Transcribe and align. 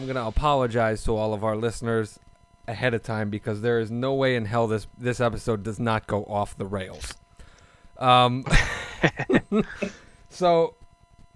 I'm 0.00 0.06
gonna 0.06 0.26
apologize 0.26 1.04
to 1.04 1.14
all 1.14 1.34
of 1.34 1.44
our 1.44 1.54
listeners 1.54 2.18
ahead 2.66 2.94
of 2.94 3.02
time 3.02 3.28
because 3.28 3.60
there 3.60 3.78
is 3.78 3.90
no 3.90 4.14
way 4.14 4.34
in 4.34 4.46
hell 4.46 4.66
this 4.66 4.86
this 4.96 5.20
episode 5.20 5.62
does 5.62 5.78
not 5.78 6.06
go 6.06 6.24
off 6.24 6.56
the 6.56 6.64
rails. 6.64 7.12
Um, 7.98 8.46
so, 10.30 10.76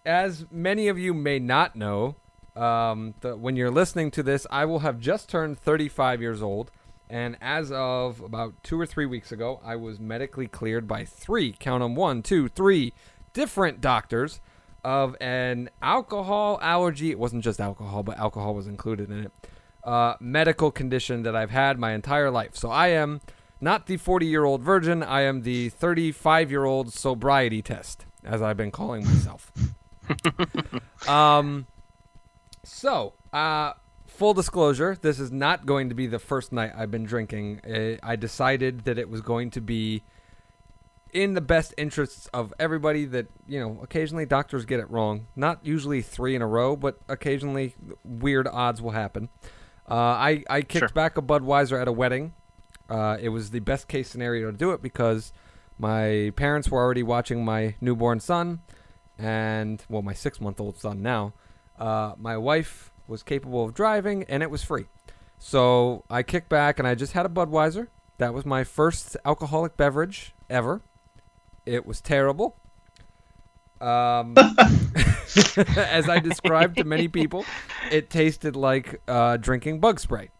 as 0.06 0.46
many 0.50 0.88
of 0.88 0.98
you 0.98 1.12
may 1.12 1.38
not 1.38 1.76
know, 1.76 2.16
um, 2.56 3.12
the, 3.20 3.36
when 3.36 3.54
you're 3.54 3.70
listening 3.70 4.10
to 4.12 4.22
this, 4.22 4.46
I 4.50 4.64
will 4.64 4.78
have 4.78 4.98
just 4.98 5.28
turned 5.28 5.58
35 5.58 6.22
years 6.22 6.40
old. 6.40 6.70
And 7.10 7.36
as 7.42 7.70
of 7.70 8.22
about 8.22 8.54
two 8.62 8.80
or 8.80 8.86
three 8.86 9.04
weeks 9.04 9.30
ago, 9.30 9.60
I 9.62 9.76
was 9.76 10.00
medically 10.00 10.46
cleared 10.46 10.88
by 10.88 11.04
three, 11.04 11.52
count 11.52 11.82
them 11.82 11.96
one, 11.96 12.22
two, 12.22 12.48
three 12.48 12.94
different 13.34 13.82
doctors 13.82 14.40
of 14.84 15.16
an 15.20 15.70
alcohol 15.82 16.58
allergy. 16.62 17.10
It 17.10 17.18
wasn't 17.18 17.42
just 17.42 17.60
alcohol, 17.60 18.02
but 18.02 18.18
alcohol 18.18 18.54
was 18.54 18.66
included 18.66 19.10
in 19.10 19.24
it. 19.24 19.32
Uh, 19.82 20.14
medical 20.20 20.70
condition 20.70 21.22
that 21.24 21.34
I've 21.34 21.50
had 21.50 21.78
my 21.78 21.92
entire 21.92 22.30
life. 22.30 22.54
So 22.54 22.70
I 22.70 22.88
am 22.88 23.20
not 23.60 23.86
the 23.86 23.96
40 23.96 24.26
year 24.26 24.44
old 24.44 24.62
virgin, 24.62 25.02
I 25.02 25.22
am 25.22 25.42
the 25.42 25.70
35 25.70 26.50
year 26.50 26.64
old 26.64 26.92
sobriety 26.92 27.62
test, 27.62 28.06
as 28.24 28.42
I've 28.42 28.56
been 28.56 28.70
calling 28.70 29.04
myself. 29.04 29.52
um, 31.08 31.66
so, 32.62 33.14
uh, 33.32 33.72
full 34.06 34.34
disclosure, 34.34 34.96
this 35.00 35.18
is 35.18 35.32
not 35.32 35.66
going 35.66 35.88
to 35.88 35.94
be 35.94 36.06
the 36.06 36.18
first 36.18 36.52
night 36.52 36.72
I've 36.76 36.90
been 36.90 37.04
drinking. 37.04 37.60
Uh, 37.60 37.96
I 38.02 38.16
decided 38.16 38.84
that 38.84 38.98
it 38.98 39.08
was 39.08 39.20
going 39.20 39.50
to 39.52 39.60
be 39.60 40.02
in 41.14 41.32
the 41.34 41.40
best 41.40 41.72
interests 41.78 42.26
of 42.34 42.52
everybody 42.58 43.04
that, 43.06 43.28
you 43.46 43.58
know, 43.60 43.78
occasionally 43.82 44.26
doctors 44.26 44.64
get 44.66 44.80
it 44.80 44.90
wrong. 44.90 45.26
Not 45.36 45.64
usually 45.64 46.02
three 46.02 46.34
in 46.34 46.42
a 46.42 46.46
row, 46.46 46.76
but 46.76 46.98
occasionally 47.08 47.74
weird 48.04 48.46
odds 48.48 48.82
will 48.82 48.90
happen. 48.90 49.28
Uh, 49.88 49.94
I, 49.94 50.44
I 50.50 50.60
kicked 50.62 50.80
Sure. 50.80 50.88
back 50.88 51.16
a 51.16 51.22
Budweiser 51.22 51.80
at 51.80 51.88
a 51.88 51.92
wedding. 51.92 52.34
Uh, 52.90 53.16
it 53.20 53.28
was 53.30 53.50
the 53.50 53.60
best 53.60 53.86
case 53.88 54.10
scenario 54.10 54.50
to 54.50 54.56
do 54.56 54.72
it 54.72 54.82
because 54.82 55.32
my 55.78 56.32
parents 56.36 56.68
were 56.68 56.80
already 56.80 57.02
watching 57.02 57.44
my 57.44 57.74
newborn 57.80 58.18
son 58.20 58.60
and, 59.18 59.82
well, 59.88 60.02
my 60.02 60.12
six 60.14 60.40
month 60.40 60.60
old 60.60 60.76
son 60.78 61.00
now. 61.00 61.32
Uh, 61.78 62.14
my 62.18 62.36
wife 62.36 62.92
was 63.06 63.22
capable 63.22 63.64
of 63.64 63.72
driving 63.74 64.24
and 64.24 64.42
it 64.42 64.50
was 64.50 64.62
free. 64.64 64.86
So 65.38 66.04
I 66.10 66.22
kicked 66.22 66.48
back 66.48 66.78
and 66.78 66.88
I 66.88 66.94
just 66.94 67.12
had 67.12 67.24
a 67.26 67.28
Budweiser. 67.28 67.88
That 68.18 68.32
was 68.34 68.44
my 68.44 68.64
first 68.64 69.16
alcoholic 69.24 69.76
beverage 69.76 70.34
ever. 70.50 70.80
It 71.66 71.86
was 71.86 72.00
terrible. 72.00 72.56
Um, 73.80 74.34
as 75.76 76.08
I 76.08 76.20
described 76.20 76.76
to 76.78 76.84
many 76.84 77.08
people, 77.08 77.44
it 77.90 78.10
tasted 78.10 78.56
like 78.56 79.00
uh, 79.08 79.36
drinking 79.36 79.80
bug 79.80 79.98
spray. 79.98 80.30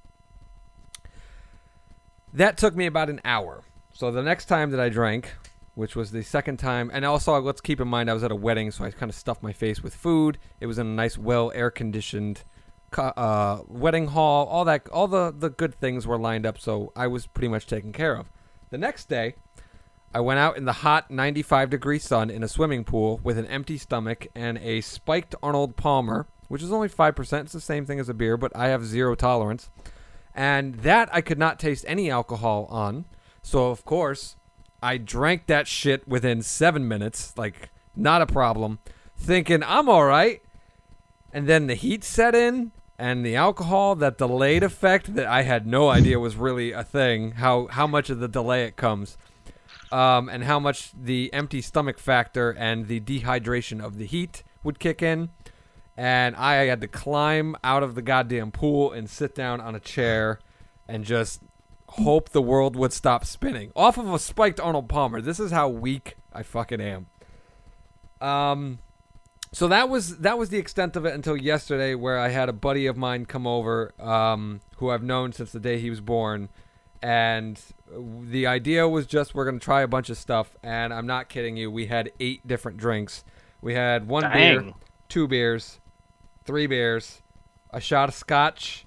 That 2.32 2.56
took 2.56 2.74
me 2.74 2.86
about 2.86 3.10
an 3.10 3.20
hour. 3.24 3.62
So 3.92 4.10
the 4.10 4.22
next 4.22 4.46
time 4.46 4.70
that 4.70 4.80
I 4.80 4.88
drank, 4.88 5.34
which 5.74 5.96
was 5.96 6.10
the 6.10 6.22
second 6.22 6.58
time, 6.58 6.90
and 6.92 7.04
also 7.04 7.40
let's 7.40 7.60
keep 7.60 7.80
in 7.80 7.88
mind 7.88 8.10
I 8.10 8.14
was 8.14 8.24
at 8.24 8.30
a 8.30 8.36
wedding, 8.36 8.70
so 8.70 8.84
I 8.84 8.90
kind 8.90 9.10
of 9.10 9.16
stuffed 9.16 9.42
my 9.42 9.52
face 9.52 9.82
with 9.82 9.94
food. 9.94 10.38
It 10.60 10.66
was 10.66 10.78
in 10.78 10.86
a 10.86 10.90
nice, 10.90 11.18
well 11.18 11.52
air 11.54 11.70
conditioned 11.70 12.44
uh, 12.96 13.60
wedding 13.66 14.08
hall. 14.08 14.46
All 14.46 14.64
that, 14.64 14.88
all 14.88 15.08
the 15.08 15.34
the 15.36 15.50
good 15.50 15.74
things 15.74 16.06
were 16.06 16.18
lined 16.18 16.46
up, 16.46 16.58
so 16.58 16.92
I 16.94 17.06
was 17.06 17.26
pretty 17.26 17.48
much 17.48 17.66
taken 17.66 17.92
care 17.92 18.16
of. 18.16 18.30
The 18.70 18.78
next 18.78 19.08
day, 19.08 19.36
I 20.14 20.20
went 20.20 20.38
out 20.38 20.56
in 20.56 20.64
the 20.64 20.72
hot 20.72 21.10
95 21.10 21.70
degree 21.70 21.98
sun 21.98 22.30
in 22.30 22.44
a 22.44 22.48
swimming 22.48 22.84
pool 22.84 23.18
with 23.24 23.36
an 23.36 23.46
empty 23.46 23.76
stomach 23.76 24.28
and 24.32 24.58
a 24.58 24.80
spiked 24.80 25.34
Arnold 25.42 25.76
Palmer, 25.76 26.28
which 26.46 26.62
is 26.62 26.70
only 26.70 26.88
5%. 26.88 27.40
It's 27.40 27.52
the 27.52 27.60
same 27.60 27.84
thing 27.84 27.98
as 27.98 28.08
a 28.08 28.14
beer, 28.14 28.36
but 28.36 28.54
I 28.54 28.68
have 28.68 28.86
zero 28.86 29.16
tolerance. 29.16 29.70
And 30.32 30.76
that 30.76 31.08
I 31.12 31.20
could 31.20 31.38
not 31.38 31.58
taste 31.58 31.84
any 31.88 32.12
alcohol 32.12 32.68
on. 32.70 33.06
So, 33.42 33.70
of 33.70 33.84
course, 33.84 34.36
I 34.80 34.98
drank 34.98 35.46
that 35.46 35.66
shit 35.66 36.06
within 36.06 36.42
seven 36.42 36.86
minutes. 36.86 37.36
Like, 37.36 37.70
not 37.96 38.22
a 38.22 38.26
problem. 38.26 38.78
Thinking, 39.16 39.64
I'm 39.64 39.88
all 39.88 40.04
right. 40.04 40.42
And 41.32 41.48
then 41.48 41.66
the 41.66 41.74
heat 41.74 42.04
set 42.04 42.36
in 42.36 42.70
and 42.96 43.26
the 43.26 43.34
alcohol, 43.34 43.96
that 43.96 44.18
delayed 44.18 44.62
effect 44.62 45.16
that 45.16 45.26
I 45.26 45.42
had 45.42 45.66
no 45.66 45.88
idea 45.88 46.20
was 46.20 46.36
really 46.36 46.70
a 46.70 46.84
thing, 46.84 47.32
how, 47.32 47.66
how 47.66 47.88
much 47.88 48.10
of 48.10 48.20
the 48.20 48.28
delay 48.28 48.64
it 48.64 48.76
comes 48.76 49.18
um, 49.94 50.28
and 50.28 50.42
how 50.42 50.58
much 50.58 50.90
the 50.92 51.32
empty 51.32 51.62
stomach 51.62 52.00
factor 52.00 52.50
and 52.50 52.88
the 52.88 52.98
dehydration 52.98 53.80
of 53.80 53.96
the 53.96 54.06
heat 54.06 54.42
would 54.64 54.80
kick 54.80 55.00
in. 55.00 55.30
And 55.96 56.34
I 56.34 56.54
had 56.64 56.80
to 56.80 56.88
climb 56.88 57.54
out 57.62 57.84
of 57.84 57.94
the 57.94 58.02
goddamn 58.02 58.50
pool 58.50 58.90
and 58.90 59.08
sit 59.08 59.36
down 59.36 59.60
on 59.60 59.76
a 59.76 59.80
chair 59.80 60.40
and 60.88 61.04
just 61.04 61.42
hope 61.90 62.30
the 62.30 62.42
world 62.42 62.74
would 62.74 62.92
stop 62.92 63.24
spinning. 63.24 63.70
Off 63.76 63.96
of 63.96 64.12
a 64.12 64.18
spiked 64.18 64.58
Arnold 64.58 64.88
Palmer. 64.88 65.20
This 65.20 65.38
is 65.38 65.52
how 65.52 65.68
weak 65.68 66.16
I 66.32 66.42
fucking 66.42 66.80
am. 66.80 67.06
Um 68.20 68.80
so 69.52 69.68
that 69.68 69.88
was 69.88 70.18
that 70.18 70.36
was 70.36 70.48
the 70.48 70.58
extent 70.58 70.96
of 70.96 71.06
it 71.06 71.14
until 71.14 71.36
yesterday 71.36 71.94
where 71.94 72.18
I 72.18 72.30
had 72.30 72.48
a 72.48 72.52
buddy 72.52 72.86
of 72.86 72.96
mine 72.96 73.26
come 73.26 73.46
over 73.46 73.94
um, 74.00 74.60
who 74.78 74.90
I've 74.90 75.04
known 75.04 75.32
since 75.32 75.52
the 75.52 75.60
day 75.60 75.78
he 75.78 75.90
was 75.90 76.00
born 76.00 76.48
and 77.04 77.60
the 78.22 78.46
idea 78.46 78.88
was 78.88 79.06
just 79.06 79.34
we're 79.34 79.44
gonna 79.44 79.58
try 79.58 79.82
a 79.82 79.88
bunch 79.88 80.10
of 80.10 80.16
stuff, 80.18 80.56
and 80.62 80.92
I'm 80.92 81.06
not 81.06 81.28
kidding 81.28 81.56
you. 81.56 81.70
We 81.70 81.86
had 81.86 82.12
eight 82.20 82.46
different 82.46 82.78
drinks. 82.78 83.24
We 83.60 83.74
had 83.74 84.08
one 84.08 84.24
beer, 84.32 84.72
two 85.08 85.26
beers, 85.26 85.80
three 86.44 86.66
beers, 86.66 87.22
a 87.70 87.80
shot 87.80 88.08
of 88.08 88.14
scotch, 88.14 88.86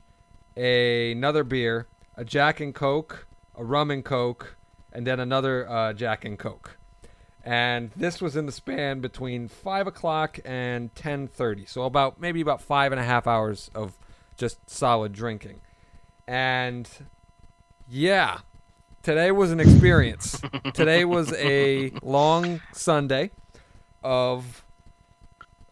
a, 0.56 1.12
another 1.12 1.44
beer, 1.44 1.88
a 2.16 2.24
Jack 2.24 2.60
and 2.60 2.74
Coke, 2.74 3.28
a 3.56 3.64
rum 3.64 3.92
and 3.92 4.04
Coke, 4.06 4.56
and 4.92 5.06
then 5.06 5.20
another 5.20 5.70
uh, 5.70 5.94
Jack 5.94 6.26
and 6.26 6.38
Coke. 6.38 6.78
And 7.44 7.92
this 7.96 8.22
was 8.22 8.36
in 8.36 8.46
the 8.46 8.52
span 8.52 9.00
between 9.00 9.48
five 9.48 9.88
o'clock 9.88 10.40
and 10.44 10.94
ten 10.96 11.28
thirty, 11.28 11.66
so 11.66 11.84
about 11.84 12.20
maybe 12.20 12.42
about 12.42 12.62
five 12.62 12.92
and 12.92 13.00
a 13.00 13.04
half 13.04 13.26
hours 13.26 13.72
of 13.74 13.98
just 14.36 14.70
solid 14.70 15.14
drinking. 15.14 15.62
And 16.28 16.90
yeah, 17.88 18.40
today 19.08 19.32
was 19.32 19.54
an 19.54 19.62
experience. 19.62 20.42
today 20.74 21.06
was 21.06 21.32
a 21.36 21.94
long 22.02 22.60
Sunday 22.74 23.32
of 24.04 24.66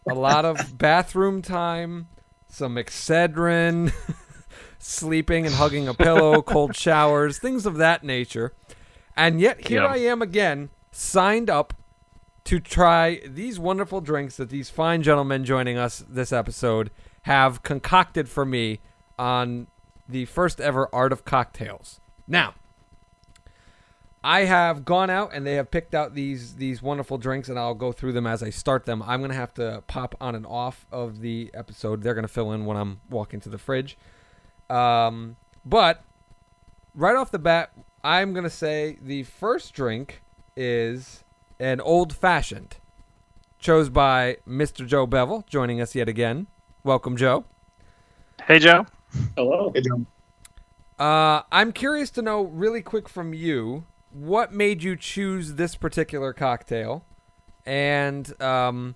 a 0.08 0.14
lot 0.14 0.46
of 0.46 0.78
bathroom 0.78 1.42
time, 1.42 2.08
some 2.48 2.76
Excedrin, 2.76 3.92
sleeping 4.78 5.44
and 5.44 5.54
hugging 5.54 5.86
a 5.86 5.92
pillow, 5.92 6.40
cold 6.40 6.74
showers, 6.74 7.38
things 7.38 7.66
of 7.66 7.76
that 7.76 8.02
nature. 8.02 8.54
And 9.14 9.38
yet 9.38 9.66
here 9.66 9.82
Yeah. 9.82 9.88
I 9.88 9.96
am 9.98 10.22
again, 10.22 10.70
signed 10.90 11.50
up 11.50 11.74
to 12.44 12.58
try 12.58 13.20
these 13.26 13.58
wonderful 13.58 14.00
drinks 14.00 14.38
that 14.38 14.48
these 14.48 14.70
fine 14.70 15.02
gentlemen 15.02 15.44
joining 15.44 15.76
us 15.76 16.02
this 16.08 16.32
episode 16.32 16.90
have 17.24 17.62
concocted 17.62 18.30
for 18.30 18.46
me 18.46 18.80
on 19.18 19.66
the 20.08 20.24
first 20.24 20.58
ever 20.58 20.88
Art 20.90 21.12
of 21.12 21.26
Cocktails. 21.26 22.00
Now, 22.26 22.54
I 24.26 24.40
have 24.40 24.84
gone 24.84 25.08
out 25.08 25.30
and 25.32 25.46
they 25.46 25.54
have 25.54 25.70
picked 25.70 25.94
out 25.94 26.16
these 26.16 26.56
these 26.56 26.82
wonderful 26.82 27.16
drinks, 27.16 27.48
and 27.48 27.56
I'll 27.56 27.74
go 27.74 27.92
through 27.92 28.10
them 28.10 28.26
as 28.26 28.42
I 28.42 28.50
start 28.50 28.84
them. 28.84 29.00
I'm 29.02 29.20
gonna 29.20 29.34
have 29.34 29.54
to 29.54 29.84
pop 29.86 30.16
on 30.20 30.34
and 30.34 30.44
off 30.44 30.84
of 30.90 31.20
the 31.20 31.48
episode. 31.54 32.02
They're 32.02 32.12
gonna 32.12 32.26
fill 32.26 32.50
in 32.50 32.64
when 32.66 32.76
I'm 32.76 33.00
walking 33.08 33.38
to 33.42 33.48
the 33.48 33.56
fridge. 33.56 33.96
Um, 34.68 35.36
but 35.64 36.02
right 36.92 37.14
off 37.14 37.30
the 37.30 37.38
bat, 37.38 37.70
I'm 38.02 38.34
gonna 38.34 38.50
say 38.50 38.98
the 39.00 39.22
first 39.22 39.74
drink 39.74 40.24
is 40.56 41.22
an 41.60 41.80
old 41.80 42.12
fashioned, 42.12 42.78
chose 43.60 43.88
by 43.88 44.38
Mr. 44.44 44.84
Joe 44.84 45.06
Bevel, 45.06 45.44
joining 45.48 45.80
us 45.80 45.94
yet 45.94 46.08
again. 46.08 46.48
Welcome, 46.82 47.16
Joe. 47.16 47.44
Hey, 48.48 48.58
Joe. 48.58 48.86
Hello. 49.36 49.70
Hey, 49.72 49.82
John. 49.82 50.04
Uh, 50.98 51.42
I'm 51.52 51.70
curious 51.70 52.10
to 52.10 52.22
know, 52.22 52.42
really 52.42 52.82
quick 52.82 53.08
from 53.08 53.32
you, 53.32 53.84
what 54.16 54.52
made 54.52 54.82
you 54.82 54.96
choose 54.96 55.54
this 55.54 55.76
particular 55.76 56.32
cocktail? 56.32 57.04
And 57.66 58.40
um, 58.40 58.94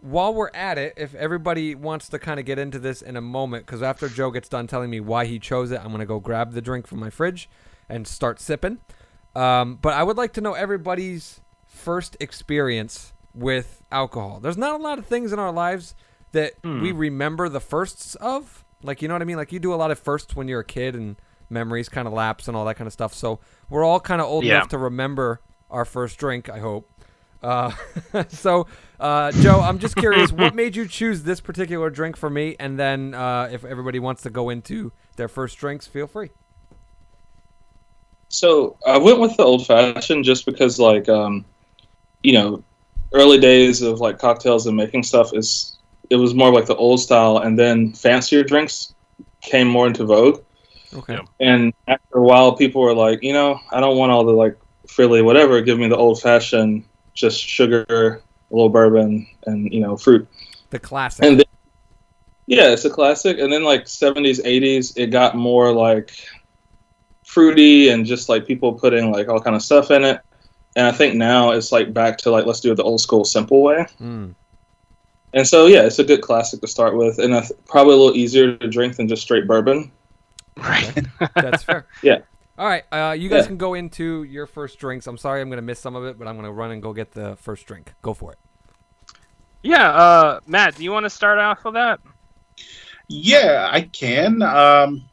while 0.00 0.34
we're 0.34 0.50
at 0.52 0.76
it, 0.78 0.94
if 0.96 1.14
everybody 1.14 1.74
wants 1.74 2.08
to 2.10 2.18
kind 2.18 2.38
of 2.38 2.46
get 2.46 2.58
into 2.58 2.78
this 2.78 3.00
in 3.00 3.16
a 3.16 3.20
moment, 3.20 3.64
because 3.66 3.82
after 3.82 4.08
Joe 4.08 4.30
gets 4.30 4.48
done 4.48 4.66
telling 4.66 4.90
me 4.90 5.00
why 5.00 5.24
he 5.24 5.38
chose 5.38 5.70
it, 5.70 5.80
I'm 5.80 5.88
going 5.88 6.00
to 6.00 6.06
go 6.06 6.20
grab 6.20 6.52
the 6.52 6.60
drink 6.60 6.86
from 6.86 6.98
my 7.00 7.10
fridge 7.10 7.48
and 7.88 8.06
start 8.06 8.40
sipping. 8.40 8.78
Um, 9.34 9.76
but 9.80 9.94
I 9.94 10.02
would 10.02 10.16
like 10.16 10.32
to 10.34 10.40
know 10.40 10.54
everybody's 10.54 11.40
first 11.66 12.16
experience 12.20 13.12
with 13.32 13.82
alcohol. 13.92 14.40
There's 14.40 14.58
not 14.58 14.78
a 14.78 14.82
lot 14.82 14.98
of 14.98 15.06
things 15.06 15.32
in 15.32 15.38
our 15.38 15.52
lives 15.52 15.94
that 16.32 16.54
Hmm. 16.62 16.82
we 16.82 16.92
remember 16.92 17.48
the 17.48 17.60
firsts 17.60 18.16
of. 18.16 18.64
Like, 18.82 19.00
you 19.00 19.08
know 19.08 19.14
what 19.14 19.22
I 19.22 19.26
mean? 19.26 19.36
Like, 19.36 19.52
you 19.52 19.58
do 19.60 19.72
a 19.72 19.76
lot 19.76 19.90
of 19.90 19.98
firsts 19.98 20.36
when 20.36 20.46
you're 20.48 20.60
a 20.60 20.64
kid 20.64 20.94
and 20.94 21.16
memories 21.50 21.88
kind 21.88 22.06
of 22.06 22.14
lapse 22.14 22.48
and 22.48 22.56
all 22.56 22.64
that 22.66 22.74
kind 22.76 22.86
of 22.86 22.92
stuff. 22.92 23.14
So, 23.14 23.40
we're 23.70 23.84
all 23.84 24.00
kind 24.00 24.20
of 24.20 24.26
old 24.26 24.44
Yeah. 24.44 24.56
enough 24.56 24.68
to 24.68 24.78
remember 24.78 25.40
our 25.70 25.84
first 25.84 26.18
drink, 26.18 26.48
I 26.48 26.58
hope. 26.58 26.88
Uh, 27.42 27.72
so, 28.28 28.66
uh, 28.98 29.32
Joe, 29.32 29.60
I'm 29.60 29.78
just 29.78 29.96
curious, 29.96 30.32
what 30.32 30.54
made 30.54 30.74
you 30.76 30.88
choose 30.88 31.22
this 31.22 31.40
particular 31.40 31.90
drink 31.90 32.16
for 32.16 32.30
me? 32.30 32.56
And 32.58 32.78
then, 32.78 33.14
uh, 33.14 33.48
if 33.52 33.64
everybody 33.64 33.98
wants 33.98 34.22
to 34.22 34.30
go 34.30 34.50
into 34.50 34.92
their 35.16 35.28
first 35.28 35.58
drinks, 35.58 35.86
feel 35.86 36.06
free. 36.06 36.30
So 38.30 38.76
I 38.86 38.98
went 38.98 39.20
with 39.20 39.36
the 39.36 39.42
old 39.42 39.66
fashioned 39.66 40.24
just 40.24 40.44
because, 40.46 40.78
like, 40.78 41.08
um, 41.08 41.44
you 42.22 42.32
know, 42.32 42.62
early 43.12 43.38
days 43.38 43.80
of 43.80 44.00
like 44.00 44.18
cocktails 44.18 44.66
and 44.66 44.76
making 44.76 45.02
stuff 45.02 45.32
is 45.32 45.78
it 46.10 46.16
was 46.16 46.34
more 46.34 46.52
like 46.52 46.66
the 46.66 46.76
old 46.76 47.00
style, 47.00 47.38
and 47.38 47.58
then 47.58 47.92
fancier 47.92 48.42
drinks 48.42 48.94
came 49.42 49.68
more 49.68 49.86
into 49.86 50.04
vogue. 50.04 50.42
Okay. 50.94 51.18
And 51.40 51.72
after 51.86 52.18
a 52.18 52.22
while, 52.22 52.56
people 52.56 52.82
were 52.82 52.94
like, 52.94 53.22
you 53.22 53.32
know, 53.32 53.60
I 53.70 53.80
don't 53.80 53.96
want 53.96 54.12
all 54.12 54.24
the 54.24 54.32
like 54.32 54.56
frilly 54.86 55.22
whatever. 55.22 55.60
Give 55.60 55.78
me 55.78 55.88
the 55.88 55.96
old 55.96 56.20
fashioned, 56.20 56.84
just 57.14 57.40
sugar, 57.40 57.84
a 58.50 58.54
little 58.54 58.70
bourbon, 58.70 59.26
and 59.46 59.72
you 59.72 59.80
know, 59.80 59.96
fruit. 59.96 60.26
The 60.70 60.78
classic. 60.78 61.24
And 61.24 61.38
then, 61.38 61.46
yeah, 62.46 62.70
it's 62.70 62.84
a 62.84 62.90
classic. 62.90 63.38
And 63.38 63.52
then 63.52 63.64
like 63.64 63.84
70s, 63.84 64.42
80s, 64.42 64.94
it 64.96 65.08
got 65.08 65.34
more 65.34 65.72
like 65.72 66.12
fruity 67.24 67.90
and 67.90 68.06
just 68.06 68.28
like 68.28 68.46
people 68.46 68.72
putting 68.72 69.12
like 69.12 69.28
all 69.28 69.40
kind 69.40 69.54
of 69.54 69.62
stuff 69.62 69.90
in 69.90 70.04
it. 70.04 70.20
And 70.76 70.86
I 70.86 70.92
think 70.92 71.14
now 71.14 71.50
it's 71.50 71.72
like 71.72 71.92
back 71.92 72.18
to 72.18 72.30
like 72.30 72.46
let's 72.46 72.60
do 72.60 72.72
it 72.72 72.76
the 72.76 72.84
old 72.84 73.00
school 73.00 73.24
simple 73.24 73.62
way. 73.62 73.86
Mm. 74.00 74.34
And 75.34 75.46
so 75.46 75.66
yeah, 75.66 75.82
it's 75.82 75.98
a 75.98 76.04
good 76.04 76.22
classic 76.22 76.60
to 76.62 76.66
start 76.66 76.96
with, 76.96 77.18
and 77.18 77.34
I 77.34 77.40
th- 77.40 77.52
probably 77.66 77.94
a 77.94 77.96
little 77.96 78.16
easier 78.16 78.56
to 78.56 78.68
drink 78.68 78.96
than 78.96 79.08
just 79.08 79.22
straight 79.22 79.46
bourbon. 79.46 79.90
Right. 80.58 80.94
That's 81.34 81.62
fair. 81.62 81.86
Yeah. 82.02 82.18
All 82.58 82.66
right. 82.66 82.84
Uh, 82.92 83.12
you 83.12 83.28
guys 83.28 83.42
Yeah. 83.44 83.48
can 83.48 83.56
go 83.56 83.74
into 83.74 84.24
your 84.24 84.46
first 84.46 84.78
drinks. 84.78 85.06
I'm 85.06 85.16
sorry 85.18 85.40
I'm 85.40 85.48
going 85.48 85.56
to 85.58 85.62
miss 85.62 85.78
some 85.78 85.94
of 85.96 86.04
it, 86.04 86.18
but 86.18 86.26
I'm 86.28 86.34
going 86.34 86.46
to 86.46 86.52
run 86.52 86.70
and 86.72 86.82
go 86.82 86.92
get 86.92 87.12
the 87.12 87.36
first 87.36 87.66
drink. 87.66 87.94
Go 88.02 88.14
for 88.14 88.32
it. 88.32 88.38
yeah. 89.62 89.90
Uh, 89.90 90.40
Matt, 90.46 90.76
do 90.76 90.84
you 90.84 90.90
want 90.92 91.04
to 91.04 91.10
start 91.10 91.38
off 91.38 91.64
with 91.64 91.74
that? 91.74 92.00
Yeah, 93.08 93.68
I 93.70 93.82
can. 93.82 94.42
Um, 94.42 95.08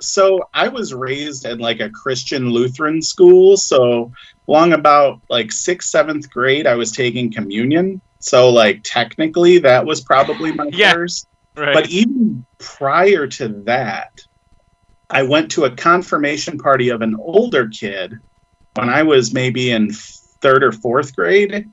so 0.00 0.42
I 0.52 0.68
was 0.68 0.92
raised 0.92 1.44
in 1.46 1.58
like 1.58 1.80
a 1.80 1.90
Christian 1.90 2.50
Lutheran 2.50 3.00
school. 3.02 3.56
So 3.56 4.12
along 4.48 4.72
about 4.72 5.20
like 5.28 5.52
sixth, 5.52 5.88
seventh 5.90 6.30
grade, 6.30 6.66
I 6.66 6.74
was 6.74 6.92
taking 6.92 7.32
communion. 7.32 8.00
So 8.18 8.50
like 8.50 8.80
technically, 8.84 9.58
that 9.58 9.86
was 9.86 10.00
probably 10.02 10.52
my 10.52 10.68
Yeah. 10.72 10.92
first. 10.92 11.26
Right. 11.56 11.74
But 11.74 11.88
even 11.90 12.44
prior 12.58 13.26
to 13.26 13.48
that, 13.64 14.20
I 15.10 15.22
went 15.22 15.50
to 15.52 15.64
a 15.64 15.70
confirmation 15.70 16.58
party 16.58 16.90
of 16.90 17.02
an 17.02 17.16
older 17.18 17.68
kid 17.68 18.18
when 18.76 18.88
I 18.88 19.02
was 19.02 19.34
maybe 19.34 19.70
in 19.70 19.92
third 19.92 20.62
or 20.62 20.72
fourth 20.72 21.14
grade. 21.16 21.68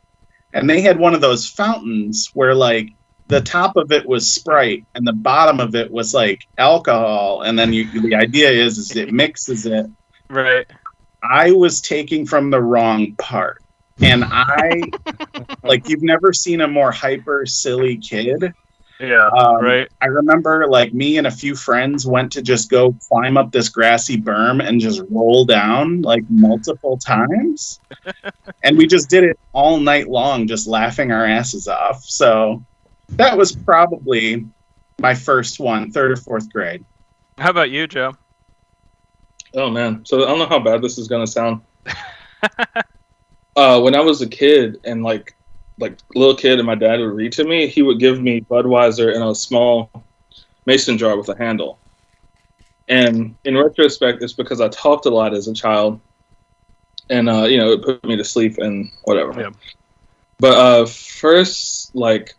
And 0.54 0.70
they 0.70 0.82
had 0.82 0.98
one 0.98 1.14
of 1.14 1.22
those 1.22 1.48
fountains 1.48 2.32
where, 2.34 2.56
like, 2.56 2.90
the 3.28 3.42
top 3.42 3.76
of 3.76 3.92
it 3.92 4.08
was 4.08 4.32
Sprite 4.32 4.86
and 4.96 5.06
the 5.06 5.14
bottom 5.14 5.60
of 5.60 5.76
it 5.76 5.92
was 5.92 6.14
like 6.14 6.48
alcohol. 6.58 7.42
And 7.42 7.60
then 7.60 7.74
you, 7.74 8.02
the 8.02 8.16
idea 8.16 8.50
is, 8.50 8.78
is 8.78 8.96
it 8.96 9.12
mixes 9.12 9.66
it. 9.66 9.86
right. 10.30 10.66
I 11.22 11.52
was 11.52 11.82
taking 11.82 12.26
from 12.26 12.50
the 12.50 12.62
wrong 12.62 13.16
part. 13.18 13.62
And 14.00 14.24
I, 14.26 14.84
like, 15.64 15.90
you've 15.90 16.04
never 16.04 16.32
seen 16.32 16.62
a 16.62 16.68
more 16.68 16.92
hyper 16.92 17.46
silly 17.46 17.98
kid. 17.98 18.54
Yeah. 19.00 19.28
Um, 19.28 19.64
right. 19.64 19.88
I 20.02 20.08
remember 20.08 20.68
like 20.68 20.94
me 20.94 21.18
and 21.18 21.28
a 21.28 21.32
few 21.32 21.56
friends 21.56 22.08
went 22.08 22.32
to 22.34 22.42
just 22.42 22.70
go 22.70 22.96
climb 23.08 23.38
up 23.38 23.52
this 23.52 23.70
grassy 23.70 24.20
berm 24.20 24.66
and 24.66 24.82
just 24.82 25.02
roll 25.10 25.46
down 25.46 26.02
like 26.02 26.24
multiple 26.30 26.98
times. 26.98 27.80
and 28.64 28.78
we 28.78 28.88
just 28.88 29.10
did 29.10 29.24
it 29.24 29.40
all 29.54 29.80
night 29.80 30.10
long, 30.10 30.48
just 30.48 30.68
laughing 30.68 31.12
our 31.12 31.26
asses 31.26 31.68
off. 31.68 32.04
So 32.04 32.64
that 33.10 33.38
was 33.38 33.56
probably 33.56 34.46
my 35.00 35.14
first 35.14 35.60
one, 35.60 35.92
third 35.92 36.12
or 36.12 36.16
fourth 36.16 36.52
grade. 36.52 36.84
How 37.38 37.52
about 37.52 37.70
you, 37.70 37.88
Joe? 37.88 38.16
Oh 39.54 39.70
man, 39.70 40.06
so 40.06 40.24
I 40.24 40.28
don't 40.28 40.40
know 40.40 40.48
how 40.48 40.60
bad 40.60 40.82
this 40.82 40.98
is 40.98 41.08
gonna 41.08 41.28
sound. 41.28 41.62
uh, 43.56 43.80
when 43.80 43.96
I 43.96 44.02
was 44.02 44.22
a 44.22 44.28
kid 44.28 44.80
and 44.84 45.04
like 45.04 45.37
like 45.78 45.98
little 46.16 46.36
kid, 46.36 46.60
and 46.60 46.66
my 46.66 46.76
dad 46.76 47.00
would 47.00 47.14
read 47.14 47.34
to 47.34 47.44
me, 47.44 47.68
he 47.68 47.82
would 47.82 48.00
give 48.00 48.22
me 48.22 48.42
Budweiser 48.42 49.14
in 49.14 49.22
a 49.22 49.36
small 49.36 49.92
mason 50.66 50.98
jar 50.98 51.18
with 51.18 51.30
a 51.30 51.38
handle. 51.38 51.80
And 52.88 53.36
in 53.44 53.58
retrospect, 53.58 54.24
it's 54.24 54.34
because 54.34 54.62
I 54.62 54.70
talked 54.70 55.06
a 55.06 55.10
lot 55.10 55.34
as 55.34 55.48
a 55.48 55.54
child, 55.54 56.00
and 57.10 57.30
uh, 57.30 57.44
you 57.44 57.58
know 57.58 57.72
it 57.72 57.84
put 57.84 58.04
me 58.06 58.16
to 58.16 58.24
sleep 58.24 58.58
and 58.58 58.92
whatever. 59.04 59.40
Yeah. 59.40 59.50
But 60.40 60.58
uh, 60.58 60.86
first, 60.86 61.94
like 61.96 62.34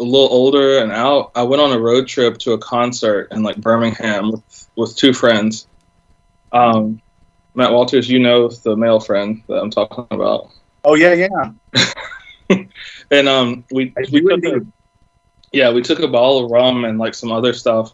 a 0.00 0.02
little 0.02 0.28
older 0.30 0.78
and 0.78 0.90
out, 0.90 1.32
I 1.34 1.42
went 1.42 1.62
on 1.62 1.72
a 1.72 1.78
road 1.78 2.08
trip 2.08 2.38
to 2.38 2.52
a 2.52 2.58
concert 2.58 3.28
in 3.30 3.42
like 3.42 3.56
Birmingham 3.58 4.32
with, 4.32 4.68
with 4.76 4.96
two 4.96 5.12
friends. 5.12 5.66
Um, 6.50 7.00
Matt 7.54 7.72
Walters, 7.72 8.08
you 8.08 8.18
know 8.18 8.48
the 8.48 8.74
male 8.74 9.00
friend 9.00 9.42
that 9.48 9.56
I'm 9.56 9.70
talking 9.70 10.06
about, 10.10 10.50
Oh 10.84 10.94
yeah, 10.94 11.12
yeah. 11.12 11.52
and 13.12 13.28
um, 13.28 13.64
we 13.70 13.92
I 13.96 14.00
we 14.10 14.20
took 14.20 14.30
a, 14.44 14.54
indeed. 14.54 14.72
yeah 15.52 15.70
we 15.70 15.82
took 15.82 16.00
a 16.00 16.08
bottle 16.08 16.44
of 16.44 16.50
rum 16.50 16.84
and 16.84 16.98
like 16.98 17.14
some 17.14 17.30
other 17.30 17.52
stuff, 17.52 17.92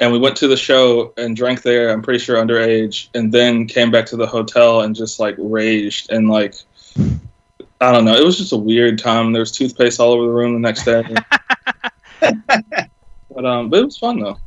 and 0.00 0.10
we 0.12 0.18
went 0.18 0.36
to 0.38 0.48
the 0.48 0.56
show 0.56 1.12
and 1.16 1.36
drank 1.36 1.62
there. 1.62 1.90
I'm 1.90 2.02
pretty 2.02 2.18
sure 2.18 2.36
underage, 2.36 3.08
and 3.14 3.30
then 3.30 3.66
came 3.66 3.90
back 3.92 4.06
to 4.06 4.16
the 4.16 4.26
hotel 4.26 4.80
and 4.80 4.96
just 4.96 5.20
like 5.20 5.36
raged 5.38 6.10
and 6.10 6.28
like 6.28 6.56
I 7.80 7.92
don't 7.92 8.04
know. 8.04 8.14
It 8.14 8.24
was 8.24 8.38
just 8.38 8.52
a 8.52 8.56
weird 8.56 8.98
time. 8.98 9.32
There 9.32 9.40
was 9.40 9.52
toothpaste 9.52 10.00
all 10.00 10.12
over 10.12 10.24
the 10.26 10.32
room 10.32 10.54
the 10.54 10.60
next 10.60 10.84
day. 10.84 11.02
but 13.30 13.44
um, 13.44 13.68
but 13.68 13.80
it 13.80 13.84
was 13.84 13.98
fun 13.98 14.20
though. 14.20 14.38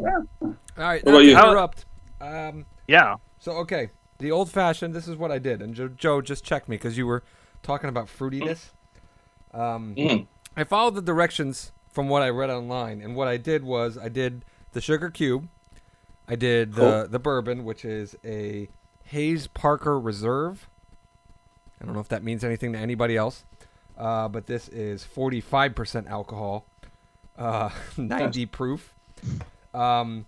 Yeah. 0.00 0.18
All 0.42 0.56
right. 0.76 1.04
What 1.04 1.12
about 1.12 1.24
you? 1.24 1.32
interrupt. 1.32 1.84
Um, 2.20 2.66
Yeah. 2.88 3.16
so, 3.38 3.52
okay. 3.58 3.90
The 4.18 4.30
old 4.32 4.50
fashioned, 4.50 4.94
this 4.94 5.08
is 5.08 5.16
what 5.16 5.30
I 5.30 5.38
did. 5.38 5.62
And 5.62 5.74
Joe, 5.74 5.88
Joe 5.88 6.20
just 6.20 6.44
checked 6.44 6.68
me 6.68 6.76
because 6.76 6.98
you 6.98 7.06
were 7.06 7.22
talking 7.62 7.88
about 7.88 8.06
fruitiness. 8.06 8.70
Um, 9.52 9.94
Mm. 9.96 10.26
I 10.56 10.64
followed 10.64 10.94
the 10.94 11.02
directions 11.02 11.72
from 11.90 12.08
what 12.08 12.22
I 12.22 12.28
read 12.30 12.50
online, 12.50 13.00
and 13.00 13.14
what 13.16 13.28
I 13.28 13.36
did 13.36 13.64
was 13.64 13.96
I 13.98 14.08
did 14.08 14.44
the 14.72 14.80
sugar 14.80 15.10
cube, 15.10 15.48
I 16.28 16.36
did 16.36 16.74
the 16.74 16.80
Cool. 17.02 17.08
the 17.08 17.18
bourbon, 17.18 17.64
which 17.64 17.84
is 17.84 18.14
a 18.24 18.68
Hayes 19.04 19.46
Parker 19.48 19.98
Reserve. 19.98 20.68
I 21.80 21.84
don't 21.84 21.94
know 21.94 22.00
if 22.00 22.08
that 22.08 22.22
means 22.22 22.44
anything 22.44 22.72
to 22.74 22.78
anybody 22.78 23.16
else, 23.16 23.44
uh, 23.98 24.28
but 24.28 24.46
this 24.46 24.68
is 24.68 25.04
45% 25.04 26.06
alcohol, 26.08 26.66
uh, 27.38 27.70
90 27.96 28.46
proof. 28.46 28.94
Um, 29.74 30.26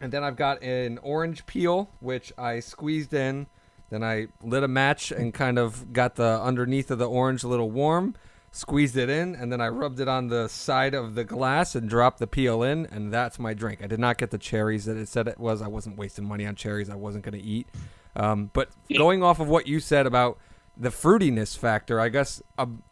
and 0.00 0.12
then 0.12 0.22
I've 0.22 0.36
got 0.36 0.62
an 0.62 0.98
orange 0.98 1.46
peel, 1.46 1.88
which 2.00 2.32
I 2.36 2.60
squeezed 2.60 3.14
in. 3.14 3.46
Then 3.90 4.02
I 4.04 4.28
lit 4.42 4.62
a 4.62 4.68
match 4.68 5.10
and 5.12 5.32
kind 5.34 5.58
of 5.58 5.92
got 5.92 6.14
the 6.16 6.40
underneath 6.40 6.90
of 6.90 6.98
the 6.98 7.08
orange 7.08 7.42
a 7.44 7.48
little 7.48 7.70
warm 7.70 8.14
squeezed 8.54 8.96
it 8.98 9.08
in, 9.08 9.34
and 9.34 9.50
then 9.50 9.60
I 9.62 9.68
rubbed 9.68 9.98
it 9.98 10.08
on 10.08 10.28
the 10.28 10.46
side 10.46 10.94
of 10.94 11.14
the 11.14 11.24
glass 11.24 11.74
and 11.74 11.88
dropped 11.88 12.18
the 12.18 12.26
peel 12.26 12.62
in, 12.62 12.86
and 12.86 13.10
that's 13.12 13.38
my 13.38 13.54
drink. 13.54 13.82
I 13.82 13.86
did 13.86 13.98
not 13.98 14.18
get 14.18 14.30
the 14.30 14.38
cherries 14.38 14.84
that 14.84 14.96
it 14.98 15.08
said 15.08 15.26
it 15.26 15.40
was. 15.40 15.62
I 15.62 15.68
wasn't 15.68 15.96
wasting 15.96 16.26
money 16.28 16.46
on 16.46 16.54
cherries. 16.54 16.90
I 16.90 16.94
wasn't 16.94 17.24
going 17.24 17.40
to 17.40 17.44
eat. 17.44 17.66
Um, 18.14 18.50
but 18.52 18.68
going 18.94 19.22
off 19.22 19.40
of 19.40 19.48
what 19.48 19.66
you 19.66 19.80
said 19.80 20.06
about 20.06 20.38
the 20.76 20.90
fruitiness 20.90 21.56
factor, 21.56 21.98
I 21.98 22.10
guess 22.10 22.42
ab- 22.58 22.82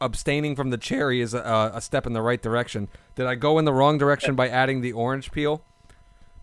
abstaining 0.00 0.54
from 0.54 0.70
the 0.70 0.78
cherry 0.78 1.20
is 1.20 1.34
a, 1.34 1.72
a 1.74 1.80
step 1.80 2.06
in 2.06 2.12
the 2.12 2.22
right 2.22 2.40
direction. 2.40 2.88
Did 3.16 3.26
I 3.26 3.34
go 3.34 3.58
in 3.58 3.64
the 3.64 3.72
wrong 3.72 3.98
direction 3.98 4.36
by 4.36 4.48
adding 4.48 4.80
the 4.80 4.92
orange 4.92 5.32
peel? 5.32 5.62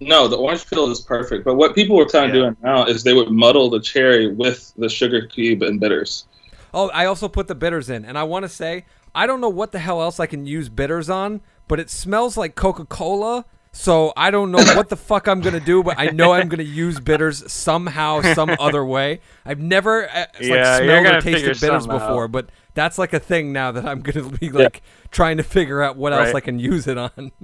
No, 0.01 0.27
the 0.27 0.35
orange 0.35 0.67
peel 0.69 0.89
is 0.91 0.99
perfect. 0.99 1.45
But 1.45 1.55
what 1.55 1.73
people 1.73 1.95
were 1.95 2.05
kind 2.07 2.25
of 2.29 2.35
Yeah. 2.35 2.41
doing 2.41 2.57
now 2.63 2.85
is 2.85 3.03
they 3.03 3.13
would 3.13 3.29
muddle 3.31 3.69
the 3.69 3.79
cherry 3.79 4.27
with 4.33 4.73
the 4.77 4.89
sugar 4.89 5.25
cube 5.27 5.61
and 5.61 5.79
bitters. 5.79 6.25
Oh, 6.73 6.89
I 6.89 7.05
also 7.05 7.27
put 7.27 7.47
the 7.47 7.55
bitters 7.55 7.89
in, 7.89 8.05
and 8.05 8.17
I 8.17 8.23
want 8.23 8.43
to 8.43 8.49
say 8.49 8.85
I 9.13 9.27
don't 9.27 9.41
know 9.41 9.49
what 9.49 9.71
the 9.71 9.79
hell 9.79 10.01
else 10.01 10.19
I 10.19 10.25
can 10.25 10.45
use 10.45 10.69
bitters 10.69 11.09
on, 11.09 11.41
but 11.67 11.79
it 11.79 11.89
smells 11.89 12.37
like 12.37 12.55
Coca 12.55 12.85
Cola. 12.85 13.45
So 13.73 14.11
I 14.17 14.31
don't 14.31 14.51
know 14.51 14.57
what 14.75 14.89
the 14.89 14.97
fuck 14.97 15.27
I'm 15.27 15.39
gonna 15.39 15.61
do, 15.61 15.81
but 15.81 15.97
I 15.97 16.07
know 16.07 16.33
I'm 16.33 16.49
gonna 16.49 16.63
use 16.83 16.99
bitters 16.99 17.49
somehow, 17.51 18.21
some 18.33 18.49
other 18.59 18.83
way. 18.85 19.21
I've 19.45 19.59
never 19.59 20.09
uh, 20.09 20.25
like 20.33 20.41
Yeah, 20.41 20.79
you're 20.79 21.01
smelled 21.01 21.05
or 21.07 21.21
tasted 21.21 21.59
bitters 21.59 21.59
something 21.83 21.91
out. 21.91 21.99
before, 21.99 22.27
but 22.27 22.49
that's 22.73 22.97
like 22.97 23.13
a 23.13 23.19
thing 23.19 23.53
now 23.53 23.71
that 23.71 23.85
I'm 23.85 24.01
gonna 24.01 24.29
be 24.29 24.49
like 24.49 24.81
trying 25.09 25.37
to 25.37 25.43
figure 25.43 25.81
out 25.81 25.95
what 25.95 26.11
else 26.11 26.33
I 26.33 26.41
can 26.41 26.59
use 26.59 26.87
it 26.87 26.97
on. 26.97 27.31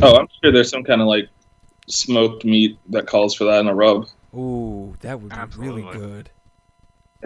Oh, 0.00 0.16
I'm 0.16 0.28
sure 0.42 0.50
there's 0.52 0.70
some 0.70 0.84
kind 0.84 1.02
of 1.02 1.06
like 1.06 1.28
smoked 1.86 2.46
meat 2.46 2.78
that 2.88 3.06
calls 3.06 3.34
for 3.34 3.44
that 3.44 3.60
in 3.60 3.66
a 3.68 3.74
rub. 3.74 4.06
Ooh, 4.34 4.96
that 5.00 5.20
would 5.20 5.30
be 5.30 5.36
really 5.58 5.82
good. 5.82 6.30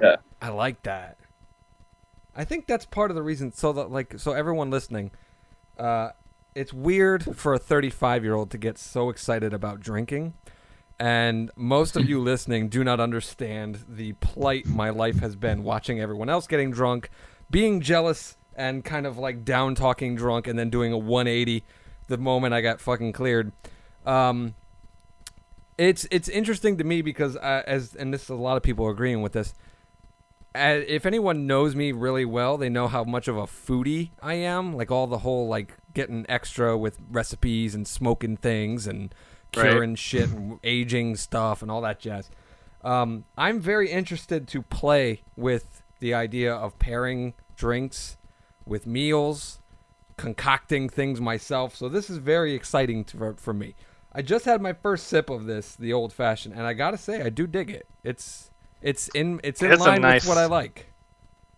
Yeah. 0.03 0.17
I 0.47 0.51
like 0.51 0.85
that. 0.85 1.19
I 2.37 2.45
think 2.45 2.69
that's 2.69 2.87
part 2.87 3.11
of 3.11 3.17
the 3.17 3.23
reason. 3.23 3.51
So 3.51 3.73
that 3.73 3.91
like, 3.91 4.21
so 4.21 4.33
everyone 4.33 4.71
listening, 4.71 5.11
uh, 5.77 6.11
it's 6.55 6.73
weird 6.73 7.37
for 7.37 7.55
a 7.55 7.59
35 7.59 8.23
year 8.23 8.35
old 8.35 8.53
to 8.53 8.59
get 8.59 8.79
so 8.79 9.11
excited 9.11 9.53
about 9.53 9.81
drinking, 9.81 10.35
And 11.01 11.51
most 11.57 11.97
of 11.97 12.09
you 12.09 12.21
listening 12.23 12.69
do 12.69 12.85
not 12.85 13.01
understand 13.01 13.85
the 13.89 14.13
plight 14.15 14.67
my 14.67 14.91
life 14.91 15.19
has 15.19 15.35
been 15.35 15.65
watching 15.65 16.01
everyone 16.01 16.29
else 16.29 16.47
getting 16.47 16.71
drunk, 16.71 17.11
being 17.51 17.81
jealous, 17.81 18.37
and 18.55 18.85
kind 18.85 19.05
of 19.05 19.19
like 19.19 19.45
down 19.45 19.75
talking 19.75 20.15
drunk, 20.15 20.47
and 20.47 20.57
then 20.57 20.71
doing 20.71 20.93
a 20.93 20.99
180 20.99 21.65
the 22.07 22.19
moment 22.19 22.55
I 22.55 22.61
got 22.61 22.81
fucking 22.81 23.15
cleared. 23.15 23.51
Um, 24.07 24.55
it's 25.77 26.07
it's 26.13 26.29
interesting 26.29 26.79
to 26.79 26.85
me 26.85 27.03
because 27.03 27.37
uh, 27.37 27.65
as 27.67 27.97
and 27.97 28.15
this 28.15 28.23
is 28.23 28.29
a 28.29 28.37
lot 28.37 28.57
of 28.57 28.63
people 28.63 28.89
agreeing 28.89 29.23
with 29.23 29.33
this. 29.33 29.53
Uh, 30.57 30.83
if 30.87 31.07
anyone 31.07 31.47
knows 31.47 31.75
me 31.77 31.93
really 31.93 32.25
well, 32.25 32.57
they 32.57 32.69
know 32.69 32.89
how 32.89 33.05
much 33.05 33.29
of 33.29 33.37
a 33.37 33.45
foodie 33.47 34.11
I 34.23 34.35
am. 34.35 34.75
Like 34.77 34.91
all 34.91 35.07
the 35.07 35.19
whole 35.19 35.47
like 35.49 35.75
getting 35.95 36.27
extra 36.29 36.77
with 36.77 36.99
recipes 37.11 37.75
and 37.75 37.87
smoking 37.87 38.37
things 38.37 38.87
and 38.87 39.15
Right. 39.57 39.71
curing 39.71 39.95
shit 39.95 40.29
and 40.31 40.59
aging 40.65 41.17
stuff 41.17 41.63
and 41.63 41.71
all 41.71 41.81
that 41.83 41.99
jazz. 42.01 42.31
Um, 42.83 43.25
I'm 43.39 43.59
very 43.61 43.91
interested 43.91 44.47
to 44.49 44.61
play 44.63 45.23
with 45.37 45.83
the 46.01 46.13
idea 46.15 46.53
of 46.55 46.79
pairing 46.79 47.33
drinks 47.57 48.19
with 48.67 48.87
meals, 48.87 49.61
concocting 50.17 50.89
things 50.89 51.21
myself. 51.21 51.75
So 51.75 51.89
this 51.89 52.11
is 52.11 52.19
very 52.19 52.55
exciting 52.55 53.05
to, 53.05 53.17
for, 53.17 53.35
for 53.35 53.55
me. 53.55 53.75
I 54.13 54.23
just 54.23 54.45
had 54.45 54.61
my 54.61 54.73
first 54.73 55.07
sip 55.07 55.31
of 55.31 55.47
this, 55.47 55.75
the 55.77 55.93
old 55.93 56.13
fashioned, 56.13 56.55
and 56.55 56.67
I 56.67 56.73
gotta 56.75 56.99
say 56.99 57.23
I 57.23 57.29
do 57.31 57.47
dig 57.47 57.71
it. 57.71 57.87
It's 58.03 58.51
it's 58.83 59.09
in 59.09 59.41
it's 59.43 59.63
in 59.63 59.73
It's 59.73 59.81
line 59.81 60.03
nice- 60.03 60.23
with 60.23 60.37
what 60.37 60.39
I 60.39 60.47
like. 60.47 60.87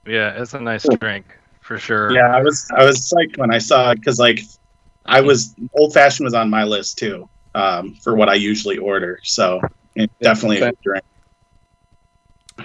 Yeah, 0.06 0.40
it's 0.40 0.54
a 0.54 0.60
nice 0.60 0.86
drink 1.00 1.26
for 1.60 1.78
sure. 1.78 2.12
Yeah, 2.12 2.34
I 2.34 2.40
was 2.42 2.66
I 2.74 2.84
was 2.84 2.98
psyched 3.12 3.36
when 3.38 3.52
I 3.52 3.58
saw 3.58 3.90
it 3.90 3.96
because 3.96 4.18
like 4.18 4.40
I 5.04 5.20
was 5.20 5.54
old 5.74 5.92
fashioned 5.92 6.24
was 6.24 6.34
on 6.34 6.48
my 6.48 6.64
list 6.64 6.98
too 6.98 7.28
um, 7.54 7.94
for 7.94 8.14
what 8.14 8.28
I 8.28 8.34
usually 8.34 8.78
order. 8.78 9.20
So 9.22 9.60
it 9.94 10.10
definitely 10.20 10.58
a 10.58 10.70
good 10.70 10.78
drink. 10.82 11.04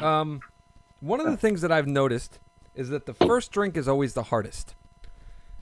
Um, 0.01 0.41
one 1.01 1.19
of 1.19 1.25
the 1.25 1.37
things 1.37 1.61
that 1.61 1.71
I've 1.71 1.87
noticed 1.87 2.39
is 2.75 2.89
that 2.89 3.05
the 3.05 3.13
first 3.13 3.51
drink 3.51 3.77
is 3.77 3.87
always 3.87 4.13
the 4.13 4.23
hardest, 4.23 4.75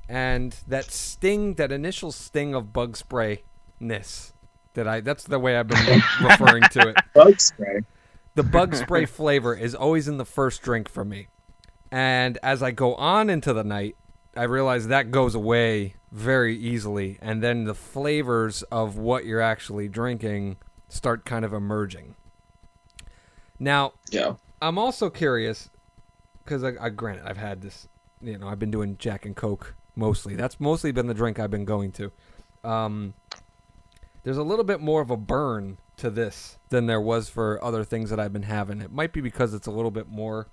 and 0.08 0.56
that 0.68 0.86
sting, 0.92 1.56
that 1.56 1.72
initial 1.72 2.12
sting 2.12 2.54
of 2.54 2.72
bug 2.72 2.96
spray 2.96 3.44
ness, 3.80 4.34
that 4.74 4.88
I 4.88 5.02
that's 5.02 5.24
the 5.24 5.40
way 5.40 5.58
I've 5.58 5.68
been 5.68 6.02
referring 6.22 6.64
to 6.64 6.90
it. 6.90 6.98
Bug 7.14 7.40
spray. 7.40 7.82
The 8.36 8.44
bug 8.44 8.76
spray 8.76 9.06
flavor 9.06 9.56
is 9.56 9.76
always 9.76 10.08
in 10.08 10.18
the 10.18 10.26
first 10.26 10.62
drink 10.62 10.88
for 10.90 11.04
me, 11.04 11.28
and 11.92 12.38
as 12.44 12.64
I 12.64 12.72
go 12.72 12.96
on 12.96 13.30
into 13.30 13.54
the 13.54 13.64
night, 13.64 13.96
I 14.36 14.44
realize 14.44 14.88
that 14.88 15.12
goes 15.12 15.36
away 15.36 15.96
very 16.12 16.56
easily, 16.58 17.18
and 17.22 17.42
then 17.44 17.66
the 17.66 17.76
flavors 17.76 18.64
of 18.64 18.98
what 18.98 19.26
you're 19.26 19.42
actually 19.42 19.88
drinking 19.88 20.58
start 20.88 21.26
kind 21.26 21.44
of 21.46 21.54
emerging. 21.54 22.16
Now, 23.60 23.94
Yeah. 24.10 24.36
I'm 24.62 24.78
also 24.78 25.10
curious 25.10 25.70
because 26.44 26.64
I, 26.64 26.74
I 26.80 26.90
granted 26.90 27.26
I've 27.28 27.38
had 27.38 27.62
this, 27.62 27.88
you 28.22 28.38
know, 28.38 28.48
I've 28.48 28.60
been 28.60 28.72
doing 28.72 28.98
Jack 28.98 29.26
and 29.26 29.36
Coke 29.36 29.76
mostly. 29.96 30.36
That's 30.36 30.60
mostly 30.60 30.92
been 30.92 31.08
the 31.08 31.14
drink 31.14 31.40
I've 31.40 31.52
been 31.52 31.66
going 31.66 31.92
to. 31.94 32.12
Um, 32.64 33.14
there's 34.24 34.38
a 34.38 34.44
little 34.44 34.66
bit 34.66 34.80
more 34.80 35.02
of 35.02 35.10
a 35.10 35.18
burn 35.18 35.78
to 36.02 36.10
this 36.10 36.58
than 36.70 36.86
there 36.86 37.02
was 37.02 37.30
for 37.30 37.64
other 37.64 37.84
things 37.84 38.10
that 38.10 38.20
I've 38.20 38.34
been 38.34 38.44
having. 38.44 38.82
It 38.82 38.92
might 38.92 39.14
be 39.14 39.22
because 39.22 39.54
it's 39.54 39.68
a 39.68 39.72
little 39.72 39.92
bit 39.92 40.08
more 40.08 40.48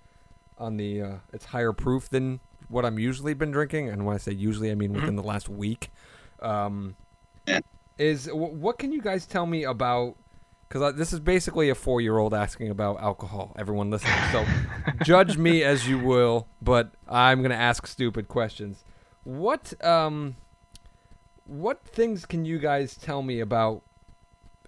on 0.56 0.76
the 0.76 1.02
uh, 1.02 1.14
it's 1.32 1.46
higher 1.46 1.72
proof 1.72 2.08
than 2.08 2.40
what 2.68 2.84
I'm 2.84 2.98
usually 2.98 3.34
been 3.34 3.50
drinking, 3.50 3.88
and 3.88 4.04
when 4.06 4.14
I 4.14 4.18
say 4.18 4.32
usually, 4.32 4.70
I 4.70 4.74
mean 4.74 4.92
within 4.92 5.16
the 5.16 5.22
last 5.22 5.48
week. 5.48 5.90
Um, 6.40 6.96
Yeah. 7.46 7.60
Is 7.98 8.26
wh- 8.26 8.34
what 8.54 8.78
can 8.78 8.92
you 8.92 9.00
guys 9.02 9.26
tell 9.26 9.46
me 9.46 9.64
about? 9.64 10.16
Because 10.68 10.94
this 10.96 11.12
is 11.14 11.18
basically 11.20 11.70
a 11.70 11.74
four-year-old 11.74 12.34
asking 12.34 12.68
about 12.70 13.00
alcohol. 13.00 13.54
Everyone 13.58 13.90
listening, 13.90 14.12
so 14.30 14.44
judge 15.02 15.38
me 15.38 15.62
as 15.64 15.88
you 15.88 15.98
will, 15.98 16.46
but 16.60 16.92
I'm 17.08 17.40
gonna 17.42 17.54
ask 17.54 17.86
stupid 17.86 18.28
questions. 18.28 18.84
What 19.24 19.72
um, 19.84 20.36
what 21.46 21.82
things 21.84 22.26
can 22.26 22.44
you 22.44 22.58
guys 22.58 22.96
tell 22.96 23.22
me 23.22 23.40
about 23.40 23.82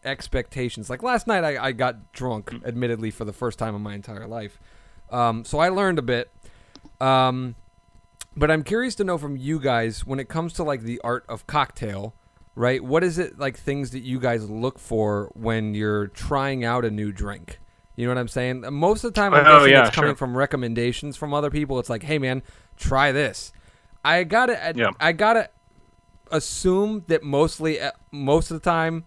expectations? 0.05 0.89
Like 0.91 1.03
last 1.03 1.27
night, 1.27 1.45
I, 1.45 1.67
I 1.67 1.73
got 1.73 2.13
drunk, 2.13 2.53
admittedly, 2.65 3.11
for 3.11 3.25
the 3.25 3.33
first 3.33 3.59
time 3.59 3.75
in 3.75 3.83
my 3.83 3.95
entire 3.95 4.27
life. 4.27 4.59
Um, 5.11 5.45
so 5.45 5.59
I 5.59 5.69
learned 5.69 5.99
a 5.99 6.03
bit. 6.03 6.31
Um, 7.01 7.55
but 8.37 8.51
I'm 8.51 8.63
curious 8.63 8.95
to 8.97 9.05
know 9.05 9.19
from 9.19 9.37
you 9.37 9.59
guys 9.61 10.07
when 10.07 10.21
it 10.21 10.29
comes 10.29 10.53
to 10.55 10.63
like 10.63 10.83
the 10.83 11.01
art 11.03 11.25
of 11.29 11.47
cocktail, 11.47 12.15
right? 12.55 12.83
What 12.83 13.03
is 13.03 13.19
it 13.19 13.39
like 13.39 13.59
things 13.59 13.91
that 13.91 14.01
you 14.01 14.21
guys 14.21 14.49
look 14.49 14.79
for 14.79 15.31
when 15.35 15.75
you're 15.75 16.07
trying 16.09 16.65
out 16.65 16.85
a 16.85 16.91
new 16.91 17.11
drink? 17.13 17.59
You 17.97 18.07
know 18.07 18.13
what 18.15 18.21
I'm 18.21 18.29
saying? 18.29 18.61
Most 18.73 19.05
of 19.05 19.13
the 19.13 19.21
time, 19.21 19.35
I'm 19.35 19.45
Oh, 19.47 19.59
guessing 19.59 19.73
yeah, 19.73 19.87
it's 19.87 19.95
coming 19.95 20.11
sure. 20.11 20.17
from 20.17 20.37
recommendations 20.37 21.17
from 21.17 21.35
other 21.35 21.51
people. 21.51 21.79
It's 21.81 21.91
like, 21.91 22.03
hey 22.05 22.19
man, 22.19 22.43
try 22.77 23.13
this. 23.13 23.53
I 24.05 24.25
gotta, 24.25 24.73
Yeah. 24.77 24.91
I 25.01 25.13
gotta 25.13 25.51
assume 26.31 27.05
that 27.09 27.23
mostly, 27.23 27.81
uh, 27.81 27.91
most 28.11 28.51
of 28.51 28.55
the 28.61 28.65
time, 28.71 29.05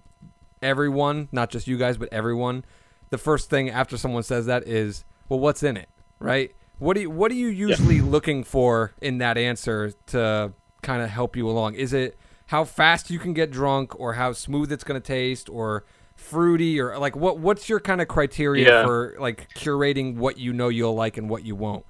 everyone, 0.64 1.28
not 1.32 1.50
just 1.50 1.68
you 1.68 1.78
guys, 1.78 1.98
but 1.98 2.10
everyone, 2.12 2.64
the 3.10 3.18
first 3.18 3.50
thing 3.50 3.70
after 3.70 3.98
someone 3.98 4.24
says 4.24 4.46
that 4.48 4.68
is, 4.68 5.04
well, 5.30 5.40
what's 5.40 5.62
in 5.64 5.78
it, 5.78 5.90
right? 6.20 6.54
What 6.80 6.96
do 6.96 7.02
you, 7.02 7.10
what 7.10 7.32
are 7.32 7.36
you 7.36 7.48
usually 7.48 8.02
looking 8.02 8.44
for 8.44 8.94
in 9.02 9.20
that 9.20 9.38
answer 9.38 9.92
to 10.08 10.54
kind 10.82 11.02
of 11.04 11.10
help 11.10 11.36
you 11.36 11.48
along? 11.50 11.76
Is 11.76 11.94
it 11.94 12.18
how 12.48 12.64
fast 12.66 13.10
you 13.10 13.20
can 13.20 13.34
get 13.34 13.52
drunk, 13.52 13.98
or 14.00 14.14
how 14.14 14.34
smooth 14.34 14.72
it's 14.72 14.84
going 14.84 15.00
to 15.00 15.06
taste, 15.06 15.50
or 15.50 15.86
fruity, 16.16 16.80
or 16.80 16.98
like 17.00 17.16
what 17.16 17.40
what's 17.40 17.70
your 17.70 17.80
kind 17.80 18.02
of 18.02 18.08
criteria 18.08 18.68
Yeah. 18.70 18.86
for 18.86 19.16
like 19.20 19.48
curating 19.56 20.18
what 20.18 20.38
you 20.38 20.54
know 20.54 20.68
you'll 20.70 20.94
like 20.96 21.18
and 21.18 21.30
what 21.30 21.44
you 21.46 21.56
won't? 21.56 21.86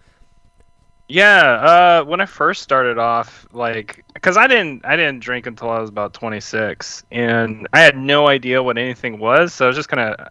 Yeah, 1.14 2.02
uh, 2.02 2.06
when 2.06 2.22
I 2.22 2.26
first 2.26 2.64
started 2.64 2.98
off, 2.98 3.46
like, 3.54 4.04
because 4.16 4.36
I 4.36 4.48
didn't, 4.48 4.84
I 4.84 4.96
didn't 4.96 5.20
drink 5.20 5.46
until 5.46 5.70
I 5.70 5.80
was 5.80 5.92
about 5.92 6.16
26, 6.16 7.06
and 7.12 7.68
I 7.72 7.82
had 7.82 7.96
no 7.96 8.28
idea 8.28 8.64
what 8.64 8.80
anything 8.80 9.20
was, 9.20 9.54
so 9.54 9.66
I 9.66 9.68
was 9.68 9.78
just 9.78 9.90
kind 9.90 10.02
of, 10.02 10.28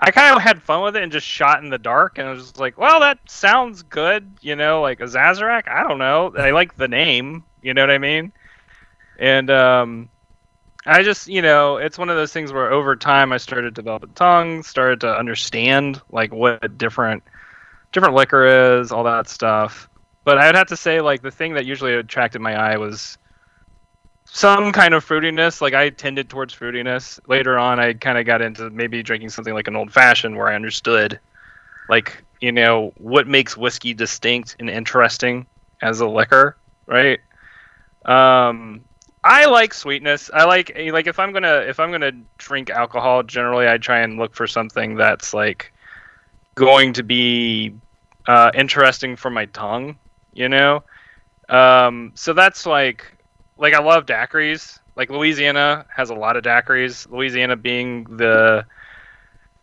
I 0.00 0.10
kind 0.10 0.34
of 0.34 0.42
had 0.42 0.60
fun 0.60 0.82
with 0.82 0.96
it 0.96 1.04
and 1.04 1.12
just 1.12 1.24
shot 1.24 1.62
in 1.62 1.70
the 1.70 1.78
dark, 1.78 2.18
and 2.18 2.26
I 2.26 2.32
was 2.32 2.42
just 2.42 2.58
like, 2.58 2.76
well, 2.76 2.98
that 2.98 3.20
sounds 3.30 3.84
good, 3.84 4.28
you 4.40 4.56
know, 4.56 4.82
like 4.82 4.98
a 4.98 5.04
Sazerac. 5.04 5.68
I 5.68 5.86
don't 5.86 5.98
know, 5.98 6.34
I 6.36 6.50
like 6.50 6.76
the 6.76 6.88
name, 6.88 7.44
you 7.62 7.72
know 7.72 7.82
what 7.82 7.92
I 7.92 7.98
mean? 7.98 8.32
And 9.20 9.48
um, 9.52 10.08
I 10.84 11.04
just, 11.04 11.28
you 11.28 11.42
know, 11.42 11.76
it's 11.76 11.96
one 11.96 12.10
of 12.10 12.16
those 12.16 12.32
things 12.32 12.52
where 12.52 12.72
over 12.72 12.96
time 12.96 13.32
I 13.32 13.36
started 13.36 13.76
to 13.76 13.82
develop 13.82 14.02
a 14.02 14.08
tongue, 14.08 14.64
started 14.64 15.00
to 15.02 15.16
understand 15.16 16.02
like 16.10 16.32
what 16.32 16.76
different 16.76 17.22
different 17.92 18.14
liquor 18.14 18.78
is, 18.80 18.92
all 18.92 19.04
that 19.04 19.28
stuff. 19.28 19.87
But 20.28 20.36
I'd 20.36 20.56
have 20.56 20.66
to 20.66 20.76
say, 20.76 21.00
like, 21.00 21.22
the 21.22 21.30
thing 21.30 21.54
that 21.54 21.64
usually 21.64 21.94
attracted 21.94 22.42
my 22.42 22.54
eye 22.54 22.76
was 22.76 23.16
some 24.26 24.72
kind 24.72 24.92
of 24.92 25.02
fruitiness. 25.02 25.62
Like, 25.62 25.72
I 25.72 25.88
tended 25.88 26.28
towards 26.28 26.54
fruitiness. 26.54 27.18
Later 27.26 27.58
on, 27.58 27.80
I 27.80 27.94
kind 27.94 28.18
of 28.18 28.26
got 28.26 28.42
into 28.42 28.68
maybe 28.68 29.02
drinking 29.02 29.30
something 29.30 29.54
like 29.54 29.68
an 29.68 29.74
old 29.74 29.90
fashioned 29.90 30.36
where 30.36 30.48
I 30.48 30.54
understood, 30.54 31.18
like, 31.88 32.22
you 32.42 32.52
know, 32.52 32.92
what 32.98 33.26
makes 33.26 33.56
whiskey 33.56 33.94
distinct 33.94 34.56
and 34.58 34.68
interesting 34.68 35.46
as 35.80 36.00
a 36.00 36.06
liquor, 36.06 36.58
right? 36.84 37.20
Um, 38.04 38.82
I 39.24 39.46
like 39.46 39.72
sweetness. 39.72 40.30
I 40.34 40.44
like 40.44 40.78
like 40.92 41.06
if 41.06 41.18
I'm 41.18 41.32
gonna 41.32 41.64
if 41.66 41.80
I'm 41.80 41.90
gonna 41.90 42.12
drink 42.36 42.68
alcohol, 42.68 43.22
generally 43.22 43.66
I 43.66 43.78
try 43.78 44.00
and 44.00 44.18
look 44.18 44.34
for 44.34 44.46
something 44.46 44.96
that's 44.96 45.32
like 45.32 45.72
going 46.54 46.92
to 46.92 47.02
be 47.02 47.72
uh, 48.26 48.50
interesting 48.54 49.16
for 49.16 49.30
my 49.30 49.46
tongue, 49.46 49.96
you 50.32 50.48
know. 50.48 50.82
Um, 51.48 52.12
so 52.14 52.32
that's 52.32 52.66
like 52.66 53.04
like 53.56 53.74
I 53.74 53.82
love 53.82 54.06
daiquiris. 54.06 54.78
Like 54.96 55.10
Louisiana 55.10 55.86
has 55.94 56.10
a 56.10 56.14
lot 56.14 56.36
of 56.36 56.42
daiquiris. 56.44 57.10
Louisiana 57.10 57.56
being 57.56 58.04
the 58.16 58.64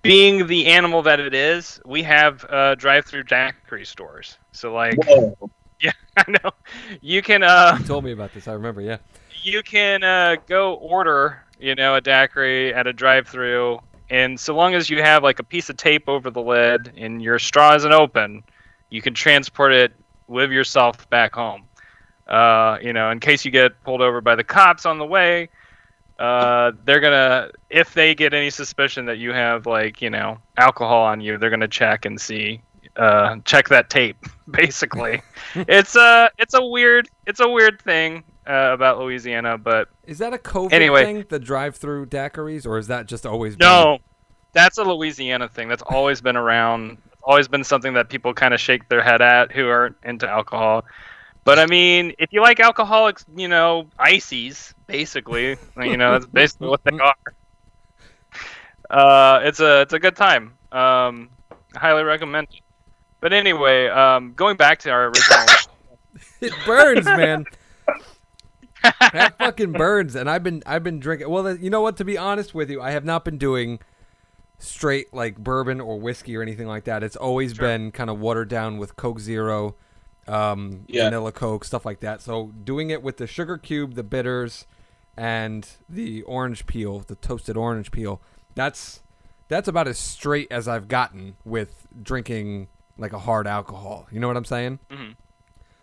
being 0.01 0.47
the 0.47 0.67
animal 0.67 1.01
that 1.03 1.19
it 1.19 1.33
is, 1.33 1.79
we 1.85 2.03
have 2.03 2.45
uh, 2.49 2.75
drive-through 2.75 3.23
daiquiri 3.23 3.85
stores. 3.85 4.37
So 4.51 4.73
like, 4.73 4.95
Whoa. 5.07 5.35
I 6.17 6.23
know 6.31 6.51
you 7.01 7.21
can 7.21 7.43
uh, 7.43 7.75
You 7.79 7.85
told 7.85 8.03
me 8.05 8.11
about 8.11 8.33
this. 8.33 8.47
I 8.47 8.53
remember. 8.53 8.81
Yeah. 8.81 8.97
you 9.43 9.61
can 9.63 10.03
uh, 10.03 10.37
go 10.47 10.75
order, 10.75 11.43
you 11.59 11.75
know, 11.75 11.95
a 11.95 12.01
daiquiri 12.01 12.73
at 12.73 12.87
a 12.87 12.93
drive-through, 12.93 13.79
and 14.09 14.39
so 14.39 14.55
long 14.55 14.73
as 14.75 14.89
you 14.89 15.01
have 15.01 15.23
like 15.23 15.39
a 15.39 15.43
piece 15.43 15.69
of 15.69 15.77
tape 15.77 16.07
over 16.07 16.29
the 16.29 16.41
lid 16.41 16.93
and 16.95 17.21
your 17.21 17.37
straw 17.39 17.73
isn't 17.75 17.91
open, 17.91 18.43
you 18.89 19.01
can 19.01 19.13
transport 19.13 19.73
it 19.73 19.91
with 20.27 20.51
yourself 20.51 21.09
back 21.09 21.33
home. 21.35 21.63
Uh, 22.27 22.77
you 22.81 22.91
know, 22.93 23.11
in 23.11 23.19
case 23.19 23.45
you 23.45 23.51
get 23.51 23.71
pulled 23.83 24.01
over 24.01 24.19
by 24.21 24.35
the 24.35 24.43
cops 24.43 24.85
on 24.85 24.97
the 24.97 25.05
way, 25.05 25.47
uh, 26.17 26.71
they're 26.85 26.99
gonna, 26.99 27.51
if 27.69 27.93
they 27.93 28.15
get 28.15 28.33
any 28.33 28.49
suspicion 28.49 29.05
that 29.05 29.17
you 29.17 29.31
have 29.33 29.65
like, 29.65 30.01
you 30.01 30.09
know, 30.09 30.37
alcohol 30.57 31.03
on 31.03 31.21
you, 31.21 31.37
they're 31.37 31.49
gonna 31.49 31.67
check 31.67 32.05
and 32.05 32.19
see, 32.19 32.61
uh, 32.95 33.35
check 33.45 33.67
that 33.69 33.89
tape. 33.89 34.17
Basically, 34.49 35.21
it's 35.55 35.95
a, 35.95 36.29
it's 36.37 36.53
a 36.53 36.65
weird, 36.65 37.09
it's 37.27 37.39
a 37.41 37.49
weird 37.49 37.81
thing 37.81 38.23
uh, 38.47 38.71
about 38.73 38.97
Louisiana, 38.99 39.57
but 39.57 39.89
Is 40.05 40.19
that 40.19 40.33
a 40.33 40.37
COVID 40.37 40.71
Anyway. 40.73 41.03
thing, 41.03 41.25
the 41.29 41.39
drive-through 41.39 42.07
daiquiris, 42.07 42.65
or 42.65 42.77
is 42.77 42.87
that 42.87 43.07
just 43.07 43.25
always 43.25 43.55
been- 43.55 43.67
no, 43.67 43.97
that's 44.53 44.77
a 44.77 44.83
Louisiana 44.83 45.49
thing. 45.49 45.67
That's 45.67 45.83
always 45.83 46.21
been 46.21 46.37
around. 46.37 46.97
Always 47.25 47.47
been 47.47 47.63
something 47.63 47.93
that 47.95 48.09
people 48.09 48.33
kind 48.33 48.53
of 48.53 48.59
shake 48.59 48.87
their 48.87 49.01
head 49.01 49.21
at 49.21 49.51
who 49.51 49.67
aren't 49.67 49.95
into 50.03 50.29
alcohol. 50.29 50.85
But 51.43 51.59
I 51.59 51.65
mean, 51.65 52.13
if 52.19 52.31
you 52.31 52.41
like 52.41 52.59
alcoholics, 52.59 53.25
you 53.35 53.47
know, 53.47 53.87
ices, 53.99 54.73
basically, 54.87 55.57
you 55.81 55.97
know, 55.97 56.13
that's 56.13 56.25
basically 56.25 56.69
what 56.69 56.83
they 56.83 56.97
are. 56.97 57.15
Uh, 58.89 59.39
it's 59.43 59.59
a 59.59 59.81
it's 59.81 59.93
a 59.93 59.99
good 59.99 60.15
time. 60.15 60.53
Um, 60.71 61.29
highly 61.75 62.03
recommend 62.03 62.47
it. 62.51 62.61
But 63.21 63.33
anyway, 63.33 63.87
um, 63.87 64.33
going 64.33 64.57
back 64.57 64.79
to 64.79 64.91
our 64.91 65.07
original. 65.07 65.45
it 66.41 66.53
burns, 66.65 67.05
man. 67.05 67.45
that 68.99 69.37
fucking 69.37 69.71
burns, 69.71 70.15
and 70.15 70.29
I've 70.29 70.43
been 70.43 70.61
I've 70.65 70.83
been 70.83 70.99
drinking. 70.99 71.29
Well, 71.29 71.55
you 71.57 71.69
know 71.69 71.81
what? 71.81 71.97
To 71.97 72.05
be 72.05 72.17
honest 72.17 72.53
with 72.53 72.69
you, 72.69 72.81
I 72.81 72.91
have 72.91 73.05
not 73.05 73.25
been 73.25 73.37
doing 73.37 73.79
straight 74.57 75.13
like 75.13 75.37
bourbon 75.37 75.81
or 75.81 75.99
whiskey 75.99 76.35
or 76.37 76.41
anything 76.41 76.67
like 76.67 76.85
that. 76.85 77.03
It's 77.03 77.15
always 77.15 77.53
Sure. 77.53 77.67
been 77.67 77.91
kind 77.91 78.09
of 78.09 78.19
watered 78.19 78.47
down 78.49 78.77
with 78.77 78.95
Coke 78.95 79.19
Zero, 79.19 79.75
um, 80.27 80.85
Yeah. 80.87 81.05
vanilla 81.05 81.31
Coke, 81.31 81.65
stuff 81.65 81.85
like 81.85 81.99
that. 81.99 82.21
So 82.21 82.51
doing 82.63 82.89
it 82.89 83.03
with 83.03 83.17
the 83.17 83.27
sugar 83.27 83.57
cube, 83.57 83.95
the 83.95 84.03
bitters, 84.03 84.65
and 85.17 85.67
the 85.89 86.23
orange 86.23 86.65
peel, 86.65 86.99
the 86.99 87.15
toasted 87.15 87.55
orange 87.57 87.91
peel. 87.91 88.21
That's 88.55 89.01
that's 89.47 89.67
about 89.67 89.87
as 89.87 89.99
straight 89.99 90.47
as 90.51 90.67
I've 90.67 90.87
gotten 90.87 91.35
with 91.45 91.87
drinking 92.01 92.67
like 92.97 93.13
a 93.13 93.19
hard 93.19 93.45
alcohol. 93.45 94.07
You 94.11 94.19
know 94.19 94.27
what 94.27 94.37
I'm 94.37 94.45
saying? 94.45 94.79
Mhm. 94.89 95.15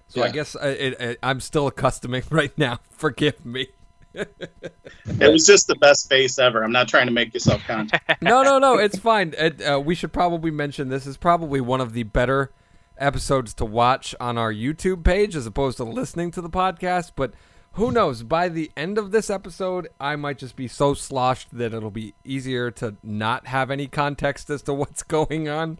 So 0.08 0.20
I 0.22 0.26
Yeah. 0.26 0.32
guess 0.32 0.56
I, 0.56 0.66
it, 0.68 1.00
it, 1.00 1.18
I'm 1.22 1.40
still 1.40 1.66
accustoming 1.68 2.24
right 2.30 2.56
now. 2.58 2.80
Forgive 2.90 3.44
me. 3.46 3.68
It 4.14 5.32
was 5.32 5.46
just 5.46 5.66
the 5.66 5.74
best 5.76 6.08
face 6.08 6.38
ever. 6.38 6.62
I'm 6.62 6.72
not 6.72 6.88
trying 6.88 7.06
to 7.06 7.12
make 7.12 7.34
yourself 7.34 7.62
conscious. 7.66 7.98
no, 8.22 8.42
no, 8.42 8.58
no. 8.58 8.78
It's 8.78 8.98
fine. 8.98 9.34
It, 9.36 9.62
uh, 9.62 9.80
we 9.80 9.94
should 9.94 10.12
probably 10.12 10.50
mention 10.50 10.88
this 10.88 11.06
is 11.06 11.16
probably 11.16 11.60
one 11.60 11.80
of 11.80 11.92
the 11.92 12.04
better 12.04 12.52
episodes 12.98 13.54
to 13.54 13.64
watch 13.64 14.14
on 14.20 14.38
our 14.38 14.52
YouTube 14.52 15.04
page 15.04 15.34
as 15.34 15.46
opposed 15.46 15.76
to 15.78 15.84
listening 15.84 16.30
to 16.32 16.40
the 16.40 16.50
podcast. 16.50 17.12
But 17.16 17.32
who 17.72 17.90
knows? 17.90 18.22
By 18.22 18.48
the 18.48 18.70
end 18.76 18.98
of 18.98 19.10
this 19.10 19.30
episode, 19.30 19.88
I 19.98 20.16
might 20.16 20.38
just 20.38 20.56
be 20.56 20.68
so 20.68 20.94
sloshed 20.94 21.48
that 21.56 21.72
it'll 21.72 21.90
be 21.90 22.14
easier 22.24 22.70
to 22.72 22.96
not 23.02 23.46
have 23.46 23.70
any 23.70 23.86
context 23.86 24.50
as 24.50 24.62
to 24.62 24.74
what's 24.74 25.02
going 25.02 25.48
on. 25.48 25.78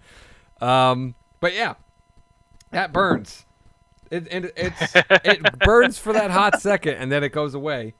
Um, 0.60 1.14
but 1.40 1.54
yeah, 1.54 1.74
that 2.70 2.92
burns. 2.92 3.46
It, 4.10 4.28
it 4.30 4.52
it's 4.56 4.92
it 4.94 5.58
burns 5.64 5.98
for 5.98 6.12
that 6.12 6.30
hot 6.30 6.60
second, 6.60 6.94
and 6.94 7.10
then 7.10 7.24
it 7.24 7.30
goes 7.30 7.54
away. 7.54 7.94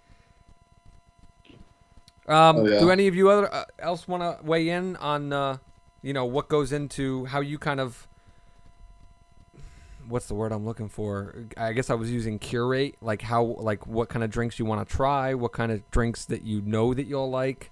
Um, 2.29 2.57
Oh, 2.59 2.67
yeah. 2.67 2.79
Do 2.79 2.91
any 2.91 3.09
of 3.09 3.15
you 3.15 3.31
other 3.31 3.53
uh, 3.53 3.65
else 3.79 4.07
want 4.07 4.23
to 4.23 4.45
weigh 4.45 4.69
in 4.69 4.97
on, 4.97 5.33
uh, 5.33 5.59
you 6.03 6.13
know, 6.13 6.25
what 6.25 6.49
goes 6.49 6.73
into 6.73 7.25
how 7.27 7.41
you 7.41 7.59
kind 7.59 7.81
of, 7.81 8.07
what's 10.09 10.27
the 10.27 10.35
word 10.35 10.53
I'm 10.53 10.65
looking 10.65 10.89
for? 10.89 11.47
I 11.57 11.73
guess 11.73 11.91
I 11.91 11.95
was 11.95 12.11
using 12.11 12.39
curate, 12.39 12.97
like 13.01 13.23
how, 13.23 13.45
like 13.59 13.87
what 13.87 14.09
kind 14.09 14.25
of 14.25 14.31
drinks 14.31 14.59
you 14.59 14.65
want 14.65 14.87
to 14.87 14.95
try, 14.97 15.35
what 15.35 15.53
kind 15.53 15.73
of 15.73 15.89
drinks 15.91 16.25
that 16.27 16.43
you 16.43 16.61
know 16.63 16.95
that 16.95 17.07
you'll 17.07 17.31
like. 17.31 17.71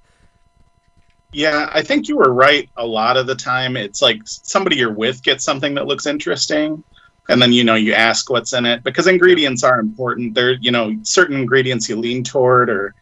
Yeah, 1.33 1.71
I 1.73 1.83
think 1.83 2.09
you 2.09 2.17
were 2.17 2.33
right 2.33 2.69
a 2.77 2.85
lot 2.87 3.17
of 3.17 3.27
the 3.27 3.37
time. 3.37 3.77
It's 3.77 4.03
like 4.03 4.21
somebody 4.25 4.77
you're 4.77 4.93
with 4.93 5.23
gets 5.23 5.45
something 5.45 5.75
that 5.75 5.87
looks 5.87 6.07
interesting, 6.07 6.83
and 7.29 7.41
then 7.41 7.53
you 7.53 7.63
know 7.63 7.77
you 7.77 7.95
ask 7.95 8.31
what's 8.31 8.53
in 8.53 8.67
it 8.67 8.83
because 8.83 9.07
ingredients 9.07 9.63
are 9.63 9.79
important. 9.79 10.35
There, 10.35 10.53
you 10.55 10.73
know, 10.73 10.97
certain 11.03 11.37
ingredients 11.37 11.89
you 11.89 11.97
lean 11.97 12.25
toward 12.25 12.69
or 12.69 12.95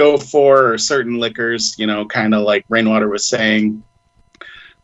go 0.00 0.16
for, 0.16 0.78
certain 0.78 1.18
liquors, 1.18 1.78
you 1.78 1.86
know, 1.86 2.06
kind 2.06 2.34
of 2.34 2.42
like 2.42 2.64
Rainwater 2.68 3.08
was 3.08 3.26
saying. 3.26 3.82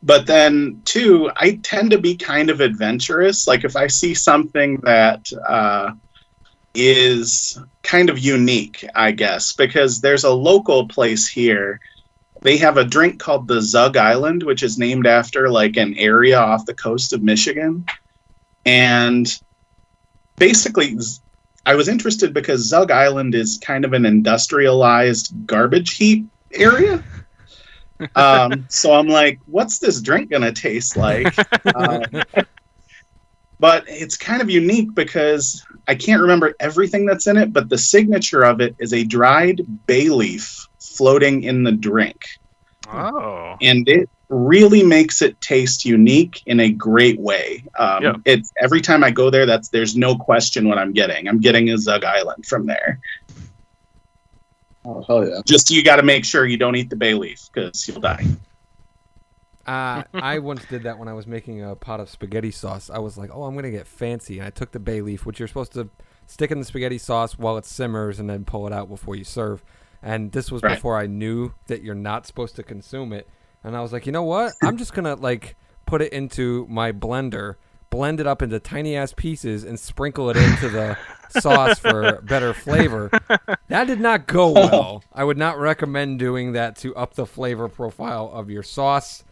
But 0.02 0.26
then, 0.26 0.82
too, 0.84 1.30
I 1.34 1.58
tend 1.62 1.90
to 1.92 1.98
be 1.98 2.16
kind 2.16 2.50
of 2.50 2.60
adventurous. 2.60 3.46
Like 3.46 3.64
if 3.64 3.76
I 3.76 3.86
see 3.86 4.14
something 4.14 4.76
that 4.82 5.32
uh, 5.48 5.92
is 6.74 7.58
kind 7.82 8.10
of 8.10 8.18
unique, 8.18 8.84
I 8.94 9.12
guess, 9.12 9.54
because 9.54 10.00
there's 10.00 10.24
a 10.24 10.32
local 10.32 10.86
place 10.86 11.26
here 11.26 11.80
they 12.42 12.58
have 12.58 12.76
a 12.76 12.84
drink 12.84 13.18
called 13.18 13.48
the 13.48 13.60
Zug 13.60 13.96
Island, 13.96 14.42
which 14.44 14.62
is 14.62 14.78
named 14.78 15.06
after 15.06 15.48
like 15.50 15.76
an 15.76 15.94
area 15.94 16.38
off 16.38 16.66
the 16.66 16.74
coast 16.74 17.12
of 17.12 17.22
Michigan. 17.22 17.84
And 18.64 19.26
basically, 20.36 20.96
I 21.66 21.74
was 21.74 21.88
interested 21.88 22.32
because 22.32 22.60
Zug 22.60 22.92
Island 22.92 23.34
is 23.34 23.58
kind 23.58 23.84
of 23.84 23.92
an 23.92 24.06
industrialized 24.06 25.46
garbage 25.46 25.96
heap 25.96 26.26
area. 26.52 27.02
um, 28.14 28.66
so 28.68 28.94
I'm 28.94 29.08
like, 29.08 29.40
what's 29.46 29.80
this 29.80 30.00
drink 30.00 30.30
gonna 30.30 30.52
taste 30.52 30.96
like? 30.96 31.34
Um, 31.74 32.02
but 33.58 33.84
it's 33.88 34.16
kind 34.16 34.40
of 34.40 34.50
unique 34.50 34.94
because 34.94 35.64
I 35.88 35.94
can't 35.94 36.22
remember 36.22 36.54
everything 36.60 37.06
that's 37.06 37.26
in 37.26 37.36
it, 37.36 37.52
but 37.52 37.68
the 37.68 37.78
signature 37.78 38.42
of 38.42 38.60
it 38.60 38.76
is 38.78 38.92
a 38.92 39.02
dried 39.04 39.62
bay 39.86 40.08
leaf 40.08 40.68
floating 40.78 41.42
in 41.42 41.64
the 41.64 41.72
drink. 41.72 42.26
Oh. 42.88 43.56
And 43.60 43.88
it 43.88 44.08
really 44.28 44.82
makes 44.82 45.22
it 45.22 45.40
taste 45.40 45.84
unique 45.84 46.42
in 46.46 46.58
a 46.60 46.70
great 46.70 47.18
way. 47.20 47.64
Um, 47.78 48.02
Yeah. 48.02 48.14
It's 48.24 48.52
every 48.60 48.80
time 48.80 49.04
I 49.04 49.10
go 49.10 49.30
there, 49.30 49.46
that's 49.46 49.68
there's 49.68 49.96
no 49.96 50.16
question 50.16 50.68
what 50.68 50.78
I'm 50.78 50.92
getting. 50.92 51.28
I'm 51.28 51.40
getting 51.40 51.70
a 51.70 51.78
Zug 51.78 52.04
Island 52.04 52.44
from 52.46 52.66
there. 52.66 52.98
Oh 54.84 55.02
hell 55.02 55.28
yeah! 55.28 55.40
Just 55.46 55.70
you 55.70 55.82
got 55.82 55.96
to 55.96 56.02
make 56.02 56.24
sure 56.24 56.46
you 56.46 56.56
don't 56.56 56.76
eat 56.76 56.90
the 56.90 56.96
bay 56.96 57.14
leaf 57.14 57.48
because 57.52 57.86
you'll 57.88 58.00
die. 58.00 58.24
Uh, 59.66 60.04
I 60.14 60.38
once 60.38 60.64
did 60.66 60.84
that 60.84 60.96
when 60.96 61.08
I 61.08 61.12
was 61.12 61.26
making 61.26 61.60
a 61.64 61.74
pot 61.74 61.98
of 61.98 62.08
spaghetti 62.08 62.52
sauce. 62.52 62.88
I 62.88 62.98
was 62.98 63.18
like, 63.18 63.30
"Oh, 63.32 63.44
I'm 63.44 63.56
gonna 63.56 63.72
get 63.72 63.88
fancy," 63.88 64.38
and 64.38 64.46
I 64.46 64.50
took 64.50 64.70
the 64.70 64.78
bay 64.78 65.00
leaf, 65.00 65.26
which 65.26 65.40
you're 65.40 65.48
supposed 65.48 65.72
to 65.72 65.88
stick 66.28 66.52
in 66.52 66.60
the 66.60 66.64
spaghetti 66.64 66.98
sauce 66.98 67.36
while 67.36 67.56
it 67.56 67.64
simmers, 67.64 68.20
and 68.20 68.30
then 68.30 68.44
pull 68.44 68.66
it 68.68 68.72
out 68.72 68.88
before 68.88 69.16
you 69.16 69.24
serve. 69.24 69.64
And 70.02 70.30
this 70.30 70.52
was 70.52 70.62
Right. 70.62 70.74
before 70.76 70.96
I 70.96 71.06
knew 71.06 71.52
that 71.66 71.82
you're 71.82 71.96
not 71.96 72.26
supposed 72.26 72.54
to 72.56 72.62
consume 72.62 73.12
it. 73.12 73.28
And 73.66 73.76
I 73.76 73.82
was 73.82 73.92
like, 73.92 74.06
you 74.06 74.12
know 74.12 74.22
what? 74.22 74.52
I'm 74.62 74.76
just 74.76 74.94
gonna 74.94 75.16
like 75.16 75.56
put 75.86 76.00
it 76.00 76.12
into 76.12 76.66
my 76.70 76.92
blender, 76.92 77.56
blend 77.90 78.20
it 78.20 78.26
up 78.26 78.40
into 78.40 78.60
tiny 78.60 78.96
ass 78.96 79.12
pieces, 79.12 79.64
and 79.64 79.78
sprinkle 79.78 80.30
it 80.30 80.36
into 80.36 80.68
the 80.68 80.96
sauce 81.40 81.78
for 81.80 82.22
better 82.22 82.54
flavor. 82.54 83.10
That 83.68 83.88
did 83.88 84.00
not 84.00 84.26
go 84.28 84.52
well. 84.52 85.02
I 85.12 85.24
would 85.24 85.36
not 85.36 85.58
recommend 85.58 86.20
doing 86.20 86.52
that 86.52 86.76
to 86.78 86.94
up 86.94 87.14
the 87.14 87.26
flavor 87.26 87.68
profile 87.68 88.30
of 88.32 88.48
your 88.50 88.62
sauce. 88.62 89.24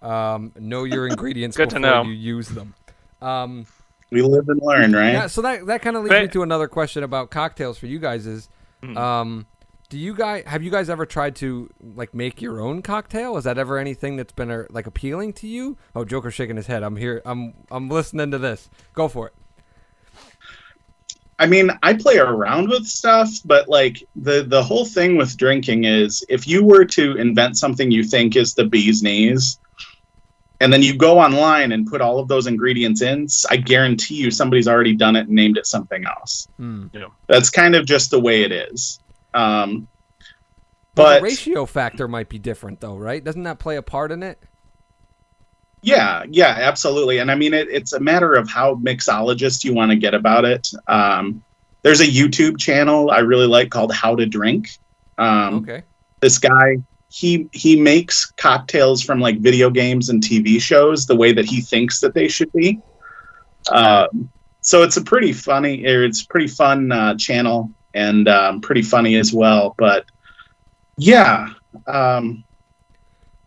Um, 0.00 0.52
know 0.58 0.84
your 0.84 1.06
ingredients 1.08 1.56
Good 1.56 1.70
to 1.70 1.76
before 1.80 1.90
know. 1.90 2.02
you 2.04 2.12
use 2.12 2.48
them. 2.48 2.74
Um, 3.20 3.66
We 4.10 4.22
live 4.22 4.48
and 4.48 4.60
learn, 4.62 4.92
right? 4.92 5.12
yeah, 5.12 5.26
so 5.26 5.42
that 5.42 5.66
that 5.66 5.82
kind 5.82 5.96
of 5.96 6.04
leads 6.04 6.14
me 6.14 6.28
to 6.28 6.42
another 6.44 6.68
question 6.68 7.02
about 7.02 7.30
cocktails 7.30 7.76
for 7.78 7.86
you 7.86 7.98
guys. 7.98 8.26
Is 8.26 8.48
Mhm. 8.84 8.96
um, 8.96 9.46
do 9.94 10.00
you 10.00 10.12
guys 10.12 10.42
have 10.46 10.60
you 10.60 10.72
guys 10.72 10.90
ever 10.90 11.06
tried 11.06 11.36
to 11.36 11.70
like 11.80 12.12
make 12.14 12.42
your 12.42 12.60
own 12.60 12.82
cocktail? 12.82 13.36
Is 13.36 13.44
that 13.44 13.58
ever 13.58 13.78
anything 13.78 14.16
that's 14.16 14.32
been 14.32 14.50
uh, 14.50 14.64
like 14.68 14.88
appealing 14.88 15.34
to 15.34 15.46
you? 15.46 15.76
Oh, 15.94 16.04
Joker's 16.04 16.34
shaking 16.34 16.56
his 16.56 16.66
head. 16.66 16.82
I'm 16.82 16.96
here. 16.96 17.22
I'm 17.24 17.54
I'm 17.70 17.88
listening 17.88 18.32
to 18.32 18.38
this. 18.38 18.68
Go 18.92 19.06
for 19.06 19.28
it. 19.28 19.34
I 21.38 21.46
mean, 21.46 21.70
I 21.84 21.94
play 21.94 22.18
around 22.18 22.70
with 22.70 22.88
stuff, 22.88 23.30
but 23.44 23.68
like 23.68 24.02
the 24.16 24.42
the 24.42 24.64
whole 24.64 24.84
thing 24.84 25.16
with 25.16 25.36
drinking 25.36 25.84
is 25.84 26.26
if 26.28 26.48
you 26.48 26.64
were 26.64 26.84
to 26.86 27.16
invent 27.16 27.56
something 27.56 27.92
you 27.92 28.02
think 28.02 28.34
is 28.34 28.54
the 28.54 28.64
bee's 28.64 29.00
knees, 29.00 29.60
and 30.58 30.72
then 30.72 30.82
you 30.82 30.96
go 30.96 31.20
online 31.20 31.70
and 31.70 31.86
put 31.86 32.00
all 32.00 32.18
of 32.18 32.26
those 32.26 32.48
ingredients 32.48 33.00
in, 33.00 33.28
I 33.48 33.58
guarantee 33.58 34.16
you 34.16 34.32
somebody's 34.32 34.66
already 34.66 34.96
done 34.96 35.14
it 35.14 35.28
and 35.28 35.36
named 35.36 35.56
it 35.56 35.68
something 35.68 36.04
else. 36.04 36.48
Hmm. 36.56 36.86
That's 37.28 37.48
kind 37.48 37.76
of 37.76 37.86
just 37.86 38.10
the 38.10 38.18
way 38.18 38.42
it 38.42 38.50
is. 38.50 38.98
Um, 39.34 39.88
But, 40.94 41.02
but 41.04 41.16
the 41.18 41.22
ratio 41.24 41.66
factor 41.66 42.06
might 42.08 42.28
be 42.28 42.38
different, 42.38 42.80
though, 42.80 42.96
right? 42.96 43.22
Doesn't 43.22 43.42
that 43.42 43.58
play 43.58 43.76
a 43.76 43.82
part 43.82 44.12
in 44.12 44.22
it? 44.22 44.38
Yeah, 45.82 46.24
yeah, 46.30 46.56
absolutely. 46.60 47.18
And 47.18 47.30
I 47.30 47.34
mean, 47.34 47.52
it, 47.52 47.68
it's 47.68 47.92
a 47.92 48.00
matter 48.00 48.32
of 48.32 48.48
how 48.48 48.76
mixologist 48.76 49.64
you 49.64 49.74
want 49.74 49.90
to 49.90 49.96
get 49.96 50.14
about 50.14 50.44
it. 50.46 50.70
Um, 50.88 51.42
there's 51.82 52.00
a 52.00 52.06
YouTube 52.06 52.58
channel 52.58 53.10
I 53.10 53.18
really 53.18 53.46
like 53.46 53.70
called 53.70 53.92
How 53.92 54.14
to 54.16 54.24
Drink. 54.24 54.70
Um, 55.18 55.56
Okay. 55.56 55.82
This 56.20 56.38
guy, 56.38 56.78
he 57.08 57.48
he 57.52 57.78
makes 57.78 58.30
cocktails 58.38 59.02
from 59.02 59.20
like 59.20 59.40
video 59.40 59.68
games 59.68 60.08
and 60.08 60.22
TV 60.22 60.58
shows 60.58 61.04
the 61.06 61.14
way 61.14 61.32
that 61.32 61.44
he 61.44 61.60
thinks 61.60 62.00
that 62.00 62.14
they 62.14 62.28
should 62.28 62.50
be. 62.52 62.80
Um, 63.70 64.30
so 64.62 64.82
it's 64.82 64.96
a 64.96 65.02
pretty 65.02 65.34
funny, 65.34 65.84
or 65.84 66.02
it's 66.04 66.22
a 66.22 66.26
pretty 66.28 66.46
fun 66.48 66.90
uh, 66.92 67.14
channel 67.16 67.70
and 67.94 68.28
um, 68.28 68.60
pretty 68.60 68.82
funny 68.82 69.16
as 69.16 69.32
well. 69.32 69.74
But 69.78 70.04
yeah, 70.96 71.50
um, 71.86 72.44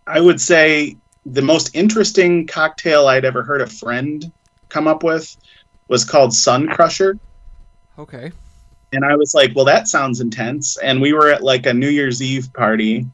I 0.08 0.20
would 0.20 0.42
say 0.42 0.98
the 1.26 1.42
most 1.42 1.76
interesting 1.76 2.48
cocktail 2.48 3.08
I'd 3.08 3.26
ever 3.26 3.44
heard 3.44 3.62
a 3.62 3.68
friend 3.68 4.32
come 4.70 4.88
up 4.88 5.04
with 5.04 5.36
was 5.88 6.06
called 6.06 6.34
Sun 6.34 6.70
Crusher. 6.70 7.20
Okay. 8.00 8.32
And 8.94 9.04
I 9.04 9.16
was 9.16 9.34
like, 9.34 9.54
well, 9.56 9.66
that 9.66 9.88
sounds 9.88 10.22
intense. 10.22 10.78
And 10.78 11.02
we 11.02 11.12
were 11.12 11.30
at 11.30 11.44
like 11.44 11.66
a 11.66 11.74
New 11.74 11.90
Year's 11.90 12.22
Eve 12.22 12.52
party, 12.54 13.06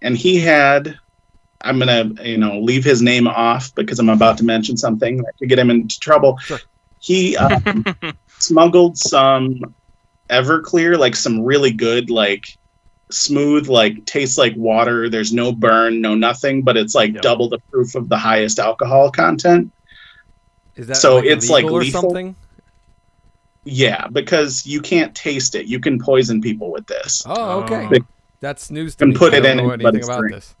and 0.00 0.16
he 0.16 0.38
had 0.38 0.96
I'm 1.60 1.78
gonna 1.78 2.12
you 2.22 2.38
know 2.38 2.60
leave 2.60 2.84
his 2.84 3.02
name 3.02 3.26
off 3.26 3.74
because 3.74 3.98
I'm 3.98 4.08
about 4.08 4.38
to 4.38 4.44
mention 4.44 4.76
something 4.76 5.18
that 5.18 5.36
could 5.38 5.48
get 5.48 5.58
him 5.58 5.70
into 5.70 5.98
trouble. 5.98 6.38
Sure. 6.38 6.60
He 7.00 7.36
um, 7.36 7.84
smuggled 8.38 8.96
some 8.96 9.74
Everclear, 10.30 10.98
like 10.98 11.16
some 11.16 11.42
really 11.42 11.70
good, 11.72 12.10
like 12.10 12.46
smooth, 13.10 13.68
like 13.68 14.04
tastes 14.04 14.36
like 14.38 14.54
water. 14.56 15.08
There's 15.08 15.32
no 15.32 15.52
burn, 15.52 16.00
no 16.00 16.14
nothing, 16.14 16.62
but 16.62 16.76
it's 16.76 16.94
like 16.94 17.14
Yep. 17.14 17.22
double 17.22 17.48
the 17.48 17.58
proof 17.70 17.94
of 17.94 18.08
the 18.08 18.18
highest 18.18 18.58
alcohol 18.58 19.10
content. 19.10 19.72
Is 20.76 20.86
that 20.88 20.96
So 20.98 21.16
like 21.16 21.24
it's, 21.24 21.48
like, 21.50 21.64
or 21.64 21.80
lethal? 21.80 22.02
something? 22.02 22.36
Yeah, 23.64 24.06
because 24.08 24.66
you 24.66 24.80
can't 24.80 25.14
taste 25.14 25.54
it. 25.54 25.66
You 25.66 25.80
can 25.80 25.98
poison 25.98 26.40
people 26.40 26.70
with 26.70 26.86
this. 26.86 27.22
Oh, 27.26 27.62
okay. 27.62 27.86
Big- 27.90 28.04
That's 28.40 28.70
news 28.70 28.94
to 28.96 29.04
And 29.04 29.12
me. 29.12 29.18
put 29.18 29.34
I 29.34 29.38
it 29.38 29.40
don't 29.40 29.58
in 29.58 29.64
know 29.66 29.70
it, 29.72 29.82
but 29.82 29.94
anything 29.94 30.08
about 30.10 30.20
drink. 30.20 30.34
this. 30.36 30.54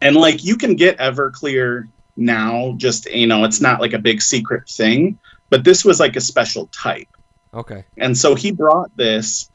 and 0.00 0.16
like 0.16 0.44
you 0.44 0.56
can 0.56 0.76
get 0.76 0.96
everclear 0.98 1.88
now 2.16 2.74
just 2.78 3.10
you 3.10 3.26
know 3.26 3.44
it's 3.44 3.60
not 3.60 3.80
like 3.80 3.92
a 3.92 3.98
big 3.98 4.20
secret 4.22 4.68
thing 4.68 5.18
but 5.50 5.62
this 5.64 5.84
was 5.84 6.00
like 6.00 6.16
a 6.16 6.20
special 6.20 6.66
type 6.68 7.08
Okay. 7.52 7.84
and 7.96 8.16
so 8.16 8.34
he 8.34 8.52
brought 8.52 8.96
this 8.96 9.50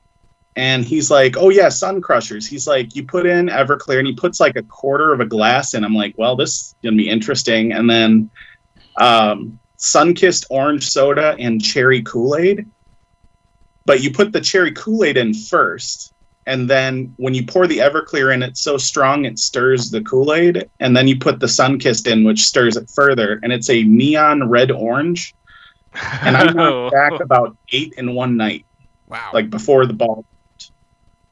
and 0.55 0.85
he's 0.85 1.11
like 1.11 1.35
oh 1.37 1.49
yeah 1.49 1.69
sun 1.69 2.01
crushers. 2.01 2.47
He's 2.47 2.67
like 2.67 2.95
you 2.95 3.05
put 3.05 3.25
in 3.25 3.47
everclear 3.47 3.99
and 3.99 4.07
he 4.07 4.13
puts 4.13 4.39
like 4.39 4.55
a 4.55 4.63
quarter 4.63 5.13
of 5.13 5.19
a 5.19 5.25
glass 5.25 5.73
in. 5.73 5.83
I'm 5.83 5.93
like 5.93 6.15
well 6.17 6.35
this 6.35 6.51
is 6.51 6.75
gonna 6.83 6.95
be 6.95 7.09
interesting. 7.09 7.73
And 7.73 7.89
then 7.89 8.29
um 8.97 9.59
Sunkist 9.77 10.45
orange 10.49 10.87
soda 10.87 11.35
and 11.37 11.61
cherry 11.61 12.01
kool-aid. 12.01 12.65
But 13.85 14.01
you 14.01 14.11
put 14.11 14.31
the 14.31 14.41
cherry 14.41 14.71
kool-aid 14.71 15.17
in 15.17 15.33
first 15.33 16.13
and 16.47 16.69
then 16.69 17.13
when 17.17 17.33
you 17.33 17.45
pour 17.45 17.67
the 17.67 17.79
everclear 17.79 18.33
in 18.33 18.43
it's 18.43 18.61
so 18.61 18.77
strong 18.77 19.25
it 19.25 19.39
stirs 19.39 19.91
the 19.91 20.01
kool-aid. 20.01 20.69
And 20.79 20.95
then 20.95 21.07
you 21.07 21.17
put 21.17 21.39
the 21.39 21.47
Sunkist 21.47 22.09
in 22.09 22.23
which 22.23 22.45
stirs 22.45 22.77
it 22.77 22.89
further 22.89 23.39
and 23.43 23.51
it's 23.51 23.69
a 23.69 23.83
neon 23.83 24.49
red 24.49 24.71
orange 24.71 25.35
and 26.21 26.35
i 26.37 26.43
knocked 26.51 26.93
back 26.93 27.19
about 27.19 27.55
eight 27.71 27.93
in 27.97 28.13
one 28.13 28.37
night. 28.37 28.65
Wow. 29.07 29.29
like 29.33 29.49
before 29.49 29.85
the 29.85 29.93
ball 29.93 30.25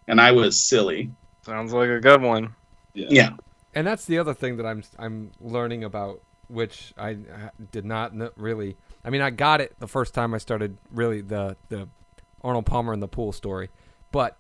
and 0.07 0.21
i 0.21 0.31
was 0.31 0.61
silly. 0.61 1.11
Sounds 1.43 1.73
like 1.73 1.89
a 1.89 1.99
good 1.99 2.21
one. 2.21 2.55
yeah. 2.93 3.31
And 3.75 3.85
that's 3.87 4.05
the 4.05 4.19
other 4.19 4.33
thing 4.33 4.57
that 4.57 4.65
I'm 4.65 4.83
I'm 4.99 5.31
learning 5.41 5.83
about, 5.83 6.21
which 6.47 6.93
I 6.97 7.13
uh, 7.13 7.49
did 7.71 7.83
not 7.85 8.11
kn- 8.13 8.29
really. 8.37 8.77
I 9.03 9.09
mean, 9.09 9.21
I 9.21 9.29
got 9.31 9.59
it 9.59 9.75
the 9.79 9.87
first 9.87 10.13
time 10.13 10.33
I 10.33 10.37
started 10.37 10.77
really 10.91 11.21
the 11.21 11.57
the 11.69 11.89
Arnold 12.41 12.65
Palmer 12.65 12.93
in 12.93 12.99
the 12.99 13.07
pool 13.07 13.31
story, 13.31 13.69
but 14.11 14.37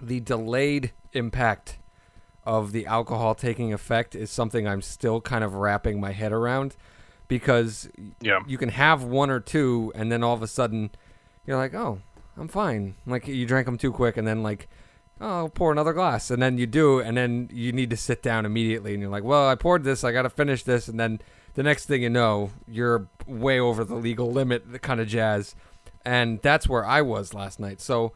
the 0.00 0.20
delayed 0.20 0.92
impact 1.12 1.78
of 2.44 2.72
the 2.72 2.86
alcohol 2.86 3.34
taking 3.34 3.72
effect 3.72 4.14
is 4.14 4.30
something 4.30 4.68
I'm 4.68 4.82
still 4.82 5.20
kind 5.20 5.42
of 5.42 5.54
wrapping 5.54 6.00
my 6.00 6.12
head 6.12 6.32
around 6.32 6.76
because 7.28 7.88
Yeah. 8.20 8.40
you 8.46 8.58
can 8.58 8.70
have 8.70 9.04
one 9.04 9.30
or 9.30 9.40
two 9.40 9.92
and 9.94 10.10
then 10.10 10.22
all 10.24 10.34
of 10.34 10.42
a 10.42 10.46
sudden 10.46 10.90
you're 11.46 11.56
like, 11.56 11.74
"Oh, 11.74 12.00
I'm 12.36 12.48
fine." 12.48 12.94
Like 13.06 13.28
you 13.28 13.46
drank 13.46 13.66
them 13.66 13.78
too 13.78 13.92
quick 13.92 14.16
and 14.16 14.26
then 14.26 14.42
like, 14.42 14.68
"Oh, 15.20 15.28
I'll 15.38 15.48
pour 15.48 15.70
another 15.72 15.92
glass." 15.92 16.30
And 16.30 16.42
then 16.42 16.58
you 16.58 16.66
do 16.66 16.98
and 17.00 17.16
then 17.16 17.48
you 17.52 17.72
need 17.72 17.90
to 17.90 17.96
sit 17.96 18.22
down 18.22 18.44
immediately 18.46 18.92
and 18.94 19.00
you're 19.02 19.10
like, 19.10 19.24
"Well, 19.24 19.48
I 19.48 19.54
poured 19.54 19.84
this, 19.84 20.04
I 20.04 20.12
got 20.12 20.22
to 20.22 20.30
finish 20.30 20.62
this." 20.64 20.88
And 20.88 20.98
then 20.98 21.20
the 21.54 21.62
next 21.62 21.86
thing 21.86 22.02
you 22.02 22.10
know, 22.10 22.50
you're 22.66 23.08
way 23.26 23.58
over 23.60 23.84
the 23.84 23.94
legal 23.96 24.30
limit, 24.30 24.70
the 24.72 24.78
kind 24.78 25.00
of 25.00 25.08
jazz. 25.08 25.54
And 26.04 26.40
that's 26.42 26.68
where 26.68 26.86
I 26.86 27.02
was 27.02 27.34
last 27.34 27.58
night. 27.60 27.80
So 27.80 28.12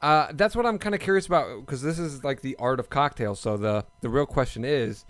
uh, 0.00 0.28
that's 0.32 0.54
what 0.54 0.64
I'm 0.64 0.78
kind 0.78 0.94
of 0.94 1.00
curious 1.00 1.26
about 1.26 1.60
because 1.60 1.82
this 1.82 1.98
is 1.98 2.22
like 2.22 2.40
the 2.40 2.54
art 2.56 2.78
of 2.80 2.88
cocktails. 2.88 3.40
So 3.40 3.56
the 3.56 3.84
the 4.00 4.08
real 4.08 4.26
question 4.26 4.64
is, 4.64 5.04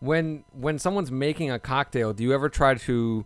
when 0.00 0.44
when 0.52 0.78
someone's 0.78 1.10
making 1.12 1.50
a 1.50 1.58
cocktail, 1.58 2.12
do 2.12 2.22
you 2.22 2.32
ever 2.34 2.48
try 2.48 2.74
to 2.74 3.24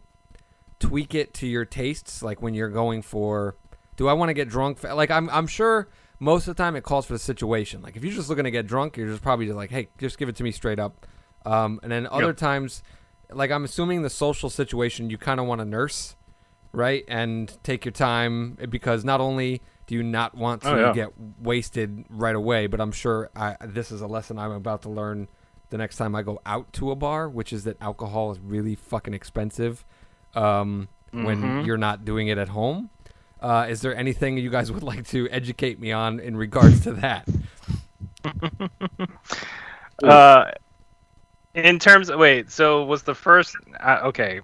tweak 0.81 1.15
it 1.15 1.33
to 1.35 1.47
your 1.47 1.65
tastes? 1.65 2.23
Like 2.23 2.43
when 2.43 2.55
you're 2.55 2.69
going 2.69 3.03
for, 3.03 3.57
do 3.97 4.09
I 4.09 4.13
want 4.13 4.29
to 4.31 4.35
get 4.35 4.49
drunk? 4.49 4.83
Like 4.83 5.11
I'm 5.11 5.31
I'm 5.31 5.47
sure 5.47 5.89
most 6.21 6.47
of 6.49 6.57
the 6.57 6.63
time 6.63 6.77
it 6.77 6.85
calls 6.85 7.07
for 7.07 7.13
the 7.13 7.19
situation. 7.19 7.83
Like 7.83 7.97
if 7.97 8.05
you're 8.05 8.13
just 8.15 8.29
looking 8.29 8.45
to 8.45 8.51
get 8.51 8.67
drunk, 8.67 8.97
you're 8.97 9.09
just 9.09 9.23
probably 9.23 9.47
just 9.47 9.57
like, 9.57 9.71
hey, 9.71 9.89
just 9.99 10.19
give 10.19 10.29
it 10.29 10.37
to 10.37 10.43
me 10.45 10.51
straight 10.53 10.79
up. 10.79 11.07
Um, 11.47 11.81
and 11.83 11.93
then 11.93 12.07
other 12.07 12.29
Yep. 12.29 12.37
times, 12.39 12.83
like 13.31 13.51
I'm 13.51 13.65
assuming 13.65 14.03
the 14.03 14.11
social 14.11 14.49
situation 14.51 15.11
you 15.11 15.19
kind 15.19 15.39
of 15.41 15.47
want 15.47 15.61
to 15.61 15.65
nurse, 15.65 16.17
right? 16.73 17.05
And 17.09 17.57
take 17.63 17.85
your 17.85 17.93
time 17.93 18.57
because 18.71 19.05
not 19.05 19.21
only 19.21 19.61
do 19.87 19.95
you 19.95 20.03
not 20.03 20.35
want 20.35 20.63
to 20.63 20.71
Oh, 20.71 20.77
yeah. 20.77 20.93
get 20.93 21.09
wasted 21.39 22.07
right 22.09 22.35
away, 22.35 22.67
but 22.67 22.81
I'm 22.81 22.93
sure 22.93 23.29
I, 23.37 23.57
this 23.61 23.93
is 23.93 24.01
a 24.01 24.07
lesson 24.07 24.39
I'm 24.39 24.53
about 24.53 24.83
to 24.83 24.89
learn 24.89 25.29
the 25.71 25.79
next 25.79 25.97
time 25.97 26.15
I 26.15 26.23
go 26.23 26.41
out 26.47 26.73
to 26.75 26.91
a 26.91 26.95
bar, 26.97 27.29
which 27.29 27.53
is 27.53 27.65
that 27.65 27.77
alcohol 27.81 28.31
is 28.33 28.39
really 28.41 28.75
fucking 28.75 29.15
expensive 29.15 29.85
um, 30.35 30.89
when 31.13 31.43
Mhm. 31.43 31.67
you're 31.67 31.77
not 31.77 32.05
doing 32.05 32.29
it 32.29 32.39
at 32.39 32.49
home. 32.49 32.91
Uh, 33.41 33.67
is 33.69 33.81
there 33.83 33.95
anything 33.97 34.39
you 34.39 34.51
guys 34.51 34.71
would 34.73 34.83
like 34.83 35.07
to 35.09 35.29
educate 35.31 35.79
me 35.79 35.93
on 35.93 36.19
in 36.21 36.37
regards 36.37 36.81
to 36.83 36.93
that? 36.95 37.29
Uh, 40.03 40.51
in 41.55 41.79
terms 41.79 42.11
of 42.11 42.19
wait, 42.19 42.51
so 42.51 42.85
was 42.85 43.05
the 43.05 43.15
first? 43.15 43.57
Uh, 43.81 44.01
okay, 44.05 44.41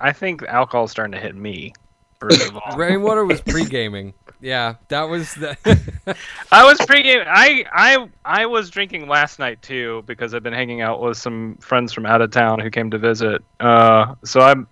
I 0.00 0.12
think 0.12 0.42
alcohol's 0.44 0.90
starting 0.90 1.12
to 1.12 1.20
hit 1.20 1.34
me. 1.36 1.74
First 2.18 2.48
of 2.48 2.56
all, 2.64 2.76
Rainwater 2.76 3.24
was 3.24 3.40
pre 3.42 3.66
gaming. 3.66 4.14
Yeah, 4.44 4.74
that 4.88 5.04
was 5.04 5.32
the. 5.36 5.56
I 6.52 6.64
was 6.64 6.78
pregame. 6.80 7.24
I 7.26 7.64
I 7.72 8.08
I 8.26 8.44
was 8.44 8.68
drinking 8.68 9.08
last 9.08 9.38
night 9.38 9.62
too 9.62 10.04
because 10.04 10.34
I've 10.34 10.42
been 10.42 10.52
hanging 10.52 10.82
out 10.82 11.00
with 11.00 11.16
some 11.16 11.56
friends 11.62 11.94
from 11.94 12.04
out 12.04 12.20
of 12.20 12.30
town 12.30 12.60
who 12.60 12.68
came 12.68 12.90
to 12.90 12.98
visit. 12.98 13.42
Uh, 13.58 14.14
so 14.22 14.40
I'm 14.40 14.68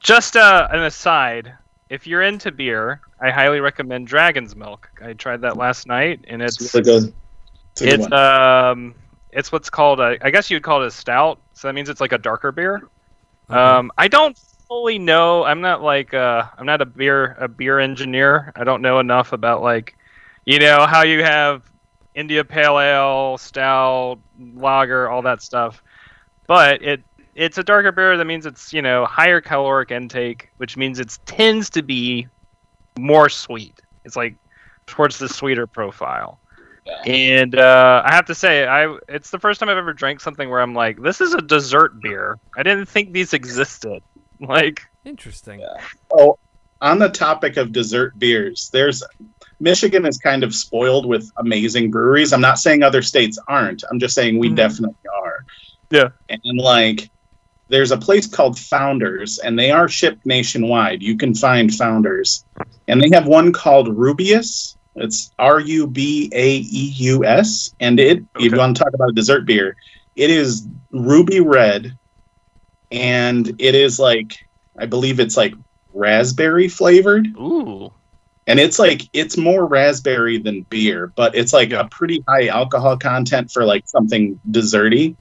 just 0.00 0.34
uh, 0.34 0.68
an 0.70 0.82
aside. 0.82 1.52
If 1.90 2.06
you're 2.06 2.22
into 2.22 2.50
beer, 2.50 3.02
I 3.20 3.30
highly 3.30 3.60
recommend 3.60 4.06
Dragon's 4.06 4.56
Milk. 4.56 4.88
I 5.04 5.12
tried 5.12 5.42
that 5.42 5.58
last 5.58 5.86
night, 5.86 6.24
and 6.26 6.40
it's 6.40 6.58
It's 6.58 6.72
really 6.72 6.84
good. 6.84 7.14
It's 7.72 7.82
good 7.82 8.00
it's 8.00 8.12
um 8.12 8.94
it's 9.30 9.52
what's 9.52 9.68
called 9.68 10.00
a 10.00 10.16
I 10.22 10.30
guess 10.30 10.50
you'd 10.50 10.62
call 10.62 10.82
it 10.82 10.86
a 10.86 10.90
stout. 10.90 11.38
So 11.52 11.68
that 11.68 11.74
means 11.74 11.90
it's 11.90 12.00
like 12.00 12.12
a 12.12 12.18
darker 12.18 12.50
beer. 12.50 12.88
Um, 13.50 13.92
I 13.98 14.08
don't 14.08 14.38
fully 14.68 14.98
know. 14.98 15.44
I'm 15.44 15.60
not 15.60 15.82
like 15.82 16.14
uh, 16.14 16.44
I'm 16.56 16.66
not 16.66 16.80
a 16.80 16.86
beer 16.86 17.36
a 17.38 17.48
beer 17.48 17.78
engineer. 17.78 18.52
I 18.56 18.64
don't 18.64 18.82
know 18.82 18.98
enough 18.98 19.32
about 19.32 19.62
like, 19.62 19.96
you 20.44 20.58
know, 20.58 20.86
how 20.86 21.02
you 21.02 21.22
have 21.22 21.62
India 22.14 22.44
Pale 22.44 22.80
Ale, 22.80 23.38
stout, 23.38 24.18
lager, 24.54 25.08
all 25.08 25.22
that 25.22 25.42
stuff. 25.42 25.82
But 26.46 26.82
it 26.82 27.02
it's 27.34 27.58
a 27.58 27.62
darker 27.62 27.92
beer. 27.92 28.16
That 28.16 28.24
means 28.24 28.46
it's 28.46 28.72
you 28.72 28.82
know 28.82 29.04
higher 29.04 29.40
caloric 29.40 29.90
intake, 29.90 30.50
which 30.56 30.76
means 30.76 30.98
it 30.98 31.16
tends 31.26 31.70
to 31.70 31.82
be 31.82 32.26
more 32.98 33.28
sweet. 33.28 33.80
It's 34.04 34.16
like 34.16 34.36
towards 34.86 35.18
the 35.18 35.28
sweeter 35.28 35.66
profile. 35.66 36.38
And 37.04 37.58
uh, 37.58 38.02
I 38.04 38.14
have 38.14 38.26
to 38.26 38.34
say, 38.34 38.64
I 38.66 38.96
it's 39.08 39.30
the 39.30 39.40
first 39.40 39.58
time 39.58 39.68
I've 39.68 39.76
ever 39.76 39.92
drank 39.92 40.20
something 40.20 40.48
where 40.48 40.60
I'm 40.60 40.74
like, 40.74 41.02
this 41.02 41.20
is 41.20 41.34
a 41.34 41.42
dessert 41.42 42.00
beer. 42.00 42.38
I 42.56 42.62
didn't 42.62 42.86
think 42.86 43.12
these 43.12 43.34
existed. 43.34 44.02
Like, 44.40 44.82
Interesting. 45.04 45.60
Yeah. 45.60 45.76
Oh, 46.10 46.38
on 46.80 46.98
the 46.98 47.08
topic 47.08 47.56
of 47.56 47.72
dessert 47.72 48.18
beers, 48.18 48.70
there's 48.72 49.02
Michigan 49.60 50.04
is 50.04 50.18
kind 50.18 50.42
of 50.44 50.54
spoiled 50.54 51.06
with 51.06 51.30
amazing 51.38 51.90
breweries. 51.90 52.32
I'm 52.32 52.40
not 52.40 52.58
saying 52.58 52.82
other 52.82 53.02
states 53.02 53.38
aren't. 53.48 53.84
I'm 53.90 53.98
just 54.00 54.14
saying 54.14 54.38
we 54.38 54.50
Mhm. 54.50 54.56
definitely 54.56 54.96
are. 55.22 55.44
Yeah. 55.90 56.08
And 56.28 56.58
like 56.58 57.08
there's 57.68 57.92
a 57.92 57.96
place 57.96 58.26
called 58.26 58.58
Founders 58.58 59.38
and 59.38 59.58
they 59.58 59.70
are 59.70 59.88
shipped 59.88 60.26
nationwide. 60.26 61.02
You 61.02 61.16
can 61.16 61.34
find 61.34 61.72
Founders. 61.74 62.44
And 62.88 63.00
they 63.02 63.10
have 63.12 63.26
one 63.26 63.52
called 63.52 63.88
Rubaeus. 63.88 64.76
It's 64.96 65.30
R 65.38 65.60
U 65.60 65.86
B 65.86 66.30
A 66.32 66.56
E 66.58 66.92
U 66.96 67.24
S 67.24 67.74
and 67.80 67.98
it 68.00 68.24
if 68.38 68.52
you 68.52 68.58
want 68.58 68.76
to 68.76 68.82
talk 68.84 68.92
about 68.94 69.10
a 69.10 69.12
dessert 69.14 69.46
beer, 69.46 69.76
it 70.16 70.30
is 70.30 70.66
ruby 70.90 71.40
red 71.40 71.96
and 72.90 73.48
it 73.60 73.74
is 73.74 73.98
like 73.98 74.36
I 74.78 74.86
believe 74.86 75.20
it's 75.20 75.36
like 75.36 75.54
raspberry 75.94 76.68
flavored, 76.68 77.26
ooh, 77.38 77.92
and 78.46 78.60
it's 78.60 78.78
like 78.78 79.02
it's 79.12 79.36
more 79.36 79.66
raspberry 79.66 80.38
than 80.38 80.62
beer, 80.62 81.12
but 81.16 81.34
it's 81.34 81.52
like 81.52 81.72
a 81.72 81.88
pretty 81.90 82.22
high 82.28 82.48
alcohol 82.48 82.96
content 82.96 83.50
for 83.50 83.64
like 83.64 83.88
something 83.88 84.38
desserty. 84.50 85.16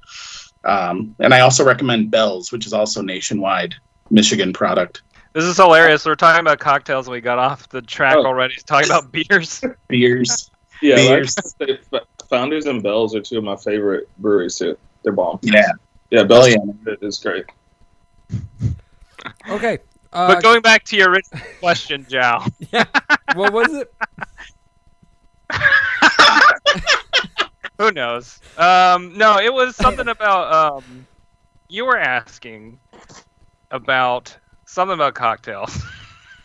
Um, 0.64 1.16
and 1.20 1.34
I 1.34 1.42
also 1.42 1.64
recommend 1.64 2.10
Bell's, 2.12 2.52
which 2.52 2.66
is 2.66 2.74
also 2.74 3.02
nationwide 3.02 3.76
Michigan 4.10 4.52
product. 4.52 5.04
this 5.34 5.44
is 5.44 5.58
hilarious. 5.58 6.06
We're 6.06 6.16
talking 6.16 6.42
about 6.42 6.60
cocktails 6.60 7.08
and 7.08 7.14
we 7.14 7.22
got 7.22 7.38
off 7.38 7.70
the 7.70 7.82
track 7.84 8.16
Oh. 8.18 8.26
already. 8.26 8.56
Talking 8.66 8.90
about 8.90 9.12
beers. 9.12 9.64
Beers, 9.90 10.50
Yeah, 10.82 10.96
like 10.96 11.08
Beers. 11.08 11.36
say, 11.60 11.80
Founders 12.30 12.66
and 12.66 12.82
Bells 12.82 13.14
are 13.16 13.22
two 13.22 13.38
of 13.38 13.44
my 13.44 13.56
favorite 13.56 14.10
breweries 14.18 14.58
too. 14.58 14.76
They're 15.04 15.14
bomb. 15.14 15.40
yeah, 15.44 15.72
Yeah, 16.12 16.24
Bells 16.24 16.56
Oh, 16.56 16.96
is 17.02 17.20
great. 17.20 17.46
Okay. 19.50 19.80
Uh, 20.14 20.28
but 20.34 20.44
going 20.44 20.62
back 20.62 20.84
to 20.86 20.96
your 20.96 21.10
original 21.12 21.42
question, 21.60 22.06
Jow. 22.10 22.44
what 23.36 23.52
was 23.52 23.74
it? 23.74 23.94
Who 27.78 27.92
knows? 27.92 28.40
Um, 28.58 29.18
no, 29.18 29.38
it 29.40 29.54
was 29.54 29.76
something 29.76 30.08
about 30.08 30.54
um, 30.78 31.06
you 31.68 31.86
were 31.86 31.98
asking 31.98 32.80
about 33.72 34.36
something 34.66 34.94
about 34.94 35.16
cocktails. 35.16 35.84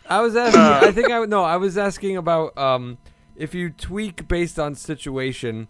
I 0.09 0.19
was 0.21 0.35
asking. 0.35 0.59
Uh. 0.59 0.81
I 0.83 0.91
think 0.91 1.09
I 1.09 1.23
no. 1.25 1.43
I 1.43 1.55
was 1.55 1.77
asking 1.77 2.17
about 2.17 2.57
um, 2.57 2.97
if 3.37 3.53
you 3.55 3.69
tweak 3.69 4.27
based 4.27 4.59
on 4.59 4.75
situation. 4.75 5.69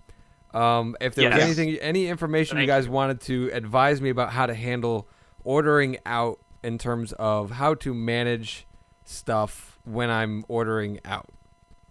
Um, 0.53 0.95
if 0.99 1.15
there 1.15 1.29
was 1.29 1.39
anything, 1.39 1.75
any 1.77 2.07
information 2.07 2.57
you 2.57 2.61
Thank 2.67 2.67
guys 2.85 2.89
wanted 2.89 3.21
to 3.21 3.49
advise 3.53 4.01
me 4.01 4.09
about 4.09 4.31
how 4.31 4.45
to 4.45 4.53
handle 4.53 5.07
ordering 5.43 5.97
out 6.05 6.39
in 6.63 6.77
terms 6.77 7.13
of 7.13 7.51
how 7.51 7.73
to 7.75 7.93
manage 7.93 8.67
stuff 9.05 9.79
when 9.85 10.09
I'm 10.09 10.43
ordering 10.47 10.99
out, 11.05 11.27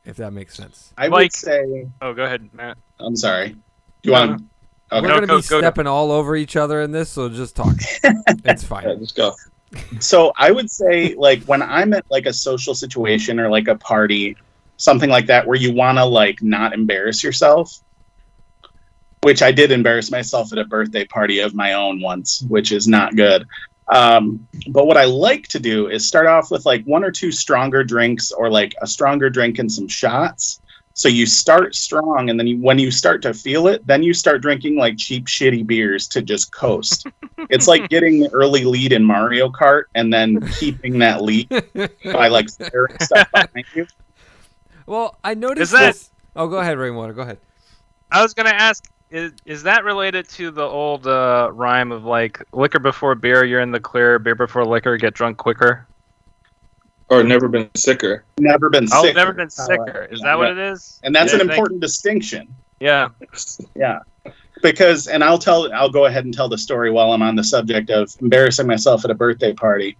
if 0.04 0.16
that 0.18 0.32
makes 0.32 0.54
sense. 0.56 0.92
I 0.96 1.08
Like- 1.08 1.12
would 1.12 1.32
say. 1.32 1.88
Oh, 2.02 2.12
go 2.14 2.24
ahead, 2.24 2.48
Matt. 2.52 2.76
I'm 2.98 3.16
sorry. 3.16 3.50
Do 3.50 3.56
you 4.02 4.12
want? 4.12 4.38
to 4.38 4.44
Okay. 4.92 5.02
We're 5.02 5.08
No, 5.08 5.14
gonna 5.14 5.26
be 5.26 5.26
go 5.28 5.36
to- 5.40 5.42
stepping 5.44 5.86
all 5.86 6.10
over 6.10 6.34
each 6.34 6.56
other 6.56 6.80
in 6.82 6.90
this, 6.90 7.10
so 7.10 7.28
just 7.28 7.54
talk. 7.54 7.76
it's 8.44 8.64
fine. 8.64 8.88
Yeah, 8.88 8.94
just 8.96 9.14
go. 9.14 9.34
So 10.00 10.32
I 10.36 10.50
would 10.50 10.68
say, 10.68 11.14
like, 11.14 11.44
when 11.44 11.62
I'm 11.62 11.92
at 11.92 12.04
like 12.10 12.26
a 12.26 12.32
social 12.32 12.74
situation 12.74 13.38
or 13.38 13.48
like 13.48 13.68
a 13.68 13.76
party, 13.76 14.36
something 14.78 15.08
like 15.08 15.26
that, 15.26 15.46
where 15.46 15.56
you 15.56 15.72
want 15.72 15.98
to 15.98 16.04
like 16.04 16.42
not 16.42 16.72
embarrass 16.72 17.22
yourself, 17.22 17.80
which 19.22 19.42
I 19.42 19.52
did 19.52 19.70
embarrass 19.70 20.10
myself 20.10 20.52
at 20.52 20.58
a 20.58 20.64
birthday 20.64 21.04
party 21.04 21.40
of 21.40 21.54
my 21.54 21.74
own 21.74 22.00
once, 22.00 22.42
which 22.48 22.72
is 22.72 22.88
not 22.88 23.16
good. 23.16 23.46
Um, 23.88 24.46
but 24.68 24.86
what 24.86 24.96
I 24.96 25.04
like 25.04 25.48
to 25.48 25.58
do 25.58 25.88
is 25.88 26.06
start 26.06 26.26
off 26.26 26.50
with 26.50 26.64
like 26.64 26.84
one 26.84 27.02
or 27.04 27.10
two 27.10 27.32
stronger 27.32 27.82
drinks 27.82 28.30
or 28.30 28.48
like 28.48 28.74
a 28.82 28.86
stronger 28.86 29.28
drink 29.28 29.58
and 29.58 29.70
some 29.70 29.88
shots. 29.88 30.60
So 30.94 31.08
you 31.08 31.24
start 31.24 31.74
strong, 31.74 32.28
and 32.30 32.38
then 32.38 32.46
you, 32.46 32.58
when 32.58 32.78
you 32.78 32.90
start 32.90 33.22
to 33.22 33.32
feel 33.32 33.68
it, 33.68 33.86
then 33.86 34.02
you 34.02 34.12
start 34.12 34.42
drinking 34.42 34.76
like 34.76 34.98
cheap, 34.98 35.26
shitty 35.26 35.66
beers 35.66 36.06
to 36.08 36.20
just 36.20 36.52
coast. 36.52 37.06
it's 37.48 37.66
like 37.68 37.88
getting 37.90 38.20
the 38.20 38.28
early 38.32 38.64
lead 38.64 38.92
in 38.92 39.04
Mario 39.04 39.48
Kart 39.48 39.84
and 39.94 40.12
then 40.12 40.40
keeping 40.58 40.98
that 40.98 41.22
lead 41.22 41.48
by 42.04 42.28
like 42.28 42.48
staring 42.48 42.96
stuff 43.00 43.30
behind 43.32 43.64
you. 43.74 43.86
Well, 44.86 45.16
I 45.24 45.34
noticed 45.34 45.62
Is 45.62 45.70
that- 45.70 45.86
this. 45.94 46.10
Oh, 46.36 46.48
go 46.48 46.58
ahead, 46.58 46.76
Rainwater. 46.78 47.12
Go 47.12 47.22
ahead. 47.22 47.38
I 48.12 48.22
was 48.22 48.34
gonna 48.34 48.50
ask, 48.50 48.84
is, 49.10 49.32
is 49.44 49.62
that 49.64 49.84
related 49.84 50.28
to 50.30 50.50
the 50.50 50.62
old 50.62 51.06
uh, 51.06 51.50
rhyme 51.52 51.92
of 51.92 52.04
like 52.04 52.42
liquor 52.52 52.78
before 52.78 53.14
beer, 53.14 53.44
you're 53.44 53.60
in 53.60 53.72
the 53.72 53.80
clear, 53.80 54.18
beer 54.18 54.34
before 54.34 54.64
liquor, 54.64 54.96
get 54.96 55.14
drunk 55.14 55.36
quicker? 55.38 55.86
Or 57.08 57.24
never 57.24 57.48
been 57.48 57.68
sicker. 57.74 58.24
Never 58.38 58.70
been 58.70 58.86
Oh, 58.92 59.02
sick. 59.02 59.16
never 59.16 59.32
been 59.32 59.50
sicker. 59.50 60.08
Is 60.12 60.20
that 60.20 60.38
what 60.38 60.50
it 60.50 60.58
is? 60.58 61.00
And 61.02 61.14
that's 61.14 61.32
Yeah, 61.32 61.40
an 61.40 61.50
important 61.50 61.80
distinction. 61.80 62.54
Yeah. 62.78 63.08
Yeah. 63.74 63.98
Because 64.62 65.08
and 65.08 65.24
I'll 65.24 65.38
tell 65.38 65.72
I'll 65.72 65.90
go 65.90 66.04
ahead 66.06 66.24
and 66.24 66.32
tell 66.32 66.48
the 66.48 66.58
story 66.58 66.90
while 66.90 67.12
I'm 67.12 67.22
on 67.22 67.34
the 67.34 67.42
subject 67.42 67.90
of 67.90 68.14
embarrassing 68.20 68.66
myself 68.66 69.04
at 69.04 69.10
a 69.10 69.14
birthday 69.14 69.52
party. 69.52 69.96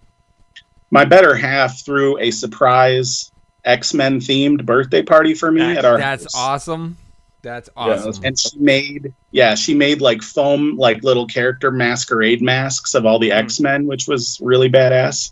My 0.89 1.03
better 1.03 1.35
half 1.35 1.83
threw 1.83 2.17
a 2.19 2.31
surprise 2.31 3.31
X-Men 3.65 4.19
themed 4.19 4.65
birthday 4.65 5.03
party 5.03 5.33
for 5.33 5.51
me 5.51 5.61
at 5.75 5.83
our 5.83 5.97
That's 5.97 6.23
house. 6.23 6.35
awesome. 6.35 6.97
That's 7.43 7.69
awesome. 7.75 8.11
that's- 8.11 8.19
And 8.23 8.39
she 8.39 8.57
made 8.59 9.13
yeah, 9.31 9.55
she 9.55 9.73
made 9.73 10.01
like 10.01 10.21
foam 10.21 10.77
like 10.77 11.03
little 11.03 11.25
character 11.25 11.71
masquerade 11.71 12.41
masks 12.41 12.93
of 12.93 13.05
all 13.05 13.17
the 13.19 13.29
Hmm. 13.29 13.37
X-Men, 13.37 13.87
which 13.87 14.07
was 14.07 14.39
really 14.41 14.69
badass. 14.69 15.31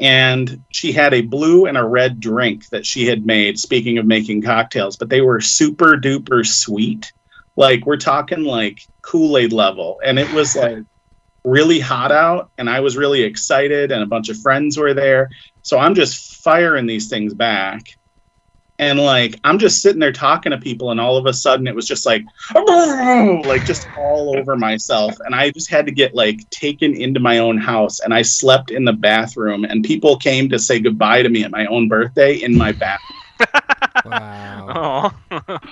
And 0.00 0.62
she 0.70 0.92
had 0.92 1.12
a 1.12 1.22
blue 1.22 1.66
and 1.66 1.76
a 1.76 1.84
red 1.84 2.20
drink 2.20 2.68
that 2.68 2.86
she 2.86 3.06
had 3.06 3.26
made, 3.26 3.58
speaking 3.58 3.98
of 3.98 4.06
making 4.06 4.42
cocktails, 4.42 4.96
but 4.96 5.08
they 5.08 5.20
were 5.20 5.40
super 5.40 5.96
duper 5.96 6.46
sweet. 6.46 7.12
Like 7.56 7.84
we're 7.84 7.96
talking 7.96 8.44
like 8.44 8.86
Kool-Aid 9.02 9.52
level. 9.52 10.00
And 10.04 10.18
it 10.18 10.32
was 10.32 10.54
like 10.64 10.78
really 11.44 11.80
hot 11.80 12.12
out 12.12 12.50
and 12.58 12.68
I 12.70 12.80
was 12.80 12.96
really 12.96 13.22
excited 13.22 13.90
and 13.90 14.02
a 14.02 14.06
bunch 14.06 14.28
of 14.28 14.38
friends 14.38 14.76
were 14.76 14.94
there. 14.94 15.28
So 15.62 15.78
I'm 15.78 15.94
just 15.94 16.36
firing 16.44 16.86
these 16.86 17.08
things 17.08 17.34
back. 17.34 17.96
And 18.80 18.98
like 19.00 19.40
I'm 19.42 19.58
just 19.58 19.82
sitting 19.82 19.98
there 19.98 20.12
talking 20.12 20.52
to 20.52 20.58
people 20.58 20.90
and 20.92 21.00
all 21.00 21.16
of 21.16 21.26
a 21.26 21.32
sudden 21.32 21.66
it 21.66 21.74
was 21.74 21.86
just 21.86 22.06
like 22.06 22.22
like 22.54 23.64
just 23.64 23.88
all 23.96 24.36
over 24.38 24.56
myself 24.56 25.16
and 25.24 25.34
I 25.34 25.50
just 25.50 25.68
had 25.68 25.84
to 25.86 25.92
get 25.92 26.14
like 26.14 26.48
taken 26.50 26.94
into 26.94 27.18
my 27.18 27.38
own 27.38 27.58
house 27.58 28.00
and 28.00 28.14
I 28.14 28.22
slept 28.22 28.70
in 28.70 28.84
the 28.84 28.92
bathroom 28.92 29.64
and 29.64 29.84
people 29.84 30.16
came 30.16 30.48
to 30.50 30.58
say 30.58 30.78
goodbye 30.78 31.22
to 31.22 31.28
me 31.28 31.42
at 31.42 31.50
my 31.50 31.66
own 31.66 31.88
birthday 31.88 32.34
in 32.36 32.56
my 32.56 32.72
bathroom. 32.72 33.18
wow. 34.04 35.12
Oh. 35.30 35.58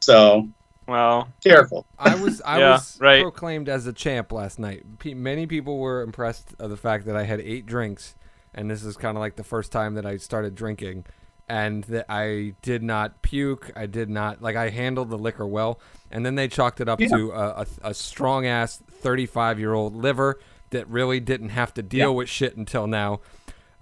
So 0.00 0.48
well, 0.86 1.28
careful. 1.42 1.86
I 1.98 2.14
was 2.14 2.40
I 2.42 2.58
Yeah, 2.58 2.72
was 2.72 2.96
right. 3.00 3.22
proclaimed 3.22 3.68
as 3.68 3.86
a 3.86 3.92
champ 3.92 4.32
last 4.32 4.58
night. 4.58 4.98
Pe- 4.98 5.14
many 5.14 5.46
people 5.46 5.78
were 5.78 6.02
impressed 6.02 6.54
of 6.58 6.70
the 6.70 6.76
fact 6.76 7.04
that 7.06 7.16
I 7.16 7.24
had 7.24 7.40
eight 7.40 7.66
drinks, 7.66 8.14
and 8.54 8.70
this 8.70 8.82
is 8.84 8.96
kind 8.96 9.16
of 9.16 9.20
like 9.20 9.36
the 9.36 9.44
first 9.44 9.70
time 9.70 9.94
that 9.94 10.06
I 10.06 10.16
started 10.16 10.54
drinking, 10.54 11.04
and 11.48 11.84
that 11.84 12.06
I 12.08 12.54
did 12.62 12.82
not 12.82 13.22
puke. 13.22 13.70
I 13.76 13.86
did 13.86 14.08
not 14.10 14.42
like 14.42 14.56
I 14.56 14.68
handled 14.70 15.10
the 15.10 15.18
liquor 15.18 15.46
well, 15.46 15.80
and 16.10 16.24
then 16.26 16.34
they 16.34 16.48
chalked 16.48 16.80
it 16.80 16.88
up 16.88 17.00
Yeah. 17.00 17.08
to 17.08 17.30
a, 17.32 17.48
a, 17.48 17.66
a 17.90 17.94
strong 17.94 18.46
ass 18.46 18.82
thirty 19.00 19.26
five 19.26 19.58
year 19.58 19.72
old 19.74 19.94
liver 19.96 20.38
that 20.70 20.86
really 20.88 21.20
didn't 21.20 21.48
have 21.50 21.72
to 21.74 21.82
deal 21.82 22.10
Yeah. 22.10 22.16
with 22.16 22.28
shit 22.28 22.56
until 22.56 22.86
now. 22.86 23.20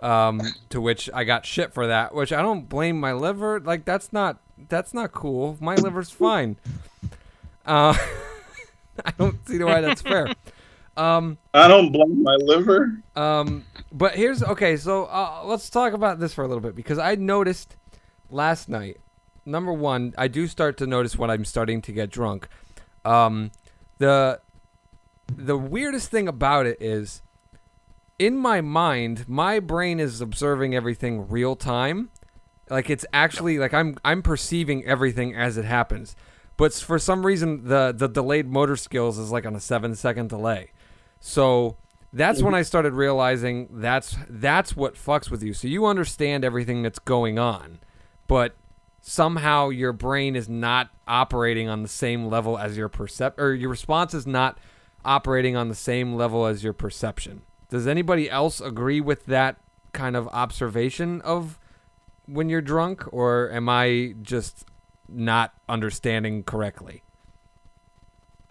Um, 0.00 0.42
to 0.68 0.80
which 0.80 1.08
I 1.14 1.24
got 1.24 1.46
shit 1.46 1.72
for 1.72 1.86
that, 1.86 2.14
which 2.14 2.32
I 2.32 2.42
don't 2.42 2.68
blame 2.68 3.00
my 3.00 3.12
liver. 3.14 3.58
Like 3.60 3.84
that's 3.84 4.12
not 4.12 4.38
that's 4.68 4.92
not 4.94 5.12
cool. 5.12 5.56
My 5.60 5.74
liver's 5.74 6.10
fine. 6.10 6.56
Uh, 7.64 7.96
I 9.04 9.10
don't 9.18 9.46
see 9.48 9.62
why 9.62 9.80
that's 9.80 10.02
fair. 10.02 10.28
Um, 10.96 11.38
I 11.52 11.68
don't 11.68 11.92
blame 11.92 12.22
my 12.22 12.36
liver. 12.36 13.02
um, 13.16 13.64
but 13.92 14.14
here's 14.14 14.42
okay. 14.42 14.76
So 14.76 15.04
uh, 15.04 15.42
let's 15.44 15.68
talk 15.68 15.92
about 15.92 16.18
this 16.18 16.32
for 16.32 16.44
a 16.44 16.48
little 16.48 16.62
bit 16.62 16.74
because 16.74 16.98
I 16.98 17.14
noticed 17.16 17.76
last 18.30 18.68
night. 18.68 18.98
Number 19.44 19.72
one, 19.72 20.14
I 20.18 20.28
do 20.28 20.46
start 20.48 20.76
to 20.78 20.86
notice 20.86 21.16
when 21.16 21.30
I'm 21.30 21.44
starting 21.44 21.80
to 21.82 21.92
get 21.92 22.10
drunk. 22.10 22.48
Um, 23.04 23.52
the 23.98 24.40
the 25.34 25.56
weirdest 25.56 26.10
thing 26.10 26.28
about 26.28 26.66
it 26.66 26.78
is, 26.80 27.22
in 28.18 28.36
my 28.36 28.60
mind, 28.60 29.28
my 29.28 29.60
brain 29.60 30.00
is 30.00 30.20
observing 30.20 30.74
everything 30.74 31.28
real 31.28 31.56
time. 31.56 32.10
Like 32.68 32.90
it's 32.90 33.06
actually 33.12 33.58
like 33.58 33.72
I'm 33.72 33.96
I'm 34.04 34.22
perceiving 34.22 34.84
everything 34.84 35.34
as 35.34 35.56
it 35.56 35.64
happens. 35.64 36.16
But 36.56 36.72
for 36.72 36.98
some 36.98 37.24
reason, 37.24 37.68
the 37.68 37.94
the 37.96 38.08
delayed 38.08 38.48
motor 38.48 38.76
skills 38.76 39.18
is 39.18 39.30
like 39.30 39.46
on 39.46 39.54
a 39.54 39.60
seven 39.60 39.94
second 39.94 40.30
delay. 40.30 40.72
So 41.26 41.76
that's 42.12 42.40
when 42.40 42.54
I 42.54 42.62
started 42.62 42.92
realizing 42.92 43.68
that's 43.72 44.16
that's 44.28 44.76
what 44.76 44.94
fucks 44.94 45.28
with 45.28 45.42
you. 45.42 45.54
So 45.54 45.66
you 45.66 45.84
understand 45.86 46.44
everything 46.44 46.82
that's 46.82 47.00
going 47.00 47.36
on, 47.36 47.80
but 48.28 48.54
somehow 49.00 49.70
your 49.70 49.92
brain 49.92 50.36
is 50.36 50.48
not 50.48 50.90
operating 51.08 51.68
on 51.68 51.82
the 51.82 51.88
same 51.88 52.26
level 52.28 52.56
as 52.56 52.76
your 52.76 52.88
percep 52.88 53.36
or 53.38 53.54
your 53.54 53.68
response 53.70 54.14
is 54.14 54.24
not 54.24 54.56
operating 55.04 55.56
on 55.56 55.68
the 55.68 55.74
same 55.74 56.14
level 56.14 56.46
as 56.46 56.62
your 56.62 56.72
perception. 56.72 57.42
Does 57.70 57.88
anybody 57.88 58.30
else 58.30 58.60
agree 58.60 59.00
with 59.00 59.26
that 59.26 59.56
kind 59.92 60.14
of 60.14 60.28
observation 60.28 61.20
of 61.22 61.58
when 62.26 62.48
you're 62.48 62.60
drunk 62.60 63.04
or 63.12 63.50
am 63.50 63.68
I 63.68 64.14
just 64.22 64.64
not 65.08 65.54
understanding 65.68 66.44
correctly? 66.44 67.02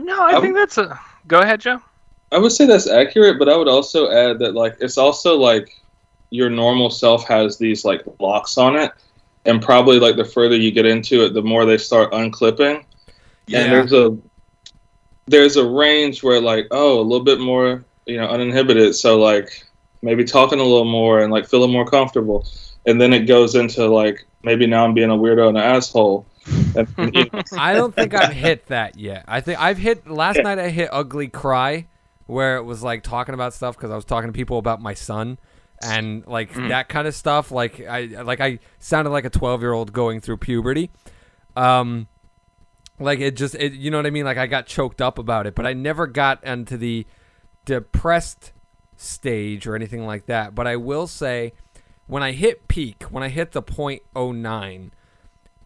no, 0.01 0.21
I 0.21 0.33
Um, 0.33 0.41
think 0.41 0.55
that's 0.55 0.77
a. 0.77 0.99
Go 1.25 1.39
ahead, 1.39 1.61
Joe. 1.61 1.81
I 2.36 2.38
would 2.38 2.52
say 2.52 2.65
that's 2.65 2.89
accurate, 2.89 3.39
but 3.39 3.48
I 3.48 3.56
would 3.56 3.69
also 3.69 4.12
add 4.12 4.39
that 4.39 4.56
like 4.56 4.76
it's 4.82 4.98
also 4.98 5.38
like 5.38 5.82
your 6.32 6.50
normal 6.50 6.89
self 6.89 7.26
has 7.30 7.58
these 7.58 7.86
like 7.86 8.04
locks 8.19 8.58
on 8.58 8.76
it, 8.76 8.91
and 9.45 9.62
probably 9.62 10.00
like 10.02 10.17
the 10.17 10.26
further 10.26 10.58
you 10.58 10.71
get 10.71 10.86
into 10.86 11.24
it, 11.24 11.34
the 11.34 11.41
more 11.41 11.63
they 11.63 11.78
start 11.78 12.12
unclipping. 12.12 12.84
And 13.54 13.71
there's 13.71 13.93
a 13.93 14.17
there's 15.28 15.56
a 15.56 15.65
range 15.65 16.24
where 16.24 16.41
like 16.41 16.67
oh 16.71 17.00
a 17.00 17.04
little 17.04 17.24
bit 17.24 17.39
more 17.39 17.86
you 18.06 18.17
know 18.17 18.28
uninhibited, 18.28 18.95
so 18.95 19.17
like 19.17 19.65
maybe 20.02 20.26
talking 20.26 20.60
a 20.60 20.63
little 20.63 20.84
more 20.84 21.21
and 21.21 21.32
like 21.32 21.48
feeling 21.48 21.71
more 21.71 21.86
comfortable, 21.86 22.45
and 22.86 23.00
then 23.00 23.13
it 23.13 23.28
goes 23.28 23.56
into 23.56 23.88
like 23.88 24.28
maybe 24.43 24.67
now 24.67 24.84
I'm 24.84 24.93
being 24.93 25.10
a 25.10 25.15
weirdo 25.15 25.48
and 25.48 25.58
an 25.58 25.63
asshole. 25.63 26.26
And, 26.76 27.15
you 27.15 27.30
know, 27.32 27.41
I 27.58 27.74
don't 27.76 27.95
think 27.95 28.13
I've 28.13 28.34
hit 28.34 28.67
that 28.67 28.98
yet. 28.98 29.24
I 29.26 29.39
think 29.39 29.58
I've 29.62 29.78
hit 29.78 30.06
last 30.06 30.38
night. 30.43 30.60
I 30.60 30.69
hit 30.69 30.89
ugly 30.91 31.30
cry, 31.30 31.88
where 32.25 32.57
it 32.57 32.63
was 32.63 32.83
like 32.83 33.03
talking 33.03 33.33
about 33.33 33.53
stuff 33.53 33.75
because 33.75 33.91
I 33.91 33.95
was 33.95 34.05
talking 34.05 34.29
to 34.29 34.33
people 34.33 34.57
about 34.57 34.81
my 34.81 34.93
son 34.93 35.38
and 35.83 36.25
like 36.25 36.53
that 36.53 36.89
kind 36.89 37.07
of 37.07 37.15
stuff. 37.15 37.51
Like 37.51 37.81
I 37.81 38.05
like 38.05 38.41
I 38.41 38.59
sounded 38.79 39.11
like 39.11 39.25
a 39.25 39.29
twelve 39.29 39.61
year 39.61 39.73
old 39.73 39.93
going 39.93 40.21
through 40.21 40.38
puberty. 40.38 40.89
Um, 41.55 42.07
like 42.99 43.19
it 43.19 43.35
just 43.35 43.55
it, 43.55 43.73
you 43.73 43.91
know 43.91 43.97
what 43.97 44.05
I 44.05 44.11
mean. 44.11 44.25
Like 44.25 44.38
I 44.38 44.47
got 44.47 44.65
choked 44.65 45.01
up 45.01 45.17
about 45.17 45.47
it, 45.47 45.55
but 45.55 45.65
I 45.65 45.73
never 45.73 46.07
got 46.07 46.43
into 46.43 46.77
the 46.77 47.05
depressed 47.65 48.53
stage 48.95 49.67
or 49.67 49.75
anything 49.75 50.05
like 50.05 50.25
that. 50.27 50.55
But 50.55 50.67
I 50.67 50.75
will 50.77 51.07
say, 51.07 51.53
when 52.07 52.23
I 52.23 52.31
hit 52.31 52.67
peak, 52.67 53.03
when 53.03 53.23
I 53.23 53.29
hit 53.29 53.51
the 53.51 53.61
point 53.61 54.01
oh 54.15 54.31
nine 54.31 54.91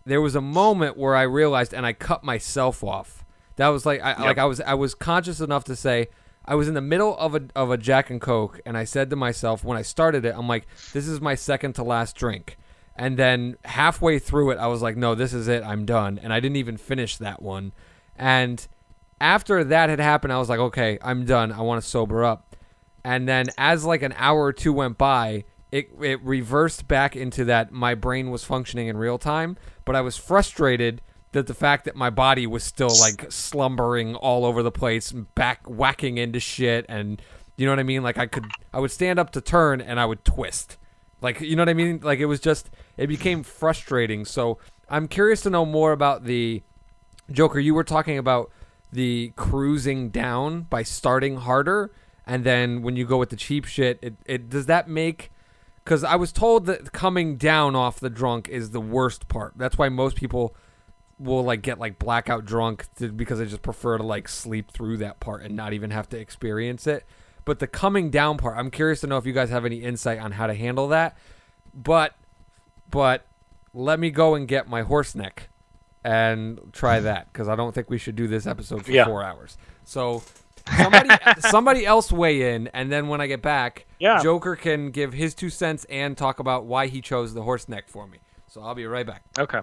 there 0.06 0.22
was 0.22 0.36
a 0.36 0.42
moment 0.42 0.98
where 0.98 1.16
I 1.16 1.22
realized 1.22 1.74
and 1.74 1.86
I 1.86 1.94
cut 1.94 2.24
myself 2.24 2.84
off 2.84 3.24
That 3.58 3.68
was 3.68 3.86
like 3.86 4.02
I, 4.02 4.22
like 4.24 4.38
I 4.38 4.46
was 4.46 4.60
I 4.62 4.74
was 4.74 4.96
conscious 4.96 5.40
enough 5.40 5.66
to 5.66 5.76
say 5.76 6.08
I 6.50 6.56
was 6.56 6.68
in 6.68 6.74
the 6.74 6.82
middle 6.82 7.16
of 7.18 7.36
a 7.36 7.44
of 7.56 7.70
a 7.70 7.78
Jack 7.78 8.10
and 8.10 8.20
Coke, 8.20 8.60
and 8.66 8.76
I 8.76 8.84
said 8.84 9.12
to 9.12 9.16
myself 9.16 9.64
when 9.64 9.78
I 9.78 9.84
started 9.84 10.26
it, 10.26 10.34
I'm 10.36 10.48
like, 10.48 10.66
this 10.94 11.08
is 11.08 11.22
my 11.22 11.36
second 11.36 11.74
to 11.74 11.84
last 11.84 12.16
drink. 12.16 12.58
And 12.96 13.18
then 13.18 13.56
halfway 13.64 14.18
through 14.18 14.50
it, 14.50 14.58
I 14.58 14.66
was 14.66 14.82
like, 14.82 14.98
no, 14.98 15.14
this 15.14 15.32
is 15.32 15.48
it. 15.48 15.64
I'm 15.64 15.86
done. 15.86 16.20
And 16.22 16.34
I 16.34 16.40
didn't 16.40 16.58
even 16.58 16.76
finish 16.76 17.18
that 17.18 17.40
one. 17.40 17.72
And 18.16 18.68
after 19.22 19.64
that 19.64 19.90
had 19.90 20.00
happened, 20.00 20.34
I 20.34 20.40
was 20.40 20.50
like, 20.50 20.60
okay, 20.60 20.98
I'm 21.04 21.24
done. 21.24 21.52
I 21.52 21.62
want 21.62 21.84
to 21.84 21.88
sober 21.88 22.26
up. 22.26 22.56
And 23.04 23.28
then 23.30 23.46
as 23.58 23.86
like 23.86 24.02
an 24.02 24.16
hour 24.18 24.42
or 24.42 24.52
two 24.52 24.74
went 24.74 24.98
by, 24.98 25.46
it 25.72 25.92
it 26.02 26.20
reversed 26.24 26.88
back 26.88 27.16
into 27.16 27.46
that 27.46 27.72
my 27.72 27.94
brain 27.94 28.32
was 28.32 28.44
functioning 28.44 28.88
in 28.88 28.98
real 28.98 29.20
time, 29.20 29.56
but 29.86 29.96
I 29.96 30.02
was 30.02 30.18
frustrated 30.18 31.04
that 31.32 31.48
the 31.48 31.54
fact 31.54 31.86
that 31.86 31.96
my 31.96 32.10
body 32.10 32.48
was 32.48 32.64
still 32.64 32.96
like 33.00 33.32
slumbering 33.32 34.16
all 34.16 34.46
over 34.46 34.64
the 34.64 34.72
place, 34.72 35.12
and 35.12 35.34
back 35.36 35.62
whacking 35.66 36.18
into 36.18 36.40
shit, 36.40 36.86
and 36.90 37.22
you 37.58 37.66
know 37.66 37.72
what 37.72 37.80
I 37.80 37.84
mean. 37.84 38.04
Like 38.04 38.18
I 38.18 38.26
could, 38.26 38.46
I 38.74 38.80
would 38.80 38.92
stand 38.92 39.20
up 39.20 39.32
to 39.32 39.42
turn 39.42 39.82
and 39.82 40.00
I 40.00 40.06
would 40.06 40.26
twist, 40.26 40.78
like 41.22 41.42
you 41.42 41.56
know 41.56 41.62
what 41.62 41.70
I 41.70 41.74
mean. 41.74 42.00
Like 42.02 42.20
it 42.20 42.26
was 42.26 42.40
just, 42.40 42.70
it 42.98 43.08
became 43.08 43.44
frustrating. 43.44 44.26
So 44.26 44.58
I'm 44.90 45.08
curious 45.08 45.42
to 45.42 45.50
know 45.50 45.66
more 45.66 45.92
about 45.92 46.26
the 46.26 46.64
Joker. 47.32 47.60
You 47.60 47.76
were 47.76 47.84
talking 47.84 48.18
about 48.18 48.52
the 48.92 49.34
cruising 49.36 50.10
down 50.10 50.62
by 50.64 50.82
starting 50.84 51.38
harder, 51.38 51.92
and 52.26 52.44
then 52.44 52.82
when 52.82 52.96
you 52.96 53.06
go 53.06 53.18
with 53.18 53.30
the 53.30 53.36
cheap 53.36 53.66
shit, 53.66 54.00
it, 54.02 54.16
it 54.26 54.50
does 54.50 54.66
that 54.66 54.88
make 54.88 55.32
because 55.84 56.04
I 56.04 56.16
was 56.16 56.32
told 56.32 56.66
that 56.68 56.92
coming 56.92 57.36
down 57.38 57.76
off 57.76 58.00
the 58.00 58.10
drunk 58.10 58.48
is 58.48 58.72
the 58.72 58.82
worst 58.82 59.28
part. 59.28 59.54
That's 59.56 59.78
why 59.78 59.90
most 59.90 60.16
people 60.16 60.56
will 61.20 61.44
like 61.44 61.62
get 61.62 61.78
like 61.80 62.00
blackout 62.00 62.46
drunk 62.46 62.86
to, 62.96 63.10
because 63.12 63.42
I 63.42 63.46
just 63.46 63.62
prefer 63.62 63.98
to 63.98 64.04
like 64.04 64.28
sleep 64.30 64.72
through 64.72 64.98
that 64.98 65.20
part 65.20 65.42
and 65.44 65.56
not 65.56 65.74
even 65.74 65.92
have 65.92 66.08
to 66.10 66.18
experience 66.18 66.88
it. 66.88 67.06
But 67.46 67.60
the 67.60 67.68
coming 67.68 68.10
down 68.10 68.38
part, 68.38 68.58
I'm 68.58 68.72
curious 68.72 69.02
to 69.02 69.08
know 69.08 69.18
if 69.18 69.26
you 69.26 69.34
guys 69.34 69.50
have 69.50 69.66
any 69.66 69.78
insight 69.84 70.20
on 70.20 70.32
how 70.34 70.48
to 70.48 70.54
handle 70.54 70.88
that. 70.90 71.18
But 71.74 72.16
but 72.90 73.26
let 73.74 74.00
me 74.00 74.10
go 74.12 74.36
and 74.36 74.48
get 74.48 74.68
my 74.68 74.82
horse 74.82 75.14
neck 75.16 75.50
and 76.04 76.60
try 76.74 77.00
that 77.02 77.32
because 77.32 77.48
I 77.50 77.56
don't 77.56 77.74
think 77.74 77.90
we 77.90 77.98
should 77.98 78.16
do 78.16 78.28
this 78.28 78.48
episode 78.48 78.86
for 78.86 78.92
Yeah. 78.92 79.06
four 79.06 79.24
hours. 79.24 79.58
So 79.84 80.24
somebody 80.78 81.10
somebody 81.40 81.86
else 81.86 82.12
weigh 82.12 82.54
in, 82.54 82.68
and 82.68 82.92
then 82.92 83.08
when 83.08 83.20
I 83.22 83.28
get 83.28 83.42
back, 83.42 83.86
Yeah. 84.00 84.22
Joker 84.22 84.56
can 84.56 84.92
give 84.92 85.14
his 85.14 85.34
two 85.34 85.50
cents 85.50 85.86
and 85.90 86.18
talk 86.18 86.40
about 86.40 86.66
why 86.66 86.88
he 86.88 87.02
chose 87.02 87.34
the 87.34 87.44
horse 87.44 87.68
neck 87.68 87.88
for 87.88 88.08
me. 88.08 88.20
So 88.48 88.62
I'll 88.62 88.76
be 88.76 88.86
right 88.86 89.06
back. 89.06 89.24
Okay. 89.38 89.60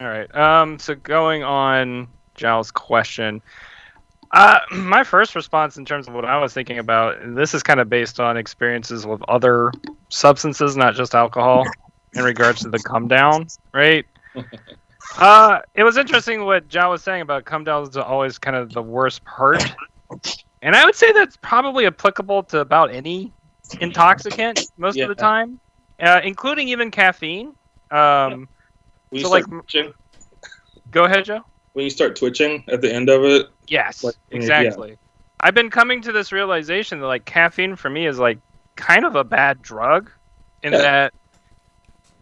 All 0.00 0.08
right. 0.08 0.34
Um. 0.34 0.78
So 0.78 0.94
going 0.94 1.42
on 1.42 2.08
Giles' 2.34 2.70
question, 2.70 3.42
uh, 4.32 4.58
my 4.72 5.04
first 5.04 5.34
response 5.34 5.76
in 5.76 5.84
terms 5.84 6.08
of 6.08 6.14
what 6.14 6.24
I 6.24 6.38
was 6.38 6.52
thinking 6.52 6.78
about, 6.78 7.16
this 7.34 7.54
is 7.54 7.62
kind 7.62 7.80
of 7.80 7.88
based 7.88 8.20
on 8.20 8.36
experiences 8.36 9.06
with 9.06 9.22
other 9.28 9.72
substances, 10.08 10.76
not 10.76 10.94
just 10.94 11.14
alcohol, 11.14 11.64
in 12.14 12.24
regards 12.24 12.60
to 12.62 12.68
the 12.68 12.78
come 12.78 13.08
down, 13.08 13.46
right? 13.72 14.04
Uh, 15.18 15.60
it 15.74 15.84
was 15.84 15.96
interesting 15.96 16.44
what 16.44 16.66
John 16.68 16.90
was 16.90 17.00
saying 17.00 17.22
about 17.22 17.44
come 17.44 17.62
down 17.62 17.84
is 17.84 17.96
always 17.96 18.38
kind 18.38 18.56
of 18.56 18.72
the 18.72 18.82
worst 18.82 19.24
part, 19.24 19.64
and 20.62 20.74
I 20.74 20.84
would 20.84 20.96
say 20.96 21.12
that's 21.12 21.36
probably 21.36 21.86
applicable 21.86 22.42
to 22.44 22.58
about 22.58 22.92
any 22.92 23.32
intoxicant 23.80 24.60
most 24.76 24.98
of 24.98 25.08
the 25.08 25.14
time, 25.14 25.60
uh, 26.00 26.20
including 26.24 26.68
even 26.68 26.90
caffeine. 26.90 27.54
Um, 27.92 28.48
When 29.16 29.20
you 29.20 29.24
So, 29.24 29.28
start 29.30 29.50
like- 29.50 29.62
twitching, 29.66 29.94
go 30.90 31.04
ahead, 31.04 31.24
Joe. 31.24 31.40
when 31.72 31.84
you 31.84 31.90
start 31.90 32.16
twitching 32.16 32.64
at 32.68 32.82
the 32.82 32.92
end 32.92 33.08
of 33.08 33.24
it, 33.24 33.46
Yes, 33.68 34.04
Like, 34.04 34.14
yeah. 34.30 34.36
exactly. 34.36 34.98
I've 35.40 35.54
been 35.54 35.70
coming 35.70 36.02
to 36.02 36.12
this 36.12 36.32
realization 36.32 37.00
that 37.00 37.06
like 37.06 37.24
caffeine 37.24 37.76
for 37.76 37.88
me 37.90 38.06
is 38.06 38.18
like 38.18 38.38
kind 38.76 39.04
of 39.06 39.16
a 39.16 39.24
bad 39.24 39.60
drug 39.62 40.10
in 40.62 40.72
Yeah. 40.72 40.78
that 40.78 41.14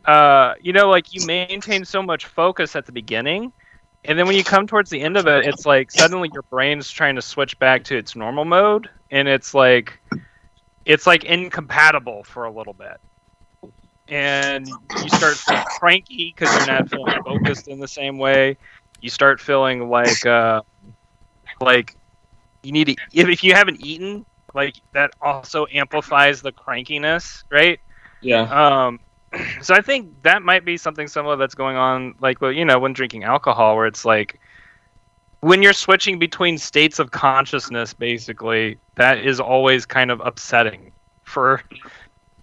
uh 0.05 0.55
you 0.61 0.73
know 0.73 0.89
like 0.89 1.13
you 1.15 1.27
maintain 1.27 1.85
so 1.85 2.03
much 2.03 2.27
focus 2.27 2.77
at 2.77 2.87
the 2.87 2.93
beginning 2.93 3.53
and 4.05 4.19
then 4.19 4.27
when 4.27 4.37
you 4.37 4.45
come 4.45 4.67
towards 4.67 4.91
the 4.91 5.01
end 5.01 5.17
of 5.17 5.27
it 5.27 5.47
it's 5.47 5.65
like 5.67 5.91
suddenly 5.91 6.29
your 6.33 6.43
brain's 6.43 6.91
trying 6.91 7.15
to 7.17 7.23
switch 7.23 7.59
back 7.59 7.85
to 7.85 7.97
its 7.97 8.15
normal 8.15 8.45
mode 8.45 8.89
and 9.11 9.27
it's 9.29 9.55
like 9.55 9.99
it's 10.85 11.07
like 11.07 11.25
incompatible 11.25 12.23
for 12.25 12.45
a 12.45 12.51
little 12.51 12.75
bit 12.75 13.01
and 14.09 14.79
you 14.97 15.09
start 15.11 15.41
feeling 15.41 15.65
cranky 15.65 16.35
because 16.35 16.55
you're 16.55 16.65
not 16.65 16.89
feeling 16.89 17.15
focused 17.25 17.69
in 17.69 17.81
the 17.81 17.89
same 17.89 18.19
way. 18.19 18.57
You 19.01 19.11
start 19.11 19.41
feeling 19.41 19.89
like 19.89 20.25
uh 20.27 20.63
like 21.61 21.97
you 22.63 22.73
need 22.73 22.87
to 22.87 22.97
if, 23.13 23.29
if 23.29 23.45
you 23.45 23.55
haven't 23.55 23.81
eaten 23.81 24.25
like 24.55 24.75
that 24.93 25.11
also 25.21 25.67
amplifies 25.73 26.43
the 26.43 26.53
crankiness 26.53 27.45
right? 27.51 27.79
Yeah, 28.21 28.43
um 28.87 29.01
so 29.61 29.75
i 29.75 29.81
think 29.81 30.23
that 30.23 30.43
might 30.43 30.65
be 30.65 30.77
something 30.77 31.09
similar 31.09 31.37
that's 31.37 31.55
going 31.55 31.77
on 31.77 32.15
like 32.21 32.41
well 32.41 32.53
you 32.53 32.65
know 32.65 32.79
when 32.79 32.93
drinking 32.93 33.25
alcohol 33.25 33.77
where 33.77 33.87
it's 33.87 34.05
like 34.05 34.41
when 35.41 35.63
you're 35.63 35.73
switching 35.73 36.19
between 36.19 36.57
states 36.57 36.99
of 36.99 37.11
consciousness 37.11 37.93
basically 37.93 38.79
that 38.97 39.19
is 39.19 39.41
always 39.41 39.85
kind 39.87 40.11
of 40.11 40.21
upsetting 40.21 40.93
for 41.25 41.63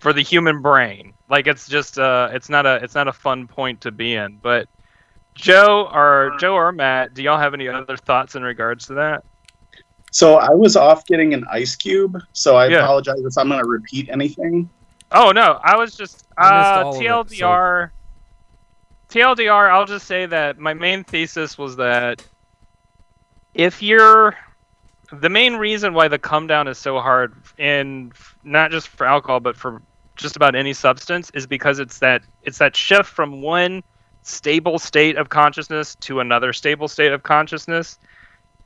for 0.02 0.14
the 0.14 0.22
human 0.22 0.62
brain 0.62 1.14
like 1.30 1.48
it's 1.48 1.68
just 1.68 1.98
uh 2.00 2.30
it's 2.34 2.50
not 2.50 2.66
a 2.66 2.76
it's 2.84 2.96
not 2.96 3.08
a 3.08 3.14
fun 3.14 3.48
point 3.48 3.82
to 3.82 3.92
be 3.92 4.16
in 4.16 4.40
but 4.42 4.68
joe 5.36 5.90
or 5.94 6.36
joe 6.40 6.56
or 6.56 6.72
matt 6.72 7.14
do 7.14 7.24
y'all 7.24 7.38
have 7.38 7.54
any 7.54 7.68
other 7.68 7.96
thoughts 7.98 8.36
in 8.36 8.44
regards 8.44 8.88
to 8.88 8.96
that 8.96 9.24
So 10.12 10.36
I 10.36 10.50
was 10.54 10.76
off 10.76 11.06
getting 11.06 11.34
an 11.34 11.46
ice 11.50 11.76
cube, 11.76 12.18
so 12.34 12.58
I 12.58 12.68
Yeah. 12.68 12.84
apologize 12.84 13.20
if 13.24 13.38
I'm 13.38 13.48
going 13.48 13.62
to 13.62 13.70
repeat 13.70 14.10
anything. 14.10 14.70
Oh 15.12 15.32
no, 15.32 15.60
I 15.64 15.78
was 15.78 15.96
just 15.96 16.26
I 16.38 16.62
uh, 16.80 16.84
all 16.84 16.96
of 16.98 17.02
it, 17.02 17.04
TLDR. 17.06 17.92
TLDR. 19.10 19.70
I'll 19.70 19.86
just 19.86 20.08
say 20.08 20.26
that 20.26 20.58
my 20.58 20.74
main 20.74 21.04
thesis 21.04 21.58
was 21.58 21.78
that 21.78 22.24
if 23.54 23.82
you're 23.82 24.36
the 25.12 25.30
main 25.30 25.56
reason 25.56 25.94
why 25.94 26.08
the 26.08 26.18
come 26.20 26.48
down 26.48 26.68
is 26.68 26.78
so 26.78 27.00
hard, 27.00 27.34
and 27.58 28.14
not 28.44 28.72
just 28.72 28.88
for 28.88 29.06
alcohol, 29.06 29.40
but 29.40 29.56
for 29.58 29.82
just 30.22 30.36
about 30.36 30.56
any 30.56 30.74
substance, 30.74 31.32
is 31.34 31.48
because 31.48 31.80
it's 31.80 32.00
that 32.00 32.24
it's 32.44 32.58
that 32.60 32.76
shift 32.76 33.10
from 33.10 33.42
one 33.42 33.84
stable 34.24 34.80
state 34.80 35.18
of 35.18 35.30
consciousness 35.30 35.96
to 35.96 36.20
another 36.20 36.54
stable 36.54 36.88
state 36.88 37.12
of 37.12 37.24
consciousness, 37.24 37.98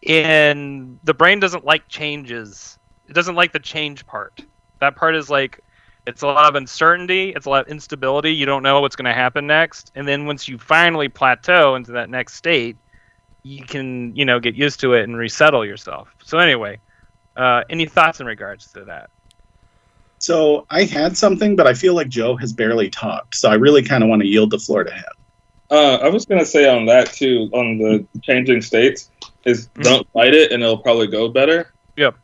and 0.07 0.99
the 1.03 1.13
brain 1.13 1.39
doesn't 1.39 1.65
like 1.65 1.87
changes. 1.87 2.77
It 3.07 3.13
doesn't 3.13 3.35
like 3.35 3.53
the 3.53 3.59
change 3.59 4.05
part. 4.05 4.43
That 4.79 4.95
part 4.95 5.15
is 5.15 5.29
like 5.29 5.61
it's 6.07 6.21
a 6.21 6.27
lot 6.27 6.47
of 6.47 6.55
uncertainty 6.55 7.33
it's 7.35 7.45
a 7.45 7.49
lot 7.49 7.65
of 7.65 7.67
instability 7.67 8.33
you 8.33 8.45
don't 8.45 8.63
know 8.63 8.81
what's 8.81 8.95
going 8.95 9.05
to 9.05 9.13
happen 9.13 9.47
next 9.47 9.91
and 9.95 10.07
then 10.07 10.25
once 10.25 10.47
you 10.47 10.57
finally 10.57 11.09
plateau 11.09 11.75
into 11.75 11.91
that 11.91 12.09
next 12.09 12.35
state 12.35 12.77
you 13.43 13.63
can 13.63 14.15
you 14.15 14.25
know 14.25 14.39
get 14.39 14.55
used 14.55 14.79
to 14.79 14.93
it 14.93 15.03
and 15.03 15.17
resettle 15.17 15.65
yourself 15.65 16.13
so 16.23 16.37
anyway 16.37 16.79
uh, 17.37 17.63
any 17.69 17.85
thoughts 17.85 18.21
in 18.21 18.27
regards 18.27 18.71
to 18.71 18.85
that 18.85 19.09
So 20.25 20.65
I 20.71 20.85
had 20.85 21.15
something, 21.15 21.55
but 21.55 21.67
I 21.67 21.75
feel 21.75 21.93
like 21.93 22.09
Joe 22.09 22.35
has 22.37 22.51
barely 22.51 22.89
talked. 22.89 23.35
So 23.35 23.47
I 23.47 23.53
really 23.53 23.83
kind 23.83 24.03
of 24.03 24.09
want 24.09 24.23
to 24.23 24.27
yield 24.27 24.49
the 24.49 24.57
floor 24.57 24.83
to 24.83 24.91
him. 24.91 25.03
Uh, 25.69 25.97
I 26.01 26.09
was 26.09 26.25
gonna 26.25 26.45
say 26.45 26.67
on 26.67 26.87
that 26.87 27.13
too, 27.13 27.47
on 27.53 27.77
the 27.77 28.03
changing 28.23 28.63
states, 28.63 29.11
is 29.45 29.67
Mhm. 29.75 29.83
don't 29.83 30.07
fight 30.13 30.33
it 30.33 30.51
and 30.51 30.63
it'll 30.63 30.79
probably 30.79 31.05
go 31.05 31.27
better. 31.27 31.71
Yep. 31.95 32.15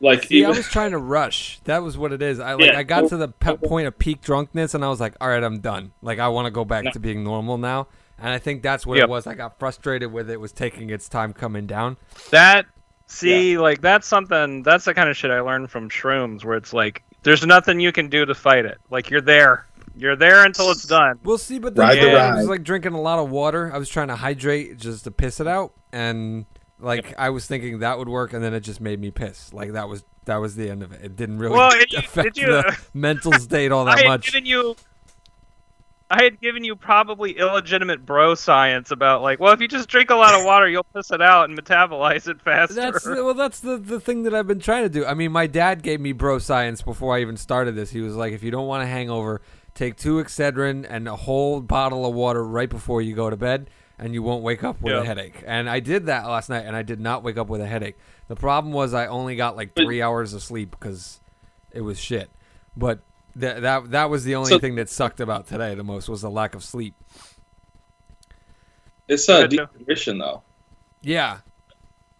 Like 0.00 0.24
See, 0.24 0.44
I 0.44 0.48
was 0.48 0.66
trying 0.68 0.90
to 0.90 0.98
rush. 0.98 1.60
That 1.64 1.84
was 1.84 1.96
what 1.96 2.12
it 2.12 2.22
is. 2.22 2.40
I 2.40 2.54
like 2.54 2.72
Yeah. 2.72 2.78
I 2.78 2.82
got 2.82 3.08
to 3.10 3.16
the 3.16 3.28
pe- 3.28 3.56
point 3.56 3.86
of 3.86 3.96
peak 4.00 4.20
drunkenness, 4.20 4.74
and 4.74 4.84
I 4.84 4.88
was 4.88 4.98
like, 5.00 5.14
"All 5.20 5.28
right, 5.28 5.42
I'm 5.42 5.60
done. 5.60 5.92
Like 6.02 6.18
I 6.18 6.26
want 6.28 6.46
to 6.46 6.50
go 6.50 6.64
back 6.64 6.84
No. 6.86 6.90
to 6.90 6.98
being 6.98 7.22
normal 7.22 7.56
now." 7.56 7.86
And 8.18 8.30
I 8.30 8.38
think 8.38 8.62
that's 8.64 8.84
what 8.84 8.96
Yep. 8.96 9.04
it 9.04 9.10
was. 9.10 9.26
I 9.28 9.34
got 9.34 9.60
frustrated 9.60 10.12
with 10.12 10.28
it 10.28 10.40
was 10.40 10.50
taking 10.52 10.90
its 10.90 11.08
time 11.08 11.32
coming 11.32 11.66
down. 11.66 11.98
that 12.30 12.66
see 13.10 13.56
like 13.56 13.80
that's 13.80 14.06
something 14.06 14.62
that's 14.62 14.84
the 14.84 14.92
kind 14.92 15.08
of 15.08 15.16
shit 15.16 15.30
i 15.30 15.40
learned 15.40 15.70
from 15.70 15.88
shrooms 15.88 16.44
where 16.44 16.58
it's 16.58 16.74
like 16.74 17.02
there's 17.22 17.44
nothing 17.44 17.80
you 17.80 17.92
can 17.92 18.08
do 18.08 18.24
to 18.24 18.34
fight 18.34 18.64
it 18.64 18.78
like 18.90 19.10
you're 19.10 19.20
there 19.20 19.66
you're 19.96 20.16
there 20.16 20.44
until 20.44 20.70
it's 20.70 20.84
done 20.84 21.18
We'll 21.24 21.38
see, 21.38 21.58
but 21.58 21.76
Ride 21.76 21.98
then 21.98 22.12
the 22.14 22.18
I 22.20 22.34
was 22.36 22.46
like 22.48 22.62
drinking 22.62 22.92
a 22.92 23.00
lot 23.00 23.18
of 23.18 23.30
water. 23.30 23.70
I 23.74 23.78
was 23.78 23.88
trying 23.88 24.08
to 24.08 24.16
hydrate 24.16 24.76
just 24.78 25.02
to 25.04 25.10
piss 25.10 25.40
it 25.40 25.48
out, 25.48 25.72
and 25.92 26.46
like 26.78 27.14
I 27.18 27.30
was 27.30 27.46
thinking 27.46 27.80
that 27.80 27.98
would 27.98 28.08
work, 28.08 28.32
and 28.32 28.44
then 28.44 28.54
it 28.54 28.60
just 28.60 28.80
made 28.80 29.00
me 29.00 29.10
piss. 29.10 29.52
Like 29.52 29.72
that 29.72 29.88
was 29.88 30.04
that 30.26 30.36
was 30.36 30.54
the 30.54 30.70
end 30.70 30.84
of 30.84 30.92
it. 30.92 31.00
It 31.02 31.16
didn't 31.16 31.38
really 31.40 31.56
Well, 31.56 31.70
it- 31.72 31.92
affect 31.96 32.34
did 32.36 32.42
you- 32.42 32.46
the 32.52 32.68
uh, 32.68 32.72
mental 32.94 33.32
state 33.32 33.72
all 33.72 33.88
I 33.88 33.96
that 33.96 34.02
had 34.04 34.08
much. 34.08 34.26
given 34.26 34.46
you 34.46 34.76
I 36.10 36.22
had 36.22 36.40
given 36.40 36.64
you 36.64 36.74
probably 36.74 37.32
illegitimate 37.38 38.06
bro 38.06 38.34
science 38.34 38.90
about 38.90 39.20
like, 39.20 39.38
well, 39.40 39.52
if 39.52 39.60
you 39.60 39.68
just 39.68 39.88
drink 39.90 40.08
a 40.08 40.14
lot 40.14 40.34
of 40.38 40.44
water, 40.44 40.66
you'll 40.68 40.84
piss 40.84 41.10
it 41.10 41.20
out 41.20 41.48
and 41.50 41.58
metabolize 41.58 42.26
it 42.28 42.40
faster. 42.40 42.74
That's 42.74 43.04
well, 43.04 43.34
that's 43.34 43.60
the 43.60 43.76
the 43.76 44.00
thing 44.00 44.22
that 44.22 44.34
I've 44.34 44.46
been 44.46 44.60
trying 44.60 44.84
to 44.84 44.88
do. 44.88 45.04
I 45.04 45.12
mean, 45.14 45.32
my 45.32 45.46
dad 45.46 45.82
gave 45.82 46.00
me 46.00 46.12
bro 46.12 46.38
science 46.38 46.80
before 46.80 47.14
I 47.14 47.20
even 47.20 47.36
started 47.36 47.74
this. 47.74 47.90
He 47.90 48.00
was 48.00 48.14
like, 48.16 48.32
if 48.32 48.42
you 48.42 48.50
don't 48.50 48.66
want 48.66 48.82
a 48.82 48.86
hangover, 48.86 49.42
take 49.74 49.96
two 49.96 50.16
Excedrin 50.16 50.86
and 50.88 51.06
a 51.08 51.16
whole 51.16 51.60
bottle 51.60 52.06
of 52.06 52.14
water 52.14 52.42
right 52.42 52.70
before 52.70 53.02
you 53.02 53.14
go 53.14 53.28
to 53.28 53.36
bed, 53.36 53.68
and 53.98 54.14
you 54.14 54.22
won't 54.22 54.42
wake 54.42 54.64
up 54.64 54.80
with 54.80 54.94
Yeah. 54.94 55.02
a 55.02 55.04
headache. 55.04 55.42
And 55.46 55.68
I 55.68 55.80
did 55.80 56.06
that 56.06 56.26
last 56.26 56.48
night, 56.48 56.64
and 56.64 56.74
I 56.74 56.82
did 56.82 57.00
not 57.00 57.22
wake 57.22 57.36
up 57.36 57.48
with 57.48 57.60
a 57.60 57.66
headache. 57.66 57.98
The 58.28 58.36
problem 58.36 58.72
was 58.72 58.94
I 58.94 59.06
only 59.08 59.36
got 59.36 59.56
like 59.56 59.74
three 59.74 60.00
hours 60.00 60.32
of 60.32 60.42
sleep 60.42 60.70
because 60.70 61.20
it 61.70 61.82
was 61.82 61.98
shit. 62.00 62.30
But 62.76 63.00
th- 63.38 63.60
that 63.62 63.90
that 63.90 64.10
was 64.10 64.24
the 64.24 64.34
only 64.34 64.50
So- 64.50 64.58
thing 64.58 64.74
that 64.76 64.88
sucked 64.88 65.20
about 65.20 65.46
today 65.46 65.74
the 65.74 65.84
most 65.84 66.08
was 66.08 66.22
the 66.22 66.30
lack 66.30 66.54
of 66.54 66.62
sleep. 66.64 66.94
It's 69.08 69.28
a 69.28 69.42
Gotcha. 69.48 69.68
dehydration 69.78 70.18
though. 70.18 70.42
Yeah, 71.02 71.38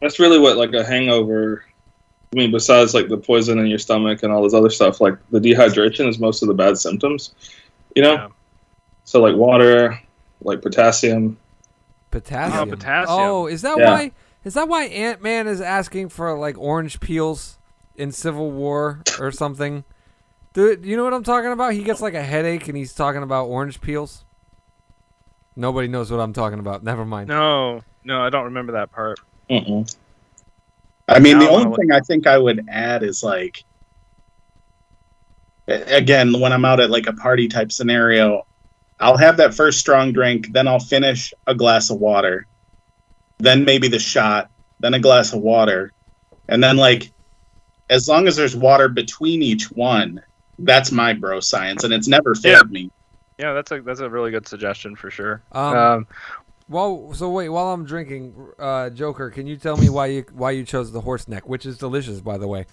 That's 0.00 0.20
really 0.20 0.38
what 0.38 0.56
like 0.56 0.72
a 0.74 0.84
hangover. 0.84 1.64
I 2.32 2.36
mean, 2.36 2.52
besides 2.52 2.94
like 2.94 3.08
the 3.08 3.16
poison 3.16 3.58
in 3.58 3.66
your 3.66 3.78
stomach 3.78 4.22
and 4.22 4.32
all 4.32 4.42
this 4.42 4.54
other 4.54 4.70
stuff, 4.70 5.00
like 5.00 5.16
the 5.30 5.40
dehydration 5.40 6.06
is 6.08 6.18
most 6.18 6.42
of 6.42 6.48
the 6.48 6.54
bad 6.54 6.78
symptoms. 6.78 7.34
You 7.96 8.02
know, 8.02 8.12
Yeah. 8.12 8.28
so 9.04 9.20
like 9.20 9.34
water, 9.34 9.98
like 10.42 10.62
potassium. 10.62 11.36
potassium. 12.10 12.68
Oh, 12.68 12.70
potassium. 12.76 13.18
Oh, 13.18 13.46
is 13.48 13.62
that 13.62 13.76
Yeah. 13.78 13.90
why? 13.90 14.12
Is 14.44 14.54
that 14.54 14.68
why 14.68 14.84
Ant 14.84 15.20
Man 15.22 15.46
is 15.48 15.60
asking 15.60 16.10
for 16.10 16.38
like 16.38 16.56
orange 16.56 17.00
peels 17.00 17.58
in 17.96 18.12
Civil 18.12 18.50
War 18.52 19.02
or 19.18 19.32
something? 19.32 19.84
Do 20.58 20.76
you 20.82 20.96
know 20.96 21.04
what 21.04 21.14
I'm 21.14 21.22
talking 21.22 21.52
about? 21.52 21.72
He 21.72 21.84
gets 21.84 22.00
like 22.00 22.14
a 22.14 22.22
headache 22.22 22.66
and 22.66 22.76
he's 22.76 22.92
talking 22.92 23.22
about 23.22 23.44
orange 23.44 23.80
peels. 23.80 24.24
Nobody 25.54 25.86
knows 25.86 26.10
what 26.10 26.18
I'm 26.18 26.32
talking 26.32 26.58
about. 26.58 26.82
Never 26.82 27.04
mind. 27.04 27.28
No, 27.28 27.80
no, 28.02 28.22
I 28.22 28.28
don't 28.28 28.46
remember 28.46 28.72
that 28.72 28.90
part. 28.90 29.20
Mm-mm. 29.48 29.96
I 31.06 31.20
mean, 31.20 31.38
Now 31.38 31.44
the 31.44 31.50
I 31.50 31.52
only 31.52 31.64
wanna 31.66 31.76
thing 31.76 31.92
I 31.92 32.00
think 32.00 32.26
I 32.26 32.38
would 32.38 32.66
add 32.68 33.04
is 33.04 33.22
like, 33.22 33.62
again, 35.68 36.40
when 36.40 36.52
I'm 36.52 36.64
out 36.64 36.80
at 36.80 36.90
like 36.90 37.06
a 37.06 37.12
party 37.12 37.46
type 37.46 37.70
scenario, 37.70 38.44
I'll 38.98 39.16
have 39.16 39.36
that 39.36 39.54
first 39.54 39.78
strong 39.78 40.12
drink, 40.12 40.52
then 40.52 40.66
I'll 40.66 40.80
finish 40.80 41.32
a 41.46 41.54
glass 41.54 41.88
of 41.88 42.00
water, 42.00 42.48
then 43.38 43.64
maybe 43.64 43.86
the 43.86 44.00
shot, 44.00 44.50
then 44.80 44.94
a 44.94 44.98
glass 44.98 45.32
of 45.32 45.40
water, 45.40 45.92
and 46.48 46.60
then 46.64 46.76
like, 46.76 47.12
as 47.90 48.08
long 48.08 48.26
as 48.26 48.34
there's 48.34 48.56
water 48.56 48.88
between 48.88 49.40
each 49.40 49.70
one, 49.70 50.20
that's 50.58 50.90
my 50.92 51.12
bro 51.12 51.40
science, 51.40 51.84
and 51.84 51.92
it's 51.92 52.08
never 52.08 52.34
failed 52.34 52.70
me. 52.70 52.90
Yeah, 53.38 53.52
that's 53.52 53.70
a 53.70 53.80
that's 53.80 54.00
a 54.00 54.08
really 54.10 54.30
good 54.30 54.46
suggestion 54.48 54.96
for 54.96 55.10
sure. 55.10 55.42
Um, 55.52 55.76
Um, 55.76 56.06
Well, 56.68 57.14
so 57.14 57.30
wait, 57.30 57.48
while 57.48 57.68
I'm 57.72 57.84
drinking, 57.86 58.34
uh, 58.58 58.90
Joker, 58.90 59.30
can 59.30 59.46
you 59.46 59.56
tell 59.56 59.76
me 59.76 59.88
why 59.88 60.06
you 60.06 60.24
why 60.32 60.50
you 60.50 60.64
chose 60.64 60.92
the 60.92 61.00
horse 61.00 61.26
neck, 61.28 61.48
which 61.48 61.64
is 61.64 61.78
delicious, 61.78 62.20
by 62.20 62.36
the 62.38 62.46
way. 62.48 62.66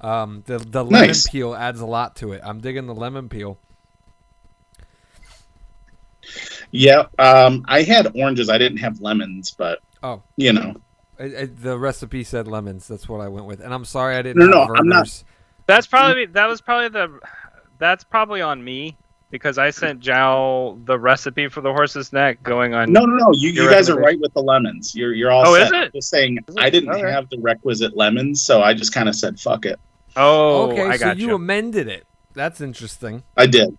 Um, 0.00 0.42
the 0.46 0.58
the 0.58 0.84
lemon 0.84 1.08
Nice. 1.08 1.28
peel 1.28 1.54
adds 1.54 1.80
a 1.80 1.86
lot 1.86 2.16
to 2.16 2.32
it. 2.32 2.40
I'm 2.44 2.60
digging 2.60 2.86
the 2.86 2.94
lemon 2.94 3.28
peel. 3.28 3.58
Yeah, 6.70 7.06
um, 7.18 7.64
I 7.66 7.82
had 7.82 8.12
oranges, 8.14 8.48
I 8.48 8.58
didn't 8.58 8.78
have 8.78 9.00
lemons, 9.00 9.50
but 9.56 9.80
Oh. 10.02 10.22
you 10.36 10.52
know, 10.52 10.76
It, 11.18 11.32
it, 11.32 11.62
the 11.62 11.76
recipe 11.78 12.22
said 12.24 12.46
lemons. 12.46 12.86
That's 12.88 13.08
what 13.08 13.20
I 13.20 13.28
went 13.28 13.46
with, 13.46 13.60
and 13.60 13.74
I'm 13.74 13.84
sorry 13.84 14.16
I 14.16 14.22
didn't. 14.22 14.38
No, 14.38 14.60
have 14.60 14.68
no, 14.68 14.74
I'm 14.76 14.88
not- 14.88 15.06
Vernors. 15.06 15.24
That's 15.70 15.86
probably 15.86 16.26
that 16.26 16.46
was 16.46 16.60
probably 16.60 16.88
the 16.88 17.18
that's 17.78 18.04
probably 18.04 18.42
on 18.42 18.62
me 18.62 18.96
because 19.30 19.58
I 19.58 19.70
sent 19.70 20.00
Jow 20.00 20.78
the 20.84 20.98
recipe 20.98 21.48
for 21.48 21.60
the 21.60 21.72
horse's 21.72 22.12
neck 22.12 22.42
going 22.42 22.74
on. 22.74 22.92
No, 22.92 23.04
no, 23.04 23.14
no. 23.16 23.30
You, 23.32 23.50
you 23.50 23.70
guys 23.70 23.88
are 23.88 23.98
right 23.98 24.18
with 24.20 24.34
the 24.34 24.42
lemons. 24.42 24.94
You're 24.94 25.12
you're 25.14 25.30
all 25.30 25.46
Oh, 25.46 25.54
set. 25.54 25.66
is 25.66 25.70
it? 25.72 25.76
I'm 25.76 25.90
Just 25.94 26.10
saying, 26.10 26.38
Is 26.48 26.56
it? 26.56 26.60
I 26.62 26.70
didn't 26.70 26.90
Okay. 26.90 27.10
have 27.10 27.28
the 27.30 27.38
requisite 27.40 27.96
lemons, 27.96 28.42
so 28.42 28.62
I 28.62 28.74
just 28.74 28.92
kind 28.92 29.08
of 29.08 29.14
said 29.14 29.38
fuck 29.38 29.64
it. 29.66 29.78
Oh, 30.16 30.70
okay, 30.70 30.82
I 30.86 30.96
so 30.96 31.04
got 31.04 31.18
you 31.18 31.34
amended 31.34 31.86
it. 31.88 32.04
That's 32.34 32.60
interesting. 32.60 33.22
I 33.36 33.46
did. 33.46 33.76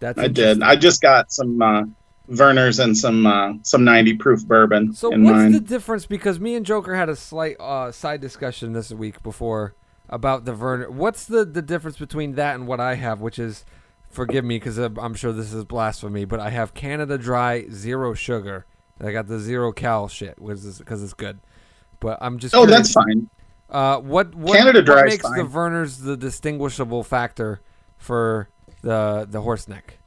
That's 0.00 0.18
I 0.18 0.28
did. 0.28 0.62
I 0.62 0.76
just 0.76 1.00
got 1.02 1.32
some 1.32 1.60
uh, 1.60 1.82
Vernors 2.30 2.82
and 2.82 2.96
some 2.96 3.26
uh, 3.26 3.54
some 3.62 3.84
90 3.84 4.14
proof 4.18 4.46
bourbon 4.46 4.92
So 4.92 5.10
in 5.12 5.24
what's 5.24 5.36
mine. 5.36 5.52
the 5.52 5.60
difference? 5.60 6.06
Because 6.06 6.38
me 6.38 6.54
and 6.54 6.64
Joker 6.64 6.94
had 6.94 7.08
a 7.08 7.16
slight 7.16 7.56
uh, 7.58 7.90
side 7.90 8.20
discussion 8.20 8.72
this 8.72 8.92
week 8.92 9.22
before 9.22 9.74
about 10.08 10.44
the 10.44 10.52
Verner. 10.52 10.90
What's 10.90 11.24
the 11.24 11.44
the 11.44 11.62
difference 11.62 11.98
between 11.98 12.34
that 12.34 12.54
and 12.54 12.66
what 12.66 12.80
I 12.80 12.94
have, 12.94 13.20
which 13.20 13.38
is, 13.38 13.64
forgive 14.08 14.44
me 14.44 14.56
because 14.56 14.78
I'm 14.78 15.14
sure 15.14 15.32
this 15.32 15.52
is 15.52 15.64
blasphemy, 15.64 16.24
but 16.24 16.40
I 16.40 16.50
have 16.50 16.74
Canada 16.74 17.18
Dry 17.18 17.68
zero 17.70 18.14
sugar. 18.14 18.66
I 19.00 19.12
got 19.12 19.28
the 19.28 19.38
zero 19.38 19.72
cal 19.72 20.08
shit, 20.08 20.40
which 20.40 20.58
is 20.58 20.78
because 20.78 21.02
it's 21.02 21.14
good. 21.14 21.38
But 22.00 22.18
I'm 22.20 22.38
just 22.38 22.54
oh, 22.54 22.64
curious, 22.64 22.78
that's 22.78 22.92
fine. 22.92 23.28
Uh, 23.70 23.98
what 23.98 24.34
what, 24.34 24.56
Canada 24.56 24.82
Dry 24.82 25.04
is 25.04 25.12
makes 25.12 25.24
the. 25.24 25.44
Vernors 25.44 26.02
the 26.04 26.16
distinguishable 26.16 27.02
factor 27.02 27.60
for 27.96 28.48
the 28.82 29.26
the 29.28 29.42
horse 29.42 29.68
neck? 29.68 29.98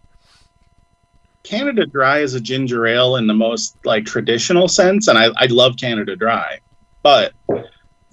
Canada 1.44 1.86
Dry 1.86 2.20
is 2.20 2.34
a 2.34 2.40
ginger 2.40 2.86
ale 2.86 3.16
in 3.16 3.28
the 3.28 3.34
most 3.34 3.76
like 3.86 4.06
traditional 4.06 4.68
sense, 4.68 5.08
and 5.08 5.18
I, 5.18 5.30
I 5.38 5.46
love 5.48 5.78
Canada 5.78 6.16
Dry. 6.16 6.60
But 7.04 7.34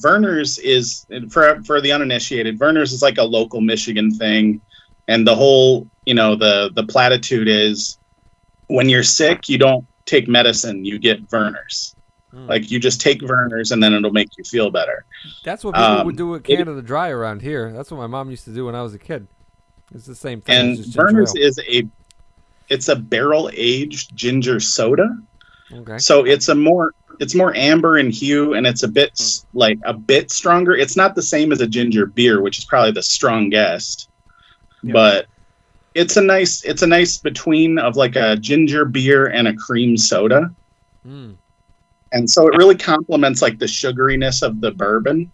Vernors 0.03 0.59
is 0.63 1.07
for 1.31 1.63
for 1.65 1.81
the 1.81 1.93
uninitiated. 1.93 2.59
Vernors 2.59 2.93
is 2.93 3.03
like 3.03 3.19
a 3.19 3.25
local 3.25 3.61
Michigan 3.61 4.11
thing, 4.13 4.61
and 5.09 5.27
the 5.27 5.35
whole 5.35 5.87
you 6.07 6.15
know 6.15 6.35
the 6.37 6.71
the 6.75 6.85
platitude 6.85 7.49
is 7.49 7.99
when 8.69 8.89
you're 8.89 9.03
sick, 9.03 9.49
you 9.49 9.59
don't 9.59 9.87
take 10.05 10.29
medicine, 10.29 10.85
you 10.85 10.99
get 10.99 11.27
Vernors. 11.29 11.95
Hmm. 12.31 12.47
Like 12.47 12.71
you 12.71 12.79
just 12.79 13.01
take 13.01 13.21
Vernors, 13.21 13.73
and 13.73 13.83
then 13.83 13.93
it'll 13.95 14.13
make 14.13 14.29
you 14.37 14.45
feel 14.45 14.71
better. 14.71 15.05
That's 15.45 15.65
what 15.65 15.75
people 15.75 15.87
Um, 15.87 16.07
would 16.07 16.17
do 16.17 16.29
with 16.29 16.49
it- 16.49 16.57
Canada 16.59 16.83
Dry 16.83 17.09
around 17.09 17.43
here. 17.43 17.73
That's 17.73 17.91
what 17.91 17.97
my 17.99 18.07
mom 18.07 18.31
used 18.31 18.45
to 18.45 18.53
do 18.55 18.67
when 18.67 18.75
I 18.75 18.83
was 18.83 18.95
a 18.95 18.99
kid. 18.99 19.27
It's 19.95 20.05
the 20.07 20.15
same 20.15 20.41
thing. 20.43 20.55
And 20.55 20.77
just 20.77 20.95
Vernors 20.97 21.37
is 21.37 21.59
a 21.67 21.85
it's 22.69 22.89
a 22.89 22.97
barrel 22.97 23.51
aged 23.55 24.15
ginger 24.15 24.61
soda. 24.61 25.09
okay. 25.73 25.97
So 25.99 26.25
it's 26.27 26.49
a 26.49 26.55
more 26.55 26.93
it's 27.21 27.35
more 27.35 27.55
amber 27.57 27.99
in 27.99 28.11
hue 28.11 28.55
and 28.55 28.67
it's 28.67 28.83
a 28.83 28.89
bit 28.89 29.21
like 29.55 29.79
a 29.85 29.93
bit 29.95 30.31
stronger. 30.31 30.75
It's 30.75 30.97
not 30.97 31.15
the 31.15 31.23
same 31.23 31.53
as 31.53 31.61
a 31.61 31.67
ginger 31.67 32.07
beer, 32.07 32.41
which 32.41 32.59
is 32.59 32.65
probably 32.65 32.93
the 32.93 33.03
strongest. 33.03 34.09
Yeah. 34.83 34.93
But 34.93 35.27
it's 35.95 36.17
a 36.17 36.23
nice 36.23 36.63
it's 36.65 36.83
a 36.83 36.87
nice 36.87 37.19
between 37.19 37.79
of 37.79 37.97
like 37.97 38.17
a 38.17 38.37
ginger 38.37 38.85
beer 38.85 39.27
and 39.27 39.49
a 39.49 39.55
cream 39.55 39.97
soda. 39.97 40.51
Mm. 41.07 41.37
And 42.13 42.31
so 42.31 42.47
it 42.49 42.57
really 42.57 42.77
complements 42.77 43.43
like 43.43 43.59
the 43.59 43.67
sugariness 43.67 44.43
of 44.43 44.61
the 44.61 44.71
bourbon. 44.71 45.31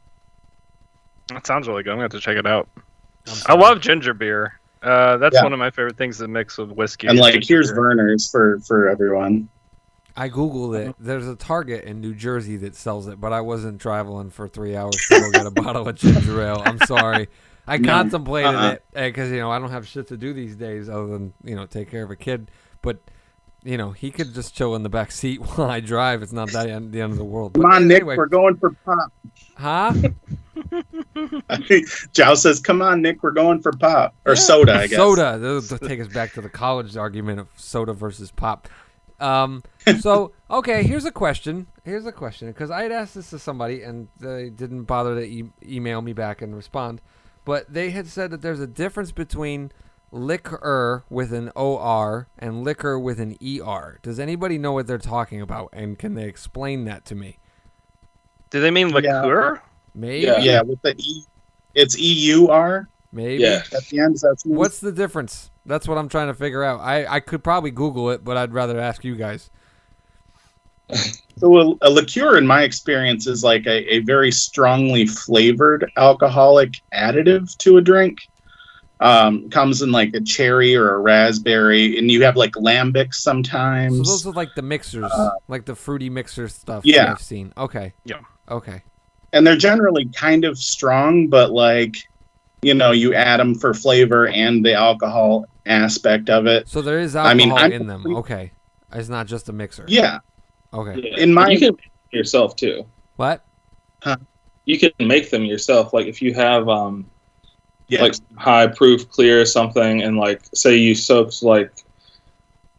That 1.28 1.46
sounds 1.46 1.68
really 1.68 1.82
good. 1.82 1.90
I'm 1.90 1.96
gonna 1.96 2.04
have 2.04 2.12
to 2.12 2.20
check 2.20 2.36
it 2.36 2.46
out. 2.46 2.68
I'm 2.76 2.82
I 3.26 3.34
sorry. 3.34 3.60
love 3.60 3.80
ginger 3.80 4.14
beer. 4.14 4.58
Uh, 4.82 5.16
that's 5.16 5.34
Yeah. 5.34 5.42
one 5.44 5.52
of 5.52 5.58
my 5.58 5.70
favorite 5.70 5.96
things 5.96 6.18
to 6.18 6.28
mix 6.28 6.58
with 6.58 6.70
whiskey. 6.70 7.06
And 7.06 7.18
like 7.18 7.42
here's 7.42 7.72
beer. 7.72 7.80
Vernors 7.80 8.30
for 8.30 8.58
for 8.60 8.88
everyone. 8.88 9.48
I 10.16 10.28
googled 10.28 10.78
it. 10.78 10.84
Uh-huh. 10.88 10.92
There's 11.00 11.26
a 11.26 11.34
Target 11.36 11.84
in 11.84 12.00
New 12.00 12.14
Jersey 12.14 12.56
that 12.58 12.76
sells 12.76 13.08
it, 13.08 13.20
but 13.20 13.32
I 13.32 13.40
wasn't 13.40 13.80
traveling 13.80 14.30
for 14.30 14.46
three 14.48 14.76
hours 14.76 15.04
to 15.06 15.16
go 15.16 15.30
get 15.32 15.46
a 15.46 15.50
bottle 15.62 15.88
of 15.88 15.96
ginger 15.96 16.40
ale. 16.42 16.62
I'm 16.64 16.78
sorry. 16.78 17.28
I 17.66 17.78
No, 17.78 17.92
contemplated 17.92 18.54
uh-uh. 18.54 18.72
it 18.72 18.84
eh, 18.94 19.08
because 19.08 19.30
you 19.30 19.38
know 19.38 19.50
I 19.50 19.58
don't 19.58 19.70
have 19.70 19.88
shit 19.88 20.08
to 20.08 20.16
do 20.16 20.32
these 20.34 20.54
days 20.54 20.88
other 20.88 21.06
than 21.06 21.32
you 21.42 21.56
know 21.56 21.66
take 21.66 21.90
care 21.90 22.02
of 22.04 22.10
a 22.10 22.16
kid. 22.16 22.50
But 22.82 22.98
you 23.64 23.76
know 23.78 23.90
he 23.92 24.10
could 24.10 24.34
just 24.34 24.54
chill 24.54 24.74
in 24.76 24.82
the 24.82 24.88
back 24.90 25.10
seat 25.10 25.40
while 25.56 25.70
I 25.70 25.80
drive. 25.80 26.22
It's 26.22 26.32
not 26.32 26.50
that 26.52 26.68
end, 26.68 26.92
the 26.92 27.00
end 27.00 27.12
of 27.12 27.18
the 27.18 27.24
world. 27.24 27.54
Come 27.54 27.62
But 27.62 27.72
on, 27.74 27.88
Nick, 27.88 28.04
we're 28.04 28.26
going 28.26 28.56
for 28.58 28.70
pop. 28.84 29.12
huh? 29.56 29.94
Jow 32.12 32.34
says, 32.34 32.60
"Come 32.60 32.82
on, 32.82 33.02
Nick, 33.02 33.22
we're 33.22 33.30
going 33.30 33.60
for 33.62 33.72
pop 33.72 34.14
or 34.26 34.34
Yeah. 34.34 34.40
soda." 34.40 34.74
I 34.74 34.86
guess 34.86 34.96
Soda. 34.96 35.38
That'll 35.40 35.60
that'll 35.62 35.88
take 35.88 36.00
us 36.00 36.08
back 36.08 36.32
to 36.34 36.40
the 36.40 36.48
college 36.50 36.96
argument 36.96 37.40
of 37.40 37.48
soda 37.56 37.92
versus 37.92 38.30
pop. 38.30 38.68
Um, 39.20 39.62
so 40.00 40.32
okay, 40.50 40.82
here's 40.82 41.04
a 41.04 41.12
question. 41.12 41.66
Here's 41.84 42.06
a 42.06 42.12
question 42.12 42.48
because 42.48 42.70
I 42.70 42.82
had 42.82 42.92
asked 42.92 43.14
this 43.14 43.30
to 43.30 43.38
somebody 43.38 43.82
and 43.82 44.08
they 44.18 44.50
didn't 44.50 44.84
bother 44.84 45.14
to 45.16 45.22
e- 45.26 45.50
email 45.62 46.00
me 46.02 46.12
back 46.12 46.40
and 46.42 46.54
respond, 46.56 47.00
but 47.44 47.72
they 47.72 47.90
had 47.90 48.06
said 48.06 48.30
that 48.30 48.42
there's 48.42 48.60
a 48.60 48.66
difference 48.66 49.12
between 49.12 49.70
liquor 50.10 51.04
with 51.10 51.32
an 51.32 51.50
or 51.56 52.28
and 52.38 52.62
liquor 52.64 52.98
with 52.98 53.18
an 53.20 53.36
er. 53.42 53.98
Does 54.02 54.18
anybody 54.20 54.58
know 54.58 54.72
what 54.72 54.86
they're 54.86 54.98
talking 54.98 55.40
about 55.40 55.70
and 55.72 55.98
can 55.98 56.14
they 56.14 56.24
explain 56.24 56.84
that 56.84 57.04
to 57.06 57.14
me? 57.14 57.38
Do 58.50 58.60
they 58.60 58.70
mean 58.70 58.88
Yeah. 58.90 58.94
liqueur? 59.22 59.62
Maybe. 59.94 60.26
Yeah. 60.26 60.38
Yeah, 60.40 60.62
with 60.62 60.80
the 60.82 60.94
E, 60.96 61.24
it's 61.74 61.98
E 61.98 62.12
U 62.30 62.48
R 62.48 62.88
Maybe. 63.12 63.42
Yeah. 63.42 63.62
at 63.72 63.84
the 63.86 64.00
end. 64.00 64.16
That's 64.22 64.44
What's 64.44 64.80
the 64.80 64.92
difference? 64.92 65.50
That's 65.66 65.88
what 65.88 65.96
I'm 65.98 66.08
trying 66.08 66.26
to 66.28 66.34
figure 66.34 66.62
out. 66.62 66.80
I, 66.80 67.06
I 67.06 67.20
could 67.20 67.42
probably 67.42 67.70
Google 67.70 68.10
it, 68.10 68.22
but 68.24 68.36
I'd 68.36 68.52
rather 68.52 68.78
ask 68.78 69.04
you 69.04 69.16
guys. 69.16 69.50
So 71.36 71.58
a, 71.58 71.88
a 71.88 71.90
liqueur, 71.90 72.38
in 72.38 72.46
my 72.46 72.62
experience, 72.62 73.26
is 73.26 73.42
like 73.42 73.66
a, 73.66 73.94
a 73.94 73.98
very 74.00 74.30
strongly 74.30 75.04
flavored 75.04 75.90
alcoholic 75.96 76.74
additive 76.92 77.56
to 77.58 77.76
a 77.78 77.80
drink. 77.80 78.18
Um, 79.00 79.50
comes 79.50 79.82
in 79.82 79.90
like 79.90 80.14
a 80.14 80.20
cherry 80.20 80.76
or 80.76 80.94
a 80.94 80.98
raspberry, 80.98 81.98
and 81.98 82.08
you 82.08 82.22
have 82.22 82.36
like 82.36 82.52
lambics 82.52 83.14
So 83.16 83.32
sometimes. 83.32 84.06
those 84.06 84.24
are 84.24 84.32
like 84.32 84.54
the 84.54 84.62
mixers, 84.62 85.10
Uh, 85.10 85.30
like 85.48 85.64
the 85.64 85.74
fruity 85.74 86.08
mixer 86.08 86.48
stuff 86.48 86.86
yeah. 86.86 87.06
that 87.06 87.08
I've 87.10 87.20
seen. 87.20 87.52
Okay. 87.56 87.94
Yeah. 88.04 88.20
Okay. 88.48 88.82
and 89.32 89.44
they're 89.44 89.56
generally 89.56 90.06
kind 90.14 90.44
of 90.44 90.56
strong, 90.56 91.26
but 91.26 91.50
like, 91.50 91.96
you 92.62 92.74
know, 92.74 92.92
you 92.92 93.12
add 93.12 93.40
them 93.40 93.56
for 93.56 93.74
flavor 93.74 94.28
and 94.28 94.64
the 94.64 94.74
alcohol 94.74 95.46
aspect 95.66 96.28
of 96.30 96.46
it. 96.46 96.68
So 96.68 96.82
there 96.82 96.98
is 97.00 97.16
alcohol 97.16 97.30
I 97.30 97.34
mean, 97.34 97.52
I'm 97.52 97.72
in 97.72 97.86
them. 97.86 98.02
complete- 98.02 98.18
Okay. 98.20 98.52
It's 98.92 99.08
not 99.08 99.26
just 99.26 99.48
a 99.48 99.52
mixer. 99.52 99.84
Yeah, 99.88 100.18
Okay. 100.72 101.00
Yeah. 101.00 101.18
In 101.18 101.32
my- 101.34 101.48
you 101.48 101.58
can 101.58 101.74
make 101.74 101.80
them 101.82 101.90
yourself 102.18 102.56
too. 102.56 102.86
What? 103.16 103.44
Huh? 104.02 104.16
You 104.66 104.78
can 104.78 104.92
make 105.06 105.30
them 105.30 105.44
yourself. 105.44 105.92
Like 105.92 106.06
if 106.06 106.20
you 106.22 106.34
have 106.34 106.68
um 106.68 107.06
Yeah. 107.88 108.02
like 108.02 108.14
high 108.36 108.66
proof 108.66 109.08
clear 109.10 109.40
or 109.40 109.46
something, 109.46 110.02
and 110.02 110.16
like 110.16 110.42
say 110.54 110.76
you 110.76 110.94
soaked 110.94 111.42
like 111.42 111.72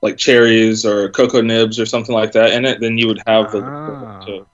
like 0.02 0.18
cherries 0.18 0.86
or 0.86 1.10
cocoa 1.10 1.42
nibs 1.42 1.80
or 1.80 1.86
something 1.86 2.14
like 2.14 2.32
that 2.34 2.54
in 2.54 2.64
it, 2.66 2.80
then 2.80 2.98
you 2.98 3.08
would 3.08 3.22
have 3.26 3.52
the 3.52 3.62
Ah. 3.64 4.20
to 4.26 4.46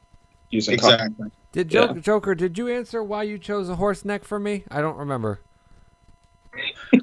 using 0.49 0.77
coffee. 0.77 0.93
exactly. 0.95 1.31
Did 1.51 1.69
Joker, 1.69 1.99
Joker? 1.99 2.35
Did 2.35 2.57
you 2.57 2.69
answer 2.69 3.03
why 3.03 3.23
you 3.23 3.37
chose 3.37 3.67
a 3.69 3.75
horse 3.75 4.05
neck 4.05 4.23
for 4.23 4.39
me? 4.39 4.63
I 4.71 4.79
don't 4.81 4.95
remember. 4.97 5.41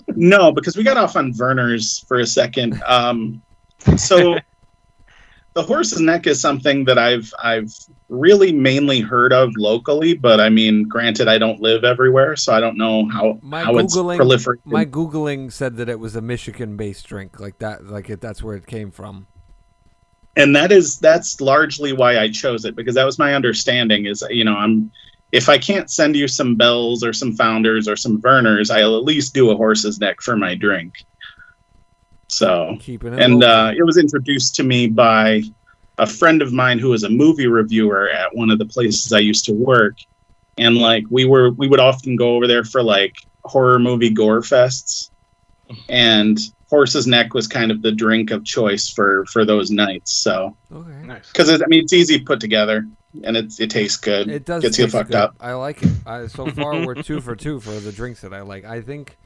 No, 0.08 0.52
because 0.52 0.76
we 0.76 0.82
got 0.82 0.96
off 0.96 1.16
on 1.16 1.32
Vernors 1.32 2.06
for 2.06 2.18
a 2.20 2.26
second. 2.26 2.82
Um, 2.86 3.42
so 3.96 4.36
the 5.54 5.62
horse's 5.62 6.00
neck 6.00 6.26
is 6.26 6.40
something 6.40 6.84
that 6.84 6.98
I've 6.98 7.32
I've 7.42 7.72
really 8.08 8.52
mainly 8.52 9.00
heard 9.00 9.32
of 9.32 9.50
locally, 9.56 10.14
but 10.14 10.40
I 10.40 10.48
mean, 10.48 10.84
granted, 10.84 11.28
I 11.28 11.38
don't 11.38 11.60
live 11.60 11.84
everywhere, 11.84 12.36
so 12.36 12.52
I 12.52 12.60
don't 12.60 12.76
know 12.76 13.08
how 13.08 13.38
My 13.42 13.62
how 13.64 13.76
it's 13.78 13.96
Googling- 13.96 14.18
proliferated. 14.18 14.60
My 14.64 14.84
googling 14.84 15.52
said 15.52 15.76
that 15.76 15.88
it 15.88 15.98
was 15.98 16.16
a 16.16 16.20
Michigan-based 16.20 17.06
drink, 17.06 17.38
like 17.40 17.58
that, 17.58 17.86
like 17.86 18.10
it, 18.10 18.20
that's 18.20 18.42
where 18.42 18.56
it 18.56 18.66
came 18.66 18.90
from. 18.90 19.26
and 20.36 20.54
that 20.54 20.70
is 20.72 20.98
that's 20.98 21.40
largely 21.40 21.92
why 21.92 22.18
I 22.18 22.28
chose 22.30 22.64
it 22.64 22.76
because 22.76 22.94
that 22.94 23.04
was 23.04 23.18
my 23.18 23.34
understanding. 23.34 24.06
Is 24.06 24.22
you 24.30 24.44
know 24.44 24.54
I'm 24.56 24.90
if 25.32 25.48
I 25.48 25.58
can't 25.58 25.90
send 25.90 26.16
you 26.16 26.26
some 26.26 26.54
bells 26.54 27.04
or 27.04 27.12
some 27.12 27.34
founders 27.34 27.86
or 27.86 27.96
some 27.96 28.20
vernors, 28.20 28.70
I'll 28.70 28.96
at 28.96 29.04
least 29.04 29.34
do 29.34 29.50
a 29.50 29.56
horse's 29.56 29.98
neck 30.00 30.20
for 30.22 30.36
my 30.36 30.54
drink. 30.54 31.04
So 32.28 32.76
Keeping 32.80 33.14
it. 33.14 33.22
and 33.22 33.42
uh, 33.42 33.72
it 33.76 33.82
was 33.82 33.96
introduced 33.96 34.54
to 34.56 34.62
me 34.62 34.86
by 34.86 35.42
a 35.98 36.06
friend 36.06 36.42
of 36.42 36.52
mine 36.52 36.78
who 36.78 36.90
was 36.90 37.02
a 37.02 37.10
movie 37.10 37.46
reviewer 37.46 38.08
at 38.08 38.34
one 38.34 38.50
of 38.50 38.58
the 38.58 38.66
places 38.66 39.12
I 39.12 39.18
used 39.18 39.44
to 39.46 39.52
work, 39.52 39.96
and 40.56 40.76
like 40.76 41.04
we 41.10 41.24
were 41.24 41.50
we 41.50 41.68
would 41.68 41.80
often 41.80 42.16
go 42.16 42.36
over 42.36 42.46
there 42.46 42.64
for 42.64 42.82
like 42.82 43.16
horror 43.44 43.78
movie 43.78 44.10
gore 44.10 44.40
fests, 44.40 45.10
and 45.88 46.38
horse's 46.68 47.06
neck 47.06 47.32
was 47.32 47.48
kind 47.48 47.70
of 47.70 47.80
the 47.80 47.92
drink 47.92 48.30
of 48.30 48.44
choice 48.44 48.88
for 48.88 49.24
for 49.26 49.44
those 49.44 49.70
nights. 49.70 50.16
So 50.16 50.56
okay. 50.70 51.06
Nice. 51.06 51.32
because 51.32 51.50
I 51.50 51.66
mean 51.66 51.82
it's 51.82 51.92
easy 51.94 52.20
put 52.20 52.40
together 52.40 52.86
and 53.24 53.36
it 53.36 53.58
it 53.60 53.70
tastes 53.70 53.96
good. 53.98 54.28
It 54.28 54.44
does 54.44 54.62
gets 54.62 54.78
you 54.78 54.86
fucked 54.88 55.10
good. 55.10 55.14
up. 55.14 55.36
I 55.40 55.52
like 55.54 55.82
it. 55.82 55.94
I, 56.06 56.26
so 56.26 56.48
far, 56.48 56.78
we're 56.78 56.94
two 56.96 57.20
for 57.20 57.36
two 57.36 57.60
for 57.60 57.80
the 57.80 57.92
drinks 57.92 58.20
that 58.22 58.32
I 58.34 58.42
like. 58.42 58.64
I 58.64 58.80
think 58.80 59.16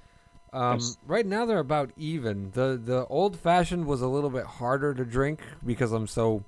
um, 0.53 0.79
Yes. 0.79 0.99
right 1.07 1.27
now 1.27 1.45
they're 1.47 1.59
about 1.59 1.91
even. 1.97 2.51
the 2.53 2.81
The 2.83 3.07
old 3.07 3.39
fashioned 3.39 3.87
was 3.87 4.03
a 4.03 4.09
little 4.09 4.31
bit 4.31 4.45
harder 4.45 4.95
to 4.95 5.05
drink 5.05 5.41
because 5.65 5.93
I'm 5.93 6.07
so 6.07 6.45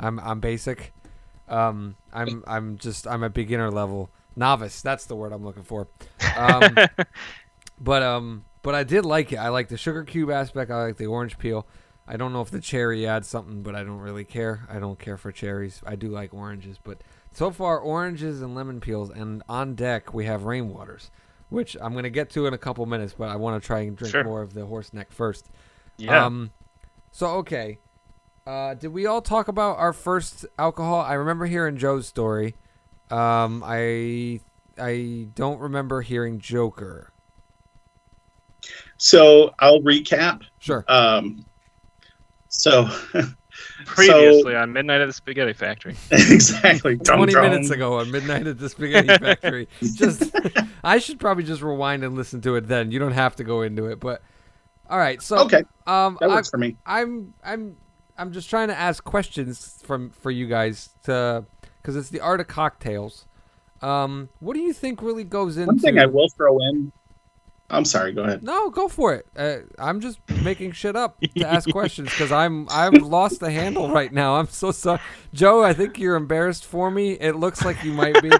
I'm 0.00 0.18
I'm 0.20 0.40
basic. 0.40 0.92
Um, 1.48 1.96
I'm 2.12 2.44
I'm 2.46 2.78
just 2.78 3.06
I'm 3.06 3.22
a 3.22 3.30
beginner 3.30 3.70
level 3.70 4.10
novice. 4.36 4.82
That's 4.82 5.06
the 5.06 5.16
word 5.16 5.32
I'm 5.32 5.44
looking 5.44 5.64
for. 5.64 5.88
Um, 6.34 6.76
but 7.80 8.02
um, 8.02 8.44
but 8.62 8.74
I 8.74 8.84
did 8.84 9.04
like 9.04 9.32
it. 9.32 9.36
I 9.36 9.48
like 9.48 9.68
the 9.68 9.76
sugar 9.76 10.04
cube 10.04 10.30
aspect. 10.30 10.70
I 10.70 10.82
like 10.86 10.96
the 10.96 11.06
orange 11.06 11.38
peel. 11.38 11.66
I 12.06 12.16
don't 12.18 12.32
know 12.32 12.42
if 12.42 12.50
the 12.50 12.60
cherry 12.60 13.06
adds 13.06 13.26
something, 13.28 13.62
but 13.62 13.74
I 13.74 13.82
don't 13.82 13.98
really 14.00 14.24
care. 14.24 14.66
I 14.68 14.78
don't 14.78 14.98
care 14.98 15.16
for 15.16 15.32
cherries. 15.32 15.80
I 15.86 15.96
do 15.96 16.08
like 16.08 16.34
oranges, 16.34 16.78
but 16.82 16.98
so 17.32 17.50
far 17.50 17.78
oranges 17.78 18.42
and 18.42 18.54
lemon 18.54 18.80
peels, 18.80 19.10
and 19.10 19.42
on 19.48 19.74
deck 19.74 20.12
we 20.12 20.26
have 20.26 20.42
rainwaters, 20.42 21.08
which 21.48 21.76
I'm 21.80 21.94
gonna 21.94 22.10
get 22.10 22.28
to 22.30 22.46
in 22.46 22.52
a 22.52 22.58
couple 22.58 22.84
minutes. 22.86 23.14
But 23.16 23.30
I 23.30 23.36
want 23.36 23.60
to 23.62 23.66
try 23.66 23.80
and 23.80 23.96
drink 23.96 24.12
Sure. 24.12 24.24
more 24.24 24.42
of 24.42 24.52
the 24.52 24.66
horse 24.66 24.92
neck 24.92 25.12
first. 25.12 25.48
Yeah. 25.96 26.24
Um, 26.26 26.50
so 27.10 27.26
okay, 27.36 27.78
uh, 28.46 28.74
did 28.74 28.88
we 28.88 29.06
all 29.06 29.22
talk 29.22 29.48
about 29.48 29.78
our 29.78 29.92
first 29.94 30.44
alcohol? 30.58 31.00
I 31.00 31.14
remember 31.14 31.46
hearing 31.46 31.78
Joe's 31.78 32.06
story. 32.06 32.54
Um, 33.10 33.62
I 33.64 34.40
I 34.78 35.28
don't 35.34 35.58
remember 35.60 36.02
hearing 36.02 36.38
Joker. 36.38 37.12
So 38.98 39.54
I'll 39.58 39.80
recap. 39.80 40.42
Sure. 40.58 40.84
Um, 40.88 41.44
so 42.56 42.88
Previously 43.86 44.54
on 44.56 44.72
Midnight 44.72 45.00
at 45.00 45.06
the 45.06 45.12
Spaghetti 45.12 45.52
Factory. 45.52 45.94
exactly. 46.10 46.96
Drum, 46.96 47.18
20 47.18 47.32
drum. 47.32 47.50
minutes 47.50 47.70
ago 47.70 47.98
on 47.98 48.10
Midnight 48.10 48.46
at 48.46 48.58
the 48.58 48.68
Spaghetti 48.68 49.08
Factory. 49.24 49.68
just 49.80 50.34
I 50.82 50.98
should 50.98 51.20
probably 51.20 51.44
just 51.44 51.62
rewind 51.62 52.02
and 52.04 52.14
listen 52.16 52.40
to 52.42 52.56
it 52.56 52.66
then. 52.68 52.90
You 52.90 52.98
don't 52.98 53.12
have 53.12 53.36
to 53.36 53.44
go 53.44 53.62
into 53.62 53.86
it, 53.86 54.00
but 54.00 54.22
all 54.88 54.98
right. 54.98 55.20
So 55.22 55.38
Okay, 55.40 55.62
um 55.86 56.16
that 56.20 56.30
I, 56.30 56.34
works 56.34 56.50
for 56.50 56.58
me. 56.58 56.76
I'm 56.86 57.34
I'm 57.44 57.76
I'm 58.16 58.32
just 58.32 58.48
trying 58.50 58.68
to 58.68 58.78
ask 58.78 59.02
questions 59.04 59.80
from 59.84 60.10
for 60.10 60.30
you 60.30 60.46
guys 60.46 60.90
to 61.04 61.44
cuz 61.82 61.96
it's 61.96 62.08
the 62.10 62.20
art 62.20 62.40
of 62.40 62.48
cocktails. 62.48 63.26
Um 63.82 64.30
what 64.40 64.54
do 64.54 64.60
you 64.60 64.72
think 64.72 65.02
really 65.02 65.24
goes 65.24 65.56
into 65.56 65.66
One 65.68 65.78
thing 65.78 65.98
I 65.98 66.06
will 66.06 66.28
throw 66.30 66.58
in. 66.70 66.92
I'm 67.70 67.84
sorry. 67.84 68.12
Go 68.12 68.22
ahead. 68.22 68.42
No, 68.42 68.70
go 68.70 68.88
for 68.88 69.14
it. 69.14 69.26
Uh, 69.36 69.58
I'm 69.78 70.00
just 70.00 70.18
making 70.42 70.72
shit 70.72 70.96
up 70.96 71.20
to 71.20 71.48
ask 71.48 71.68
questions 71.70 72.10
because 72.10 72.30
I'm 72.30 72.68
I've 72.70 72.94
lost 73.02 73.40
the 73.40 73.50
handle 73.50 73.90
right 73.90 74.12
now. 74.12 74.36
I'm 74.36 74.48
so 74.48 74.70
sorry, 74.70 75.00
Joe. 75.32 75.62
I 75.62 75.72
think 75.72 75.98
you're 75.98 76.16
embarrassed 76.16 76.66
for 76.66 76.90
me. 76.90 77.12
It 77.12 77.36
looks 77.36 77.64
like 77.64 77.82
you 77.82 77.92
might 77.92 78.20
be. 78.22 78.30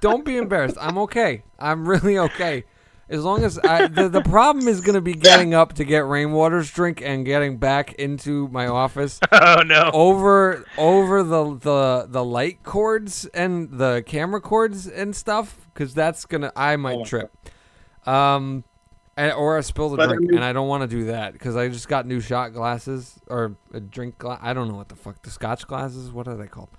Don't 0.00 0.24
be 0.24 0.36
embarrassed. 0.36 0.76
I'm 0.80 0.96
okay. 0.98 1.42
I'm 1.58 1.88
really 1.88 2.18
okay. 2.18 2.64
As 3.08 3.24
long 3.24 3.44
as 3.44 3.58
I, 3.58 3.88
the 3.88 4.08
the 4.08 4.22
problem 4.22 4.68
is 4.68 4.80
going 4.80 4.94
to 4.94 5.02
be 5.02 5.12
getting 5.12 5.52
up 5.52 5.74
to 5.74 5.84
get 5.84 6.06
rainwater's 6.06 6.70
drink 6.70 7.02
and 7.02 7.26
getting 7.26 7.58
back 7.58 7.92
into 7.94 8.48
my 8.48 8.68
office 8.68 9.20
oh 9.32 9.62
no. 9.66 9.90
over 9.92 10.64
over 10.78 11.22
the 11.22 11.58
the 11.58 12.06
the 12.08 12.24
light 12.24 12.62
cords 12.62 13.26
and 13.34 13.70
the 13.78 14.02
camera 14.06 14.40
cords 14.40 14.86
and 14.86 15.14
stuff 15.14 15.68
because 15.74 15.92
that's 15.92 16.24
gonna 16.24 16.52
I 16.56 16.76
might 16.76 17.00
my 17.00 17.04
trip. 17.04 17.30
Um, 18.06 18.64
and, 19.16 19.32
or 19.32 19.58
I 19.58 19.60
spill 19.60 19.90
the 19.90 19.96
But 19.98 20.04
I 20.10 20.14
drink, 20.14 20.22
mean- 20.30 20.34
and 20.36 20.44
I 20.44 20.52
don't 20.52 20.68
want 20.68 20.82
to 20.82 20.86
do 20.88 21.04
that 21.06 21.32
because 21.34 21.54
I 21.56 21.68
just 21.68 21.88
got 21.88 22.06
new 22.06 22.20
shot 22.20 22.52
glasses 22.52 23.18
or 23.28 23.56
a 23.74 23.80
drink 23.80 24.18
glass. 24.18 24.38
I 24.42 24.54
don't 24.54 24.68
know 24.68 24.74
what 24.76 24.88
the 24.88 24.96
fuck 24.96 25.20
the 25.22 25.30
Scotch 25.30 25.66
glasses. 25.66 26.10
What 26.10 26.26
are 26.28 26.36
they 26.36 26.46
called? 26.46 26.70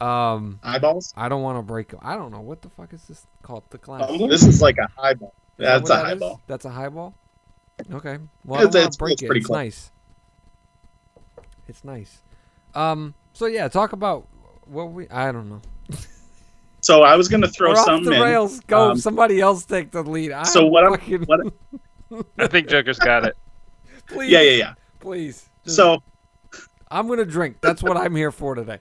Um, 0.00 0.58
Eyeballs. 0.62 1.14
I 1.16 1.28
don't 1.28 1.42
want 1.42 1.58
to 1.58 1.62
break. 1.62 1.92
'em. 1.94 2.00
I 2.02 2.16
don't 2.16 2.30
know 2.32 2.40
what 2.40 2.60
the 2.62 2.68
fuck 2.68 2.92
is 2.92 3.04
this 3.04 3.26
called. 3.42 3.62
The 3.70 3.78
glass. 3.78 4.10
Um, 4.10 4.28
This 4.28 4.44
is 4.44 4.60
like 4.60 4.76
a 4.78 4.88
highball. 4.96 5.32
Is 5.58 5.64
that 5.64 5.78
That's 5.78 5.90
a 5.90 5.92
that 5.92 5.98
is? 6.04 6.08
highball. 6.08 6.40
That's 6.46 6.64
a 6.64 6.70
highball. 6.70 7.14
Okay. 7.92 8.18
Well, 8.44 8.58
I 8.60 8.62
don't 8.64 8.68
It's- 8.68 8.74
want 8.74 8.76
it's- 8.76 8.96
break 8.96 9.12
it's 9.14 9.22
it. 9.22 9.26
pretty 9.26 9.38
It's 9.40 9.46
close. 9.46 9.56
nice. 9.56 9.90
It's 11.68 11.84
nice. 11.84 12.22
Um. 12.74 13.14
So 13.32 13.46
yeah, 13.46 13.68
talk 13.68 13.92
about 13.92 14.26
what 14.66 14.90
we. 14.92 15.08
I 15.08 15.32
don't 15.32 15.48
know. 15.48 15.62
So 16.82 17.02
I 17.04 17.14
was 17.16 17.28
going 17.28 17.42
to 17.42 17.48
throw 17.48 17.70
We're 17.70 17.76
off 17.76 17.84
some 17.86 18.04
the 18.04 18.12
in. 18.12 18.20
rails. 18.20 18.60
Go. 18.60 18.90
Um, 18.90 18.98
Somebody 18.98 19.40
else 19.40 19.64
take 19.64 19.92
the 19.92 20.02
lead. 20.02 20.32
I'm 20.32 20.44
so 20.44 20.66
what 20.66 20.84
I'm 20.84 20.90
fucking, 20.92 21.22
what 21.22 21.40
I 22.38 22.46
think 22.48 22.68
Joker's 22.68 22.98
got 22.98 23.24
it. 23.24 23.36
please, 24.08 24.30
yeah 24.30 24.40
yeah 24.40 24.50
yeah. 24.50 24.74
please. 24.98 25.48
Just- 25.64 25.76
So 25.76 26.02
I'm 26.90 27.06
gonna 27.08 27.24
drink. 27.24 27.58
That's 27.60 27.82
what 27.82 27.96
I'm 27.96 28.14
here 28.16 28.32
for 28.32 28.54
today. 28.56 28.78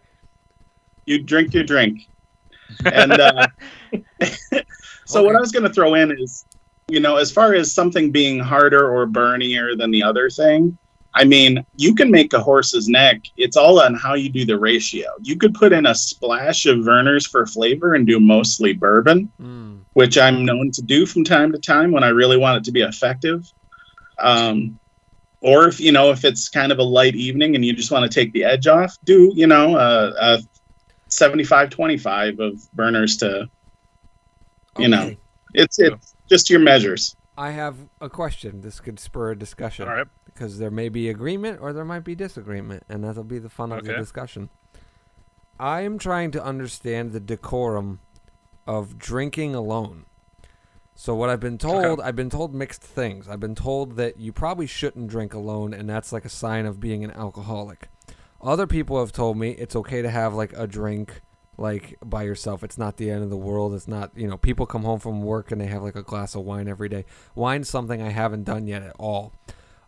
you 1.06 1.22
drink 1.24 1.54
your 1.54 1.64
drink, 1.64 2.08
and 2.86 3.12
uh, 3.14 3.48
so 5.06 5.24
what 5.24 5.36
I 5.36 5.40
was 5.40 5.52
going 5.52 5.64
to 5.64 5.74
throw 5.74 5.94
in 5.96 6.12
is, 6.12 6.46
you 6.88 7.00
know, 7.00 7.18
as 7.18 7.32
far 7.32 7.54
as 7.54 7.72
something 7.72 8.12
being 8.12 8.40
harder 8.40 8.90
or 8.92 9.06
burnier 9.06 9.76
than 9.76 9.92
the 9.92 10.02
other 10.04 10.30
thing, 10.30 10.78
I 11.14 11.26
mean, 11.26 11.66
you 11.76 11.94
can 11.94 12.10
make 12.10 12.32
a 12.34 12.40
horse's 12.40 12.88
neck. 12.88 13.24
It's 13.36 13.58
all 13.58 13.82
on 13.82 13.96
how 13.96 14.14
you 14.14 14.30
do 14.30 14.46
the 14.46 14.58
ratio. 14.58 15.08
You 15.22 15.36
could 15.36 15.54
put 15.54 15.74
in 15.74 15.86
a 15.86 15.94
splash 15.94 16.66
of 16.66 16.78
Vernors 16.80 17.28
for 17.28 17.46
flavor 17.46 17.96
and 17.96 18.08
do 18.08 18.20
mostly 18.20 18.72
bourbon, 18.74 19.30
Mm. 19.42 19.80
which 19.94 20.18
I'm 20.18 20.46
known 20.46 20.72
to 20.72 20.82
do 20.82 21.06
from 21.06 21.24
time 21.26 21.52
to 21.52 21.60
time 21.60 21.92
when 21.92 22.04
I 22.06 22.10
really 22.10 22.38
want 22.38 22.58
it 22.60 22.64
to 22.66 22.72
be 22.72 22.82
effective. 22.82 23.46
Um, 24.20 24.80
or 25.42 25.68
if 25.68 25.80
you 25.80 25.92
know 25.92 26.12
if 26.12 26.24
it's 26.24 26.48
kind 26.48 26.72
of 26.72 26.80
a 26.80 26.84
light 26.84 27.16
evening 27.16 27.56
and 27.56 27.66
you 27.66 27.74
just 27.74 27.92
want 27.92 28.10
to 28.10 28.14
take 28.20 28.32
the 28.32 28.44
edge 28.46 28.68
off, 28.68 28.96
do 29.04 29.32
you 29.36 29.48
know 29.48 29.76
a, 29.76 30.14
a 30.38 30.40
75-25 31.10 32.40
of 32.40 32.54
Vernors 32.76 33.20
to 33.20 33.50
You 34.78 34.88
know. 34.88 35.04
Okay. 35.08 35.18
it's 35.56 35.78
it's 35.80 36.16
just 36.30 36.50
your 36.50 36.60
measures. 36.62 37.16
I 37.42 37.52
have 37.52 37.76
a 38.00 38.08
question. 38.08 38.62
This 38.62 38.80
could 38.80 39.00
spur 39.00 39.32
a 39.32 39.36
discussion. 39.36 39.88
All 39.88 39.96
right. 39.96 40.08
because 40.26 40.60
there 40.60 40.70
may 40.70 40.90
be 40.90 41.10
agreement 41.10 41.60
or 41.60 41.74
there 41.74 41.84
might 41.84 42.04
be 42.04 42.14
disagreement, 42.14 42.84
and 42.88 43.04
that'll 43.04 43.24
be 43.24 43.40
the 43.40 43.50
fun 43.50 43.72
of 43.72 43.84
the 43.84 43.94
discussion. 43.94 44.50
I 45.60 45.82
am 45.82 45.98
trying 45.98 46.30
to 46.32 46.44
understand 46.44 47.12
the 47.14 47.20
decorum 47.20 48.00
of 48.68 49.00
drinking 49.00 49.56
alone. 49.56 50.06
So 50.94 51.16
what 51.16 51.30
I've 51.30 51.40
been 51.40 51.58
told, 51.58 52.00
I've 52.00 52.16
been 52.16 52.30
told 52.30 52.54
mixed 52.54 52.84
things. 52.84 53.28
I've 53.28 53.40
been 53.40 53.56
told 53.56 53.96
that 53.96 54.18
you 54.18 54.32
probably 54.32 54.68
shouldn't 54.68 55.08
drink 55.08 55.34
alone, 55.34 55.74
and 55.74 55.90
that's 55.90 56.12
like 56.12 56.26
a 56.26 56.30
sign 56.30 56.68
of 56.68 56.80
being 56.80 57.04
an 57.04 57.10
alcoholic. 57.10 57.90
Other 58.40 58.68
people 58.68 59.00
have 59.00 59.12
told 59.12 59.38
me 59.38 59.52
it's 59.52 59.76
okay 59.76 60.04
to 60.04 60.12
have 60.12 60.36
like 60.36 60.54
a 60.54 60.68
drink 60.68 61.22
like 61.62 61.98
by 62.04 62.24
yourself. 62.24 62.64
It's 62.64 62.78
not 62.78 62.98
the 62.98 63.10
end 63.10 63.24
of 63.24 63.30
the 63.30 63.38
world. 63.38 63.74
It's 63.74 63.88
not, 63.88 64.12
you 64.16 64.28
know, 64.28 64.38
people 64.38 64.66
come 64.66 64.84
home 64.84 65.00
from 65.00 65.22
work 65.22 65.52
and 65.52 65.62
they 65.62 65.68
have 65.68 65.84
like 65.84 65.96
a 65.96 66.04
glass 66.04 66.36
of 66.36 66.42
wine 66.44 66.68
every 66.68 66.90
day. 66.90 67.06
Wine's 67.36 67.70
something 67.70 68.02
I 68.02 68.10
haven't 68.10 68.44
done 68.44 68.68
yet 68.68 68.82
at 68.82 68.96
all. 69.00 69.32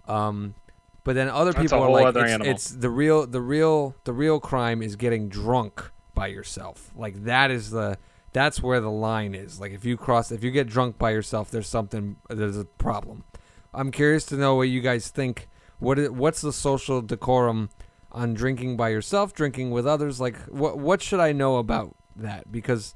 Um, 0.07 0.55
But 1.03 1.15
then 1.15 1.27
other 1.27 1.51
people 1.63 1.79
are 1.83 1.89
like, 1.89 2.13
it's, 2.23 2.31
it's 2.47 2.69
the 2.69 2.89
real, 2.89 3.27
the 3.27 3.41
real, 3.41 3.95
the 4.05 4.13
real 4.13 4.39
crime 4.39 4.81
is 4.81 4.95
getting 4.95 5.27
drunk 5.27 5.91
by 6.13 6.27
yourself. 6.27 6.91
Like 6.95 7.25
that 7.25 7.51
is 7.51 7.71
the, 7.71 7.97
that's 8.31 8.63
where 8.63 8.79
the 8.79 8.89
line 8.91 9.35
is. 9.35 9.59
Like 9.59 9.73
if 9.73 9.83
you 9.83 9.97
cross, 9.97 10.31
if 10.31 10.43
you 10.43 10.51
get 10.51 10.67
drunk 10.67 10.97
by 10.97 11.11
yourself, 11.11 11.51
there's 11.51 11.67
something, 11.67 12.15
there's 12.29 12.57
a 12.57 12.65
problem. 12.65 13.25
I'm 13.73 13.91
curious 13.91 14.25
to 14.27 14.35
know 14.35 14.55
what 14.55 14.69
you 14.69 14.79
guys 14.79 15.09
think. 15.09 15.49
What 15.79 15.99
is, 15.99 16.09
what's 16.09 16.39
the 16.41 16.53
social 16.53 17.01
decorum 17.01 17.69
on 18.13 18.33
drinking 18.33 18.77
by 18.77 18.89
yourself, 18.89 19.33
drinking 19.33 19.71
with 19.71 19.87
others? 19.87 20.19
Like 20.19 20.37
what, 20.45 20.77
what 20.77 21.01
should 21.01 21.19
I 21.19 21.31
know 21.31 21.57
about 21.57 21.95
that? 22.15 22.51
Because 22.51 22.93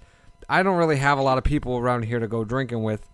I 0.50 0.64
don't 0.64 0.78
really 0.78 0.98
have 0.98 1.18
a 1.18 1.22
lot 1.22 1.38
of 1.38 1.44
people 1.44 1.78
around 1.78 2.04
here 2.04 2.20
to 2.20 2.28
go 2.28 2.44
drinking 2.44 2.84
with. 2.84 3.08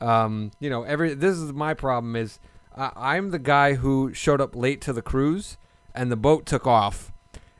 Um, 0.00 0.52
you 0.60 0.70
know, 0.70 0.82
every 0.82 1.14
this 1.14 1.36
is 1.36 1.52
my 1.52 1.74
problem 1.74 2.16
is 2.16 2.38
uh, 2.74 2.90
I'm 2.96 3.30
the 3.30 3.38
guy 3.38 3.74
who 3.74 4.14
showed 4.14 4.40
up 4.40 4.56
late 4.56 4.80
to 4.82 4.92
the 4.92 5.02
cruise 5.02 5.58
and 5.94 6.10
the 6.10 6.16
boat 6.16 6.46
took 6.46 6.66
off. 6.66 7.12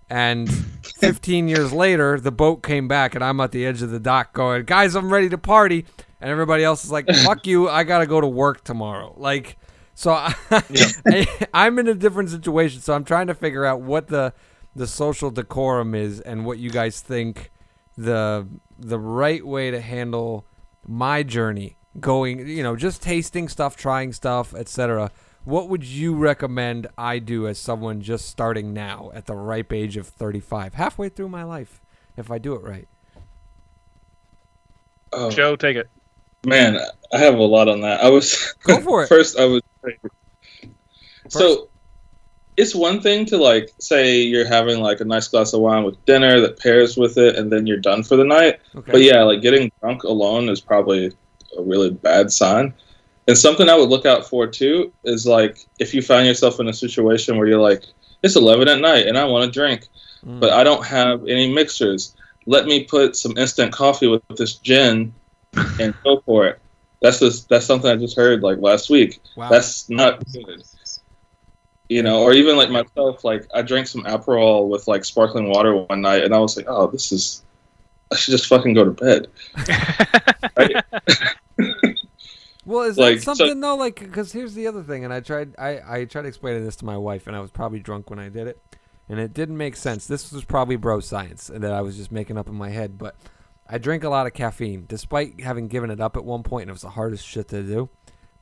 And 0.09 0.51
15 0.99 1.49
years 1.49 1.73
later, 1.73 2.19
the 2.19 2.33
boat 2.33 2.63
came 2.63 2.89
back 2.89 3.15
and 3.15 3.23
I'm 3.23 3.41
at 3.41 3.53
the 3.53 3.67
edge 3.67 3.83
of 3.83 3.91
the 3.91 4.01
dock 4.01 4.33
going, 4.33 4.65
"Guys, 4.65 4.95
I'm 4.95 5.13
ready 5.13 5.29
to 5.29 5.39
party." 5.39 5.85
And 6.21 6.31
everybody 6.31 6.65
else 6.65 6.85
is 6.85 6.91
like, 6.91 7.09
"Fuck 7.09 7.47
you, 7.47 7.69
I 7.69 7.85
got 7.85 7.99
to 7.99 8.07
go 8.07 8.21
to 8.21 8.27
work 8.27 8.65
tomorrow." 8.65 9.15
Like 9.17 9.59
so 10.01 10.13
I, 10.51 11.27
I'm 11.53 11.79
in 11.79 11.87
a 11.89 11.95
different 11.95 12.31
situation, 12.31 12.81
so 12.81 12.95
I'm 12.95 13.05
trying 13.05 13.27
to 13.27 13.35
figure 13.35 13.67
out 13.67 13.83
what 13.83 14.09
the 14.09 14.33
the 14.75 14.87
social 14.87 15.31
decorum 15.31 15.95
is 15.95 16.21
and 16.21 16.47
what 16.47 16.59
you 16.59 16.71
guys 16.71 17.01
think 17.03 17.51
the 17.99 18.47
the 18.79 18.99
right 18.99 19.45
way 19.47 19.71
to 19.71 19.81
handle 19.81 20.47
my 20.87 21.23
journey 21.23 21.77
going 21.99 22.47
you 22.49 22.63
know 22.63 22.77
just 22.77 23.03
tasting 23.03 23.49
stuff 23.49 23.77
trying 23.77 24.13
stuff 24.13 24.55
etc 24.55 25.11
what 25.45 25.69
would 25.69 25.85
you 25.85 26.15
recommend 26.15 26.87
i 26.97 27.19
do 27.19 27.47
as 27.49 27.59
someone 27.59 28.01
just 28.01 28.27
starting 28.29 28.73
now 28.73 29.11
at 29.13 29.27
the 29.27 29.35
ripe 29.35 29.73
age 29.73 29.97
of 29.97 30.07
35 30.07 30.75
halfway 30.75 31.09
through 31.09 31.29
my 31.29 31.43
life 31.43 31.81
if 32.17 32.31
i 32.31 32.39
do 32.39 32.55
it 32.55 32.63
right 32.63 32.87
Oh, 35.13 35.31
Joe, 35.31 35.57
take 35.57 35.77
it. 35.77 35.91
man, 36.47 36.79
I 37.13 37.19
have 37.19 37.35
a 37.35 37.43
lot 37.43 37.69
on 37.69 37.81
that. 37.81 38.01
I 38.03 38.11
was 38.11 38.55
Go 38.63 38.81
for 38.81 39.03
it. 39.03 39.09
first. 39.09 39.37
I 39.39 39.45
was 39.47 39.61
so. 41.29 41.67
It's 42.57 42.75
one 42.75 43.01
thing 43.01 43.25
to 43.27 43.39
like 43.39 43.71
say 43.79 44.21
you're 44.21 44.47
having 44.47 44.81
like 44.81 45.01
a 45.01 45.05
nice 45.05 45.29
glass 45.29 45.55
of 45.55 45.61
wine 45.61 45.83
with 45.85 46.05
dinner 46.05 46.41
that 46.41 46.59
pairs 46.59 46.95
with 46.97 47.17
it, 47.17 47.37
and 47.37 47.51
then 47.51 47.67
you're 47.67 47.79
done 47.79 48.03
for 48.03 48.17
the 48.17 48.25
night. 48.25 48.59
okay 48.77 48.93
But 48.93 49.01
yeah, 49.03 49.23
like 49.23 49.41
getting 49.41 49.73
drunk 49.81 50.03
alone 50.03 50.51
is 50.51 50.61
probably 50.61 51.07
a 51.57 51.63
really 51.63 51.91
bad 51.91 52.31
sign. 52.31 52.75
And 53.29 53.39
something 53.39 53.69
I 53.71 53.77
would 53.79 53.89
look 53.89 54.05
out 54.05 54.27
for 54.29 54.47
too 54.47 54.93
is 55.05 55.27
like 55.27 55.59
if 55.79 55.95
you 55.95 56.03
find 56.03 56.27
yourself 56.27 56.61
in 56.61 56.69
a 56.69 56.73
situation 56.75 57.39
where 57.39 57.47
you're 57.47 57.61
like, 57.61 57.85
it's 58.23 58.37
11 58.37 58.69
at 58.69 58.81
night 58.81 59.07
and 59.07 59.17
I 59.17 59.25
want 59.25 59.45
to 59.47 59.51
drink, 59.59 59.87
Mm. 60.27 60.39
but 60.41 60.53
I 60.53 60.63
don't 60.63 60.85
have 60.85 61.23
any 61.29 61.51
mixers. 61.51 62.15
Let 62.45 62.67
me 62.67 62.85
put 62.85 63.17
some 63.17 63.39
instant 63.39 63.73
coffee 63.73 64.07
with 64.09 64.21
this 64.37 64.57
gin 64.57 65.15
and 65.81 65.95
go 66.05 66.21
for 66.27 66.47
it. 66.47 66.59
That's 67.03 67.19
just, 67.21 67.49
that's 67.49 67.65
something 67.67 67.91
I 67.91 67.97
just 67.97 68.17
heard 68.17 68.43
like 68.43 68.59
last 68.59 68.91
week. 68.91 69.21
wow 69.37 69.49
That's 69.49 69.89
not 69.89 70.23
good. 70.33 70.63
You 71.89 72.03
know, 72.03 72.23
or 72.23 72.33
even 72.33 72.57
like 72.57 72.71
myself, 72.71 73.25
like 73.25 73.47
I 73.55 73.63
drank 73.63 73.89
some 73.89 74.05
Aperol 74.05 74.69
with 74.69 74.87
like 74.87 75.05
sparkling 75.05 75.49
water 75.49 75.75
one 75.77 76.01
night, 76.03 76.23
and 76.23 76.33
I 76.35 76.39
was 76.39 76.57
like, 76.57 76.67
"Oh, 76.69 76.87
this 76.87 77.11
is, 77.11 77.43
I 78.13 78.17
should 78.17 78.31
just 78.31 78.47
fucking 78.47 78.75
go 78.75 78.85
to 78.85 78.93
bed." 78.93 79.27
Well, 82.67 82.83
is 82.83 82.99
Like, 82.99 83.17
that 83.17 83.23
so- 83.23 83.35
something 83.35 83.61
though? 83.61 83.75
Like, 83.77 83.99
because 84.01 84.33
here's 84.33 84.55
the 84.55 84.67
other 84.67 84.83
thing, 84.83 85.05
and 85.05 85.13
I 85.13 85.21
tried, 85.21 85.55
I, 85.59 85.81
I 85.89 86.05
tried 86.05 86.27
explaining 86.27 86.65
this 86.65 86.77
to 86.77 86.85
my 86.85 86.97
wife, 86.97 87.27
and 87.27 87.35
I 87.35 87.41
was 87.41 87.51
probably 87.51 87.81
drunk 87.81 88.11
when 88.11 88.19
I 88.19 88.29
did 88.29 88.47
it, 88.47 88.61
and 89.09 89.19
it 89.19 89.33
didn't 89.33 89.57
make 89.57 89.75
sense. 89.77 90.07
This 90.07 90.31
was 90.31 90.45
probably 90.45 90.77
bro 90.77 91.01
science 91.01 91.51
that 91.53 91.73
I 91.73 91.81
was 91.81 91.97
just 91.97 92.13
making 92.13 92.37
up 92.37 92.49
in 92.49 92.55
my 92.55 92.69
head, 92.69 92.99
but 92.99 93.17
I 93.71 93.79
drink 93.79 94.05
a 94.05 94.09
lot 94.09 94.27
of 94.27 94.35
caffeine, 94.35 94.85
despite 94.89 95.41
having 95.41 95.69
given 95.69 95.91
it 95.91 96.01
up 96.01 96.17
at 96.17 96.25
one 96.25 96.43
point, 96.43 96.65
and 96.65 96.71
it 96.71 96.73
was 96.73 96.83
the 96.83 96.91
hardest 96.91 97.25
shit 97.25 97.49
to 97.49 97.63
do, 97.63 97.89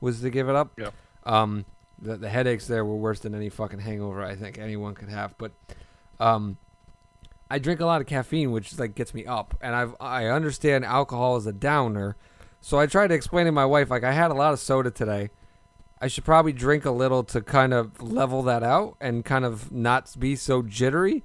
was 0.01 0.19
to 0.21 0.29
give 0.29 0.49
it 0.49 0.55
up. 0.55 0.71
Yep. 0.77 0.93
Um, 1.23 1.65
the 2.01 2.17
the 2.17 2.29
headaches 2.29 2.67
there 2.67 2.83
were 2.83 2.97
worse 2.97 3.19
than 3.19 3.35
any 3.35 3.49
fucking 3.49 3.79
hangover 3.79 4.23
I 4.23 4.35
think 4.35 4.57
anyone 4.57 4.95
could 4.95 5.09
have, 5.09 5.37
but, 5.37 5.51
um. 6.19 6.57
I 7.51 7.57
drink 7.57 7.79
a 7.79 7.85
lot 7.87 7.99
of 7.99 8.05
caffeine, 8.05 8.51
which 8.51 8.77
like 8.77 8.93
gets 8.93 9.11
me 9.11 9.25
up, 9.25 9.57
and 9.59 9.73
I've 9.73 9.95
I 9.99 10.27
understand 10.27 10.85
alcohol 10.85 11.35
is 11.35 11.47
a 11.47 11.51
downer, 11.51 12.15
so 12.61 12.77
I 12.77 12.85
tried 12.85 13.07
to 13.07 13.15
explain 13.15 13.47
to 13.47 13.51
my 13.51 13.65
wife, 13.65 13.89
like, 13.89 14.03
I 14.03 14.11
had 14.11 14.29
a 14.29 14.35
lot 14.35 14.53
of 14.53 14.59
soda 14.59 14.91
today. 14.91 15.31
I 15.99 16.07
should 16.07 16.25
probably 16.25 16.53
drink 16.53 16.85
a 16.85 16.91
little 16.91 17.23
to 17.23 17.41
kind 17.41 17.73
of 17.73 18.03
level 18.03 18.43
that 18.43 18.61
out 18.61 18.97
and 19.01 19.25
kind 19.25 19.45
of 19.45 19.71
not 19.71 20.15
be 20.19 20.35
so 20.35 20.61
jittery. 20.61 21.23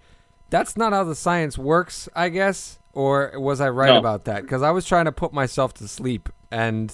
That's 0.49 0.79
not 0.79 0.95
how 0.95 1.05
the 1.05 1.15
science 1.15 1.59
works, 1.59 2.09
I 2.17 2.31
guess. 2.31 2.79
Or 2.95 3.33
was 3.37 3.61
I 3.61 3.69
right 3.71 3.89
No. 3.93 3.99
about 3.99 4.25
that? 4.25 4.43
Because 4.43 4.63
I 4.63 4.71
was 4.71 4.87
trying 4.87 5.05
to 5.07 5.13
put 5.13 5.33
myself 5.33 5.75
to 5.75 5.89
sleep 5.89 6.29
and 6.51 6.93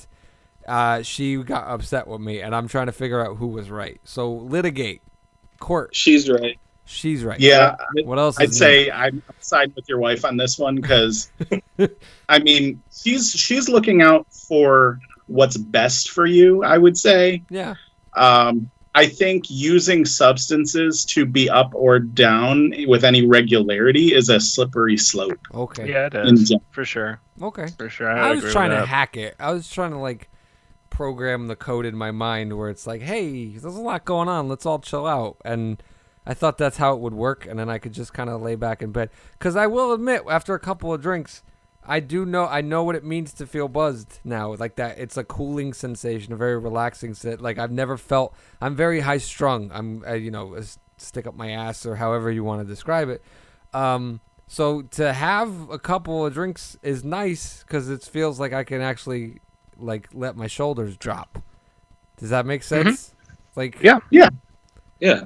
uh, 0.66 1.02
she 1.02 1.36
got 1.42 1.66
upset 1.68 2.06
with 2.06 2.20
me, 2.20 2.40
and 2.40 2.54
I'm 2.54 2.68
trying 2.68 2.86
to 2.86 2.92
figure 2.92 3.24
out 3.26 3.36
who 3.38 3.48
was 3.48 3.70
right. 3.70 4.00
So 4.04 4.32
litigate, 4.32 5.02
court. 5.58 5.94
She's 5.96 6.28
right. 6.30 6.58
She's 6.84 7.24
right. 7.24 7.38
Yeah, 7.40 7.76
What 8.04 8.18
else? 8.18 8.38
I'd 8.38 8.50
is 8.50 8.58
say 8.58 8.90
I'm 8.90 9.22
side 9.40 9.72
with 9.76 9.88
your 9.88 9.98
wife 9.98 10.24
on 10.24 10.36
this 10.36 10.58
one 10.58 10.76
because, 10.76 11.30
I 12.28 12.38
mean, 12.40 12.82
she's 12.92 13.30
she's 13.30 13.68
looking 13.68 14.02
out 14.02 14.26
for 14.32 14.98
what's 15.26 15.56
best 15.56 16.10
for 16.10 16.26
you. 16.26 16.62
I 16.64 16.78
would 16.78 16.96
say. 16.98 17.42
Yeah. 17.48 17.74
Um, 18.14 18.70
I 19.00 19.06
think 19.06 19.44
using 19.48 20.04
substances 20.04 21.06
to 21.06 21.24
be 21.24 21.48
up 21.48 21.74
or 21.74 21.98
down 21.98 22.74
with 22.86 23.02
any 23.02 23.24
regularity 23.26 24.12
is 24.14 24.28
a 24.28 24.38
slippery 24.38 24.98
slope. 24.98 25.38
Okay. 25.54 25.90
yeah, 25.90 26.06
it 26.06 26.14
In 26.14 26.34
is 26.34 26.50
gen- 26.50 26.60
for 26.70 26.84
sure. 26.84 27.18
Okay. 27.40 27.68
For 27.78 27.88
sure. 27.88 28.10
I, 28.10 28.28
I 28.28 28.34
was 28.34 28.52
trying 28.52 28.70
to 28.70 28.76
that. 28.76 28.88
hack 28.88 29.16
it. 29.16 29.36
I 29.40 29.52
was 29.52 29.70
trying 29.70 29.92
to 29.92 29.96
like 29.98 30.28
program 30.90 31.46
the 31.46 31.56
code 31.56 31.86
in 31.86 31.96
my 31.96 32.10
mind 32.10 32.58
where 32.58 32.68
it's 32.68 32.86
like, 32.86 33.00
hey, 33.00 33.48
there's 33.56 33.76
a 33.76 33.80
lot 33.80 34.04
going 34.04 34.28
on. 34.28 34.48
Let's 34.50 34.66
all 34.66 34.80
chill 34.80 35.06
out. 35.06 35.38
And 35.46 35.82
I 36.26 36.34
thought 36.34 36.58
that's 36.58 36.76
how 36.76 36.92
it 36.92 37.00
would 37.00 37.14
work, 37.14 37.46
and 37.46 37.58
then 37.58 37.70
I 37.70 37.78
could 37.78 37.94
just 37.94 38.12
kind 38.12 38.28
of 38.28 38.42
lay 38.42 38.54
back 38.54 38.82
in 38.82 38.92
bed. 38.92 39.08
Because 39.32 39.56
I 39.56 39.66
will 39.66 39.94
admit, 39.94 40.24
after 40.28 40.54
a 40.54 40.60
couple 40.60 40.92
of 40.92 41.00
drinks, 41.00 41.42
I 41.90 41.98
do 41.98 42.24
know 42.24 42.46
I 42.46 42.60
know 42.60 42.84
what 42.84 42.94
it 42.94 43.04
means 43.04 43.32
to 43.34 43.46
feel 43.48 43.66
buzzed 43.66 44.20
now. 44.22 44.54
Like 44.54 44.76
that, 44.76 44.98
it's 44.98 45.16
a 45.16 45.24
cooling 45.24 45.72
sensation, 45.72 46.32
a 46.32 46.36
very 46.36 46.56
relaxing 46.56 47.14
sit. 47.14 47.40
Like 47.40 47.58
I've 47.58 47.72
never 47.72 47.96
felt. 47.96 48.32
I'm 48.60 48.76
very 48.76 49.00
high 49.00 49.18
strung. 49.18 49.72
I'm, 49.74 50.04
uh, 50.06 50.12
you 50.12 50.30
know, 50.30 50.56
stick 50.98 51.26
up 51.26 51.34
my 51.34 51.50
ass 51.50 51.84
or 51.84 51.96
however 51.96 52.30
you 52.30 52.44
want 52.44 52.62
to 52.62 52.66
describe 52.66 53.08
it. 53.08 53.24
Um, 53.74 54.20
so 54.46 54.82
to 54.82 55.12
have 55.12 55.68
a 55.68 55.80
couple 55.80 56.24
of 56.24 56.32
drinks 56.32 56.78
is 56.80 57.02
nice 57.02 57.64
because 57.64 57.90
it 57.90 58.04
feels 58.04 58.38
like 58.38 58.52
I 58.52 58.62
can 58.62 58.80
actually 58.80 59.40
like 59.76 60.08
let 60.12 60.36
my 60.36 60.46
shoulders 60.46 60.96
drop. 60.96 61.42
Does 62.18 62.30
that 62.30 62.46
make 62.46 62.62
sense? 62.62 63.16
Like 63.56 63.74
Mm-hmm. 63.76 63.86
Yeah. 64.10 64.28
Yeah. 65.00 65.24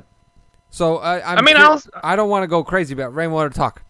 So 0.71 0.97
I, 0.97 1.33
I'm 1.33 1.39
I 1.39 1.43
mean, 1.43 1.57
cur- 1.57 1.63
I'll, 1.63 1.83
I 2.03 2.17
don't 2.17 2.31
want 2.31 2.43
to 2.43 2.47
go 2.47 2.65
crazy, 2.65 2.95
but 2.95 3.11
rainwater 3.11 3.51
talk. 3.51 3.83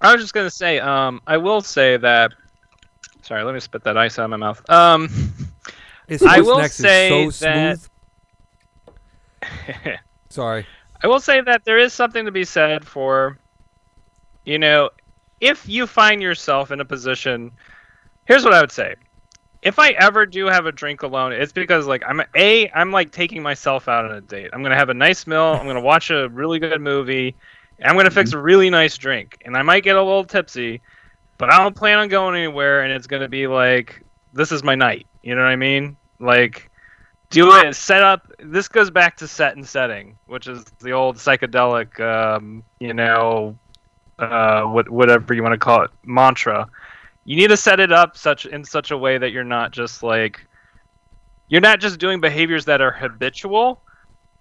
I 0.00 0.12
was 0.12 0.22
just 0.22 0.32
gonna 0.34 0.50
say, 0.50 0.78
um, 0.80 1.20
I 1.26 1.36
will 1.36 1.60
say 1.60 1.96
that. 1.98 2.32
Sorry, 3.22 3.42
let 3.44 3.54
me 3.54 3.60
spit 3.60 3.84
that 3.84 3.96
ice 3.98 4.18
out 4.18 4.24
of 4.24 4.30
my 4.30 4.36
mouth. 4.36 4.68
Um, 4.70 5.08
His 6.08 6.22
I 6.22 6.40
will 6.40 6.66
say 6.68 7.30
so 7.30 7.46
that- 7.46 7.78
Sorry. 10.30 10.66
I 11.02 11.06
will 11.06 11.20
say 11.20 11.40
that 11.40 11.64
there 11.64 11.78
is 11.78 11.92
something 11.92 12.24
to 12.24 12.30
be 12.32 12.44
said 12.44 12.86
for, 12.86 13.38
you 14.44 14.58
know, 14.58 14.90
if 15.40 15.68
you 15.68 15.86
find 15.86 16.20
yourself 16.20 16.70
in 16.70 16.80
a 16.80 16.84
position. 16.84 17.50
Here's 18.26 18.44
what 18.44 18.52
I 18.52 18.60
would 18.60 18.70
say. 18.72 18.94
If 19.62 19.78
I 19.78 19.90
ever 19.90 20.24
do 20.24 20.46
have 20.46 20.66
a 20.66 20.72
drink 20.72 21.02
alone, 21.02 21.32
it's 21.32 21.52
because 21.52 21.86
like 21.86 22.02
I'm 22.06 22.22
a 22.36 22.70
I'm 22.74 22.90
like 22.92 23.12
taking 23.12 23.42
myself 23.42 23.88
out 23.88 24.04
on 24.04 24.12
a 24.12 24.20
date. 24.20 24.50
I'm 24.52 24.62
gonna 24.62 24.76
have 24.76 24.88
a 24.88 24.94
nice 24.94 25.26
meal. 25.26 25.56
I'm 25.58 25.66
gonna 25.66 25.80
watch 25.80 26.10
a 26.10 26.28
really 26.30 26.58
good 26.58 26.80
movie. 26.80 27.34
I'm 27.82 27.96
gonna 27.96 28.10
fix 28.10 28.32
a 28.32 28.38
really 28.38 28.70
nice 28.70 28.96
drink, 28.98 29.40
and 29.44 29.56
I 29.56 29.62
might 29.62 29.82
get 29.82 29.96
a 29.96 30.02
little 30.02 30.24
tipsy, 30.24 30.80
but 31.38 31.52
I 31.52 31.58
don't 31.58 31.74
plan 31.74 31.98
on 31.98 32.08
going 32.08 32.36
anywhere. 32.36 32.82
And 32.82 32.92
it's 32.92 33.06
gonna 33.06 33.28
be 33.28 33.46
like 33.46 34.02
this 34.32 34.52
is 34.52 34.62
my 34.62 34.74
night. 34.74 35.06
You 35.22 35.34
know 35.34 35.42
what 35.42 35.48
I 35.48 35.56
mean? 35.56 35.96
Like 36.18 36.70
do 37.30 37.52
it 37.54 37.74
set 37.74 38.02
up 38.02 38.30
this 38.40 38.68
goes 38.68 38.90
back 38.90 39.16
to 39.16 39.26
set 39.26 39.56
and 39.56 39.66
setting 39.66 40.18
which 40.26 40.48
is 40.48 40.64
the 40.80 40.90
old 40.90 41.16
psychedelic 41.16 41.98
um, 42.00 42.62
you 42.80 42.92
know 42.92 43.56
uh, 44.18 44.62
what, 44.64 44.88
whatever 44.90 45.32
you 45.32 45.42
want 45.42 45.52
to 45.52 45.58
call 45.58 45.82
it 45.82 45.90
mantra 46.04 46.66
you 47.24 47.36
need 47.36 47.48
to 47.48 47.56
set 47.56 47.80
it 47.80 47.92
up 47.92 48.16
such 48.16 48.46
in 48.46 48.64
such 48.64 48.90
a 48.90 48.98
way 48.98 49.16
that 49.16 49.30
you're 49.30 49.44
not 49.44 49.70
just 49.70 50.02
like 50.02 50.44
you're 51.48 51.60
not 51.60 51.80
just 51.80 51.98
doing 51.98 52.20
behaviors 52.20 52.64
that 52.64 52.80
are 52.80 52.90
habitual 52.90 53.80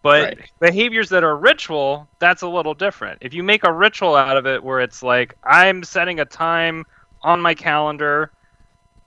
but 0.02 0.30
Right. 0.30 0.40
behaviors 0.60 1.10
that 1.10 1.24
are 1.24 1.36
ritual 1.38 2.08
that's 2.20 2.42
a 2.42 2.48
little 2.48 2.74
different 2.74 3.20
if 3.22 3.34
you 3.34 3.44
make 3.44 3.64
a 3.64 3.74
ritual 3.74 4.16
out 4.16 4.38
of 4.38 4.46
it 4.46 4.64
where 4.64 4.80
it's 4.80 5.04
like 5.04 5.36
i'm 5.44 5.84
setting 5.84 6.20
a 6.20 6.26
time 6.26 6.86
on 7.22 7.42
my 7.42 7.54
calendar 7.54 8.32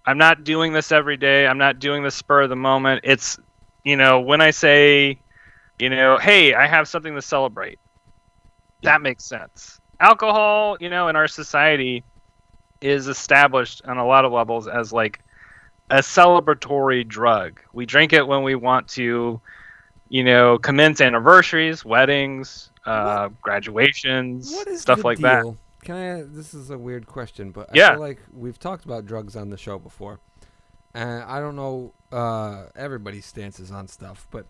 i'm 0.06 0.18
not 0.18 0.44
doing 0.44 0.72
this 0.72 0.92
every 0.92 1.16
day 1.16 1.46
i'm 1.46 1.58
not 1.58 1.78
doing 1.78 2.02
this 2.02 2.14
spur 2.14 2.42
of 2.42 2.48
the 2.50 2.56
moment 2.56 3.00
it's 3.04 3.38
you 3.84 3.96
know, 3.96 4.20
when 4.20 4.40
I 4.40 4.50
say 4.50 5.20
You 5.78 5.90
know, 5.90 6.18
hey, 6.18 6.54
I 6.54 6.66
have 6.66 6.88
something 6.88 7.14
to 7.14 7.22
celebrate. 7.22 7.78
That 8.82 9.00
makes 9.02 9.24
sense. 9.24 9.80
Alcohol, 10.00 10.76
you 10.80 10.88
know, 10.90 11.08
in 11.08 11.16
our 11.16 11.28
society 11.28 12.04
is 12.80 13.08
established 13.08 13.82
on 13.86 13.98
a 13.98 14.06
lot 14.06 14.24
of 14.24 14.32
levels 14.32 14.68
as 14.68 14.92
like 14.92 15.20
a 15.90 15.98
celebratory 15.98 17.06
drug. 17.06 17.60
We 17.72 17.86
drink 17.86 18.12
it 18.12 18.26
when 18.26 18.42
we 18.42 18.54
want 18.54 18.88
to, 18.90 19.40
you 20.12 20.22
know, 20.22 20.58
commence 20.58 21.00
anniversaries, 21.00 21.86
weddings, 21.86 22.70
uh, 22.84 23.30
graduations, 23.40 24.52
What 24.52 24.68
is 24.68 24.82
stuff 24.82 25.04
like 25.04 25.18
that. 25.20 25.42
Can 25.84 25.96
I? 25.96 26.22
This 26.22 26.52
is 26.52 26.68
a 26.68 26.76
weird 26.76 27.06
question, 27.06 27.50
but 27.50 27.70
I 27.72 27.78
Yeah. 27.78 27.92
feel 27.92 28.00
like 28.00 28.20
we've 28.30 28.58
talked 28.58 28.84
about 28.84 29.06
drugs 29.06 29.34
on 29.36 29.48
the 29.48 29.56
show 29.56 29.78
before, 29.78 30.20
and 30.92 31.22
I 31.24 31.40
don't 31.40 31.56
know 31.56 31.94
uh, 32.12 32.66
everybody's 32.76 33.24
stances 33.24 33.70
on 33.70 33.88
stuff, 33.88 34.28
but 34.30 34.44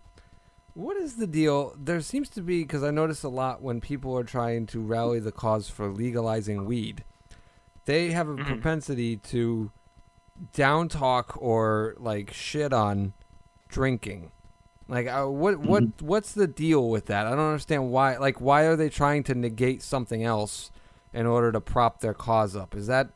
what 0.75 0.97
is 0.97 1.15
the 1.15 1.29
deal? 1.29 1.77
There 1.79 2.01
seems 2.01 2.29
to 2.31 2.43
be 2.43 2.63
because 2.65 2.83
I 2.83 2.91
notice 2.91 3.23
a 3.23 3.29
lot 3.29 3.63
when 3.63 3.81
people 3.81 4.19
are 4.19 4.25
trying 4.25 4.67
to 4.67 4.81
rally 4.81 5.21
the 5.21 5.31
cause 5.31 5.69
for 5.69 5.87
legalizing 5.91 6.65
weed, 6.65 7.05
they 7.85 8.11
have 8.11 8.29
a 8.29 8.35
Mhm. 8.37 8.47
propensity 8.47 9.17
to 9.17 9.71
down 10.53 10.89
talk 10.89 11.37
or 11.41 11.95
like 12.01 12.33
shit 12.33 12.73
on 12.73 13.13
drinking. 13.69 14.33
Like, 14.93 15.07
uh, 15.09 15.25
what 15.27 15.57
what 15.59 15.85
what's 16.03 16.33
the 16.33 16.47
deal 16.47 16.91
with 16.91 17.07
that? 17.07 17.27
I 17.27 17.31
don't 17.31 17.39
understand 17.41 17.91
why. 17.91 18.19
Like, 18.19 18.43
why 18.43 18.65
are 18.65 18.77
they 18.77 18.91
trying 18.91 19.23
to 19.25 19.35
negate 19.35 19.83
something 19.83 20.23
else 20.23 20.71
in 21.15 21.25
order 21.25 21.51
to 21.51 21.63
prop 21.63 22.01
their 22.01 22.13
cause 22.13 22.55
up? 22.55 22.75
Is 22.75 22.89
that 22.89 23.09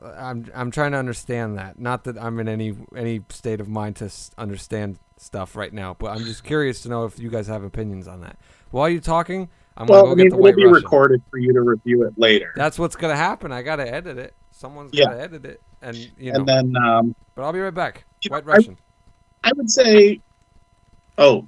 uh, 0.00 0.12
I'm 0.16 0.46
I'm 0.54 0.70
trying 0.70 0.92
to 0.92 0.98
understand 0.98 1.58
that. 1.58 1.80
Not 1.80 2.04
that 2.04 2.16
I'm 2.16 2.38
in 2.38 2.46
any 2.48 2.76
any 2.96 3.22
state 3.30 3.60
of 3.60 3.68
mind 3.68 3.96
to 3.96 4.04
s- 4.04 4.30
understand 4.38 5.00
stuff 5.16 5.56
right 5.56 5.72
now, 5.72 5.96
but 5.98 6.12
I'm 6.12 6.24
just 6.24 6.44
curious 6.44 6.80
to 6.82 6.88
know 6.88 7.06
if 7.06 7.18
you 7.18 7.28
guys 7.28 7.48
have 7.48 7.64
opinions 7.64 8.06
on 8.06 8.20
that. 8.20 8.38
While 8.70 8.88
you're 8.88 9.00
talking, 9.00 9.48
I'm 9.76 9.88
well, 9.88 10.02
gonna 10.02 10.12
I 10.12 10.14
go 10.14 10.16
mean, 10.16 10.24
get 10.26 10.30
the 10.30 10.36
it'll 10.36 10.42
White 10.44 10.56
be 10.56 10.64
Russian. 10.64 10.74
recorded 10.84 11.22
for 11.28 11.38
you 11.38 11.52
to 11.54 11.60
review 11.60 12.04
it 12.04 12.14
later. 12.16 12.52
That's 12.54 12.78
what's 12.78 12.94
gonna 12.94 13.16
happen. 13.16 13.50
I 13.50 13.62
gotta 13.62 13.92
edit 13.92 14.16
it. 14.16 14.34
Someone's 14.52 14.90
Yeah. 14.94 15.06
gotta 15.06 15.22
edit 15.22 15.44
it, 15.44 15.60
and 15.82 15.96
you 16.16 16.30
know. 16.32 16.38
and 16.38 16.48
then 16.48 16.76
um, 16.76 17.16
but 17.34 17.42
I'll 17.42 17.52
be 17.52 17.58
right 17.58 17.74
back. 17.74 18.04
You 18.22 18.30
know, 18.30 18.36
White 18.36 18.44
I- 18.44 18.52
Russian. 18.58 18.78
I 19.42 19.50
would 19.56 19.68
say, 19.68 20.20
oh, 21.18 21.46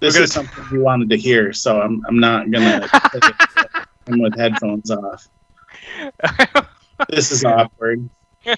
this 0.00 0.16
We're 0.16 0.24
is 0.24 0.32
something 0.32 0.64
you 0.70 0.80
wanted 0.80 1.10
to 1.10 1.16
hear, 1.16 1.52
so 1.52 1.80
I'm 1.80 2.02
I'm 2.06 2.18
not 2.18 2.50
gonna. 2.50 2.88
I'm 4.06 4.20
with 4.20 4.36
headphones 4.36 4.90
off. 4.90 5.28
This 7.08 7.30
is 7.30 7.44
awkward. 7.44 8.10
Bye, 8.44 8.54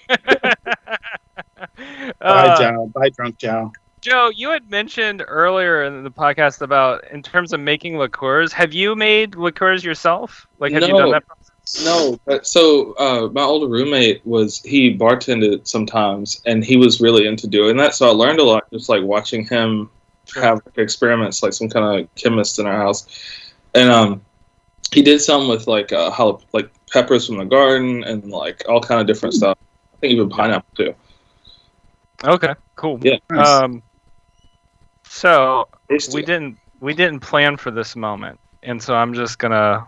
Uh, 2.23 2.59
Joe. 2.59 2.91
Bye, 2.95 3.11
drunk 3.11 3.37
Joe. 3.37 3.71
Joe, 4.01 4.31
you 4.35 4.49
had 4.51 4.71
mentioned 4.71 5.23
earlier 5.29 5.85
in 5.85 6.05
the 6.05 6.11
podcast 6.11 6.63
about 6.63 7.05
in 7.11 7.23
terms 7.23 7.53
of 7.53 7.61
making 7.61 7.99
liqueurs. 7.99 8.53
Have 8.55 8.73
you 8.73 8.97
made 8.97 9.35
liqueurs 9.35 9.85
yourself? 9.85 10.47
Like, 10.59 10.73
have 10.73 10.83
you 10.83 10.89
done 10.97 11.11
that? 11.11 11.27
Process? 11.27 11.51
No, 11.85 12.19
but 12.25 12.47
so 12.47 12.95
uh, 12.95 13.29
my 13.33 13.43
older 13.43 13.69
roommate 13.69 14.27
was 14.27 14.61
he 14.63 14.97
bartended 14.97 15.67
sometimes, 15.67 16.43
and 16.45 16.65
he 16.65 16.77
was 16.77 17.01
really 17.01 17.27
into 17.27 17.47
doing 17.47 17.77
that. 17.77 17.95
So 17.95 18.09
I 18.09 18.13
learned 18.13 18.41
a 18.41 18.45
lot 18.45 18.65
just 18.73 18.89
like 18.89 19.03
watching 19.03 19.47
him 19.47 19.91
have 20.35 20.61
like, 20.67 20.79
experiments, 20.79 21.43
like 21.43 21.53
some 21.53 21.69
kind 21.69 22.01
of 22.01 22.15
chemist 22.17 22.59
in 22.59 22.67
our 22.67 22.77
house, 22.77 23.07
and 23.75 23.89
um, 23.89 24.21
he 24.93 25.03
did 25.03 25.21
some 25.21 25.49
with 25.49 25.67
like 25.67 25.93
uh, 25.93 26.11
jalap- 26.11 26.45
like 26.53 26.71
peppers 26.91 27.27
from 27.27 27.39
the 27.39 27.45
garden 27.45 28.03
and 28.05 28.31
like 28.31 28.63
all 28.69 28.81
kind 28.81 29.01
of 29.01 29.07
different 29.07 29.35
stuff. 29.35 29.57
I 29.95 29.97
think 29.99 30.13
even 30.15 30.29
pineapple 30.29 30.75
too. 30.77 30.95
Okay, 32.25 32.55
cool. 32.75 32.99
Yeah. 33.01 33.19
Nice. 33.31 33.49
Um, 33.49 33.83
so 35.05 35.69
we 36.13 36.23
didn't 36.23 36.59
we 36.81 36.95
didn't 36.95 37.21
plan 37.21 37.57
for 37.57 37.71
this 37.71 37.95
moment, 37.95 38.41
and 38.63 38.83
so 38.83 38.95
I'm 38.95 39.15
just 39.15 39.39
gonna 39.39 39.87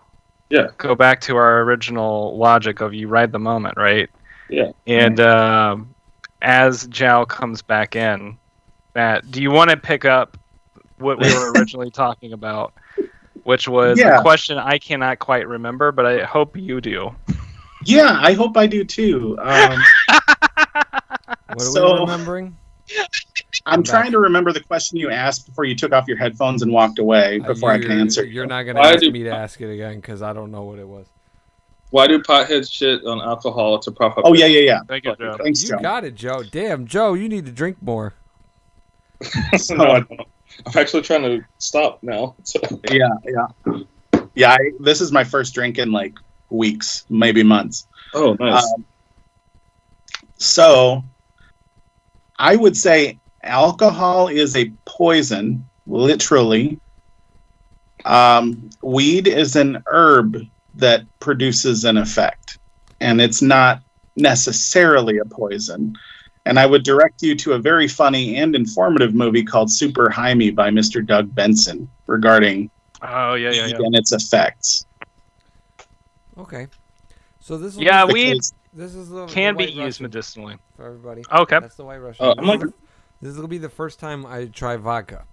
Yeah. 0.52 0.66
go 0.76 0.94
back 0.94 1.22
to 1.22 1.36
our 1.36 1.62
original 1.62 2.36
logic 2.36 2.82
of 2.82 2.92
you 2.92 3.08
ride 3.08 3.32
the 3.32 3.38
moment, 3.38 3.78
right? 3.78 4.10
Yeah. 4.50 4.72
And 4.86 5.18
um, 5.18 5.94
as 6.42 6.86
Jao 6.88 7.24
comes 7.24 7.62
back 7.62 7.96
in, 7.96 8.36
Matt, 8.94 9.30
do 9.30 9.40
you 9.40 9.50
want 9.50 9.70
to 9.70 9.78
pick 9.78 10.04
up 10.04 10.36
what 10.98 11.18
we 11.18 11.32
were 11.32 11.52
originally 11.56 11.90
talking 11.90 12.34
about, 12.34 12.74
which 13.44 13.66
was 13.66 13.98
Yeah. 13.98 14.18
a 14.18 14.20
question 14.20 14.58
I 14.58 14.78
cannot 14.78 15.18
quite 15.20 15.48
remember, 15.48 15.90
but 15.90 16.04
I 16.04 16.22
hope 16.24 16.54
you 16.54 16.82
do. 16.82 17.14
Yeah, 17.84 18.18
I 18.20 18.34
hope 18.34 18.58
I 18.58 18.66
do 18.66 18.84
too. 18.84 19.36
Um, 19.40 19.78
What 21.54 21.66
are 21.76 21.94
we 21.94 22.00
remembering? 22.00 22.56
I'm 23.64 23.74
I'm 23.78 23.82
trying 23.84 24.04
back. 24.06 24.12
to 24.12 24.18
remember 24.18 24.52
the 24.52 24.60
question 24.62 24.98
you 24.98 25.10
asked 25.10 25.46
before 25.46 25.64
you 25.64 25.74
took 25.76 25.92
off 25.92 26.08
your 26.08 26.16
headphones 26.16 26.62
and 26.62 26.72
walked 26.72 26.98
away 26.98 27.40
Uh, 27.40 27.46
before 27.46 27.70
I 27.70 27.78
can 27.78 27.90
you're- 27.90 28.00
answer. 28.00 28.24
You're 28.24 28.46
not 28.46 28.64
gonna 28.64 28.80
ask 28.80 29.00
do- 29.00 29.12
me 29.12 29.22
to 29.24 29.30
ask 29.30 29.60
it 29.60 29.72
again 29.72 29.96
because 29.96 30.20
I 30.22 30.32
don't 30.32 30.50
know 30.50 30.62
what 30.64 30.78
it 30.80 30.88
was. 30.88 31.06
Why 31.90 32.06
do 32.06 32.18
potheads 32.22 32.72
shit 32.72 33.04
on 33.04 33.20
alcohol 33.20 33.78
to 33.80 33.90
prop 33.92 34.16
up? 34.18 34.24
Oh 34.26 34.32
yeah, 34.34 34.46
yeah, 34.46 34.60
yeah. 34.60 34.80
Thank 34.88 35.04
you, 35.04 35.14
Joe. 35.16 35.36
Thanks, 35.42 35.62
You 35.62 35.68
Joe. 35.70 35.78
got 35.78 36.04
it, 36.04 36.14
Joe. 36.14 36.42
Damn, 36.42 36.86
Joe, 36.86 37.14
you 37.14 37.28
need 37.28 37.44
to 37.46 37.52
drink 37.52 37.76
more. 37.82 38.14
So 39.58 39.76
I 39.76 40.00
don't. 40.00 40.20
I'm 40.66 40.76
actually 40.76 41.02
trying 41.02 41.22
to 41.22 41.44
stop 41.58 42.02
now. 42.02 42.34
So. 42.44 42.60
yeah, 42.90 43.08
yeah, 43.24 43.78
yeah. 44.34 44.50
I, 44.52 44.58
this 44.80 45.00
is 45.00 45.10
my 45.12 45.22
first 45.24 45.54
drink 45.54 45.78
in 45.78 45.92
like 45.92 46.14
weeks, 46.50 47.04
maybe 47.08 47.42
months. 47.42 47.86
Oh, 48.14 48.36
nice. 48.38 48.62
Um, 48.74 48.84
so, 50.36 51.04
I 52.38 52.56
would 52.56 52.76
say 52.76 53.18
alcohol 53.42 54.28
is 54.28 54.56
a 54.56 54.70
poison, 54.84 55.64
literally. 55.86 56.78
Um, 58.04 58.70
weed 58.82 59.28
is 59.28 59.56
an 59.56 59.82
herb 59.86 60.38
that 60.74 61.04
produces 61.20 61.84
an 61.84 61.96
effect, 61.96 62.58
and 63.00 63.20
it's 63.20 63.42
not 63.42 63.80
necessarily 64.16 65.18
a 65.18 65.24
poison. 65.24 65.96
And 66.44 66.58
I 66.58 66.66
would 66.66 66.82
direct 66.82 67.22
you 67.22 67.36
to 67.36 67.52
a 67.52 67.58
very 67.58 67.86
funny 67.86 68.36
and 68.36 68.56
informative 68.56 69.14
movie 69.14 69.44
called 69.44 69.70
Super 69.70 70.10
High 70.10 70.34
Me 70.34 70.50
by 70.50 70.70
Mr. 70.70 71.04
Doug 71.06 71.32
Benson 71.34 71.88
regarding 72.08 72.68
Oh 73.00 73.34
yeah, 73.34 73.50
yeah, 73.52 73.66
yeah. 73.66 73.76
and 73.78 73.94
its 73.94 74.12
effects. 74.12 74.84
Okay. 76.38 76.66
So 77.40 77.56
this 77.58 77.76
will 77.76 77.84
Yeah, 77.84 78.04
weed 78.06 78.40
this 78.72 78.94
is 78.94 79.08
the 79.10 79.26
Can 79.26 79.54
the 79.54 79.66
be 79.66 79.70
used 79.72 79.78
Russian 80.00 80.04
medicinally. 80.04 80.56
for 80.76 80.86
everybody. 80.86 81.22
Okay. 81.30 81.60
That's 81.60 81.76
the 81.76 81.84
white 81.84 81.98
Russian. 81.98 82.24
Oh, 82.26 82.34
I'm 82.36 82.46
like- 82.46 82.64
is, 82.64 82.72
this 83.22 83.36
will 83.36 83.48
be 83.48 83.58
the 83.58 83.68
first 83.70 83.98
time 84.00 84.26
I 84.26 84.46
try 84.46 84.76
vodka. 84.76 85.24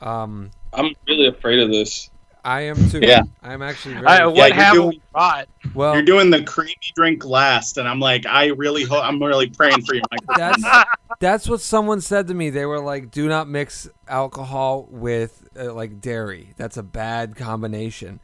Um, 0.00 0.50
I'm 0.72 0.94
really 1.06 1.26
afraid 1.26 1.58
of 1.58 1.70
this. 1.70 2.10
I 2.44 2.62
am 2.62 2.88
too. 2.88 3.00
Yeah. 3.02 3.22
I'm 3.42 3.60
actually 3.62 3.94
very. 3.94 4.06
I, 4.06 4.24
what 4.26 4.36
you're 4.36 4.54
have 4.54 4.74
doing- 4.74 4.88
we 4.90 5.02
brought? 5.12 5.48
well, 5.74 5.92
You're 5.94 6.02
doing 6.04 6.30
the 6.30 6.44
creamy 6.44 6.76
drink 6.94 7.24
last, 7.24 7.76
and 7.76 7.86
I'm 7.88 7.98
like, 8.00 8.24
I 8.26 8.46
really 8.46 8.84
hope 8.84 9.04
I'm 9.04 9.20
really 9.22 9.50
praying 9.50 9.82
for 9.82 9.94
you, 9.96 10.02
Mike. 10.10 10.20
that's 10.38 10.62
that's 11.20 11.48
what 11.48 11.60
someone 11.60 12.00
said 12.00 12.28
to 12.28 12.34
me. 12.34 12.48
They 12.50 12.64
were 12.64 12.80
like, 12.80 13.10
"Do 13.10 13.28
not 13.28 13.48
mix 13.48 13.88
alcohol 14.06 14.86
with 14.88 15.48
uh, 15.58 15.74
like 15.74 16.00
dairy. 16.00 16.54
That's 16.56 16.76
a 16.76 16.82
bad 16.82 17.34
combination." 17.36 18.20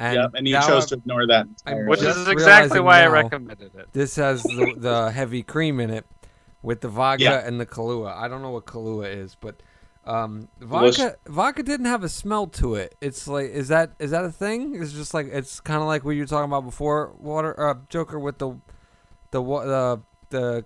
And, 0.00 0.14
yep, 0.16 0.30
and 0.34 0.48
you 0.48 0.54
chose 0.54 0.84
I've- 0.84 0.86
to 0.90 0.94
ignore 0.96 1.26
that. 1.26 1.46
Entirely. 1.66 1.88
Which 1.88 2.00
is 2.02 2.26
exactly 2.28 2.80
realizing 2.80 2.84
why 2.84 3.02
I 3.02 3.06
recommended 3.08 3.72
it. 3.76 3.88
This 3.92 4.16
has 4.16 4.42
the, 4.44 4.74
the 4.76 5.10
heavy 5.10 5.42
cream 5.42 5.78
in 5.78 5.90
it 5.90 6.06
with 6.62 6.80
the 6.80 6.88
vodka 6.88 7.22
Yeah. 7.24 7.46
and 7.46 7.60
the 7.60 7.66
Kahlua. 7.66 8.14
I 8.16 8.28
don't 8.28 8.42
know 8.42 8.50
what 8.50 8.66
Kahlua 8.66 9.14
is, 9.14 9.36
but 9.40 9.56
um, 10.06 10.48
Delicious. 10.60 10.98
vodka 10.98 11.16
vodka 11.26 11.62
didn't 11.62 11.86
have 11.86 12.02
a 12.02 12.08
smell 12.08 12.46
to 12.48 12.74
it. 12.74 12.94
It's 13.00 13.28
like 13.28 13.50
is 13.50 13.68
that 13.68 13.92
is 13.98 14.10
that 14.10 14.24
a 14.24 14.30
thing? 14.32 14.80
It's 14.80 14.92
just 14.92 15.12
like 15.14 15.26
it's 15.30 15.60
kind 15.60 15.80
of 15.80 15.86
like 15.86 16.04
what 16.04 16.12
you 16.12 16.22
were 16.22 16.26
talking 16.26 16.50
about 16.50 16.64
before, 16.64 17.12
water 17.18 17.58
uh, 17.60 17.74
Joker 17.88 18.18
with 18.18 18.38
the 18.38 18.56
the 19.30 19.42
wa- 19.42 19.64
the 19.64 20.00
the 20.30 20.64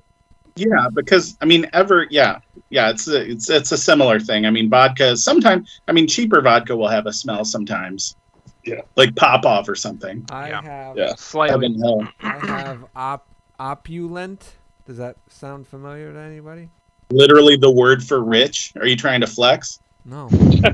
Yeah, 0.54 0.88
because 0.94 1.36
I 1.40 1.44
mean, 1.46 1.68
ever, 1.72 2.06
yeah, 2.10 2.38
yeah, 2.70 2.90
it's 2.90 3.08
a, 3.08 3.30
it's 3.30 3.50
it's 3.50 3.72
a 3.72 3.78
similar 3.78 4.20
thing. 4.20 4.46
I 4.46 4.50
mean, 4.50 4.70
vodka 4.70 5.16
sometimes. 5.16 5.80
I 5.88 5.92
mean, 5.92 6.06
cheaper 6.06 6.40
vodka 6.40 6.76
will 6.76 6.88
have 6.88 7.06
a 7.06 7.12
smell 7.12 7.44
sometimes. 7.44 8.16
Yeah. 8.64 8.82
like 8.94 9.16
Popov 9.16 9.68
or 9.68 9.74
something. 9.74 10.24
I 10.30 10.50
Yeah. 10.50 10.62
have 10.62 10.96
Yeah. 10.96 11.14
Slightly. 11.16 11.74
I 12.20 12.28
have 12.46 12.84
op, 12.94 13.26
opulent. 13.58 14.52
Does 14.86 14.96
that 14.98 15.16
sound 15.28 15.66
familiar 15.66 16.12
to 16.12 16.18
anybody? 16.18 16.68
Literally 17.10 17.56
the 17.56 17.70
word 17.70 18.02
for 18.02 18.22
rich. 18.22 18.72
Are 18.76 18.86
you 18.86 18.96
trying 18.96 19.20
to 19.20 19.26
flex? 19.26 19.80
No. 20.04 20.28
this 20.28 20.72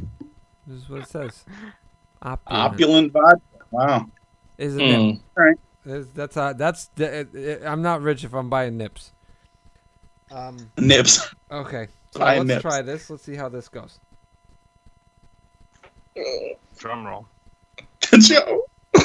is 0.69 0.89
what 0.89 1.01
it 1.03 1.09
says. 1.09 1.45
Opulent. 2.23 2.73
Opulent 2.75 3.13
vodka. 3.13 3.41
Wow. 3.71 4.07
Isn't 4.57 4.81
it? 4.81 5.21
Mm. 5.37 5.55
Is- 5.85 6.11
That's 6.13 6.37
uh, 6.37 6.53
that's 6.55 6.91
it, 6.97 7.35
it- 7.35 7.63
I'm 7.65 7.83
not 7.83 8.03
rich 8.03 8.25
if 8.25 8.35
I'm 8.35 8.49
buying 8.51 8.77
nips. 8.77 9.13
Um. 10.31 10.71
Nips. 10.79 11.29
Okay. 11.51 11.89
So 12.11 12.21
Buy 12.21 12.39
let's 12.39 12.49
nips. 12.49 12.63
try 12.63 12.81
this. 12.81 13.11
Let's 13.11 13.23
see 13.23 13.35
how 13.35 13.51
this 13.51 13.69
goes. 13.69 14.01
Drum 16.79 17.07
roll. 17.07 17.27
Joe. 18.21 18.65
All 18.97 19.03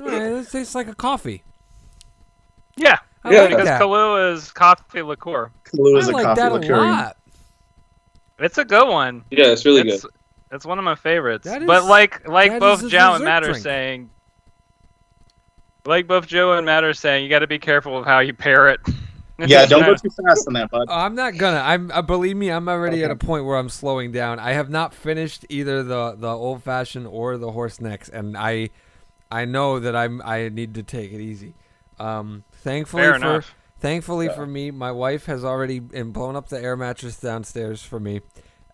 right, 0.00 0.28
this 0.28 0.50
tastes 0.50 0.74
like 0.74 0.88
a 0.88 0.94
coffee. 0.96 1.44
Yeah, 2.76 2.98
I 3.24 3.32
Yeah. 3.32 3.40
like 3.42 3.50
because 3.50 3.66
that. 3.66 3.80
Kahlua 3.80 4.32
is 4.34 4.50
coffee 4.52 5.02
liqueur. 5.02 5.50
Kahlua 5.64 5.98
is 5.98 6.08
I 6.08 6.10
a 6.10 6.14
like 6.14 6.24
coffee 6.24 6.40
that 6.40 6.52
liqueur. 6.52 6.74
a 6.74 6.90
lot. 6.90 7.16
It's 8.38 8.58
a 8.58 8.64
good 8.64 8.88
one. 8.88 9.24
Yeah, 9.30 9.46
it's 9.46 9.64
really 9.64 9.88
it's, 9.88 10.02
good. 10.02 10.10
It's 10.50 10.66
one 10.66 10.78
of 10.78 10.84
my 10.84 10.94
favorites. 10.96 11.44
That 11.44 11.64
but 11.66 11.84
like 11.84 12.26
like 12.28 12.50
that 12.50 12.60
both 12.60 12.88
Joe 12.88 13.14
and 13.14 13.20
dessert 13.20 13.24
Matt 13.24 13.44
are 13.44 13.54
saying, 13.54 14.10
like 15.86 16.06
both 16.06 16.26
Joe 16.26 16.52
and 16.52 16.66
Matt 16.66 16.84
are 16.84 16.94
saying, 16.94 17.24
you 17.24 17.30
got 17.30 17.40
to 17.40 17.46
be 17.46 17.58
careful 17.58 17.96
of 17.96 18.04
how 18.04 18.20
you 18.20 18.34
pair 18.34 18.68
it. 18.68 18.80
Yeah, 19.38 19.66
don't 19.66 19.82
go 19.82 19.94
too 20.02 20.10
fast 20.10 20.46
on 20.46 20.54
that, 20.54 20.70
bud. 20.70 20.86
Oh, 20.88 20.94
I'm 20.94 21.14
not 21.14 21.36
gonna. 21.36 21.58
I'm. 21.58 21.90
Uh, 21.90 22.02
believe 22.02 22.36
me, 22.36 22.50
I'm 22.50 22.68
already 22.68 23.02
at 23.02 23.10
a 23.10 23.16
point 23.16 23.44
where 23.44 23.56
I'm 23.56 23.70
slowing 23.70 24.12
down. 24.12 24.38
I 24.38 24.52
have 24.52 24.70
not 24.70 24.94
finished 24.94 25.46
either 25.48 25.82
the 25.82 26.14
the 26.16 26.28
old 26.28 26.62
fashioned 26.62 27.08
or 27.08 27.38
the 27.38 27.50
horse 27.50 27.80
necks, 27.80 28.08
and 28.08 28.36
I, 28.36 28.70
I 29.30 29.46
know 29.46 29.80
that 29.80 29.96
I'm. 29.96 30.22
I 30.24 30.48
need 30.48 30.74
to 30.74 30.82
take 30.82 31.12
it 31.12 31.20
easy. 31.20 31.54
Um, 31.98 32.44
thankfully 32.62 33.02
Fair 33.02 33.12
for 33.12 33.16
enough. 33.26 33.54
thankfully 33.80 34.26
Yeah. 34.26 34.32
for 34.34 34.46
me, 34.46 34.70
my 34.70 34.90
wife 34.92 35.26
has 35.26 35.44
already 35.44 35.78
blown 35.80 36.36
up 36.36 36.48
the 36.48 36.60
air 36.60 36.76
mattress 36.76 37.18
downstairs 37.20 37.82
for 37.82 37.98
me, 38.00 38.20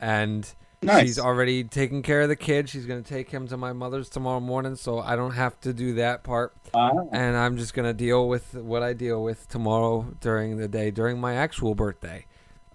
and 0.01 0.51
Nice. 0.81 1.03
she's 1.07 1.19
already 1.19 1.65
taking 1.65 2.03
care 2.03 2.21
of 2.23 2.29
the 2.29 2.37
kid. 2.37 2.69
She's 2.69 2.87
gonna 2.87 3.03
take 3.03 3.31
him 3.31 3.49
to 3.49 3.57
my 3.57 3.73
mother's 3.73 4.09
tomorrow 4.09 4.39
morning, 4.41 4.77
so 4.77 5.01
I 5.01 5.17
don't 5.17 5.33
have 5.35 5.61
to 5.63 5.73
do 5.73 5.95
that 5.95 6.23
part 6.23 6.55
Ah, 6.75 6.91
and 7.13 7.37
I'm 7.37 7.57
just 7.57 7.75
gonna 7.75 7.93
deal 7.95 8.29
with 8.29 8.55
what 8.55 8.83
I 8.83 8.93
deal 8.93 9.23
with 9.23 9.49
tomorrow 9.49 10.07
during 10.21 10.57
the 10.59 10.69
day 10.69 10.91
during 10.93 11.19
my 11.21 11.35
actual 11.35 11.75
birthday. 11.75 12.27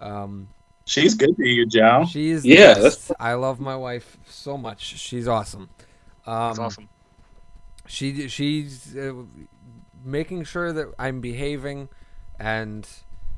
Um, 0.01 0.49
she's 0.85 1.13
good 1.15 1.37
to 1.37 1.47
you, 1.47 1.65
Joe. 1.65 2.03
she 2.09 2.31
is 2.31 2.43
the 2.43 2.49
Yeah, 2.49 2.73
best. 2.73 3.11
I 3.21 3.35
love 3.35 3.61
my 3.61 3.75
wife 3.77 4.17
so 4.27 4.57
much. 4.57 4.81
She's 4.99 5.27
awesome. 5.29 5.69
Um, 6.25 6.47
That's 6.49 6.59
awesome. 6.59 6.89
She 7.85 8.27
she's 8.27 8.95
uh, 8.97 9.13
making 10.03 10.43
sure 10.45 10.71
that 10.73 10.87
I'm 10.99 11.21
behaving, 11.21 11.89
and 12.39 12.87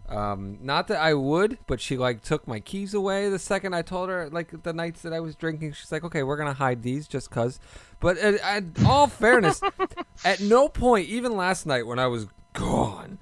um, 0.08 0.58
not 0.62 0.88
that 0.90 1.00
I 1.00 1.14
would, 1.14 1.58
but 1.68 1.82
she 1.82 1.98
like 1.98 2.22
took 2.22 2.48
my 2.48 2.60
keys 2.60 2.94
away 2.94 3.30
the 3.30 3.40
second 3.40 3.74
I 3.74 3.82
told 3.82 4.10
her. 4.10 4.30
Like 4.30 4.64
the 4.64 4.74
nights 4.74 5.02
that 5.02 5.14
I 5.14 5.20
was 5.20 5.36
drinking, 5.36 5.74
she's 5.74 5.92
like, 5.92 6.04
"Okay, 6.04 6.24
we're 6.24 6.38
gonna 6.38 6.54
hide 6.54 6.84
these 6.84 7.08
just 7.08 7.32
cause." 7.32 7.60
But 8.00 8.18
at, 8.18 8.36
at 8.42 8.64
all 8.86 9.08
fairness, 9.08 9.62
at 10.26 10.42
no 10.42 10.70
point, 10.70 11.08
even 11.10 11.36
last 11.36 11.66
night 11.66 11.88
when 11.88 11.98
I 12.00 12.08
was 12.08 12.28
gone, 12.54 13.18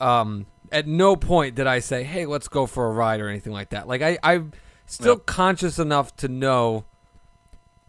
um, 0.00 0.46
at 0.70 0.86
no 0.86 1.16
point 1.16 1.54
did 1.54 1.66
I 1.66 1.78
say, 1.78 2.02
"Hey, 2.04 2.26
let's 2.26 2.48
go 2.48 2.66
for 2.66 2.86
a 2.86 2.90
ride" 2.92 3.20
or 3.20 3.28
anything 3.28 3.52
like 3.52 3.70
that. 3.70 3.88
Like 3.88 4.02
I, 4.02 4.18
I'm 4.22 4.52
still 4.86 5.14
Yep. 5.14 5.26
conscious 5.26 5.78
enough 5.78 6.14
to 6.16 6.28
know 6.28 6.84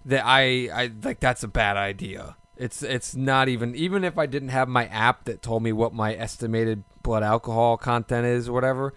that 0.05 0.23
I, 0.25 0.69
I 0.73 0.91
like 1.03 1.19
that's 1.19 1.43
a 1.43 1.47
bad 1.49 1.75
idea. 1.77 2.37
It's 2.60 2.84
it's 2.84 3.16
not 3.16 3.47
even 3.47 3.74
even 3.74 4.03
if 4.03 4.18
I 4.18 4.26
didn't 4.26 4.49
have 4.49 4.68
my 4.68 4.86
app 4.88 5.24
that 5.24 5.41
told 5.41 5.64
me 5.64 5.72
what 5.72 5.93
my 5.93 6.14
estimated 6.14 6.84
blood 7.01 7.24
alcohol 7.24 7.78
content 7.78 8.28
is 8.28 8.49
or 8.49 8.51
whatever. 8.53 8.93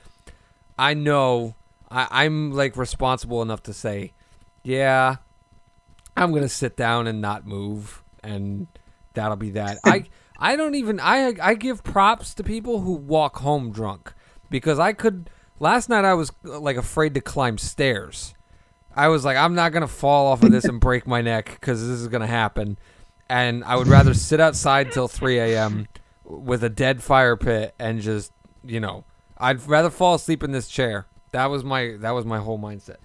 I 0.77 0.95
know 0.95 1.55
I, 1.89 2.09
I'm 2.11 2.51
like 2.51 2.77
responsible 2.77 3.41
enough 3.41 3.63
to 3.65 3.73
say, 3.73 4.15
yeah, 4.65 5.17
I'm 6.17 6.33
gonna 6.33 6.49
sit 6.49 6.77
down 6.77 7.07
and 7.07 7.21
not 7.21 7.47
move, 7.47 8.03
and 8.23 8.67
that'll 9.15 9.37
be 9.37 9.51
that. 9.51 9.79
I 9.85 10.07
I 10.39 10.57
don't 10.57 10.75
even 10.75 10.99
I 10.99 11.35
I 11.41 11.55
give 11.55 11.85
props 11.85 12.35
to 12.35 12.43
people 12.43 12.81
who 12.81 12.95
walk 12.95 13.39
home 13.39 13.71
drunk 13.71 14.13
because 14.51 14.79
I 14.79 14.93
could. 14.93 15.31
Last 15.61 15.89
night 15.89 16.05
I 16.05 16.15
was 16.15 16.33
uh, 16.45 16.59
like 16.59 16.77
afraid 16.77 17.15
to 17.15 17.21
climb 17.21 17.59
stairs. 17.59 18.35
I 18.95 19.07
was 19.07 19.25
like, 19.25 19.37
I'm 19.37 19.55
not 19.55 19.71
gonna 19.73 19.87
fall 19.87 20.27
off 20.27 20.43
of 20.43 20.51
this 20.51 20.65
and 20.69 20.81
break 20.81 21.07
my 21.07 21.23
neck 21.23 21.59
because 21.61 21.81
this 21.81 22.01
is 22.01 22.09
gonna 22.09 22.27
happen, 22.27 22.77
and 23.33 23.65
I 23.65 23.77
would 23.77 23.89
rather 23.89 24.13
sit 24.15 24.41
outside 24.41 24.93
till 24.93 25.09
3 25.09 25.39
a.m. 25.39 25.89
with 26.25 26.63
a 26.63 26.69
dead 26.69 27.03
fire 27.03 27.37
pit 27.37 27.75
and 27.79 28.01
just, 28.01 28.31
you 28.63 28.79
know, 28.79 29.05
I'd 29.39 29.67
rather 29.67 29.89
fall 29.91 30.15
asleep 30.17 30.45
in 30.45 30.53
this 30.53 30.69
chair. 30.69 31.07
That 31.33 31.47
was 31.47 31.65
my 31.65 31.97
that 32.01 32.11
was 32.11 32.27
my 32.27 32.39
whole 32.39 32.59
mindset. 32.59 32.97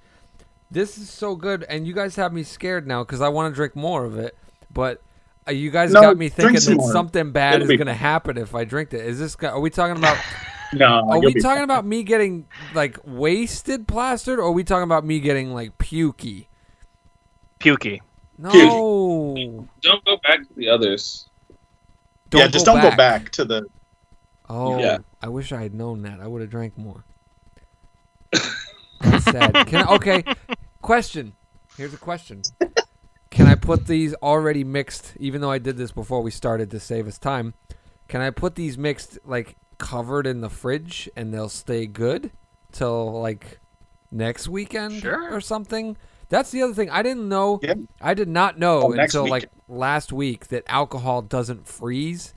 This 0.69 0.97
is 0.97 1.09
so 1.09 1.38
good, 1.38 1.63
and 1.69 1.88
you 1.88 1.93
guys 1.93 2.17
have 2.17 2.34
me 2.34 2.43
scared 2.43 2.86
now 2.86 3.03
because 3.05 3.21
I 3.21 3.30
want 3.30 3.53
to 3.53 3.55
drink 3.55 3.73
more 3.73 4.03
of 4.03 4.17
it. 4.17 4.38
But 4.69 5.01
uh, 5.47 5.51
you 5.51 5.71
guys 5.71 5.93
No, 5.93 6.01
got 6.01 6.17
me 6.17 6.28
thinking 6.28 6.59
that 6.59 6.75
more. 6.75 6.91
something 6.91 7.32
bad 7.32 7.55
It'll 7.55 7.63
is 7.63 7.69
be 7.69 7.78
gonna 7.78 7.93
happen 7.93 8.38
if 8.38 8.53
I 8.53 8.65
drink 8.65 8.91
it. 8.93 9.05
Is 9.05 9.17
this? 9.17 9.38
go- 9.38 9.47
Are 9.47 9.59
we 9.61 9.69
talking 9.69 9.95
about? 9.97 10.17
No, 10.73 10.86
Are 11.09 11.19
we 11.19 11.34
talking 11.36 11.41
fine. 11.41 11.63
about 11.63 11.86
me 11.86 12.03
getting 12.03 12.45
like 12.75 12.97
wasted 13.05 13.88
plastered, 13.88 14.38
or 14.38 14.47
are 14.47 14.51
we 14.51 14.65
talking 14.65 14.84
about 14.84 15.05
me 15.05 15.21
getting 15.21 15.53
like 15.53 15.78
pukey? 15.78 16.47
Pukey. 17.61 18.01
No. 18.38 19.67
Don't 19.81 20.05
go 20.05 20.17
back 20.17 20.47
to 20.47 20.53
the 20.55 20.69
others. 20.69 21.27
yeah, 22.33 22.47
just 22.47 22.65
don't 22.65 22.81
go 22.81 22.95
back 22.95 23.31
to 23.31 23.45
the. 23.45 23.65
Oh, 24.49 24.79
Yeah. 24.79 24.99
I 25.21 25.27
wish 25.29 25.51
I 25.51 25.61
had 25.63 25.73
known 25.73 26.03
that. 26.03 26.19
I 26.19 26.27
would 26.27 26.41
have 26.41 26.49
drank 26.51 26.77
more. 26.77 27.03
That's 29.01 29.25
sad. 29.25 29.53
Can 29.67 29.88
I, 29.88 29.95
okay, 29.95 30.23
question. 30.81 31.33
Here's 31.75 31.93
a 31.93 31.97
question. 31.97 32.41
Can 33.29 33.47
I 33.47 33.55
put 33.55 33.88
these 33.88 34.13
already 34.15 34.63
mixed, 34.63 35.13
even 35.19 35.41
though 35.41 35.51
I 35.51 35.57
did 35.59 35.77
this 35.77 35.91
before 35.91 36.21
we 36.21 36.31
started 36.31 36.71
to 36.71 36.79
save 36.79 37.07
us 37.07 37.17
time? 37.17 37.53
Can 38.07 38.21
I 38.21 38.29
put 38.29 38.55
these 38.55 38.77
mixed, 38.77 39.19
like, 39.25 39.55
covered 39.77 40.25
in 40.25 40.41
the 40.41 40.49
fridge 40.49 41.09
and 41.15 41.33
they'll 41.33 41.49
stay 41.49 41.85
good 41.85 42.31
till, 42.71 43.19
like, 43.21 43.59
next 44.11 44.47
weekend 44.47 45.01
Sure. 45.01 45.31
or 45.33 45.41
something? 45.41 45.97
That's 46.30 46.51
the 46.51 46.61
other 46.63 46.73
thing. 46.73 46.89
I 46.89 47.03
didn't 47.03 47.30
know. 47.30 47.59
Yeah. 47.63 47.75
I 48.01 48.13
did 48.13 48.28
not 48.28 48.59
know 48.59 48.82
Oh, 48.84 48.88
next 48.89 49.15
until, 49.15 49.30
like, 49.30 49.49
last 49.67 50.11
week 50.11 50.47
that 50.47 50.63
alcohol 50.67 51.21
doesn't 51.21 51.67
freeze 51.67 52.34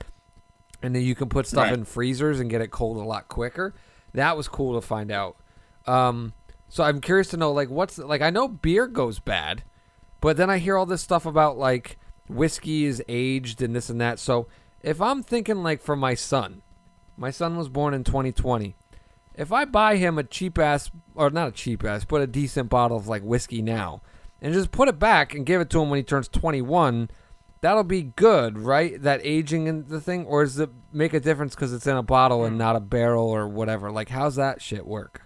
and 0.81 0.95
then 0.95 1.03
you 1.03 1.13
can 1.15 1.29
put 1.29 1.45
stuff 1.47 1.65
Right. 1.65 1.73
in 1.73 1.85
freezers 1.85 2.39
and 2.39 2.49
get 2.49 2.61
it 2.61 2.71
cold 2.71 2.97
a 2.97 3.01
lot 3.01 3.27
quicker. 3.27 3.73
That 4.13 4.35
was 4.37 4.47
cool 4.47 4.79
to 4.79 4.85
find 4.85 5.11
out. 5.11 5.37
Um, 5.85 6.33
so 6.69 6.83
I'm 6.83 7.01
curious 7.01 7.27
to 7.29 7.37
know, 7.37 7.51
like, 7.51 7.69
what's 7.69 7.97
like? 7.97 8.21
I 8.21 8.29
know 8.29 8.47
beer 8.47 8.87
goes 8.87 9.19
bad, 9.19 9.63
but 10.21 10.37
then 10.37 10.49
I 10.49 10.57
hear 10.57 10.77
all 10.77 10.85
this 10.85 11.01
stuff 11.01 11.25
about 11.25 11.57
like 11.57 11.97
whiskey 12.29 12.85
is 12.85 13.03
aged 13.09 13.61
and 13.61 13.75
this 13.75 13.89
and 13.89 13.99
that. 14.01 14.19
So 14.19 14.47
if 14.81 15.01
I'm 15.01 15.21
thinking 15.21 15.63
like 15.63 15.81
for 15.81 15.95
my 15.95 16.13
son, 16.15 16.61
my 17.17 17.29
son 17.29 17.57
was 17.57 17.67
born 17.69 17.93
in 17.93 18.03
2020. 18.03 18.75
If 19.41 19.51
I 19.51 19.65
buy 19.65 19.95
him 19.95 20.19
a 20.19 20.23
cheap 20.23 20.59
ass, 20.59 20.91
or 21.15 21.31
not 21.31 21.47
a 21.47 21.51
cheap 21.51 21.83
ass, 21.83 22.05
but 22.05 22.21
a 22.21 22.27
decent 22.27 22.69
bottle 22.69 22.95
of 22.95 23.07
like 23.07 23.23
whiskey 23.23 23.63
now, 23.63 24.03
and 24.39 24.53
just 24.53 24.69
put 24.71 24.87
it 24.87 24.99
back 24.99 25.33
and 25.33 25.47
give 25.47 25.59
it 25.59 25.71
to 25.71 25.81
him 25.81 25.89
when 25.89 25.97
he 25.97 26.03
turns 26.03 26.27
21, 26.27 27.09
that'll 27.61 27.83
be 27.83 28.03
good, 28.03 28.59
right? 28.59 29.01
That 29.01 29.19
aging 29.23 29.67
and 29.67 29.87
the 29.87 29.99
thing, 29.99 30.25
or 30.25 30.43
does 30.43 30.59
it 30.59 30.69
make 30.93 31.15
a 31.15 31.19
difference 31.19 31.55
because 31.55 31.73
it's 31.73 31.87
in 31.87 31.97
a 31.97 32.03
bottle 32.03 32.45
and 32.45 32.55
not 32.55 32.75
a 32.75 32.79
barrel 32.79 33.27
or 33.27 33.47
whatever? 33.47 33.91
Like, 33.91 34.09
how's 34.09 34.35
that 34.35 34.61
shit 34.61 34.85
work? 34.85 35.23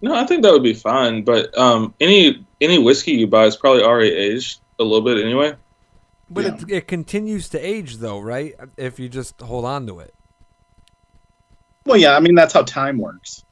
No, 0.00 0.14
I 0.14 0.24
think 0.24 0.42
that 0.42 0.52
would 0.52 0.62
be 0.62 0.72
fine. 0.72 1.22
But 1.22 1.56
um, 1.58 1.92
any 2.00 2.46
any 2.62 2.78
whiskey 2.78 3.12
you 3.12 3.26
buy 3.26 3.44
is 3.44 3.56
probably 3.56 3.82
already 3.82 4.10
aged 4.14 4.60
a 4.78 4.84
little 4.84 5.02
bit 5.02 5.22
anyway. 5.22 5.54
But 6.30 6.44
Yeah. 6.44 6.54
it, 6.54 6.70
it 6.70 6.88
continues 6.88 7.50
to 7.50 7.58
age, 7.58 7.98
though, 7.98 8.20
right? 8.20 8.54
If 8.78 8.98
you 8.98 9.10
just 9.10 9.38
hold 9.42 9.66
on 9.66 9.86
to 9.88 10.00
it, 10.00 10.14
Well, 11.86 11.98
yeah, 11.98 12.16
I 12.16 12.20
mean 12.20 12.34
that's 12.34 12.52
how 12.52 12.62
time 12.62 12.98
works. 12.98 13.44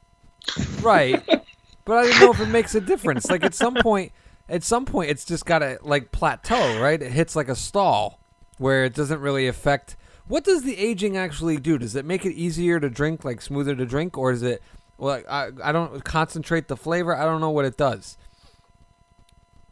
right? 0.81 1.23
but 1.85 1.97
I 1.97 2.09
don't 2.09 2.19
know 2.19 2.31
if 2.31 2.39
it 2.39 2.47
makes 2.47 2.75
a 2.75 2.81
difference. 2.81 3.29
Like 3.29 3.43
at 3.43 3.53
some 3.53 3.75
point, 3.75 4.11
at 4.49 4.63
some 4.63 4.85
point, 4.85 5.09
it's 5.09 5.25
just 5.25 5.45
gotta 5.45 5.79
like 5.81 6.11
plateau, 6.11 6.79
right? 6.79 7.01
It 7.01 7.11
hits 7.11 7.35
like 7.35 7.49
a 7.49 7.55
stall 7.55 8.19
where 8.57 8.85
it 8.85 8.93
doesn't 8.93 9.19
really 9.19 9.47
affect. 9.47 9.95
What 10.27 10.43
does 10.43 10.63
the 10.63 10.77
aging 10.77 11.17
actually 11.17 11.57
do? 11.57 11.77
Does 11.77 11.95
it 11.95 12.05
make 12.05 12.25
it 12.25 12.33
easier 12.33 12.79
to 12.79 12.89
drink, 12.89 13.25
like 13.25 13.41
smoother 13.41 13.75
to 13.75 13.85
drink, 13.85 14.17
or 14.17 14.31
is 14.31 14.41
it? 14.41 14.63
Well, 14.97 15.21
I 15.29 15.49
I 15.63 15.71
don't 15.71 16.03
concentrate 16.03 16.67
the 16.67 16.77
flavor. 16.77 17.15
I 17.15 17.25
don't 17.25 17.41
know 17.41 17.49
what 17.49 17.65
it 17.65 17.77
does. 17.77 18.17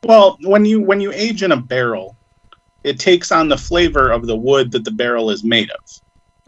Well, 0.04 0.38
when 0.42 0.66
you 0.66 0.82
when 0.82 1.00
you 1.00 1.12
age 1.12 1.44
in 1.44 1.52
a 1.52 1.62
barrel, 1.62 2.18
it 2.84 3.00
takes 3.00 3.32
on 3.32 3.50
the 3.50 3.58
flavor 3.58 4.12
of 4.12 4.26
the 4.26 4.36
wood 4.36 4.72
that 4.72 4.84
the 4.84 4.92
barrel 4.92 5.30
is 5.30 5.44
made 5.44 5.70
of. 5.72 6.02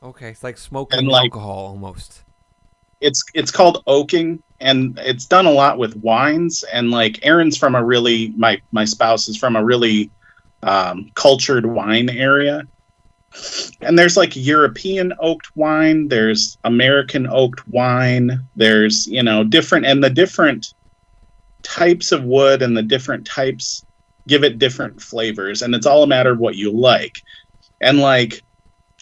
Okay, 0.03 0.29
it's 0.29 0.43
like 0.43 0.57
smoking 0.57 0.99
And, 0.99 1.07
like- 1.07 1.31
alcohol 1.31 1.67
almost. 1.67 2.23
It's 2.99 3.23
it's 3.33 3.51
called 3.51 3.83
oaking, 3.85 4.41
and 4.61 4.97
it's 5.03 5.25
done 5.25 5.45
a 5.45 5.51
lot 5.51 5.77
with 5.77 5.95
wines. 5.97 6.63
And 6.71 6.89
like 6.89 7.19
Aaron's 7.23 7.57
from 7.57 7.75
a 7.75 7.83
really 7.83 8.33
my 8.37 8.61
my 8.71 8.85
spouse 8.85 9.27
is 9.27 9.35
from 9.35 9.57
a 9.57 9.63
really 9.63 10.09
um, 10.61 11.11
cultured 11.15 11.65
wine 11.65 12.09
area. 12.09 12.63
And 13.81 13.99
there's 13.99 14.15
like 14.15 14.35
European 14.35 15.11
oaked 15.19 15.47
wine, 15.55 16.07
there's 16.07 16.57
American 16.63 17.27
oaked 17.27 17.67
wine, 17.67 18.39
there's 18.55 19.05
you 19.07 19.23
know 19.23 19.43
different 19.43 19.85
and 19.85 20.01
the 20.01 20.09
different 20.09 20.73
types 21.63 22.13
of 22.13 22.23
wood 22.23 22.61
and 22.61 22.77
the 22.77 22.83
different 22.83 23.25
types 23.25 23.85
give 24.27 24.45
it 24.45 24.59
different 24.59 25.01
flavors, 25.01 25.61
and 25.61 25.75
it's 25.75 25.85
all 25.85 26.03
a 26.03 26.07
matter 26.07 26.31
of 26.31 26.39
what 26.39 26.55
you 26.55 26.71
like. 26.71 27.21
And 27.81 27.99
like 27.99 28.41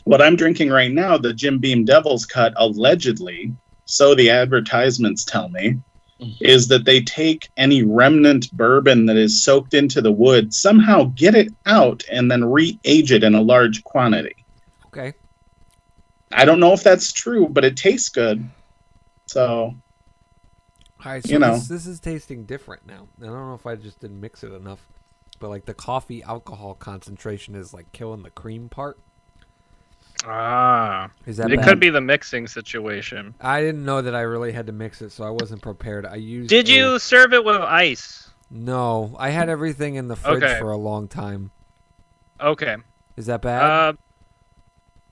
what 0.03 0.21
I'm 0.21 0.35
drinking 0.35 0.69
right 0.69 0.91
now, 0.91 1.17
the 1.17 1.33
Jim 1.33 1.59
Beam 1.59 1.85
Devil's 1.85 2.25
Cut, 2.25 2.53
allegedly, 2.57 3.53
so 3.85 4.15
the 4.15 4.29
advertisements 4.29 5.25
tell 5.25 5.49
me, 5.49 5.77
mm-hmm. 6.19 6.31
is 6.39 6.67
that 6.69 6.85
they 6.85 7.01
take 7.01 7.49
any 7.57 7.83
remnant 7.83 8.51
bourbon 8.53 9.05
that 9.07 9.17
is 9.17 9.43
soaked 9.43 9.73
into 9.73 10.01
the 10.01 10.11
wood, 10.11 10.53
somehow 10.53 11.11
get 11.15 11.35
it 11.35 11.53
out, 11.65 12.03
and 12.11 12.31
then 12.31 12.45
re-age 12.45 13.11
it 13.11 13.23
in 13.23 13.35
a 13.35 13.41
large 13.41 13.83
quantity. 13.83 14.35
Okay, 14.87 15.13
I 16.31 16.45
don't 16.45 16.59
know 16.59 16.73
if 16.73 16.83
that's 16.83 17.11
true, 17.11 17.47
but 17.49 17.65
it 17.65 17.77
tastes 17.77 18.09
good. 18.09 18.49
So 19.27 19.43
All 19.43 19.75
right, 21.05 21.23
so 21.23 21.31
You 21.31 21.39
know. 21.39 21.53
this, 21.55 21.67
this 21.67 21.87
is 21.87 21.99
tasting 21.99 22.45
different 22.45 22.85
now. 22.85 23.07
I 23.21 23.25
don't 23.25 23.47
know 23.47 23.53
if 23.55 23.65
I 23.65 23.75
just 23.75 23.99
didn't 23.99 24.19
mix 24.19 24.43
it 24.43 24.51
enough, 24.53 24.85
but 25.39 25.49
like 25.49 25.65
the 25.65 25.73
coffee 25.73 26.23
alcohol 26.23 26.75
concentration 26.75 27.55
is 27.55 27.73
like 27.73 27.91
killing 27.91 28.23
the 28.23 28.29
cream 28.29 28.69
part. 28.69 28.99
Ah, 30.25 31.09
Is 31.25 31.37
that 31.37 31.51
it 31.51 31.57
bad? 31.57 31.67
could 31.67 31.79
be 31.79 31.89
the 31.89 32.01
mixing 32.01 32.47
situation. 32.47 33.33
I 33.41 33.61
didn't 33.61 33.83
know 33.83 34.01
that 34.01 34.13
I 34.15 34.21
really 34.21 34.51
had 34.51 34.67
to 34.67 34.71
mix 34.73 35.01
it, 35.01 35.11
so 35.11 35.23
I 35.23 35.29
wasn't 35.31 35.61
prepared. 35.61 36.05
I 36.05 36.15
used. 36.15 36.49
Did 36.49 36.69
a- 36.69 36.71
you 36.71 36.99
serve 36.99 37.33
it 37.33 37.43
with 37.43 37.57
ice? 37.61 38.29
No, 38.49 39.15
I 39.17 39.29
had 39.29 39.49
everything 39.49 39.95
in 39.95 40.07
the 40.07 40.15
fridge 40.15 40.43
Okay. 40.43 40.59
for 40.59 40.71
a 40.71 40.77
long 40.77 41.07
time. 41.07 41.51
Okay. 42.39 42.75
Is 43.17 43.25
that 43.27 43.41
bad? 43.41 43.63
Uh, 43.63 43.93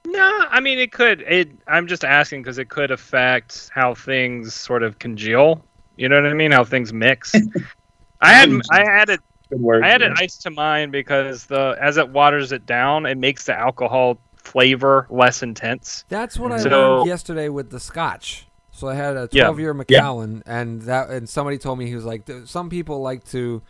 no, 0.06 0.46
I 0.50 0.60
mean 0.60 0.78
it 0.80 0.92
could. 0.92 1.22
It. 1.22 1.50
I'm 1.68 1.88
just 1.88 2.04
asking 2.04 2.42
because 2.44 2.58
it 2.58 2.70
could 2.70 2.92
affect 2.92 3.70
how 3.74 3.94
things 3.94 4.54
sort 4.54 4.84
of 4.84 5.00
congeal. 5.00 5.64
You 5.96 6.10
know 6.10 6.22
what 6.22 6.30
I 6.30 6.34
mean? 6.34 6.52
How 6.52 6.64
things 6.64 6.92
mix. 6.94 7.34
I 8.22 8.34
had 8.34 8.50
I 8.72 8.84
had 8.90 9.10
it 9.10 9.20
Good 9.50 9.62
word. 9.62 9.84
I 9.84 9.90
added 9.90 10.14
ice 10.18 10.38
to 10.40 10.52
mine 10.52 10.92
because 10.92 11.46
the 11.46 11.78
as 11.82 11.98
it 11.98 12.10
waters 12.10 12.52
it 12.52 12.66
down, 12.66 13.06
it 13.06 13.18
makes 13.18 13.46
the 13.46 13.58
alcohol 13.58 14.20
flavor 14.52 15.08
less 15.10 15.44
intense. 15.44 16.06
That's 16.10 16.38
what 16.38 16.52
I 16.52 16.58
So- 16.60 16.70
learned 16.70 17.08
yesterday 17.08 17.50
with 17.50 17.70
the 17.70 17.80
Scotch. 17.80 18.46
So 18.72 18.88
I 18.88 18.96
had 18.96 19.18
a 19.18 19.28
12 19.28 19.60
year 19.60 19.74
Macallan, 19.74 20.42
and 20.46 20.82
that 20.84 21.10
and 21.10 21.28
somebody 21.28 21.58
told 21.58 21.80
me 21.80 21.88
he 21.88 21.96
was 21.96 22.06
like, 22.06 22.30
some 22.46 22.70
people 22.70 23.02
like 23.02 23.26
to, 23.32 23.62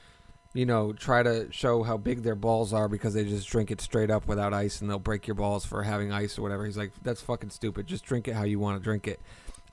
you 0.53 0.65
know, 0.67 0.93
try 0.93 1.23
to 1.23 1.47
show 1.51 1.81
how 1.83 1.97
big 1.97 2.21
their 2.21 2.35
balls 2.35 2.73
are 2.73 2.87
because 2.87 3.13
they 3.15 3.23
just 3.23 3.47
drink 3.49 3.71
it 3.71 3.81
straight 3.81 4.11
up 4.11 4.27
without 4.27 4.53
ice, 4.53 4.81
and 4.81 4.89
they'll 4.89 4.99
break 4.99 5.25
your 5.25 5.33
balls 5.35 5.65
for 5.65 5.81
having 5.83 6.11
ice 6.11 6.37
or 6.37 6.43
whatever. 6.43 6.63
He's 6.65 6.77
like, 6.77 6.91
that's 7.01 7.21
fucking 7.21 7.49
stupid. 7.49 7.87
Just 7.87 8.05
drink 8.05 8.27
it 8.27 8.33
how 8.35 8.43
you 8.43 8.59
want 8.59 8.77
to 8.77 8.83
drink 8.83 9.07
it. 9.07 9.19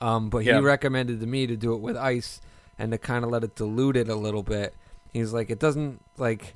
Um, 0.01 0.29
but 0.29 0.39
Yeah. 0.43 0.57
he 0.57 0.63
recommended 0.63 1.19
to 1.19 1.27
me 1.27 1.45
to 1.47 1.55
do 1.55 1.73
it 1.73 1.81
with 1.81 1.97
ice 1.97 2.41
and 2.79 2.91
to 2.91 2.97
kind 2.97 3.23
of 3.23 3.29
let 3.31 3.43
it 3.43 3.55
dilute 3.55 3.95
it 3.95 4.09
a 4.09 4.15
little 4.15 4.43
bit. 4.43 4.75
He's 5.13 5.33
like, 5.33 5.49
it 5.51 5.59
doesn't 5.59 6.01
like 6.17 6.55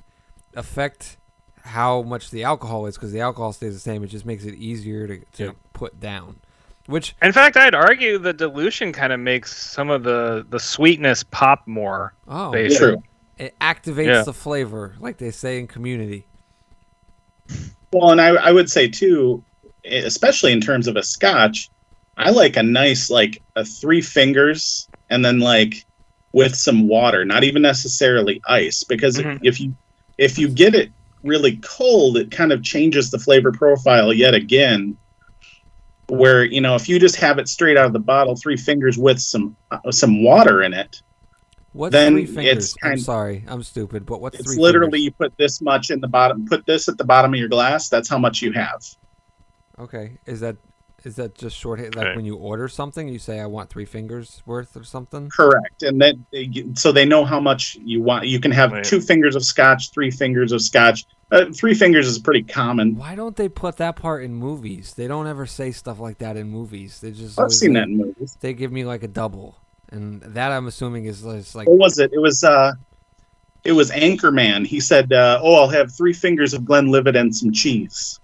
affect 0.56 1.16
how 1.62 2.02
much 2.02 2.30
the 2.30 2.42
alcohol 2.44 2.86
is 2.86 2.96
because 2.96 3.12
the 3.12 3.20
alcohol 3.20 3.52
stays 3.52 3.72
the 3.74 3.80
same. 3.80 4.02
It 4.04 4.08
just 4.08 4.26
makes 4.26 4.44
it 4.44 4.54
easier 4.54 5.06
to, 5.06 5.18
to 5.34 5.44
Yeah. 5.44 5.50
put 5.72 6.00
down. 6.00 6.36
Which 6.86 7.14
In 7.22 7.32
fact, 7.32 7.56
I'd 7.56 7.74
argue 7.74 8.18
the 8.18 8.32
dilution 8.32 8.92
kind 8.92 9.12
of 9.12 9.20
makes 9.20 9.56
some 9.56 9.88
of 9.88 10.02
the 10.02 10.44
the 10.50 10.58
sweetness 10.58 11.22
pop 11.24 11.66
more. 11.66 12.12
oh, 12.28 12.50
Basically. 12.50 12.94
True. 12.94 13.02
it 13.38 13.54
activates 13.60 14.06
Yeah. 14.06 14.22
the 14.22 14.32
flavor, 14.32 14.94
like 14.98 15.18
they 15.18 15.30
say 15.30 15.58
in 15.60 15.66
Community. 15.68 16.26
Well, 17.92 18.10
and 18.10 18.20
I, 18.20 18.28
I 18.30 18.50
would 18.52 18.70
say 18.70 18.88
too, 18.88 19.42
especially 19.84 20.52
in 20.52 20.60
terms 20.60 20.86
of 20.88 20.96
a 20.96 21.02
scotch, 21.02 21.68
I 22.16 22.30
like 22.30 22.56
a 22.56 22.62
nice 22.62 23.10
like 23.10 23.42
a 23.56 23.64
three 23.64 24.00
fingers 24.00 24.88
and 25.10 25.24
then 25.24 25.38
like 25.40 25.84
with 26.32 26.54
some 26.54 26.88
water, 26.88 27.24
not 27.24 27.44
even 27.44 27.62
necessarily 27.62 28.40
ice, 28.46 28.82
because 28.84 29.18
Mhm. 29.18 29.38
if 29.42 29.60
you 29.60 29.74
if 30.18 30.38
you 30.38 30.48
get 30.48 30.74
it 30.74 30.90
really 31.22 31.56
cold, 31.58 32.16
it 32.16 32.30
kind 32.30 32.52
of 32.52 32.62
changes 32.62 33.10
the 33.10 33.18
flavor 33.18 33.52
profile 33.52 34.12
yet 34.12 34.34
again. 34.34 34.96
Where 36.08 36.44
you 36.44 36.60
know 36.60 36.74
if 36.74 36.88
you 36.88 36.98
just 36.98 37.16
have 37.16 37.38
it 37.38 37.48
straight 37.48 37.76
out 37.76 37.86
of 37.86 37.92
the 37.92 37.98
bottle, 37.98 38.36
three 38.36 38.56
fingers 38.56 38.98
with 38.98 39.20
some 39.20 39.56
uh, 39.70 39.90
some 39.90 40.22
water 40.22 40.62
in 40.62 40.74
it, 40.74 41.00
What's 41.72 41.92
Then 41.92 42.12
three 42.12 42.22
it's 42.24 42.34
fingers? 42.34 42.76
I'm 42.82 42.98
sorry, 42.98 43.44
I'm 43.46 43.62
stupid, 43.62 44.04
but 44.04 44.20
what's 44.20 44.38
it's 44.38 44.56
literally 44.56 44.98
fingers? 44.98 45.04
you 45.04 45.10
put 45.12 45.36
this 45.38 45.62
much 45.62 45.90
in 45.90 46.00
the 46.00 46.08
bottom, 46.08 46.46
put 46.46 46.66
this 46.66 46.88
at 46.88 46.98
the 46.98 47.04
bottom 47.04 47.32
of 47.32 47.40
your 47.40 47.48
glass. 47.48 47.88
That's 47.88 48.08
how 48.08 48.18
much 48.18 48.42
you 48.42 48.52
have. 48.52 48.82
Okay, 49.78 50.18
is 50.26 50.40
that 50.40 50.56
is 51.04 51.16
that 51.16 51.34
just 51.34 51.56
shorthand? 51.56 51.94
Like 51.96 52.06
Okay. 52.08 52.16
when 52.16 52.24
you 52.24 52.36
order 52.36 52.68
something, 52.68 53.08
you 53.08 53.18
say 53.18 53.40
I 53.40 53.46
want 53.46 53.70
three 53.70 53.84
fingers 53.84 54.42
worth 54.46 54.76
or 54.76 54.84
something. 54.84 55.28
Correct, 55.30 55.82
and 55.82 56.00
then 56.00 56.26
so 56.74 56.92
they 56.92 57.04
know 57.04 57.24
how 57.24 57.40
much 57.40 57.76
you 57.82 58.00
want. 58.02 58.26
You 58.26 58.40
can 58.40 58.50
have 58.52 58.72
Right. 58.72 58.84
two 58.84 59.00
fingers 59.00 59.34
of 59.36 59.44
scotch, 59.44 59.90
three 59.92 60.10
fingers 60.10 60.52
of 60.52 60.62
scotch. 60.62 61.04
Uh, 61.30 61.46
three 61.54 61.72
fingers 61.74 62.06
is 62.06 62.18
pretty 62.18 62.42
common. 62.42 62.94
Why 62.96 63.14
don't 63.14 63.36
they 63.36 63.48
put 63.48 63.78
that 63.78 63.96
part 63.96 64.22
in 64.22 64.34
movies? 64.34 64.92
They 64.94 65.08
don't 65.08 65.26
ever 65.26 65.46
say 65.46 65.72
stuff 65.72 65.98
like 65.98 66.18
that 66.18 66.36
in 66.36 66.48
movies. 66.50 67.00
They 67.00 67.10
just 67.10 67.40
I've 67.40 67.50
seen 67.52 67.70
say- 67.70 67.80
that 67.80 67.88
in 67.88 67.96
movies. 67.96 68.36
They 68.40 68.52
give 68.52 68.70
me 68.70 68.84
like 68.84 69.02
a 69.02 69.08
double, 69.08 69.56
and 69.90 70.20
that 70.22 70.52
I'm 70.52 70.66
assuming 70.66 71.06
is 71.06 71.24
is 71.24 71.54
like 71.54 71.68
What 71.68 71.78
was 71.78 71.98
it? 71.98 72.12
It 72.12 72.18
was 72.20 72.44
uh, 72.44 72.72
it 73.64 73.72
was 73.72 73.90
Anchorman. 73.92 74.66
He 74.66 74.78
said, 74.80 75.12
uh, 75.12 75.40
"Oh, 75.42 75.54
I'll 75.54 75.68
have 75.68 75.90
three 75.92 76.12
fingers 76.12 76.52
of 76.52 76.64
Glenlivet 76.66 77.16
and 77.16 77.34
some 77.34 77.50
cheese." 77.52 78.18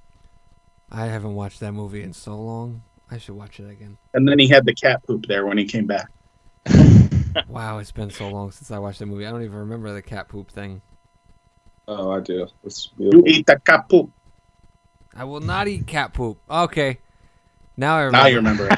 I 0.90 1.06
haven't 1.06 1.34
watched 1.34 1.60
that 1.60 1.72
movie 1.72 2.02
in 2.02 2.12
so 2.12 2.36
long. 2.36 2.82
I 3.10 3.18
should 3.18 3.34
watch 3.36 3.58
it 3.60 3.70
again. 3.70 3.96
And 4.14 4.26
then 4.28 4.38
he 4.38 4.48
had 4.48 4.64
the 4.66 4.74
cat 4.74 5.02
poop 5.06 5.26
there 5.26 5.46
when 5.46 5.58
he 5.58 5.64
came 5.64 5.86
back. 5.86 6.08
Wow, 7.46 7.78
it's 7.78 7.92
been 7.92 8.10
so 8.10 8.28
long 8.28 8.50
since 8.50 8.70
I 8.70 8.78
watched 8.78 8.98
that 8.98 9.06
movie. 9.06 9.24
I 9.24 9.30
don't 9.30 9.42
even 9.44 9.58
remember 9.58 9.92
the 9.92 10.02
cat 10.02 10.28
poop 10.28 10.50
thing. 10.50 10.80
Oh, 11.86 12.10
I 12.10 12.20
do. 12.20 12.48
It's 12.64 12.90
You 12.98 13.22
eat 13.26 13.46
the 13.46 13.60
cat 13.60 13.88
poop. 13.88 14.10
I 15.14 15.24
will 15.24 15.40
not 15.40 15.68
eat 15.68 15.86
cat 15.86 16.12
poop. 16.14 16.38
Okay, 16.50 16.98
now 17.76 17.96
I 17.96 18.02
remember. 18.02 18.18
Now 18.18 18.26
you 18.26 18.36
remember. 18.36 18.68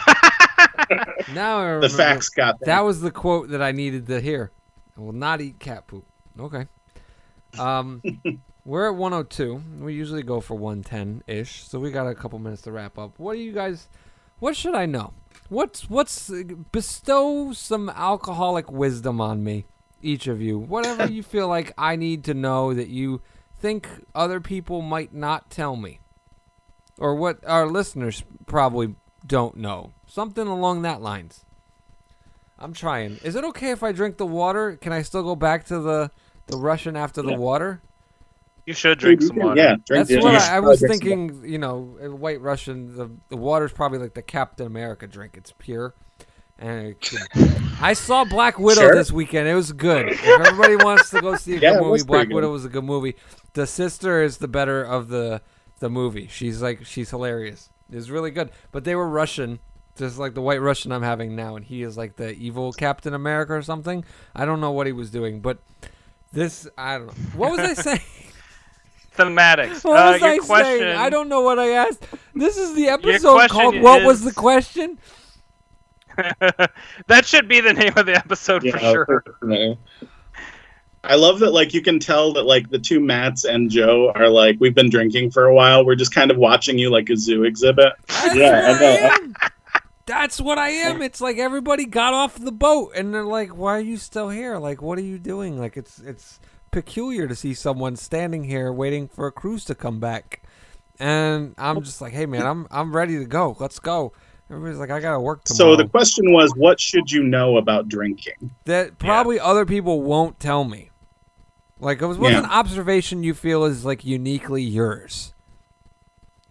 Now 1.32 1.58
I 1.58 1.64
remember. 1.66 1.88
The 1.88 1.96
facts 1.96 2.28
got 2.28 2.58
That 2.60 2.66
that. 2.66 2.80
was 2.80 3.00
the 3.00 3.10
quote 3.10 3.50
that 3.50 3.62
I 3.62 3.72
needed 3.72 4.08
to 4.08 4.20
hear. 4.20 4.50
I 4.96 5.00
will 5.00 5.12
not 5.12 5.40
eat 5.40 5.58
cat 5.58 5.86
poop. 5.86 6.04
Okay. 6.38 6.66
Um, 7.58 8.02
we're 8.70 8.86
at 8.86 8.94
102. 8.94 9.62
We 9.80 9.94
usually 9.94 10.22
go 10.22 10.40
for 10.40 10.54
110 10.54 11.24
ish, 11.26 11.64
so 11.66 11.80
we 11.80 11.90
got 11.90 12.06
a 12.06 12.14
couple 12.14 12.38
minutes 12.38 12.62
to 12.62 12.70
wrap 12.72 12.98
up. 12.98 13.18
What 13.18 13.32
do 13.34 13.40
you 13.40 13.50
guys? 13.52 13.88
What 14.38 14.54
should 14.54 14.76
I 14.76 14.86
know? 14.86 15.12
What's 15.48 15.90
what's 15.90 16.30
bestow 16.70 17.52
some 17.52 17.88
alcoholic 17.88 18.70
wisdom 18.70 19.20
on 19.20 19.42
me, 19.42 19.66
each 20.00 20.28
of 20.28 20.40
you. 20.40 20.56
Whatever 20.56 21.06
you 21.10 21.24
feel 21.24 21.48
like 21.48 21.72
I 21.76 21.96
need 21.96 22.22
to 22.24 22.34
know 22.34 22.72
that 22.72 22.86
you 22.88 23.22
think 23.58 23.88
other 24.14 24.40
people 24.40 24.82
might 24.82 25.12
not 25.12 25.50
tell 25.50 25.74
me, 25.74 25.98
or 26.96 27.16
what 27.16 27.44
our 27.46 27.66
listeners 27.66 28.22
probably 28.46 28.94
don't 29.26 29.56
know. 29.56 29.92
Something 30.06 30.46
along 30.46 30.82
that 30.82 31.02
lines. 31.02 31.44
I'm 32.56 32.72
trying. 32.72 33.18
Is 33.24 33.34
it 33.34 33.42
okay 33.46 33.72
if 33.72 33.82
I 33.82 33.90
drink 33.90 34.16
the 34.16 34.26
water? 34.26 34.76
Can 34.76 34.92
I 34.92 35.02
still 35.02 35.24
go 35.24 35.34
back 35.34 35.64
to 35.66 35.80
the 35.80 36.12
the 36.46 36.56
Russian 36.56 36.94
after 36.94 37.20
the 37.20 37.32
Yeah. 37.32 37.38
water? 37.38 37.82
You 38.66 38.74
should 38.74 38.98
drink 38.98 39.20
You 39.20 39.26
some 39.28 39.36
can- 39.36 39.46
water. 39.46 39.60
Yeah, 39.60 39.76
drink 39.86 40.08
That's 40.08 40.10
yeah, 40.10 40.20
what 40.20 40.32
you 40.32 40.38
I, 40.38 40.56
I 40.56 40.60
was 40.60 40.80
thinking. 40.80 41.42
You 41.44 41.58
know, 41.58 41.98
uh, 42.04 42.14
White 42.14 42.40
Russian. 42.40 42.96
The 42.96 43.10
the 43.28 43.36
water's 43.36 43.72
probably 43.72 43.98
like 43.98 44.14
the 44.14 44.22
Captain 44.22 44.66
America 44.66 45.06
drink. 45.06 45.36
It's 45.36 45.52
pure. 45.58 45.94
And 46.58 46.88
it 46.88 47.00
can- 47.00 47.26
I 47.80 47.94
saw 47.94 48.24
Black 48.26 48.58
Widow 48.58 48.82
Sure. 48.82 48.94
this 48.94 49.10
weekend. 49.10 49.48
It 49.48 49.54
was 49.54 49.72
good. 49.72 50.10
If 50.10 50.22
everybody 50.26 50.76
wants 50.76 51.08
to 51.10 51.20
go 51.22 51.34
see 51.36 51.52
a 51.52 51.54
Yeah, 51.60 51.70
good 51.70 51.76
it 51.76 51.80
movie, 51.80 51.90
was 51.92 52.04
Black 52.04 52.28
good. 52.28 52.34
Widow 52.34 52.52
was 52.52 52.64
a 52.66 52.68
good 52.68 52.84
movie. 52.84 53.16
The 53.54 53.66
sister 53.66 54.22
is 54.22 54.36
the 54.38 54.48
better 54.48 54.82
of 54.84 55.08
the 55.08 55.40
the 55.78 55.88
movie. 55.88 56.26
She's 56.30 56.60
like 56.60 56.84
she's 56.84 57.08
hilarious. 57.10 57.70
It's 57.90 58.10
really 58.10 58.30
good. 58.30 58.50
But 58.72 58.84
they 58.84 58.94
were 58.94 59.08
Russian, 59.08 59.58
just 59.96 60.18
like 60.18 60.34
the 60.34 60.42
White 60.42 60.60
Russian 60.60 60.92
I'm 60.92 61.02
having 61.02 61.34
now, 61.34 61.56
and 61.56 61.64
he 61.64 61.82
is 61.82 61.96
like 61.96 62.16
the 62.16 62.32
evil 62.34 62.72
Captain 62.74 63.14
America 63.14 63.54
or 63.54 63.62
something. 63.62 64.04
I 64.36 64.44
don't 64.44 64.60
know 64.60 64.70
what 64.70 64.86
he 64.86 64.92
was 64.92 65.10
doing, 65.10 65.40
but 65.40 65.58
this 66.32 66.68
I 66.76 66.98
don't 66.98 67.06
know. 67.06 67.14
What 67.36 67.52
was 67.52 67.60
I 67.60 67.72
saying? 67.82 68.00
Thematics. 69.20 69.84
What 69.84 69.98
uh, 69.98 70.12
was 70.12 70.20
your 70.20 70.30
I 70.30 70.38
question. 70.38 70.78
saying? 70.78 70.98
I 70.98 71.10
don't 71.10 71.28
know 71.28 71.40
what 71.42 71.58
I 71.58 71.70
asked. 71.70 72.04
This 72.34 72.56
is 72.56 72.74
the 72.74 72.88
episode 72.88 73.34
question 73.34 73.56
called 73.56 73.80
"What 73.80 74.04
Was 74.04 74.22
the 74.24 74.32
Question?" 74.32 74.98
that 77.06 77.24
should 77.24 77.48
be 77.48 77.60
the 77.60 77.72
name 77.72 77.92
of 77.96 78.06
the 78.06 78.14
episode 78.16 78.62
Yeah, 78.64 78.78
for 78.78 79.04
sure. 79.06 79.24
no. 79.42 79.78
I 81.02 81.14
love 81.14 81.38
that 81.38 81.52
like 81.52 81.72
you 81.72 81.80
can 81.80 81.98
tell 81.98 82.34
that 82.34 82.42
like 82.42 82.68
the 82.68 82.78
two 82.78 83.00
Matts 83.00 83.44
and 83.44 83.70
Joe 83.70 84.12
are 84.14 84.28
like 84.28 84.56
we've 84.60 84.74
been 84.74 84.90
drinking 84.90 85.30
for 85.30 85.46
a 85.46 85.54
while. 85.54 85.84
We're 85.84 85.94
just 85.94 86.14
kind 86.14 86.30
of 86.30 86.36
watching 86.36 86.78
you 86.78 86.90
like 86.90 87.08
a 87.08 87.16
zoo 87.16 87.44
exhibit. 87.44 87.92
That's 88.08 88.34
Yeah, 88.34 88.76
I 88.76 88.80
know. 88.80 89.32
That's 90.06 90.40
what 90.40 90.58
I 90.58 90.70
am. 90.70 91.00
It's 91.02 91.20
like 91.20 91.38
everybody 91.38 91.86
got 91.86 92.12
off 92.12 92.36
the 92.36 92.52
boat 92.52 92.92
and 92.96 93.14
they're 93.14 93.24
like, 93.24 93.56
"Why 93.56 93.76
are 93.76 93.80
you 93.80 93.96
still 93.96 94.28
here? 94.28 94.58
Like, 94.58 94.82
what 94.82 94.98
are 94.98 95.02
you 95.02 95.18
doing?" 95.18 95.58
Like, 95.58 95.76
it's 95.76 96.00
it's 96.00 96.40
peculiar 96.70 97.26
to 97.28 97.34
see 97.34 97.54
someone 97.54 97.96
standing 97.96 98.44
here 98.44 98.72
waiting 98.72 99.08
for 99.08 99.26
a 99.26 99.32
cruise 99.32 99.64
to 99.66 99.74
come 99.74 100.00
back, 100.00 100.42
and 100.98 101.54
I'm 101.58 101.82
just 101.82 102.00
like, 102.00 102.12
"Hey, 102.12 102.26
man, 102.26 102.46
I'm 102.46 102.66
I'm 102.70 102.94
ready 102.94 103.18
to 103.18 103.24
go. 103.24 103.56
Let's 103.58 103.78
go." 103.78 104.12
Everybody's 104.50 104.78
like, 104.78 104.90
"I 104.90 105.00
gotta 105.00 105.20
work 105.20 105.44
tomorrow." 105.44 105.72
So 105.72 105.76
the 105.82 105.88
question 105.88 106.32
was, 106.32 106.52
what 106.56 106.80
should 106.80 107.10
you 107.10 107.22
know 107.22 107.56
about 107.56 107.88
drinking? 107.88 108.50
that 108.64 108.98
probably 108.98 109.38
other 109.38 109.64
people 109.64 110.02
won't 110.02 110.40
tell 110.40 110.64
me. 110.64 110.90
Like, 111.78 112.02
it 112.02 112.06
was 112.06 112.18
what's 112.18 112.32
Yeah. 112.32 112.40
an 112.40 112.46
observation 112.46 113.22
you 113.22 113.32
feel 113.32 113.64
is 113.64 113.84
like 113.84 114.04
uniquely 114.04 114.62
yours? 114.62 115.32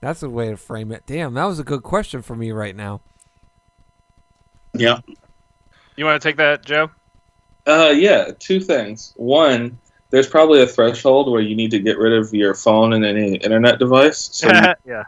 That's 0.02 0.24
a 0.24 0.30
way 0.30 0.50
to 0.50 0.58
frame 0.58 0.92
it. 0.94 1.04
Damn, 1.06 1.34
that 1.34 1.44
was 1.44 1.60
a 1.60 1.64
good 1.64 1.84
question 1.84 2.22
for 2.22 2.36
me 2.36 2.52
right 2.52 2.76
now. 2.76 3.02
Yeah, 4.74 5.00
You 5.98 6.06
want 6.06 6.22
to 6.22 6.28
take 6.28 6.38
that, 6.38 6.64
Joe? 6.66 6.90
Uh, 7.68 7.92
yeah, 7.96 8.32
two 8.40 8.60
things. 8.62 9.14
One, 9.18 9.78
there's 10.12 10.28
probably 10.28 10.62
a 10.62 10.68
threshold 10.68 11.32
where 11.32 11.42
you 11.42 11.56
need 11.56 11.72
to 11.72 11.80
get 11.80 11.98
rid 11.98 12.14
of 12.14 12.34
your 12.34 12.54
phone 12.54 12.94
and 12.94 13.06
any 13.06 13.36
internet 13.36 13.80
device. 13.80 14.30
So 14.34 14.48
yeah. 14.86 15.04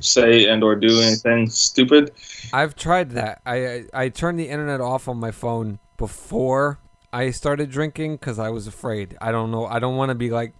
say 0.00 0.46
and 0.46 0.62
or 0.64 0.76
do 0.76 1.00
anything 1.00 1.48
stupid. 1.50 2.12
I've 2.52 2.74
tried 2.74 3.10
that. 3.10 3.40
I, 3.46 3.56
I 3.56 3.84
I 3.92 4.08
turned 4.08 4.38
the 4.38 4.48
internet 4.48 4.80
off 4.80 5.08
on 5.08 5.18
my 5.18 5.30
phone 5.30 5.78
before 5.96 6.78
I 7.12 7.30
started 7.30 7.70
drinking 7.70 8.16
because 8.16 8.38
I 8.38 8.50
was 8.50 8.66
afraid. 8.66 9.16
I 9.20 9.30
don't 9.32 9.50
know. 9.50 9.66
I 9.66 9.78
don't 9.78 9.96
want 9.96 10.10
to 10.10 10.14
be 10.14 10.30
like. 10.30 10.52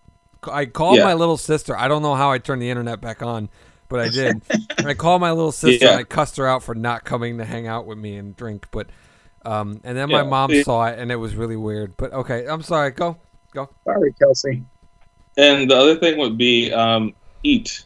I 0.51 0.67
called 0.67 0.99
Yeah. 0.99 1.05
my 1.05 1.15
little 1.15 1.37
sister. 1.39 1.77
I 1.77 1.89
don't 1.89 2.03
know 2.03 2.15
how 2.15 2.31
I 2.31 2.39
turned 2.39 2.63
the 2.63 2.71
internet 2.71 3.01
back 3.01 3.21
on, 3.21 3.49
but 3.89 3.99
I 4.01 4.09
did. 4.11 4.43
I 4.79 4.95
called 4.95 5.21
my 5.21 5.33
little 5.33 5.51
sister 5.51 5.87
Yeah. 5.87 5.93
and 5.93 6.01
I 6.01 6.05
cussed 6.05 6.37
her 6.37 6.47
out 6.47 6.63
for 6.63 6.75
not 6.75 7.05
coming 7.05 7.39
to 7.39 7.45
hang 7.45 7.67
out 7.67 7.85
with 7.87 7.99
me 7.99 8.17
and 8.17 8.37
drink. 8.37 8.67
But 8.71 8.89
um, 9.45 9.81
and 9.83 9.97
then 9.97 10.09
my 10.11 10.23
mom 10.23 10.53
Yeah. 10.53 10.63
saw 10.63 10.87
it 10.87 10.99
and 11.01 11.11
it 11.11 11.17
was 11.17 11.35
really 11.35 11.57
weird. 11.57 11.97
But 11.97 12.13
okay, 12.13 12.47
I'm 12.47 12.63
sorry. 12.63 12.91
Go. 12.93 13.17
Sorry, 13.85 14.13
Kelsey. 14.21 14.63
And 15.37 15.71
the 15.71 15.77
other 15.77 15.97
thing 15.97 16.19
would 16.19 16.37
be 16.39 16.73
um, 16.73 17.15
eat. 17.43 17.85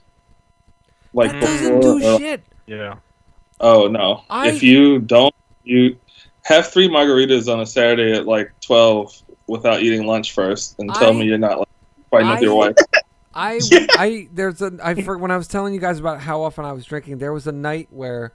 Like 1.13 1.33
that 1.33 1.41
doesn't 1.41 1.81
do 1.81 2.05
or- 2.05 2.19
shit. 2.19 2.43
Yeah. 2.67 2.97
Oh 3.61 3.89
no! 3.89 4.23
I- 4.31 4.49
If 4.49 4.63
you 4.63 5.01
don't, 5.01 5.35
you 5.65 5.97
have 6.43 6.69
three 6.69 6.89
margaritas 6.89 7.53
on 7.53 7.61
a 7.61 7.67
Saturday 7.67 8.13
at 8.13 8.27
like 8.27 8.53
twelve 8.61 9.21
without 9.49 9.83
eating 9.83 10.07
lunch 10.07 10.33
first, 10.33 10.77
and 10.79 10.93
tell 10.95 11.11
I- 11.11 11.19
me 11.19 11.25
you're 11.27 11.39
not 11.39 11.59
like 11.59 11.69
fighting 12.11 12.29
with 12.31 12.41
your 12.43 12.53
I- 12.53 12.67
wife. 12.69 12.77
I 13.35 13.61
Yeah. 13.71 13.87
I 13.91 14.29
there's 14.33 14.61
a 14.63 14.73
I 14.83 15.03
for, 15.03 15.17
when 15.19 15.31
I 15.31 15.37
was 15.37 15.47
telling 15.49 15.73
you 15.75 15.81
guys 15.81 15.99
about 16.01 16.21
how 16.21 16.43
often 16.43 16.65
I 16.65 16.73
was 16.73 16.85
drinking, 16.85 17.19
there 17.19 17.33
was 17.33 17.47
a 17.47 17.53
night 17.53 17.89
where 17.91 18.33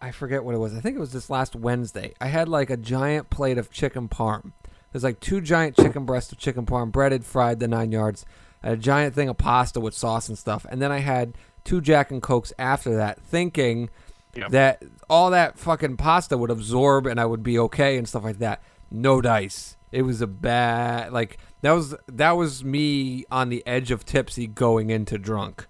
I 0.00 0.10
forget 0.12 0.44
what 0.44 0.54
it 0.54 0.58
was. 0.58 0.74
I 0.74 0.80
think 0.80 0.96
it 0.96 1.00
was 1.00 1.12
this 1.12 1.30
last 1.30 1.54
Wednesday. 1.56 2.14
I 2.20 2.26
had 2.26 2.48
like 2.48 2.70
a 2.70 2.76
giant 2.76 3.28
plate 3.30 3.58
of 3.58 3.70
chicken 3.70 4.08
parm. 4.08 4.52
There's 4.92 5.04
like 5.04 5.20
two 5.20 5.40
giant 5.40 5.76
chicken 5.76 6.04
breasts 6.04 6.32
of 6.32 6.38
chicken 6.38 6.66
parm, 6.66 6.90
breaded, 6.90 7.24
fried, 7.24 7.60
the 7.60 7.68
nine 7.68 7.92
yards. 7.92 8.24
A 8.62 8.76
giant 8.76 9.14
thing 9.14 9.28
of 9.28 9.38
pasta 9.38 9.80
with 9.80 9.94
sauce 9.94 10.28
and 10.28 10.36
stuff, 10.36 10.66
and 10.68 10.82
then 10.82 10.92
I 10.92 10.98
had 10.98 11.34
two 11.64 11.80
Jack 11.80 12.10
and 12.10 12.20
Cokes 12.20 12.52
after 12.58 12.94
that, 12.96 13.20
thinking 13.22 13.88
Yep. 14.34 14.50
that 14.50 14.82
all 15.08 15.30
that 15.30 15.58
fucking 15.58 15.96
pasta 15.96 16.38
would 16.38 16.50
absorb 16.50 17.06
and 17.06 17.18
I 17.18 17.24
would 17.26 17.42
be 17.42 17.58
okay 17.58 17.96
and 17.98 18.08
stuff 18.08 18.22
like 18.22 18.38
that. 18.38 18.62
No 18.90 19.20
dice. 19.20 19.76
It 19.92 20.02
was 20.02 20.20
a 20.20 20.26
bad 20.28 21.12
like 21.12 21.38
that 21.62 21.72
was 21.72 21.96
that 22.06 22.32
was 22.32 22.62
me 22.62 23.24
on 23.30 23.48
the 23.48 23.66
edge 23.66 23.90
of 23.90 24.04
tipsy 24.04 24.46
going 24.46 24.90
into 24.90 25.18
drunk, 25.18 25.66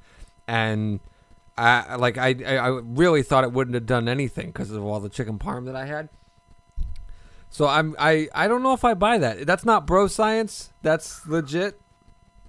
and 0.46 1.00
I 1.56 1.94
like 1.96 2.18
I 2.18 2.34
I 2.46 2.56
I 2.56 2.68
really 2.82 3.22
thought 3.22 3.44
it 3.44 3.52
wouldn't 3.52 3.74
have 3.74 3.86
done 3.86 4.08
anything 4.08 4.48
because 4.48 4.70
of 4.70 4.84
all 4.84 5.00
the 5.00 5.08
chicken 5.08 5.38
parm 5.38 5.64
that 5.66 5.76
I 5.76 5.86
had. 5.86 6.08
So 7.51 7.66
I'm 7.66 7.94
I 7.98 8.28
I 8.34 8.48
don't 8.48 8.62
know 8.62 8.72
if 8.74 8.84
I 8.84 8.94
buy 8.94 9.18
that. 9.18 9.46
That's 9.46 9.64
not 9.64 9.86
bro 9.86 10.07
science. 10.07 10.72
That's 10.82 11.26
legit. 11.26 11.78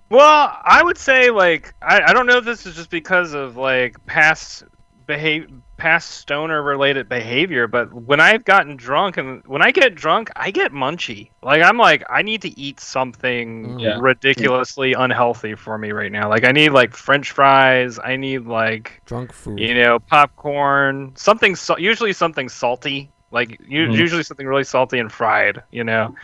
Well, 0.10 0.58
I 0.64 0.82
would 0.84 0.98
say 0.98 1.30
like 1.32 1.74
I, 1.82 2.02
I 2.08 2.14
don't 2.14 2.26
know 2.28 2.38
if 2.38 2.46
this 2.46 2.66
is 2.66 2.76
just 2.76 2.90
because 2.90 3.34
of 3.34 3.58
like 3.58 4.04
past 4.06 4.64
behave 5.08 5.50
past 5.78 6.12
stoner 6.12 6.62
related 6.62 7.10
behavior, 7.10 7.66
but 7.68 7.92
when 7.92 8.20
I've 8.20 8.46
gotten 8.46 8.76
drunk 8.76 9.18
and 9.18 9.42
when 9.48 9.64
I 9.64 9.72
get 9.72 9.96
drunk, 9.96 10.30
I 10.36 10.52
get 10.52 10.72
munchy. 10.72 11.32
Like 11.42 11.64
I'm 11.64 11.78
like 11.78 12.04
I 12.10 12.22
need 12.22 12.42
to 12.44 12.60
eat 12.60 12.80
something 12.80 13.66
Mm. 13.78 13.82
Yeah. 13.82 13.98
ridiculously 14.00 14.94
unhealthy 14.94 15.56
for 15.56 15.78
me 15.80 15.92
right 15.92 16.12
now. 16.12 16.30
Like 16.30 16.44
I 16.46 16.52
need 16.52 16.70
like 16.70 16.96
French 16.96 17.32
fries. 17.32 17.98
I 17.98 18.18
need 18.18 18.46
like 18.46 19.02
Drunk 19.06 19.34
food. 19.34 19.60
you 19.60 19.74
know 19.74 19.98
popcorn, 20.00 21.14
something 21.16 21.56
sa- 21.56 21.78
usually 21.78 22.14
something 22.14 22.48
salty. 22.50 23.12
Like 23.32 23.60
u- 23.68 23.88
Mhm. 23.88 23.96
usually 23.96 24.24
something 24.24 24.46
really 24.48 24.64
salty 24.64 25.00
and 25.00 25.12
fried. 25.12 25.64
You 25.72 25.84
know, 25.84 26.16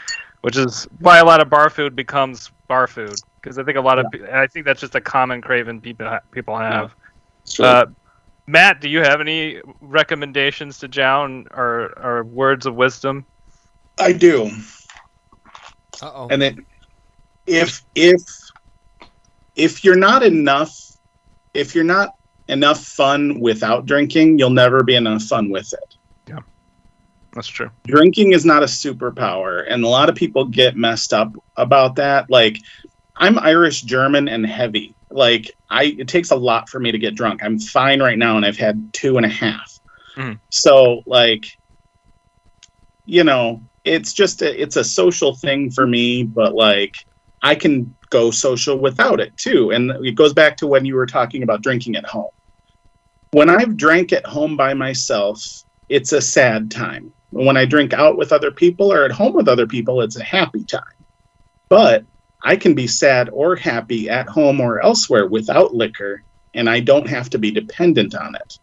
which 0.42 0.58
is 0.58 0.88
why 1.00 1.18
a 1.20 1.26
lot 1.26 1.40
of 1.42 1.50
bar 1.50 1.70
food 1.70 1.96
becomes 1.96 2.52
bar 2.68 2.88
food 2.88 3.16
because 3.42 3.58
I 3.58 3.64
think 3.64 3.78
a 3.78 3.82
lot 3.82 3.98
of 4.00 4.06
pe- 4.12 4.30
I 4.32 4.48
think 4.48 4.66
that's 4.66 4.82
just 4.82 4.96
a 4.96 5.02
common 5.02 5.42
craving 5.42 5.82
people 5.82 6.06
ha- 6.08 6.20
people 6.32 6.58
have. 6.58 6.94
It's 7.44 7.60
really- 7.60 7.72
Uh, 7.72 7.86
Matt, 8.50 8.80
do 8.80 8.88
you 8.90 9.00
have 9.00 9.20
any 9.20 9.62
recommendations 9.82 10.78
to 10.80 10.88
Jown 10.88 11.48
or 11.52 11.94
or 12.02 12.24
words 12.24 12.66
of 12.66 12.76
wisdom? 12.76 13.26
I 14.00 14.14
do. 14.14 14.52
Uh 16.02 16.12
oh. 16.14 16.28
And 16.30 16.42
then 16.42 16.66
if 17.46 17.84
if 17.96 18.22
if 19.56 19.84
you're 19.84 19.96
not 19.98 20.24
enough 20.24 20.72
if 21.54 21.74
you're 21.74 21.84
not 21.84 22.14
enough 22.48 22.82
fun 22.86 23.40
without 23.40 23.86
drinking, 23.86 24.40
you'll 24.40 24.50
never 24.52 24.84
be 24.84 24.96
enough 24.96 25.24
fun 25.24 25.50
with 25.50 25.74
it. 25.74 25.97
That's 27.34 27.48
true. 27.48 27.70
drinking 27.86 28.32
is 28.34 28.46
not 28.46 28.64
a 28.64 28.68
superpower 28.68 29.66
and 29.70 29.84
a 29.84 29.88
lot 29.88 30.10
of 30.10 30.16
people 30.16 30.46
get 30.46 30.76
messed 30.76 31.14
up 31.14 31.34
about 31.56 31.96
that. 31.96 32.30
Like 32.30 32.58
i'm 33.20 33.40
irish 33.40 33.82
german 33.82 34.28
and 34.28 34.46
heavy. 34.46 34.96
Like 35.10 35.52
i 35.70 35.96
it 35.98 36.08
takes 36.08 36.32
a 36.32 36.36
lot 36.36 36.70
for 36.70 36.80
me 36.80 36.92
to 36.92 36.98
get 36.98 37.16
drunk. 37.16 37.44
I'm 37.44 37.60
fine 37.60 38.02
right 38.02 38.18
now 38.18 38.38
and 38.38 38.46
i've 38.46 38.58
had 38.58 38.92
two 38.94 39.18
and 39.18 39.26
a 39.26 39.30
half. 39.30 39.80
Mhm. 40.16 40.40
so 40.50 41.04
like 41.06 41.46
you 43.06 43.24
know 43.24 43.62
it's 43.86 44.14
just 44.14 44.42
a, 44.42 44.62
it's 44.62 44.76
a 44.76 44.84
social 44.84 45.36
thing 45.36 45.70
for 45.72 45.86
me 45.88 46.24
but 46.24 46.54
like 46.56 46.96
i 47.44 47.54
can 47.56 47.96
go 48.10 48.32
social 48.32 48.78
without 48.80 49.20
it 49.20 49.36
too. 49.38 49.72
And 49.72 49.92
it 50.06 50.16
goes 50.16 50.34
back 50.34 50.56
to 50.58 50.68
when 50.68 50.86
you 50.86 50.96
were 50.96 51.06
talking 51.06 51.44
about 51.44 51.62
drinking 51.62 51.96
at 51.98 52.06
home. 52.06 52.30
When 53.32 53.50
i've 53.50 53.76
drank 53.78 54.12
at 54.14 54.26
home 54.26 54.56
by 54.58 54.74
myself 54.74 55.44
it's 55.90 56.12
a 56.14 56.22
sad 56.22 56.70
time 56.72 57.14
when 57.32 57.58
I 57.58 57.66
drink 57.66 57.94
out 57.94 58.18
with 58.18 58.32
other 58.32 58.52
people 58.52 58.92
or 58.92 59.04
at 59.04 59.12
home 59.12 59.34
with 59.34 59.48
other 59.48 59.68
people, 59.68 60.02
it's 60.02 60.16
a 60.16 60.24
happy 60.24 60.64
time. 60.64 60.82
But 61.70 62.06
I 62.44 62.56
can 62.56 62.74
be 62.74 62.88
sad 62.88 63.30
or 63.32 63.56
happy 63.56 64.10
at 64.10 64.28
home 64.28 64.62
or 64.62 64.80
elsewhere 64.82 65.28
without 65.28 65.74
liquor, 65.74 66.24
and 66.54 66.70
I 66.70 66.80
don't 66.80 67.08
have 67.08 67.30
to 67.32 67.38
be 67.38 67.52
dependent 67.52 68.16
on 68.16 68.36
it. 68.36 68.60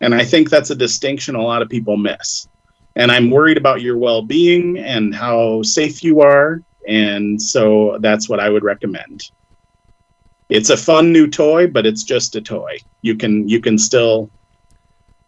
And 0.00 0.14
I 0.14 0.24
think 0.24 0.50
that's 0.50 0.70
a 0.70 0.74
distinction 0.74 1.34
a 1.34 1.42
lot 1.42 1.62
of 1.62 1.68
people 1.68 1.96
miss. 1.96 2.48
And 2.96 3.10
I'm 3.10 3.30
worried 3.30 3.56
about 3.56 3.82
your 3.82 3.96
well 3.96 4.22
being 4.22 4.78
and 4.78 5.14
how 5.14 5.62
safe 5.62 6.02
you 6.02 6.20
are. 6.20 6.62
And 6.88 7.40
so 7.40 7.98
that's 8.00 8.28
what 8.28 8.40
I 8.40 8.50
would 8.50 8.64
recommend. 8.64 9.30
It's 10.48 10.70
a 10.70 10.76
fun 10.76 11.12
new 11.12 11.28
toy, 11.28 11.66
but 11.66 11.86
it's 11.86 12.02
just 12.02 12.36
a 12.36 12.40
toy. 12.40 12.78
You 13.00 13.16
can 13.16 13.48
you 13.48 13.60
can 13.60 13.78
still, 13.78 14.30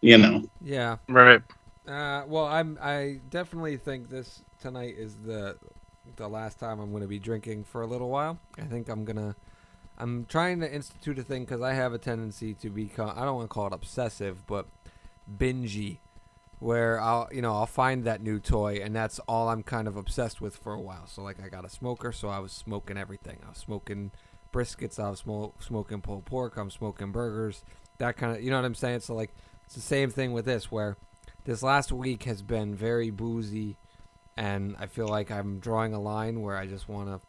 you 0.01 0.17
know, 0.17 0.43
Yeah. 0.61 0.97
Right. 1.07 1.41
Uh, 1.87 2.23
well, 2.27 2.45
I'm. 2.45 2.79
I 2.81 3.19
definitely 3.29 3.77
think 3.77 4.09
this 4.09 4.41
tonight 4.59 4.95
is 4.97 5.15
the 5.25 5.57
the 6.15 6.27
last 6.27 6.59
time 6.59 6.79
I'm 6.79 6.91
going 6.91 7.03
to 7.03 7.07
be 7.07 7.19
drinking 7.19 7.65
for 7.65 7.81
a 7.81 7.87
little 7.87 8.09
while. 8.09 8.39
I 8.57 8.63
think 8.63 8.89
I'm 8.89 9.05
gonna. 9.05 9.35
I'm 9.97 10.25
trying 10.25 10.59
to 10.61 10.73
institute 10.73 11.19
a 11.19 11.23
thing 11.23 11.45
because 11.45 11.61
I 11.61 11.73
have 11.73 11.93
a 11.93 11.97
tendency 11.97 12.53
to 12.55 12.69
become. 12.69 13.11
I 13.15 13.23
don't 13.23 13.35
want 13.35 13.49
to 13.49 13.53
call 13.53 13.67
it 13.67 13.73
obsessive, 13.73 14.45
but 14.47 14.65
bingy, 15.37 15.97
where 16.59 16.99
I'll 16.99 17.29
you 17.31 17.41
know 17.41 17.53
I'll 17.53 17.67
find 17.67 18.03
that 18.05 18.21
new 18.21 18.39
toy 18.39 18.79
and 18.83 18.95
that's 18.95 19.19
all 19.19 19.49
I'm 19.49 19.63
kind 19.63 19.87
of 19.87 19.95
obsessed 19.95 20.41
with 20.41 20.55
for 20.57 20.73
a 20.73 20.81
while. 20.81 21.05
So 21.07 21.21
like 21.21 21.41
I 21.43 21.49
got 21.49 21.65
a 21.65 21.69
smoker, 21.69 22.11
so 22.11 22.29
I 22.29 22.39
was 22.39 22.51
smoking 22.51 22.97
everything. 22.97 23.37
I 23.45 23.49
was 23.49 23.59
smoking 23.59 24.11
briskets. 24.51 24.99
I 24.99 25.09
was 25.09 25.21
smo- 25.21 25.53
smoking 25.59 26.01
pulled 26.01 26.25
pork. 26.25 26.57
I'm 26.57 26.71
smoking 26.71 27.11
burgers. 27.11 27.63
That 27.99 28.17
kind 28.17 28.35
of 28.35 28.43
you 28.43 28.49
know 28.49 28.57
what 28.57 28.65
I'm 28.65 28.75
saying. 28.75 29.01
So 29.01 29.13
like 29.13 29.31
it's 29.65 29.75
the 29.75 29.81
same 29.81 30.09
thing 30.09 30.33
with 30.33 30.45
this 30.45 30.71
where 30.71 30.97
this 31.45 31.61
last 31.61 31.91
week 31.91 32.23
has 32.23 32.41
been 32.41 32.75
very 32.75 33.11
boozy 33.11 33.77
and 34.35 34.75
I 34.79 34.87
feel 34.87 35.07
like 35.07 35.31
I'm 35.31 35.59
drawing 35.59 35.93
a 35.93 36.01
line 36.01 36.41
where 36.41 36.57
I 36.57 36.65
just 36.65 36.89
want 36.89 37.07
to 37.07 37.21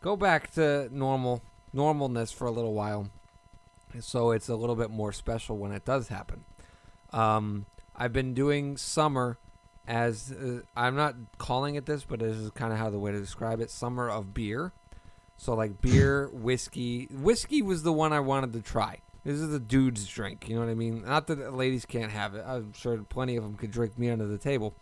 go 0.00 0.14
back 0.14 0.52
to 0.52 0.88
normal 0.92 1.42
normalness 1.74 2.32
for 2.32 2.46
a 2.46 2.50
little 2.50 2.74
while 2.74 3.10
so 4.00 4.30
it's 4.30 4.48
a 4.48 4.54
little 4.54 4.76
bit 4.76 4.90
more 4.90 5.12
special 5.12 5.56
when 5.56 5.72
it 5.72 5.84
does 5.84 6.08
happen. 6.08 6.44
Um, 7.12 7.64
I've 7.94 8.12
been 8.12 8.34
doing 8.34 8.76
summer 8.76 9.38
as 9.88 10.32
uh, 10.32 10.60
I'm 10.76 10.94
not 10.94 11.14
calling 11.38 11.76
it 11.76 11.86
this 11.86 12.04
but 12.04 12.20
this 12.20 12.36
is 12.36 12.50
kind 12.50 12.72
of 12.72 12.78
how 12.78 12.90
the 12.90 12.98
way 12.98 13.10
to 13.10 13.18
describe 13.18 13.60
it 13.60 13.70
summer 13.70 14.10
of 14.10 14.34
beer. 14.34 14.72
So 15.38 15.54
like 15.54 15.80
beer 15.80 16.28
whiskey 16.32 17.08
whiskey 17.10 17.62
was 17.62 17.84
the 17.84 17.92
one 17.92 18.12
I 18.12 18.20
wanted 18.20 18.52
to 18.52 18.60
try 18.60 19.00
this 19.26 19.40
is 19.40 19.52
a 19.52 19.58
dude's 19.58 20.06
drink. 20.06 20.48
You 20.48 20.54
know 20.54 20.60
what 20.60 20.70
I 20.70 20.74
mean? 20.74 21.02
Not 21.04 21.26
that 21.26 21.54
ladies 21.54 21.84
can't 21.84 22.12
have 22.12 22.34
it. 22.36 22.44
I'm 22.46 22.72
sure 22.72 22.96
plenty 22.98 23.36
of 23.36 23.42
them 23.42 23.54
could 23.56 23.72
drink 23.72 23.98
me 23.98 24.08
under 24.08 24.26
the 24.26 24.38
table. 24.38 24.74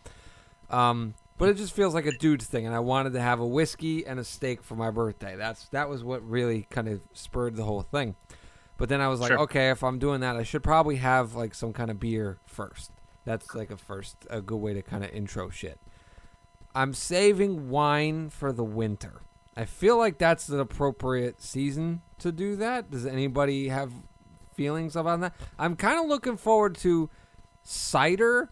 Um, 0.70 1.14
but 1.38 1.48
it 1.48 1.56
just 1.56 1.72
feels 1.72 1.94
like 1.94 2.06
a 2.06 2.16
dude's 2.18 2.46
thing, 2.46 2.66
and 2.66 2.74
I 2.74 2.80
wanted 2.80 3.14
to 3.14 3.20
have 3.20 3.40
a 3.40 3.46
whiskey 3.46 4.06
and 4.06 4.20
a 4.20 4.24
steak 4.24 4.62
for 4.62 4.76
my 4.76 4.90
birthday. 4.90 5.34
That's 5.36 5.64
that 5.70 5.88
was 5.88 6.04
what 6.04 6.22
really 6.28 6.66
kind 6.70 6.88
of 6.88 7.00
spurred 7.12 7.56
the 7.56 7.64
whole 7.64 7.82
thing. 7.82 8.16
But 8.76 8.88
then 8.88 9.00
I 9.00 9.08
was 9.08 9.20
like, 9.20 9.30
Sure. 9.30 9.40
okay, 9.40 9.70
if 9.70 9.82
I'm 9.82 9.98
doing 9.98 10.20
that, 10.20 10.36
I 10.36 10.42
should 10.42 10.62
probably 10.62 10.96
have 10.96 11.34
like 11.34 11.54
some 11.54 11.72
kind 11.72 11.90
of 11.90 11.98
beer 11.98 12.38
first. 12.44 12.90
That's 13.24 13.54
like 13.54 13.70
a 13.70 13.76
first 13.76 14.26
a 14.28 14.42
good 14.42 14.58
way 14.58 14.74
to 14.74 14.82
kind 14.82 15.04
of 15.04 15.10
intro 15.10 15.48
shit. 15.48 15.80
I'm 16.74 16.92
saving 16.92 17.70
wine 17.70 18.30
for 18.30 18.52
the 18.52 18.64
winter. 18.64 19.22
I 19.56 19.64
feel 19.64 19.96
like 19.96 20.18
that's 20.18 20.48
an 20.48 20.58
appropriate 20.58 21.40
season 21.40 22.02
to 22.18 22.32
do 22.32 22.56
that. 22.56 22.90
Does 22.90 23.06
anybody 23.06 23.68
have 23.68 23.92
feelings 24.55 24.97
about 24.97 25.20
that? 25.20 25.35
I'm 25.59 25.76
kind 25.76 25.98
of 26.01 26.06
looking 26.06 26.36
forward 26.36 26.76
to 26.78 27.10
cider, 27.62 28.51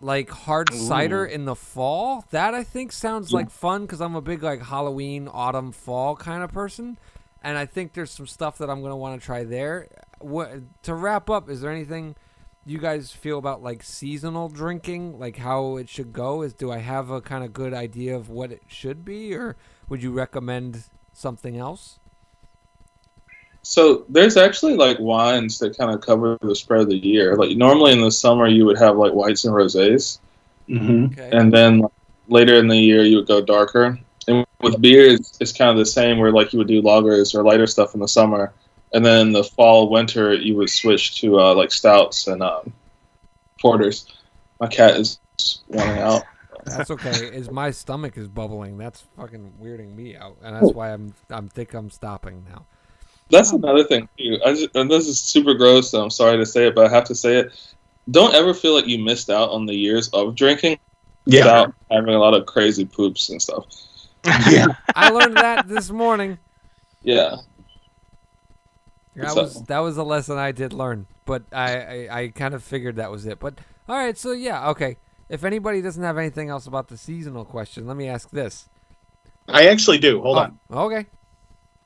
like 0.00 0.30
hard 0.30 0.72
cider 0.72 1.24
in 1.24 1.44
the 1.44 1.54
fall. 1.54 2.24
That 2.30 2.54
I 2.54 2.62
think 2.64 2.92
sounds 2.92 3.30
Yeah. 3.32 3.38
like 3.38 3.50
fun 3.50 3.82
because 3.82 4.00
I'm 4.00 4.14
a 4.14 4.20
big 4.20 4.42
like 4.42 4.62
Halloween, 4.62 5.28
autumn, 5.28 5.72
fall 5.72 6.16
kind 6.16 6.42
of 6.42 6.52
person, 6.52 6.98
and 7.42 7.58
I 7.58 7.66
think 7.66 7.92
there's 7.94 8.10
some 8.10 8.26
stuff 8.26 8.58
that 8.58 8.70
I'm 8.70 8.82
gonna 8.82 8.96
want 8.96 9.20
to 9.20 9.24
try 9.24 9.44
there. 9.44 9.88
what 10.20 10.82
to 10.84 10.94
wrap 10.94 11.28
up? 11.28 11.50
Is 11.50 11.60
there 11.60 11.70
anything 11.70 12.16
you 12.64 12.78
guys 12.78 13.12
feel 13.12 13.36
about 13.38 13.62
like 13.62 13.82
seasonal 13.82 14.48
drinking, 14.48 15.18
like 15.18 15.36
how 15.36 15.76
it 15.76 15.86
should 15.90 16.14
go? 16.14 16.40
Is 16.40 16.54
do 16.54 16.70
I 16.72 16.78
have 16.78 17.10
a 17.10 17.20
kind 17.20 17.44
of 17.44 17.52
good 17.52 17.74
idea 17.74 18.16
of 18.16 18.30
what 18.30 18.50
it 18.50 18.62
should 18.66 19.04
be, 19.04 19.34
or 19.34 19.54
would 19.88 20.02
you 20.02 20.12
recommend 20.12 20.84
something 21.12 21.58
else? 21.58 21.98
So 23.64 24.04
there's 24.10 24.36
actually 24.36 24.76
like 24.76 24.98
wines 25.00 25.58
that 25.58 25.76
kind 25.76 25.92
of 25.92 26.02
cover 26.02 26.38
the 26.42 26.54
spread 26.54 26.82
of 26.82 26.88
the 26.90 26.98
year. 26.98 27.34
Like 27.36 27.56
normally 27.56 27.92
in 27.92 28.02
the 28.02 28.10
summer 28.10 28.46
you 28.46 28.66
would 28.66 28.78
have 28.78 28.96
like 28.98 29.14
whites 29.14 29.44
and 29.44 29.54
rosés, 29.54 30.18
hmm 30.68 31.06
Okay. 31.06 31.30
and 31.32 31.52
then 31.52 31.82
later 32.28 32.56
in 32.56 32.68
the 32.68 32.76
year 32.76 33.04
you 33.04 33.16
would 33.16 33.26
go 33.26 33.40
darker. 33.40 33.98
And 34.28 34.46
with 34.60 34.80
beer, 34.80 35.06
it's, 35.12 35.36
it's 35.40 35.52
kind 35.52 35.70
of 35.70 35.76
the 35.76 35.86
same, 35.86 36.18
where 36.18 36.32
like 36.32 36.52
you 36.52 36.58
would 36.58 36.68
do 36.68 36.82
lagers 36.82 37.34
or 37.34 37.42
lighter 37.42 37.66
stuff 37.66 37.94
in 37.94 38.00
the 38.00 38.08
summer, 38.08 38.52
and 38.92 39.04
then 39.04 39.28
in 39.28 39.32
the 39.32 39.44
fall, 39.44 39.90
winter, 39.90 40.32
you 40.34 40.56
would 40.56 40.70
switch 40.70 41.20
to 41.20 41.40
uh, 41.40 41.54
like 41.54 41.72
stouts 41.72 42.26
and 42.26 42.42
um, 42.42 42.72
porters. 43.60 44.06
My 44.60 44.66
cat 44.68 44.96
is 44.96 45.18
wanting 45.68 45.98
out. 45.98 46.24
That's 46.64 46.90
okay. 46.90 47.26
Is 47.26 47.50
my 47.50 47.70
stomach 47.70 48.16
is 48.16 48.28
bubbling? 48.28 48.78
That's 48.78 49.04
fucking 49.16 49.54
weirding 49.60 49.94
me 49.94 50.16
out, 50.16 50.38
and 50.42 50.56
that's 50.56 50.74
why 50.74 50.92
I'm 50.92 51.14
I'm 51.28 51.48
think 51.48 51.74
I'm 51.74 51.90
stopping 51.90 52.44
now. 52.48 52.66
That's 53.30 53.52
another 53.52 53.84
thing 53.84 54.08
too. 54.18 54.38
I 54.44 54.52
just, 54.54 54.74
and 54.76 54.90
this 54.90 55.08
is 55.08 55.18
super 55.20 55.54
gross. 55.54 55.90
So 55.90 56.02
I'm 56.02 56.10
sorry 56.10 56.36
to 56.36 56.46
say 56.46 56.66
it, 56.68 56.74
but 56.74 56.86
I 56.86 56.94
have 56.94 57.04
to 57.04 57.14
say 57.14 57.36
it. 57.38 57.52
Don't 58.10 58.34
ever 58.34 58.52
feel 58.52 58.74
like 58.74 58.86
you 58.86 58.98
missed 59.02 59.30
out 59.30 59.50
on 59.50 59.64
the 59.66 59.74
years 59.74 60.08
of 60.10 60.34
drinking 60.34 60.78
Yeah. 61.24 61.40
without 61.44 61.74
having 61.90 62.14
a 62.14 62.18
lot 62.18 62.34
of 62.34 62.44
crazy 62.46 62.84
poops 62.84 63.30
and 63.30 63.40
stuff. 63.40 63.64
yeah. 64.50 64.66
I 64.94 65.08
learned 65.10 65.36
that 65.38 65.68
this 65.68 65.90
morning. 65.90 66.38
Yeah, 67.02 67.36
That 69.16 69.30
So- 69.32 69.42
was 69.42 69.62
that 69.64 69.78
was 69.78 69.96
a 69.96 70.02
lesson 70.04 70.38
I 70.38 70.52
did 70.52 70.72
learn, 70.72 71.06
but 71.24 71.42
I, 71.52 71.76
I 72.08 72.08
I 72.20 72.28
kind 72.28 72.54
of 72.54 72.62
figured 72.62 72.96
that 72.96 73.10
was 73.10 73.26
it. 73.26 73.38
But 73.38 73.54
all 73.88 73.96
right, 73.96 74.16
so 74.18 74.32
yeah, 74.32 74.68
okay. 74.70 74.96
If 75.28 75.44
anybody 75.44 75.80
doesn't 75.82 76.02
have 76.02 76.18
anything 76.18 76.48
else 76.50 76.66
about 76.66 76.88
the 76.88 76.96
seasonal 76.98 77.44
question, 77.44 77.86
let 77.86 77.96
me 77.96 78.08
ask 78.08 78.30
this. 78.30 78.68
I 79.48 79.66
actually 79.68 79.98
do. 79.98 80.20
Hold 80.22 80.38
Oh, 80.38 80.40
on. 80.40 80.58
Okay. 80.70 81.06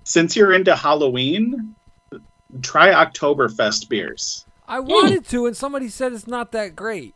Since 0.08 0.34
you're 0.34 0.54
into 0.54 0.74
Halloween, 0.74 1.74
try 2.62 2.92
Oktoberfest 2.92 3.90
beers. 3.90 4.46
I 4.66 4.80
wanted 4.80 5.26
to, 5.28 5.44
and 5.44 5.54
somebody 5.54 5.90
said 5.90 6.14
it's 6.14 6.26
not 6.26 6.50
that 6.52 6.74
great. 6.74 7.14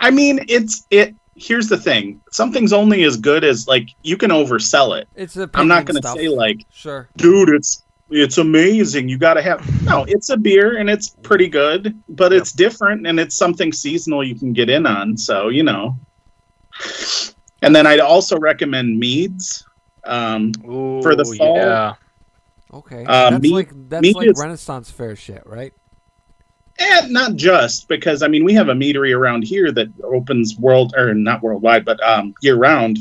I 0.00 0.10
mean, 0.10 0.40
it's 0.48 0.84
it. 0.90 1.14
Here's 1.36 1.68
the 1.68 1.78
thing: 1.78 2.20
something's 2.32 2.72
only 2.72 3.04
as 3.04 3.16
good 3.16 3.44
as 3.44 3.68
like 3.68 3.90
you 4.02 4.16
can 4.16 4.32
oversell 4.32 5.00
it. 5.00 5.06
It's 5.14 5.36
a. 5.36 5.48
I'm 5.54 5.68
not 5.68 5.86
going 5.86 6.00
gonna 6.00 6.16
say 6.16 6.28
like, 6.28 6.66
Sure. 6.72 7.08
dude, 7.16 7.50
it's 7.50 7.84
it's 8.10 8.38
amazing. 8.38 9.08
You 9.08 9.16
got 9.16 9.34
to 9.34 9.42
have 9.42 9.84
no. 9.84 10.04
It's 10.08 10.28
a 10.28 10.36
beer 10.36 10.76
and 10.78 10.90
it's 10.90 11.10
pretty 11.22 11.46
good, 11.46 11.96
but 12.08 12.32
Yep. 12.32 12.40
it's 12.40 12.52
different 12.52 13.06
and 13.06 13.20
it's 13.20 13.36
something 13.36 13.72
seasonal 13.72 14.24
you 14.24 14.34
can 14.34 14.52
get 14.52 14.68
in 14.68 14.86
on. 14.86 15.16
So 15.16 15.50
you 15.50 15.62
know. 15.62 15.96
And 17.62 17.76
then 17.76 17.86
I'd 17.86 18.00
also 18.00 18.36
recommend 18.38 18.98
meads. 18.98 19.64
Um, 20.04 20.52
Ooh, 20.64 21.00
For 21.02 21.14
the 21.14 21.24
fall? 21.24 21.56
Yeah. 21.56 21.94
Okay. 22.72 23.04
Uh, 23.06 23.30
that's 23.30 23.42
meat- 23.42 23.52
like 23.52 23.88
that's 23.88 24.02
meat 24.02 24.16
like 24.16 24.28
is- 24.28 24.38
Renaissance 24.38 24.90
fair 24.90 25.16
shit, 25.16 25.42
right? 25.46 25.72
And 26.78 27.12
not 27.12 27.34
just 27.34 27.88
because 27.88 28.22
I 28.22 28.28
mean 28.28 28.44
we 28.44 28.54
have 28.54 28.68
a 28.68 28.74
meadery 28.74 29.14
around 29.16 29.42
here 29.42 29.72
that 29.72 29.88
opens 30.04 30.56
world 30.58 30.94
or 30.96 31.12
not 31.14 31.42
worldwide, 31.42 31.84
but 31.84 32.02
um, 32.02 32.34
year 32.40 32.56
round. 32.56 32.98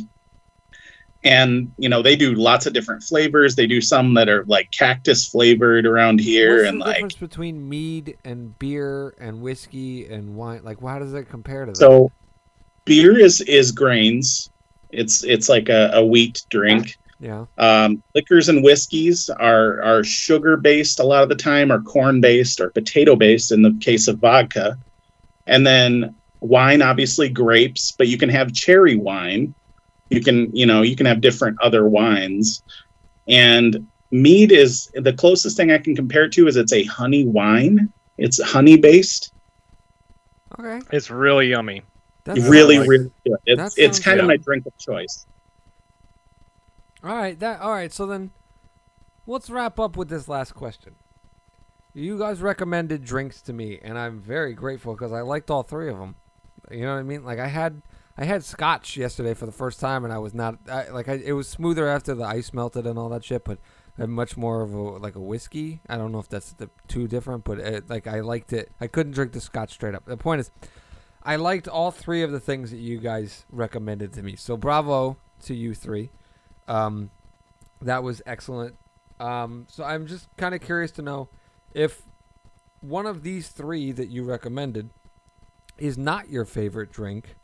And 1.24 1.72
you 1.78 1.90
know 1.90 2.02
they 2.02 2.16
do 2.16 2.34
lots 2.34 2.66
of 2.66 2.74
different 2.74 3.04
flavors. 3.04 3.56
They 3.56 3.68
do 3.68 3.82
some 3.82 4.14
that 4.16 4.30
are 4.30 4.46
like 4.46 4.72
cactus 4.72 5.28
flavored 5.28 5.86
around 5.86 6.20
here, 6.20 6.58
What's 6.58 6.70
and 6.70 6.82
the 6.82 6.86
like 6.86 6.96
difference 6.96 7.16
between 7.16 7.68
mead 7.68 8.18
and 8.24 8.58
beer 8.58 9.14
and 9.20 9.42
whiskey 9.42 10.08
and 10.08 10.36
wine? 10.36 10.62
Like, 10.64 10.82
how 10.82 11.00
does 11.00 11.14
it 11.14 11.30
compare 11.30 11.66
to 11.66 11.72
that? 11.72 11.78
so. 11.78 12.12
Beer 12.86 13.20
is 13.20 13.42
is 13.42 13.74
grains. 13.74 14.50
It's 14.92 15.22
it's 15.26 15.50
like 15.50 15.68
a, 15.68 15.90
a 15.94 16.06
wheat 16.06 16.46
drink. 16.50 16.98
Yeah. 17.20 17.46
Um, 17.58 18.04
liquors 18.14 18.50
and 18.50 18.64
whiskeys 18.64 19.30
are 19.30 19.82
are 19.82 20.04
sugar 20.04 20.58
based 20.58 21.00
a 21.00 21.04
lot 21.04 21.24
of 21.24 21.30
the 21.30 21.36
time, 21.36 21.72
or 21.72 21.82
corn 21.82 22.22
based, 22.22 22.62
or 22.62 22.70
potato 22.70 23.16
based 23.16 23.52
in 23.52 23.62
the 23.62 23.78
case 23.82 24.08
of 24.08 24.20
vodka. 24.20 24.78
And 25.46 25.66
then 25.66 26.16
wine, 26.42 26.82
obviously 26.82 27.30
grapes, 27.30 27.92
but 27.92 28.08
you 28.08 28.18
can 28.18 28.30
have 28.30 28.54
cherry 28.54 28.96
wine. 28.96 29.54
You 30.10 30.22
can 30.22 30.56
you 30.56 30.66
know 30.66 30.82
you 30.82 30.96
can 30.96 31.06
have 31.06 31.22
different 31.22 31.58
other 31.62 31.88
wines. 31.88 32.62
And 33.28 33.88
mead 34.12 34.52
is 34.52 34.90
the 34.94 35.14
closest 35.14 35.58
thing 35.58 35.72
I 35.72 35.80
can 35.80 35.96
compare 35.96 36.26
it 36.26 36.34
to 36.34 36.48
is 36.48 36.56
it's 36.56 36.74
a 36.74 36.84
honey 36.86 37.26
wine. 37.26 37.92
It's 38.18 38.42
honey 38.42 38.78
based. 38.78 39.34
Okay. 40.60 40.82
It's 40.92 41.10
really 41.10 41.48
yummy. 41.50 41.84
That's 42.24 42.42
really, 42.42 42.80
like- 42.80 42.90
really 42.90 43.12
good. 43.26 43.38
It's 43.46 43.78
it's 43.78 43.98
sounds 43.98 44.00
kind 44.00 44.20
of 44.20 44.28
my 44.28 44.38
drink 44.38 44.66
of 44.66 44.78
choice. 44.78 45.26
All 47.08 47.16
right, 47.16 47.40
that 47.40 47.62
all 47.62 47.72
right. 47.72 47.94
So 47.94 48.06
then, 48.06 48.32
let's 49.26 49.50
wrap 49.50 49.80
up 49.80 49.96
with 49.96 50.10
this 50.10 50.28
last 50.28 50.54
question. 50.54 50.96
You 51.94 52.20
guys 52.20 52.42
recommended 52.42 53.06
drinks 53.06 53.42
to 53.44 53.54
me, 53.54 53.80
and 53.82 53.98
I'm 53.98 54.20
very 54.20 54.54
grateful 54.54 54.94
because 54.94 55.14
I 55.14 55.22
liked 55.22 55.50
all 55.50 55.64
three 55.64 55.90
of 55.90 55.98
them. 55.98 56.16
You 56.70 56.82
know 56.82 56.94
what 56.94 57.00
I 57.00 57.04
mean? 57.04 57.24
Like 57.24 57.40
I 57.40 57.48
had, 57.48 57.82
I 58.18 58.26
had 58.26 58.44
scotch 58.44 58.98
yesterday 58.98 59.34
for 59.34 59.46
the 59.46 59.54
first 59.54 59.80
time, 59.80 60.04
and 60.04 60.14
I 60.14 60.18
was 60.18 60.34
not 60.34 60.60
I, 60.70 60.90
like 60.90 61.08
I, 61.08 61.14
it 61.14 61.32
was 61.32 61.48
smoother 61.48 61.88
after 61.88 62.14
the 62.14 62.26
ice 62.26 62.52
melted 62.52 62.86
and 62.86 63.00
all 63.00 63.08
that 63.10 63.24
shit, 63.24 63.46
but 63.46 63.60
much 63.98 64.36
more 64.36 64.62
of 64.62 64.74
a 64.74 64.78
like 64.78 65.16
a 65.16 65.22
whiskey. 65.22 65.80
I 65.88 65.96
don't 65.96 66.12
know 66.12 66.20
if 66.20 66.28
that's 66.28 66.52
the 66.52 66.70
too 66.90 67.08
different, 67.08 67.46
but 67.46 67.58
it, 67.60 67.90
like 67.90 68.06
I 68.06 68.20
liked 68.20 68.52
it. 68.52 68.70
I 68.82 68.88
couldn't 68.88 69.14
drink 69.14 69.32
the 69.32 69.40
scotch 69.40 69.72
straight 69.72 69.96
up. 69.96 70.06
The 70.06 70.18
point 70.18 70.42
is, 70.42 70.52
I 71.24 71.38
liked 71.38 71.70
all 71.70 71.92
three 71.92 72.22
of 72.22 72.34
the 72.34 72.42
things 72.42 72.70
that 72.72 72.80
you 72.80 72.98
guys 73.00 73.46
recommended 73.50 74.12
to 74.14 74.24
me. 74.24 74.36
So 74.36 74.58
bravo 74.58 75.16
to 75.44 75.56
you 75.56 75.74
three. 75.74 76.12
Um, 76.68 77.12
that 77.82 78.04
was 78.04 78.22
excellent. 78.26 78.76
Um, 79.20 79.66
so 79.70 79.84
I'm 79.84 80.08
just 80.08 80.28
kind 80.38 80.54
of 80.54 80.62
curious 80.62 80.92
to 80.92 81.02
know 81.02 81.30
if 81.74 82.04
one 82.82 83.06
of 83.06 83.24
these 83.24 83.50
three 83.50 83.92
that 83.92 84.10
you 84.10 84.24
recommended 84.24 84.90
is 85.78 85.98
not 85.98 86.30
your 86.30 86.46
favorite 86.46 86.92
drink. 86.92 87.36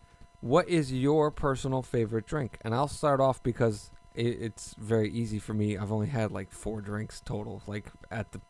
What 0.42 0.68
is 0.68 0.92
your 0.92 1.32
personal 1.32 1.82
favorite 1.82 2.26
drink? 2.26 2.58
And 2.62 2.76
I'll 2.76 2.88
start 2.88 3.20
off 3.22 3.42
because 3.42 3.92
it, 4.14 4.28
it's 4.42 4.76
very 4.76 5.10
easy 5.10 5.40
for 5.40 5.54
me. 5.54 5.78
I've 5.78 5.92
only 5.92 6.08
had 6.08 6.32
like 6.32 6.52
four 6.52 6.82
drinks 6.82 7.22
total, 7.22 7.62
like 7.66 7.86
at 8.12 8.32
the 8.32 8.42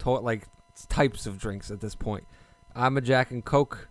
to- 0.00 0.20
like 0.20 0.48
types 0.88 1.26
of 1.26 1.38
drinks 1.38 1.70
at 1.70 1.80
this 1.80 1.94
point. 1.94 2.26
I'm 2.74 2.96
a 2.96 3.00
Jack 3.00 3.30
and 3.30 3.44
Coke, 3.44 3.88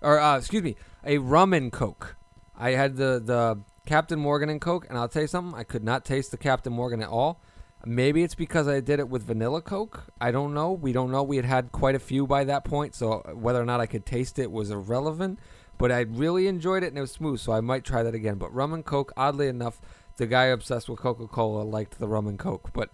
or 0.00 0.18
uh, 0.18 0.38
excuse 0.38 0.62
me, 0.62 0.76
a 1.04 1.18
rum 1.18 1.52
and 1.52 1.72
Coke. 1.72 2.16
I 2.58 2.72
had 2.72 2.96
the 2.96 3.22
the 3.24 3.60
Captain 3.86 4.18
Morgan 4.18 4.50
and 4.50 4.60
Coke, 4.60 4.86
and 4.88 4.98
I'll 4.98 5.08
tell 5.08 5.22
you 5.22 5.28
something. 5.28 5.58
I 5.58 5.62
could 5.62 5.84
not 5.84 6.04
taste 6.04 6.30
the 6.30 6.36
Captain 6.36 6.72
Morgan 6.72 7.00
at 7.00 7.08
all. 7.08 7.40
Maybe 7.86 8.24
it's 8.24 8.34
because 8.34 8.66
I 8.66 8.80
did 8.80 8.98
it 8.98 9.08
with 9.08 9.22
vanilla 9.22 9.62
Coke. 9.62 10.04
I 10.20 10.32
don't 10.32 10.52
know. 10.52 10.72
We 10.72 10.92
don't 10.92 11.12
know. 11.12 11.22
We 11.22 11.36
had 11.36 11.44
had 11.44 11.72
quite 11.72 11.94
a 11.94 12.00
few 12.00 12.26
by 12.26 12.44
that 12.44 12.64
point, 12.64 12.94
so 12.94 13.20
whether 13.34 13.62
or 13.62 13.64
not 13.64 13.80
I 13.80 13.86
could 13.86 14.04
taste 14.04 14.38
it 14.38 14.50
was 14.50 14.70
irrelevant. 14.70 15.38
But 15.78 15.92
I 15.92 16.00
really 16.00 16.48
enjoyed 16.48 16.82
it, 16.82 16.88
and 16.88 16.98
it 16.98 17.02
was 17.02 17.12
smooth, 17.12 17.38
so 17.38 17.52
I 17.52 17.60
might 17.60 17.84
try 17.84 18.02
that 18.02 18.14
again. 18.14 18.34
But 18.34 18.52
rum 18.52 18.74
and 18.74 18.84
Coke, 18.84 19.12
oddly 19.16 19.46
enough, 19.46 19.80
the 20.16 20.26
guy 20.26 20.46
obsessed 20.46 20.88
with 20.88 20.98
Coca 20.98 21.28
Cola 21.28 21.62
liked 21.62 22.00
the 22.00 22.08
rum 22.08 22.26
and 22.26 22.38
Coke. 22.38 22.70
But 22.72 22.90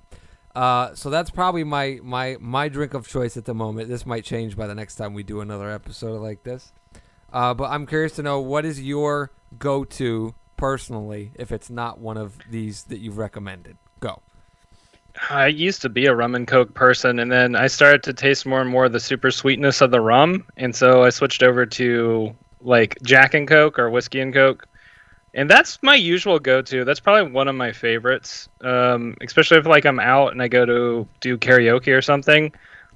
uh, 0.54 0.94
so 0.94 1.08
that's 1.08 1.30
probably 1.30 1.64
my 1.64 1.98
my 2.02 2.36
my 2.38 2.68
drink 2.68 2.92
of 2.92 3.08
choice 3.08 3.38
at 3.38 3.46
the 3.46 3.54
moment. 3.54 3.88
This 3.88 4.04
might 4.04 4.24
change 4.24 4.56
by 4.56 4.66
the 4.66 4.74
next 4.74 4.96
time 4.96 5.14
we 5.14 5.22
do 5.22 5.40
another 5.40 5.70
episode 5.70 6.20
like 6.20 6.44
this. 6.44 6.72
Uh, 7.32 7.52
but 7.52 7.70
I'm 7.70 7.86
curious 7.86 8.12
to 8.12 8.22
know 8.22 8.40
what 8.40 8.64
is 8.64 8.80
your 8.80 9.32
go-to 9.58 10.34
personally 10.56 11.32
if 11.34 11.52
it's 11.52 11.70
not 11.70 11.98
one 11.98 12.16
of 12.16 12.38
these 12.50 12.84
that 12.84 12.98
you've 12.98 13.18
recommended. 13.18 13.76
Go. 14.00 14.22
I 15.30 15.46
used 15.46 15.82
to 15.82 15.88
be 15.88 16.06
a 16.06 16.14
rum 16.14 16.34
and 16.34 16.46
coke 16.46 16.74
person, 16.74 17.18
and 17.20 17.30
then 17.30 17.54
I 17.54 17.68
started 17.68 18.02
to 18.04 18.12
taste 18.12 18.46
more 18.46 18.60
and 18.60 18.70
more 18.70 18.88
the 18.88 19.00
super 19.00 19.30
sweetness 19.30 19.80
of 19.80 19.90
the 19.90 20.00
rum, 20.00 20.44
and 20.56 20.74
so 20.74 21.04
I 21.04 21.10
switched 21.10 21.42
over 21.42 21.66
to 21.66 22.34
like 22.60 22.98
Jack 23.02 23.34
and 23.34 23.46
Coke 23.46 23.78
or 23.78 23.90
whiskey 23.90 24.20
and 24.20 24.34
Coke, 24.34 24.66
and 25.34 25.48
that's 25.48 25.78
my 25.82 25.94
usual 25.94 26.38
go-to. 26.38 26.84
That's 26.84 27.00
probably 27.00 27.30
one 27.30 27.46
of 27.46 27.54
my 27.54 27.72
favorites, 27.72 28.48
um, 28.62 29.16
especially 29.20 29.58
if 29.58 29.66
like 29.66 29.84
I'm 29.84 30.00
out 30.00 30.32
and 30.32 30.42
I 30.42 30.48
go 30.48 30.64
to 30.66 31.06
do 31.20 31.38
karaoke 31.38 31.96
or 31.96 32.02
something. 32.02 32.52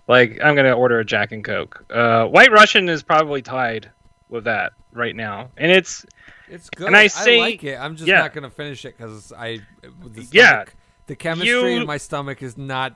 Like 0.09 0.41
I'm 0.43 0.57
gonna 0.57 0.73
order 0.73 0.99
a 0.99 1.05
Jack 1.05 1.33
and 1.33 1.45
Coke. 1.45 1.85
Uh, 1.91 2.25
White 2.27 2.51
Russian 2.51 2.89
is 2.89 3.03
probably 3.03 3.43
tied 3.43 3.91
with 4.29 4.45
that 4.45 4.73
right 4.93 5.15
now, 5.17 5.51
and 5.57 5.71
it's 5.73 6.05
It's 6.49 6.71
good. 6.71 6.87
And 6.87 6.97
I 6.97 7.09
say- 7.09 7.41
like 7.41 7.65
it. 7.65 7.77
I'm 7.79 7.97
just 7.97 8.09
yeah. 8.09 8.21
not 8.21 8.33
gonna 8.33 8.51
finish 8.51 8.85
it 8.85 8.97
because 8.97 9.33
I 9.33 9.61
the 9.83 10.23
stomach, 10.25 10.29
Yeah. 10.33 10.65
the 11.07 11.17
chemistry 11.17 11.49
You- 11.75 11.81
in 11.81 11.87
my 11.87 11.97
stomach 11.99 12.43
is 12.43 12.57
not. 12.57 12.95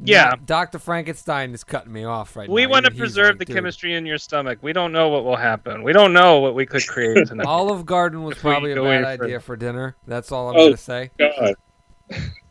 Yeah. 0.00 0.34
Dr. 0.44 0.78
Frankenstein 0.78 1.52
is 1.52 1.64
cutting 1.64 1.92
me 1.92 2.04
off 2.04 2.36
right 2.36 2.48
we 2.48 2.62
now. 2.62 2.68
We 2.68 2.70
want 2.70 2.84
to 2.86 2.92
preserve 2.92 3.30
like, 3.40 3.48
the 3.48 3.52
chemistry 3.52 3.94
in 3.94 4.06
your 4.06 4.18
stomach. 4.18 4.60
We 4.62 4.72
don't 4.72 4.92
know 4.92 5.08
what 5.08 5.24
will 5.24 5.34
happen. 5.34 5.82
We 5.82 5.92
don't 5.92 6.12
know 6.12 6.38
what 6.38 6.54
we 6.54 6.66
could 6.66 6.86
create 6.86 7.26
tonight. 7.26 7.46
Olive 7.48 7.84
Garden 7.84 8.22
was 8.22 8.38
probably 8.38 8.70
a 8.70 8.76
bad 8.80 9.04
idea 9.04 9.40
for 9.40 9.56
dinner. 9.56 9.96
That's 10.06 10.30
all 10.30 10.50
I'm 10.50 10.56
Oh. 10.56 10.66
gonna 10.66 10.76
say. 10.76 11.10
God. 11.18 11.56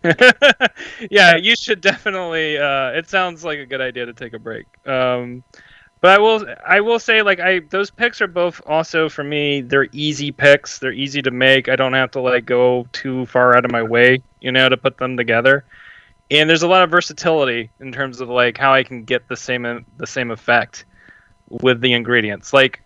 yeah, 1.09 1.35
you 1.38 1.55
should 1.55 1.81
definitely. 1.81 2.57
Uh, 2.57 2.89
it 2.89 3.09
sounds 3.09 3.43
like 3.43 3.59
a 3.59 3.65
good 3.65 3.81
idea 3.81 4.05
to 4.05 4.13
take 4.13 4.34
a 4.34 4.39
break. 4.39 4.65
Um, 4.85 5.43
but 5.99 6.11
I 6.11 6.19
will, 6.19 6.45
I 6.65 6.80
will 6.82 6.99
say, 6.99 7.22
like, 7.22 7.40
I 7.40 7.60
those 7.60 7.90
picks 7.90 8.22
are 8.22 8.28
both 8.28 8.61
also 8.68 9.10
for 9.10 9.24
me. 9.24 9.61
They're 9.61 9.88
easy 9.91 10.32
picks. 10.32 10.80
They're 10.80 10.91
easy 10.91 11.22
to 11.24 11.32
make. 11.32 11.69
I 11.69 11.76
don't 11.76 11.94
have 11.94 12.11
to 12.11 12.22
like 12.22 12.45
go 12.45 12.88
too 12.91 13.26
far 13.26 13.57
out 13.57 13.65
of 13.65 13.72
my 13.72 13.82
way, 13.82 14.22
you 14.40 14.52
know, 14.52 14.69
to 14.69 14.78
put 14.78 14.98
them 14.98 15.18
together. 15.18 15.65
And 16.30 16.49
there's 16.49 16.64
a 16.64 16.68
lot 16.68 16.84
of 16.84 16.91
versatility 16.91 17.72
in 17.80 17.91
terms 17.91 18.22
of 18.22 18.30
like 18.30 18.57
how 18.57 18.74
I 18.74 18.84
can 18.84 19.06
get 19.06 19.28
the 19.28 19.36
same 19.36 19.86
the 19.98 20.07
same 20.07 20.30
effect 20.30 20.86
with 21.49 21.82
the 21.82 21.94
ingredients. 21.94 22.53
Like, 22.53 22.82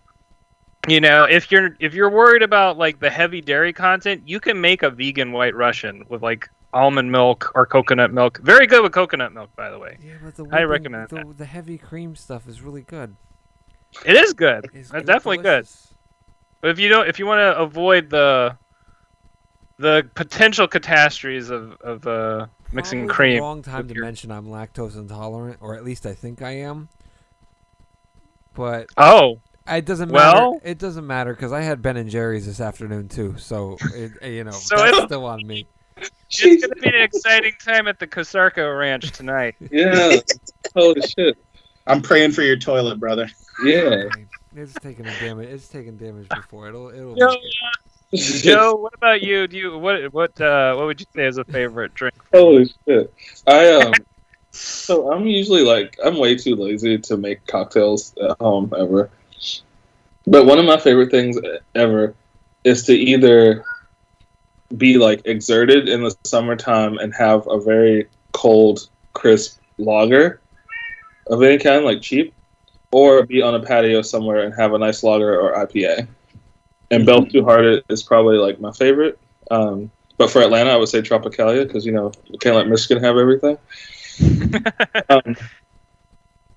you 0.88 1.02
know, 1.02 1.26
if 1.26 1.52
you're 1.52 1.76
if 1.80 1.94
you're 1.94 2.10
worried 2.10 2.44
about 2.44 2.78
like 2.78 3.00
the 3.00 3.10
heavy 3.10 3.42
dairy 3.42 3.74
content, 3.74 4.24
you 4.26 4.40
can 4.40 4.62
make 4.62 4.84
a 4.84 4.90
vegan 4.90 5.34
white 5.34 5.56
Russian 5.56 6.06
with 6.08 6.24
like 6.24 6.50
almond 6.74 7.12
milk 7.12 7.52
or 7.56 7.66
coconut 7.66 8.12
milk. 8.14 8.40
Very 8.44 8.68
good 8.68 8.82
with 8.84 8.92
coconut 8.94 9.34
milk, 9.34 9.50
by 9.56 9.70
the 9.70 9.78
way. 9.80 9.98
Yeah, 10.04 10.14
but 10.24 10.36
the 10.36 10.46
I 10.52 10.64
recommend 10.64 11.10
the, 11.10 11.16
that. 11.16 11.38
the 11.38 11.46
heavy 11.46 11.78
cream 11.78 12.16
stuff 12.16 12.48
is 12.48 12.62
really 12.62 12.82
good. 12.84 13.16
It 14.06 14.16
is 14.16 14.34
good. 14.34 14.66
It's 14.74 14.92
It's 14.94 15.06
definitely 15.06 15.40
good. 15.40 15.68
But 16.62 16.70
if 16.72 16.80
you 16.80 16.88
don't, 16.90 17.08
if 17.10 17.20
you 17.20 17.26
want 17.26 17.40
to 17.40 17.58
avoid 17.60 18.10
the 18.10 18.58
the 19.80 20.08
potential 20.16 20.68
catastrophes 20.68 21.50
of 21.50 21.74
of 21.82 22.06
uh, 22.08 22.46
mixing 22.72 23.08
Probably 23.08 23.16
cream, 23.16 23.42
wrong 23.42 23.62
time 23.64 23.88
to 23.88 23.94
your- 23.96 24.06
mention 24.06 24.32
I'm 24.32 24.46
lactose 24.48 24.96
intolerant, 24.96 25.58
or 25.60 25.76
at 25.76 25.84
least 25.84 26.06
I 26.06 26.14
think 26.14 26.42
I 26.42 26.52
am. 26.52 26.88
But 28.54 28.88
oh, 28.98 29.40
it 29.68 29.86
doesn't 29.86 30.12
matter. 30.12 30.40
Well-. 30.40 30.62
It 30.64 30.78
doesn't 30.78 31.08
matter 31.08 31.34
because 31.34 31.52
I 31.52 31.62
had 31.62 31.82
Ben 31.82 31.98
and 31.98 32.10
Jerry's 32.10 32.46
this 32.46 32.62
afternoon 32.62 33.08
too. 33.10 33.36
So 33.38 33.78
it, 33.96 34.12
you 34.24 34.44
know 34.44 34.52
So 34.52 34.76
that's 34.78 34.90
it's- 34.90 35.06
still 35.06 35.26
on 35.26 35.46
me. 35.46 35.68
It's 35.98 36.66
gonna 36.66 36.76
be 36.76 36.90
an 36.90 37.02
exciting 37.02 37.54
time 37.64 37.88
at 37.88 38.00
the 38.00 38.08
Casarco 38.08 38.78
Ranch 38.78 39.12
tonight. 39.12 39.56
Yeah. 39.72 40.18
Holy 40.76 41.02
shit. 41.02 41.38
I'm 41.88 42.02
praying 42.02 42.32
for 42.32 42.42
your 42.42 42.58
toilet, 42.58 43.00
brother. 43.00 43.28
Yeah. 43.64 44.06
It's 44.56 44.74
taking 44.74 45.06
damage. 45.06 45.50
It's 45.50 45.68
taking 45.68 45.98
damage 45.98 46.28
before 46.30 46.68
it'll. 46.68 46.90
It'll. 46.90 47.18
Yo, 47.18 47.36
Joe, 48.16 48.76
what 48.76 48.94
about 48.94 49.22
you? 49.22 49.48
Do 49.48 49.58
you 49.58 49.78
what 49.78 50.14
what 50.14 50.40
uh, 50.42 50.76
what 50.76 50.86
would 50.86 51.00
you 51.00 51.06
say 51.16 51.26
is 51.26 51.38
a 51.38 51.46
favorite 51.46 51.94
drink? 51.94 52.16
Holy 52.34 52.70
shit. 52.86 53.14
I 53.48 53.72
um 53.74 53.94
so 54.52 55.12
I'm 55.12 55.26
usually 55.26 55.64
like 55.64 55.98
I'm 56.04 56.18
way 56.18 56.36
too 56.36 56.56
lazy 56.56 56.98
to 56.98 57.18
make 57.18 57.46
cocktails 57.48 58.14
at 58.22 58.38
home 58.40 58.74
ever. 58.78 59.10
But 60.28 60.46
one 60.46 60.60
of 60.60 60.66
my 60.66 60.78
favorite 60.78 61.10
things 61.10 61.38
ever 61.74 62.14
is 62.64 62.84
to 62.84 62.94
either 62.94 63.64
be 64.78 64.98
like 64.98 65.22
exerted 65.26 65.88
in 65.88 66.04
the 66.04 66.16
summertime 66.26 66.98
and 66.98 67.14
have 67.14 67.48
a 67.48 67.60
very 67.60 68.08
cold, 68.32 68.90
crisp 69.14 69.60
lager 69.78 70.40
of 71.28 71.42
any 71.42 71.58
kind, 71.58 71.86
like 71.86 72.02
cheap, 72.02 72.34
or 72.92 73.26
be 73.26 73.42
on 73.42 73.56
a 73.56 73.60
patio 73.60 74.02
somewhere 74.02 74.44
and 74.44 74.54
have 74.54 74.74
a 74.74 74.78
nice 74.78 75.04
lager 75.04 75.40
or 75.40 75.54
IPA. 75.56 76.08
And 76.90 77.06
Bell's 77.06 77.32
Two 77.32 77.44
Hearted 77.44 77.86
is 77.90 78.04
probably 78.04 78.38
like 78.38 78.60
my 78.60 78.72
favorite. 78.72 79.18
Um, 79.50 79.92
but 80.18 80.30
for 80.30 80.42
Atlanta, 80.42 80.72
I 80.72 80.76
would 80.76 80.90
say 80.90 81.02
Tropicalia 81.02 81.66
because 81.66 81.86
you 81.86 81.92
know 81.92 82.12
you 82.26 82.38
can't 82.38 82.56
let 82.56 82.68
Michigan 82.68 83.04
have 83.04 83.18
everything. 83.18 83.58
um, 85.10 85.36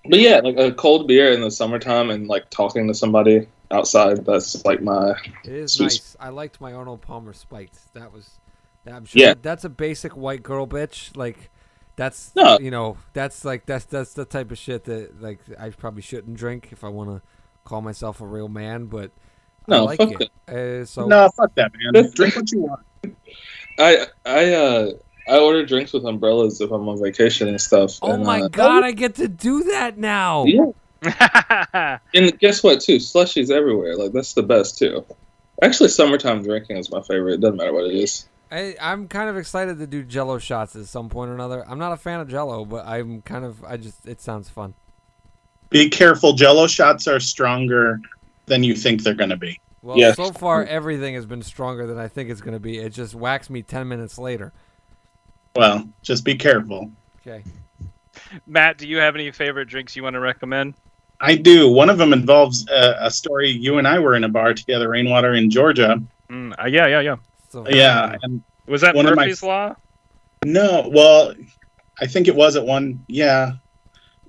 but 0.06 0.20
yeah, 0.20 0.40
like 0.40 0.58
a 0.58 0.72
cold 0.72 1.08
beer 1.08 1.32
in 1.32 1.40
the 1.40 1.50
summertime 1.50 2.10
and 2.10 2.26
like 2.26 2.50
talking 2.50 2.88
to 2.88 2.94
somebody 2.94 3.46
outside. 3.70 4.24
That's 4.24 4.64
like 4.64 4.82
my 4.82 5.12
It 5.44 5.52
is 5.52 5.72
Sweet. 5.72 5.84
nice. 5.86 6.16
I 6.20 6.28
liked 6.30 6.60
my 6.60 6.72
Arnold 6.72 7.02
Palmer 7.02 7.32
spiked. 7.32 7.92
That 7.94 8.12
was. 8.12 8.38
I'm 8.86 9.04
sure 9.06 9.20
Yeah. 9.22 9.34
That's 9.40 9.64
a 9.64 9.68
basic 9.70 10.16
white 10.16 10.42
girl 10.42 10.66
bitch. 10.66 11.16
Like. 11.16 11.50
That's 11.96 12.32
No. 12.34 12.58
you 12.58 12.72
know 12.72 12.96
that's 13.12 13.44
like 13.44 13.66
that's 13.66 13.84
that's 13.84 14.14
the 14.14 14.24
type 14.24 14.50
of 14.50 14.58
shit 14.58 14.82
that 14.84 15.22
like 15.22 15.38
I 15.58 15.70
probably 15.70 16.02
shouldn't 16.02 16.36
drink 16.36 16.70
if 16.72 16.82
I 16.82 16.88
want 16.88 17.08
to 17.10 17.22
call 17.62 17.82
myself 17.82 18.20
a 18.20 18.26
real 18.26 18.48
man, 18.48 18.86
but 18.86 19.12
no, 19.68 19.76
I 19.76 19.78
No, 19.78 19.84
like 19.84 19.98
fuck 19.98 20.20
it. 20.20 20.30
Uh, 20.82 20.84
so 20.86 21.06
no, 21.06 21.28
fuck 21.36 21.54
that, 21.54 21.70
man. 21.92 22.10
Drink 22.14 22.34
what 22.34 22.50
you 22.50 22.62
want. 22.62 22.80
I 23.78 24.06
I 24.26 24.52
uh 24.54 24.90
I 25.28 25.38
order 25.38 25.64
drinks 25.64 25.92
with 25.92 26.04
umbrellas 26.04 26.60
if 26.60 26.72
I'm 26.72 26.88
on 26.88 27.00
vacation 27.00 27.46
and 27.46 27.60
stuff. 27.60 27.98
oh 28.02 28.12
and, 28.12 28.24
my 28.24 28.42
uh, 28.42 28.48
god, 28.48 28.82
I 28.82 28.90
get 28.90 29.14
to 29.14 29.28
do 29.28 29.62
that 29.62 29.96
now. 29.96 30.44
Yeah, 30.46 30.66
and 32.14 32.39
guess 32.39 32.62
what? 32.62 32.81
Too 32.81 32.97
slushies 32.97 33.51
everywhere. 33.51 33.97
Like 33.97 34.12
that's 34.12 34.35
the 34.35 34.43
best 34.43 34.78
too. 34.78 35.05
Actually, 35.62 35.89
summertime 35.89 36.43
drinking 36.43 36.76
is 36.76 36.90
my 36.90 37.01
favorite. 37.02 37.35
It 37.35 37.40
doesn't 37.40 37.56
matter 37.56 37.72
what 37.72 37.85
it 37.86 37.94
is. 37.94 38.26
I, 38.51 38.76
I'm 38.81 39.09
kind 39.09 39.28
of 39.28 39.36
excited 39.36 39.78
to 39.78 39.86
do 39.86 40.02
Jello 40.02 40.39
shots 40.39 40.76
at 40.76 40.86
some 40.86 41.09
point 41.09 41.31
or 41.31 41.35
another. 41.35 41.64
I'm 41.68 41.78
not 41.78 41.93
a 41.93 41.97
fan 41.97 42.20
of 42.20 42.28
Jello, 42.28 42.64
but 42.64 42.86
I'm 42.86 43.22
kind 43.22 43.44
of 43.44 43.64
I 43.64 43.76
just 43.76 44.06
it 44.06 44.20
sounds 44.20 44.48
fun. 44.48 44.74
Be 45.70 45.89
careful. 45.89 46.35
Jello 46.35 46.66
shots 46.66 47.09
are 47.09 47.18
stronger 47.20 48.01
than 48.47 48.62
you 48.62 48.74
think 48.74 49.02
they're 49.02 49.14
going 49.14 49.31
to 49.31 49.36
be. 49.36 49.59
Well, 49.82 49.98
Yes. 49.98 50.16
so 50.16 50.31
far 50.32 50.64
everything 50.64 51.14
has 51.14 51.26
been 51.26 51.43
stronger 51.43 51.86
than 51.86 51.98
I 51.98 52.09
think 52.09 52.31
it's 52.31 52.40
going 52.40 52.55
to 52.55 52.60
be. 52.60 52.78
It 52.78 52.90
just 52.90 53.14
whacks 53.14 53.51
me 53.51 53.62
ten 53.62 53.89
minutes 53.89 54.18
later. 54.18 54.52
Well, 55.56 55.89
just 56.02 56.24
be 56.24 56.35
careful. 56.36 56.90
Okay. 57.20 57.43
Matt, 58.47 58.78
do 58.78 58.86
you 58.89 58.98
have 58.98 59.14
any 59.14 59.31
favorite 59.31 59.66
drinks 59.66 59.97
you 59.97 60.02
want 60.02 60.14
to 60.14 60.20
recommend? 60.20 60.74
I 61.20 61.36
do. 61.36 61.68
One 61.70 61.88
of 61.90 61.98
them 61.98 62.12
involves 62.12 62.66
a, 62.68 62.96
a 63.00 63.10
story. 63.10 63.48
You 63.50 63.78
and 63.78 63.86
I 63.88 63.98
were 63.98 64.14
in 64.14 64.24
a 64.24 64.28
bar 64.28 64.52
together, 64.54 64.88
Rainwater 64.90 65.34
in 65.34 65.50
Georgia. 65.50 66.02
Mm, 66.30 66.54
uh, 66.62 66.66
yeah, 66.66 66.86
yeah, 66.86 67.00
yeah. 67.00 67.16
So 67.50 67.66
Yeah, 67.68 68.16
and 68.22 68.42
Was 68.66 68.80
that 68.82 68.94
One 68.94 69.06
of 69.06 69.14
my- 69.14 69.22
Murphy's 69.24 69.42
Law? 69.42 69.76
No, 70.44 70.90
well, 70.92 71.34
I 72.00 72.06
think 72.06 72.28
it 72.28 72.34
was 72.34 72.56
at 72.56 72.66
one. 72.66 73.02
Yeah, 73.08 73.52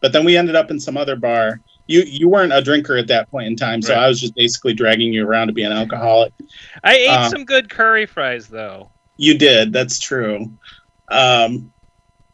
but 0.02 0.14
then 0.14 0.24
we 0.24 0.38
ended 0.38 0.56
up 0.56 0.72
in 0.72 0.80
some 0.80 0.96
other 0.96 1.16
bar. 1.16 1.60
You 1.88 2.02
you 2.04 2.30
weren't 2.30 2.54
a 2.54 2.62
drinker 2.62 2.96
at 2.98 3.08
that 3.08 3.30
point 3.30 3.48
in 3.48 3.56
time, 3.56 3.82
so 3.82 3.94
Right. 3.94 4.04
I 4.04 4.08
was 4.08 4.22
just 4.22 4.34
basically 4.36 4.74
dragging 4.74 5.12
you 5.12 5.28
around 5.28 5.48
to 5.48 5.54
be 5.54 5.64
an 5.64 5.72
alcoholic. 5.74 6.32
I 6.84 6.96
ate 6.96 7.10
Uh, 7.10 7.30
some 7.30 7.44
good 7.46 7.70
curry 7.70 8.06
fries 8.06 8.48
though. 8.48 8.92
You 9.18 9.38
did. 9.38 9.74
That's 9.74 10.00
true. 10.00 10.52
Um, 11.10 11.72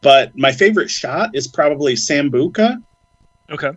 but 0.01 0.37
my 0.37 0.51
favorite 0.51 0.89
shot 0.89 1.31
is 1.35 1.47
probably 1.47 1.93
Sambuca. 1.95 2.81
Okay. 3.49 3.71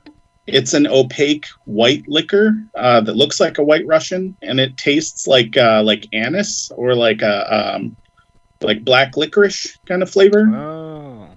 It's 0.47 0.75
an 0.75 0.87
opaque 0.87 1.47
white 1.65 2.05
liquor 2.07 2.55
uh, 2.75 3.01
that 3.03 3.17
looks 3.17 3.41
like 3.41 3.59
a 3.59 3.65
white 3.65 3.87
Russian, 3.87 4.37
and 4.43 4.61
it 4.61 4.77
tastes 4.77 5.27
like 5.27 5.57
uh, 5.57 5.83
like 5.83 6.07
anise 6.13 6.71
or 6.77 6.95
like 6.95 7.23
a 7.23 7.75
um, 7.77 7.97
like 8.61 8.85
black 8.85 9.17
licorice 9.17 9.79
kind 9.87 10.03
of 10.03 10.11
flavor. 10.11 10.49
Oh. 10.55 11.29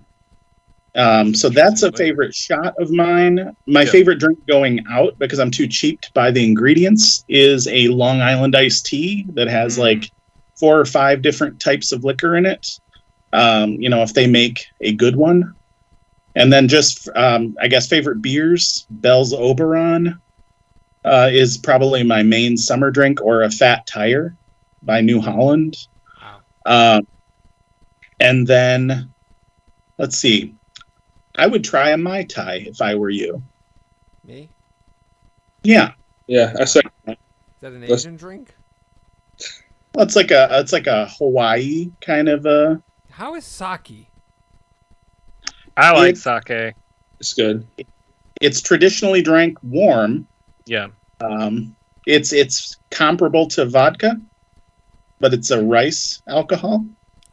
Um, 0.95 1.35
so 1.35 1.49
that's 1.49 1.83
a 1.83 1.91
favorite 1.91 2.33
shot 2.33 2.73
of 2.79 2.89
mine. 2.89 3.55
My 3.67 3.83
Yeah. 3.83 3.91
favorite 3.91 4.19
drink 4.19 4.39
going 4.47 4.83
out 4.89 5.17
because 5.19 5.37
I'm 5.39 5.51
too 5.51 5.67
cheap 5.67 6.01
to 6.01 6.11
buy 6.13 6.31
the 6.31 6.43
ingredients 6.43 7.23
is 7.29 7.67
a 7.67 7.87
Long 7.89 8.21
Island 8.21 8.55
iced 8.55 8.87
tea 8.87 9.25
that 9.35 9.47
has 9.47 9.77
Mm. 9.77 9.81
like 9.81 10.11
four 10.59 10.79
or 10.79 10.85
five 10.85 11.21
different 11.21 11.59
types 11.59 11.91
of 11.91 12.03
liquor 12.03 12.35
in 12.35 12.47
it. 12.47 12.67
Um, 13.31 13.73
you 13.73 13.89
know, 13.89 14.01
if 14.01 14.13
they 14.15 14.25
make 14.25 14.65
a 14.81 14.91
good 14.93 15.15
one. 15.15 15.53
And 16.37 16.53
then 16.53 16.67
just, 16.67 17.09
um, 17.15 17.55
I 17.59 17.67
guess, 17.67 17.87
favorite 17.87 18.21
beers, 18.21 18.85
Bell's 18.91 19.33
Oberon 19.33 20.21
uh, 21.03 21.29
is 21.31 21.57
probably 21.57 22.03
my 22.03 22.21
main 22.21 22.57
summer 22.57 22.91
drink, 22.91 23.19
or 23.23 23.41
a 23.41 23.49
Fat 23.49 23.87
Tire 23.87 24.35
by 24.83 25.01
New 25.01 25.19
Holland. 25.19 25.75
Wow. 26.21 26.97
Um, 26.97 27.07
and 28.19 28.45
then, 28.45 29.11
let's 29.97 30.15
see. 30.17 30.53
I 31.35 31.47
would 31.47 31.63
try 31.63 31.89
a 31.89 31.97
Mai 31.97 32.23
Tai 32.25 32.65
if 32.67 32.81
I 32.81 32.93
were 32.93 33.09
you. 33.09 33.41
Me? 34.23 34.47
Yeah. 35.63 35.93
Yeah, 36.27 36.53
I 36.59 36.65
said 36.65 36.83
Is 37.07 37.15
that 37.61 37.71
an 37.71 37.81
Let's- 37.81 38.03
Asian 38.03 38.15
drink? 38.15 38.53
Well, 39.95 40.05
it's 40.05 40.15
like 40.15 40.29
a 40.29 40.47
it's 40.59 40.73
like 40.73 40.85
a 40.85 41.07
Hawaii 41.17 41.89
kind 42.01 42.29
of 42.29 42.45
a 42.45 42.79
How 43.09 43.33
is 43.33 43.45
sake? 43.45 44.06
I 45.77 45.91
like 45.93 46.15
It- 46.15 46.17
sake. 46.17 46.73
it's 47.19 47.33
good. 47.33 47.65
it's 48.41 48.61
traditionally 48.61 49.21
drank 49.21 49.57
warm. 49.63 50.27
Yeah. 50.65 50.87
Um, 51.21 51.75
it's 52.05 52.31
it's 52.33 52.77
comparable 52.91 53.47
to 53.49 53.65
vodka, 53.65 54.19
but 55.19 55.33
it's 55.33 55.49
a 55.51 55.63
rice 55.63 56.21
alcohol. 56.27 56.85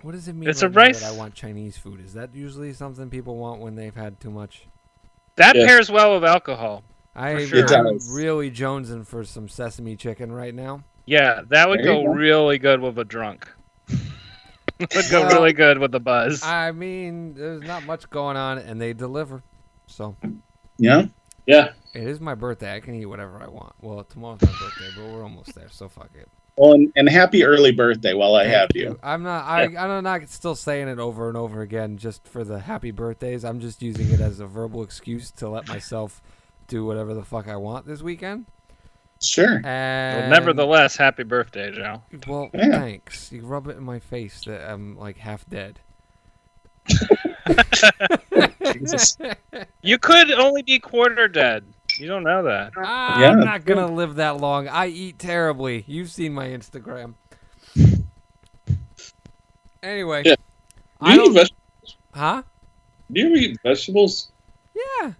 What 0.02 0.12
does 0.12 0.28
it 0.28 0.34
mean? 0.34 0.48
It's 0.48 0.62
a 0.62 0.68
right 0.68 0.74
now 0.74 0.80
rice- 0.82 1.00
That 1.00 1.12
I 1.12 1.16
want 1.16 1.34
Chinese 1.34 1.76
food. 1.76 2.00
Is 2.00 2.12
that 2.14 2.34
usually 2.34 2.72
something 2.72 3.10
people 3.10 3.36
want 3.36 3.60
when 3.60 3.74
they've 3.74 3.94
had 3.94 4.20
too 4.20 4.30
much? 4.30 4.66
That 5.36 5.56
Yeah. 5.56 5.66
pairs 5.66 5.90
well 5.90 6.14
with 6.14 6.24
alcohol. 6.24 6.84
I 7.16 7.44
sure. 7.46 7.66
I'm 7.74 7.98
really 8.12 8.50
jonesing 8.50 9.06
for 9.06 9.24
some 9.24 9.48
sesame 9.48 9.96
chicken 9.96 10.32
right 10.32 10.54
now. 10.54 10.84
Yeah, 11.06 11.42
that 11.48 11.68
would 11.68 11.82
go 11.84 12.02
go. 12.02 12.12
really 12.12 12.58
good 12.58 12.80
with 12.80 12.98
a 12.98 13.04
drunk. 13.04 13.48
would 14.94 15.10
go 15.10 15.22
Well, 15.22 15.36
really 15.36 15.52
good 15.52 15.78
with 15.78 15.92
the 15.92 16.00
buzz. 16.00 16.42
I 16.42 16.72
mean, 16.72 17.34
there's 17.34 17.62
not 17.62 17.84
much 17.84 18.08
going 18.10 18.36
on, 18.36 18.58
and 18.58 18.80
they 18.80 18.92
deliver. 18.92 19.42
So 19.86 20.16
Yeah. 20.78 21.06
Yeah, 21.46 21.72
it 21.92 22.04
is 22.04 22.20
my 22.20 22.34
birthday. 22.34 22.74
I 22.74 22.80
can 22.80 22.94
eat 22.94 23.04
whatever 23.04 23.42
I 23.42 23.48
want. 23.48 23.74
Well, 23.80 24.02
tomorrow's 24.04 24.40
my 24.40 24.48
birthday, 24.48 24.88
but 24.96 25.04
we're 25.04 25.22
almost 25.22 25.54
there, 25.54 25.68
so 25.70 25.88
fuck 25.88 26.08
it. 26.14 26.28
Well, 26.56 26.72
and, 26.72 26.92
and 26.96 27.08
happy 27.08 27.44
early 27.44 27.72
birthday 27.72 28.14
while 28.14 28.34
I 28.34 28.44
Thank 28.44 28.54
have 28.54 28.68
you. 28.74 28.98
I'm 29.02 29.24
not. 29.24 29.44
I, 29.44 29.64
I'm 29.64 30.04
not 30.04 30.28
still 30.28 30.54
saying 30.54 30.88
it 30.88 30.98
over 30.98 31.28
and 31.28 31.36
over 31.36 31.60
again 31.62 31.98
just 31.98 32.26
for 32.26 32.44
the 32.44 32.60
happy 32.60 32.92
birthdays. 32.92 33.44
I'm 33.44 33.60
just 33.60 33.82
using 33.82 34.10
it 34.10 34.20
as 34.20 34.40
a 34.40 34.46
verbal 34.46 34.82
excuse 34.82 35.30
to 35.32 35.48
let 35.48 35.68
myself 35.68 36.22
do 36.68 36.84
whatever 36.84 37.12
the 37.12 37.24
fuck 37.24 37.48
I 37.48 37.56
want 37.56 37.86
this 37.86 38.02
weekend. 38.02 38.46
Sure. 39.26 39.60
Well, 39.62 40.28
nevertheless, 40.30 40.96
happy 40.96 41.22
birthday, 41.24 41.70
Joe. 41.72 42.02
well, 42.26 42.50
Yeah. 42.54 42.70
thanks. 42.80 43.30
You 43.32 43.42
rub 43.46 43.68
it 43.68 43.76
in 43.76 43.82
my 43.84 43.98
face 43.98 44.42
that 44.44 44.70
I'm 44.70 44.96
like 44.98 45.16
half 45.18 45.48
dead. 45.48 45.80
Jesus. 48.72 49.16
You 49.82 49.98
could 49.98 50.32
only 50.32 50.62
be 50.62 50.78
quarter 50.78 51.28
dead. 51.28 51.64
You 51.98 52.06
don't 52.08 52.22
know 52.24 52.42
that. 52.44 52.72
I'm 52.76 53.40
not 53.40 53.64
gonna 53.66 53.86
live 53.92 54.14
that 54.16 54.38
long. 54.38 54.66
I 54.66 54.86
eat 54.88 55.18
terribly. 55.18 55.84
You've 55.86 56.10
seen 56.10 56.32
my 56.32 56.48
Instagram. 56.48 57.14
Anyway, 59.82 60.22
Yeah. 60.24 60.34
Do 60.36 60.42
I 61.02 61.14
you, 61.14 61.20
eat 61.20 61.24
don't. 61.24 61.34
veg- 61.34 61.48
Huh? 62.14 62.42
do 63.12 63.20
you 63.20 63.26
ever 63.26 63.36
eat 63.36 63.58
vegetables? 63.62 64.32
Yeah. 64.74 65.12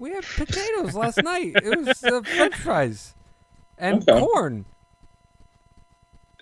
We 0.00 0.10
had 0.12 0.24
potatoes 0.24 0.96
last 0.96 1.20
night. 1.22 1.58
It 1.62 1.70
was 1.70 2.02
uh, 2.04 2.22
French 2.22 2.56
fries 2.56 3.14
and 3.78 4.02
Okay. 4.08 4.18
corn. 4.18 4.64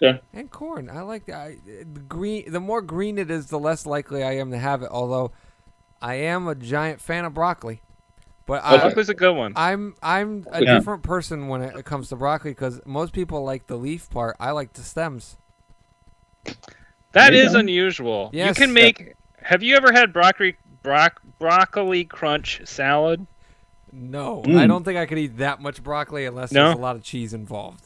Okay. 0.01 0.21
And 0.33 0.49
corn. 0.51 0.89
I 0.89 1.03
like 1.03 1.27
that. 1.27 1.37
I, 1.37 1.57
the 1.67 2.01
green. 2.01 2.51
The 2.53 2.61
more 2.61 2.81
green 2.81 3.19
it 3.19 3.31
is, 3.33 3.47
the 3.49 3.59
less 3.59 3.85
likely 3.85 4.23
I 4.23 4.37
am 4.37 4.53
to 4.53 4.59
have 4.59 4.83
it. 4.83 4.89
Although, 4.93 5.33
I 6.01 6.15
am 6.15 6.47
a 6.47 6.55
giant 6.55 7.01
fan 7.01 7.25
of 7.25 7.35
broccoli. 7.35 7.83
But 8.47 8.63
I, 8.65 8.79
Broccoli's 8.79 9.09
a 9.09 9.15
good 9.15 9.35
one. 9.35 9.53
I'm 9.57 9.97
I'm 10.03 10.47
a 10.53 10.63
Yeah. 10.63 10.79
different 10.79 11.03
person 11.03 11.49
when 11.49 11.61
it 11.61 11.85
comes 11.85 12.11
to 12.11 12.17
broccoli 12.17 12.53
because 12.53 12.81
most 12.87 13.13
people 13.13 13.43
like 13.45 13.67
the 13.67 13.77
leaf 13.77 14.09
part. 14.09 14.37
I 14.39 14.53
like 14.53 14.73
the 14.75 14.83
stems. 14.83 15.37
That 17.13 17.31
There 17.31 17.35
you 17.35 17.45
is 17.47 17.53
go. 17.55 17.59
unusual. 17.59 18.31
You 18.33 18.55
can 18.55 18.73
make. 18.73 19.15
Have 19.43 19.63
you 19.65 19.75
ever 19.77 19.93
had 19.93 20.13
broccoli 20.13 20.57
broc, 20.83 21.21
broccoli 21.41 22.05
crunch 22.05 22.63
salad? 22.65 23.27
No, 23.99 24.43
Mm. 24.47 24.57
I 24.59 24.67
don't 24.67 24.85
think 24.85 24.97
I 24.99 25.07
could 25.07 25.19
eat 25.19 25.39
that 25.39 25.61
much 25.61 25.83
broccoli 25.83 26.25
unless 26.27 26.53
No? 26.53 26.67
there's 26.67 26.77
a 26.79 26.81
lot 26.81 26.97
of 26.97 27.03
cheese 27.03 27.35
involved. 27.35 27.85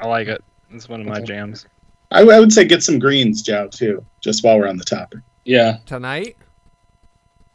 I 0.00 0.06
like 0.08 0.26
it. 0.28 0.42
It's 0.70 0.88
one 0.88 1.00
of 1.00 1.06
my 1.06 1.16
Okay. 1.18 1.24
jams. 1.26 1.66
I, 2.10 2.22
I 2.22 2.40
would 2.40 2.52
say 2.52 2.64
get 2.64 2.82
some 2.82 2.98
greens, 2.98 3.42
Joe, 3.42 3.68
too, 3.68 4.04
just 4.20 4.42
while 4.44 4.58
we're 4.58 4.66
on 4.68 4.76
the 4.76 4.84
topic. 4.84 5.20
Yeah. 5.44 5.78
Tonight? 5.86 6.36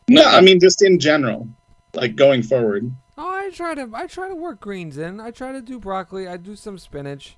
No, 0.09 0.23
I 0.23 0.41
mean 0.41 0.59
just 0.59 0.81
in 0.81 0.99
general, 0.99 1.47
like 1.93 2.15
going 2.15 2.41
forward. 2.43 2.91
Oh, 3.17 3.27
I 3.29 3.49
try 3.51 3.75
to 3.75 3.89
I 3.93 4.07
try 4.07 4.29
to 4.29 4.35
work 4.35 4.59
greens 4.61 4.97
in. 4.97 5.19
I 5.19 5.31
try 5.31 5.51
to 5.51 5.61
do 5.61 5.79
broccoli. 5.79 6.27
I 6.27 6.37
do 6.37 6.55
some 6.55 6.77
spinach. 6.77 7.37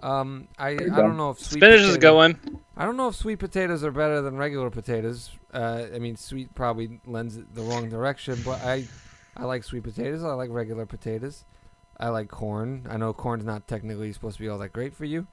Um, 0.00 0.48
I 0.58 0.70
I 0.70 0.76
don't 0.76 1.16
know 1.16 1.30
if 1.30 1.38
sweet 1.38 1.60
Spinach 1.60 1.80
is 1.80 1.94
a 1.94 1.98
potato- 1.98 2.10
good 2.12 2.16
one. 2.16 2.60
I 2.76 2.84
don't 2.84 2.96
know 2.96 3.08
if 3.08 3.14
sweet 3.16 3.38
potatoes 3.38 3.84
are 3.84 3.90
better 3.90 4.20
than 4.20 4.36
regular 4.36 4.70
potatoes. 4.70 5.30
Uh, 5.52 5.84
I 5.94 5.98
mean, 5.98 6.16
sweet 6.16 6.54
probably 6.54 7.00
lends 7.06 7.36
it 7.36 7.54
the 7.54 7.62
wrong 7.62 7.88
direction, 7.88 8.38
but 8.44 8.60
I 8.64 8.84
I 9.38 9.44
like 9.44 9.62
sweet 9.64 9.84
potatoes. 9.84 10.24
I 10.24 10.32
like 10.32 10.50
regular 10.50 10.84
potatoes. 10.86 11.44
I 12.00 12.08
like 12.08 12.28
corn. 12.28 12.86
I 12.90 12.96
know 12.96 13.12
corn's 13.12 13.44
not 13.44 13.66
technically 13.66 14.12
supposed 14.12 14.36
to 14.36 14.42
be 14.42 14.48
all 14.48 14.58
that 14.58 14.72
great 14.72 14.94
for 14.94 15.04
you. 15.04 15.26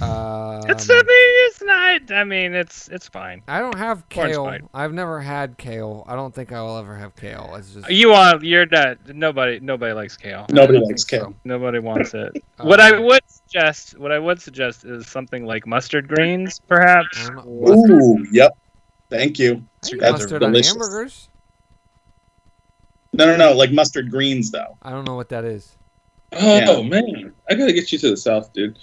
Um, 0.00 0.62
It's 0.66 0.90
I 0.90 0.94
mean, 0.94 1.04
it's 1.06 1.62
not. 1.62 2.10
I 2.10 2.24
mean, 2.24 2.52
it's 2.54 2.88
it's 2.88 3.06
fine. 3.06 3.42
I 3.46 3.60
don't 3.60 3.78
have 3.78 4.08
kale. 4.08 4.58
I've 4.74 4.92
never 4.92 5.20
had 5.20 5.56
kale. 5.56 6.04
I 6.08 6.16
don't 6.16 6.34
think 6.34 6.50
I 6.50 6.60
will 6.62 6.78
ever 6.78 6.96
have 6.96 7.14
kale. 7.14 7.54
It's 7.56 7.74
just 7.74 7.88
You 7.88 8.10
want 8.10 8.42
you're 8.42 8.66
not. 8.66 8.98
Nobody 9.14 9.60
nobody 9.60 9.92
likes 9.92 10.16
kale. 10.16 10.46
Nobody 10.50 10.80
likes 10.80 11.04
think 11.04 11.22
kale. 11.22 11.34
Nobody 11.44 11.78
wants 11.78 12.12
it. 12.12 12.42
what 12.60 12.80
I 12.80 12.96
Um, 12.96 13.04
would 13.04 13.22
suggest, 13.28 13.96
what 13.98 14.10
I 14.10 14.18
would 14.18 14.40
suggest, 14.42 14.84
is 14.84 15.06
something 15.06 15.46
like 15.46 15.64
mustard 15.64 16.08
greens, 16.08 16.58
perhaps. 16.66 17.30
I. 17.30 17.34
Mustard? 17.34 17.90
Ooh, 17.90 18.26
yep. 18.32 18.56
Thank 19.10 19.38
you. 19.38 19.62
I 19.84 19.88
eat 19.94 20.00
That's 20.00 20.12
mustard 20.22 20.42
on 20.42 20.50
delicious. 20.50 20.72
hamburgers. 20.72 21.28
No, 23.16 23.26
no, 23.26 23.36
no, 23.36 23.52
like 23.52 23.70
mustard 23.72 24.10
greens 24.10 24.50
though. 24.50 24.76
I 24.82 24.90
don't 24.90 25.04
know 25.04 25.14
what 25.14 25.28
that 25.28 25.44
is. 25.44 25.76
Oh 26.32 26.82
man, 26.82 27.32
I 27.48 27.54
gotta 27.54 27.72
get 27.72 27.92
you 27.92 27.98
to 27.98 28.10
the 28.10 28.16
south, 28.16 28.52
dude. 28.52 28.76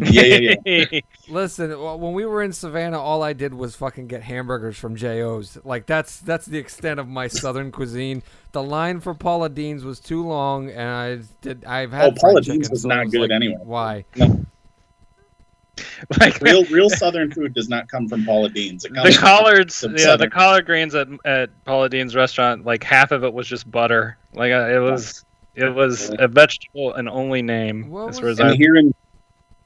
Yeah, 0.00 0.22
yeah, 0.22 0.54
yeah. 0.64 1.00
Listen, 1.28 1.70
when 1.80 2.12
we 2.12 2.24
were 2.24 2.42
in 2.42 2.52
Savannah, 2.52 3.00
all 3.00 3.22
I 3.22 3.32
did 3.32 3.52
was 3.54 3.76
fucking 3.76 4.06
get 4.08 4.22
hamburgers 4.22 4.76
from 4.76 4.96
Jo's. 4.96 5.58
Like 5.64 5.86
that's 5.86 6.18
that's 6.20 6.46
the 6.46 6.58
extent 6.58 6.98
of 7.00 7.08
my 7.08 7.28
southern 7.28 7.70
cuisine. 7.72 8.22
The 8.52 8.62
line 8.62 9.00
for 9.00 9.14
Paula 9.14 9.48
Deen's 9.48 9.84
was 9.84 10.00
too 10.00 10.26
long, 10.26 10.70
and 10.70 10.88
I 10.88 11.18
did. 11.40 11.64
I've 11.64 11.92
had 11.92 12.12
Oh, 12.12 12.12
Paula 12.20 12.42
fried 12.42 12.44
Deen's 12.44 12.68
chicken, 12.68 12.70
was 12.70 12.82
so 12.82 12.88
not 12.88 13.04
was 13.04 13.12
good 13.12 13.22
like, 13.22 13.30
anyway. 13.30 13.58
Why? 13.62 14.04
like 16.20 16.40
real, 16.40 16.64
real 16.66 16.90
Southern 16.90 17.30
food 17.30 17.54
does 17.54 17.68
not 17.68 17.88
come 17.88 18.08
from 18.08 18.24
Paula 18.24 18.48
Deen's. 18.48 18.84
It 18.84 18.92
the 18.92 19.02
comes 19.02 19.16
from 19.16 19.24
collards, 19.24 19.74
some 19.76 19.96
yeah, 19.96 20.16
the 20.16 20.28
collard 20.28 20.66
greens 20.66 20.94
at 20.94 21.08
at 21.24 21.50
Paula 21.64 21.88
Deen's 21.88 22.14
restaurant, 22.14 22.64
like 22.64 22.82
half 22.82 23.12
of 23.12 23.24
it 23.24 23.32
was 23.32 23.46
just 23.46 23.70
butter. 23.70 24.16
Like 24.34 24.52
uh, 24.52 24.68
it 24.68 24.78
was, 24.78 25.24
it 25.54 25.74
was 25.74 26.10
a 26.18 26.28
vegetable 26.28 26.94
and 26.94 27.08
only 27.08 27.42
name. 27.42 27.90
What 27.90 28.02
as 28.02 28.06
was 28.08 28.18
far 28.20 28.28
as 28.28 28.40
And 28.40 28.50
I, 28.50 28.54
here 28.56 28.76
in 28.76 28.94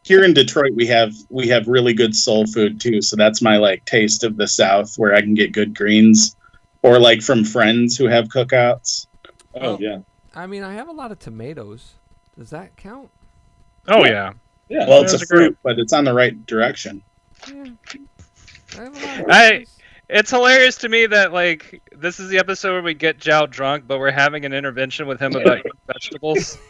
here 0.03 0.25
in 0.25 0.35
Detroit, 0.35 0.73
we 0.75 0.87
have 0.87 1.15
we 1.29 1.49
have 1.49 1.69
really 1.69 1.95
good 1.95 2.15
soul 2.15 2.47
food 2.47 2.81
too. 2.81 3.01
So 3.03 3.17
that's 3.17 3.41
my 3.41 3.57
like 3.57 3.85
taste 3.85 4.25
of 4.25 4.37
the 4.37 4.49
South, 4.49 4.99
where 4.99 5.15
I 5.15 5.21
can 5.21 5.35
get 5.35 5.53
good 5.53 5.77
greens, 5.77 6.37
or 6.83 6.99
like 6.99 7.23
from 7.23 7.45
friends 7.45 7.97
who 7.97 8.07
have 8.07 8.29
cookouts. 8.29 9.07
Oh 9.55 9.79
yeah, 9.79 10.01
I 10.35 10.47
mean, 10.47 10.63
I 10.63 10.75
have 10.75 10.89
a 10.89 10.93
lot 10.93 11.13
of 11.13 11.19
tomatoes. 11.19 11.95
Does 12.37 12.51
that 12.51 12.77
count? 12.77 13.11
oh 13.89 14.05
yeah, 14.05 14.33
yeah. 14.73 14.89
Well, 14.89 15.03
it's 15.03 15.13
a 15.13 15.19
those 15.19 15.23
are 15.23 15.27
great. 15.27 15.47
fruit, 15.47 15.59
but 15.63 15.79
it's 15.79 15.93
on 15.93 16.05
the 16.05 16.15
right 16.15 16.47
direction. 16.47 17.03
Yeah. 17.47 17.67
I 18.79 18.83
have 18.83 19.03
a 19.03 19.07
lot 19.07 19.21
of 19.21 19.27
I- 19.29 19.67
it's 20.09 20.31
hilarious 20.31 20.77
to 20.79 20.89
me 20.89 21.07
that 21.07 21.33
like 21.33 21.83
this 21.97 22.21
is 22.21 22.29
the 22.29 22.39
episode 22.39 22.73
where 22.73 22.83
we 22.83 22.95
get 22.95 23.19
Jow 23.19 23.47
drunk, 23.47 23.85
but 23.87 23.99
we're 23.99 24.11
having 24.11 24.45
an 24.45 24.53
intervention 24.53 25.07
with 25.07 25.21
him 25.21 25.35
about 25.35 25.65
vegetables. 25.87 26.59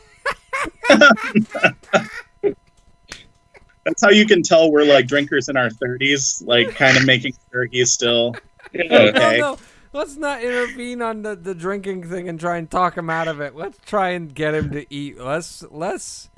That's 3.84 4.00
how 4.00 4.10
you 4.10 4.26
can 4.26 4.42
tell 4.42 4.70
we're 4.70 4.84
like 4.84 5.06
drinkers 5.08 5.48
in 5.48 5.56
our 5.56 5.70
thirties, 5.70 6.42
like 6.46 6.74
kind 6.74 6.96
of 6.96 7.04
making 7.04 7.34
sure 7.50 7.64
he's 7.64 7.92
still 7.92 8.36
okay. 8.74 9.38
No, 9.38 9.52
no. 9.52 9.58
Let's 9.92 10.16
not 10.16 10.42
intervene 10.42 11.02
on 11.02 11.22
the, 11.22 11.36
the 11.36 11.54
drinking 11.54 12.08
thing 12.08 12.28
and 12.28 12.40
try 12.40 12.56
and 12.56 12.70
talk 12.70 12.96
him 12.96 13.10
out 13.10 13.28
of 13.28 13.40
it. 13.40 13.54
Let's 13.54 13.78
try 13.84 14.10
and 14.10 14.34
get 14.34 14.54
him 14.54 14.70
to 14.70 14.86
eat 14.92 15.18
less 15.18 15.64
less 15.70 16.30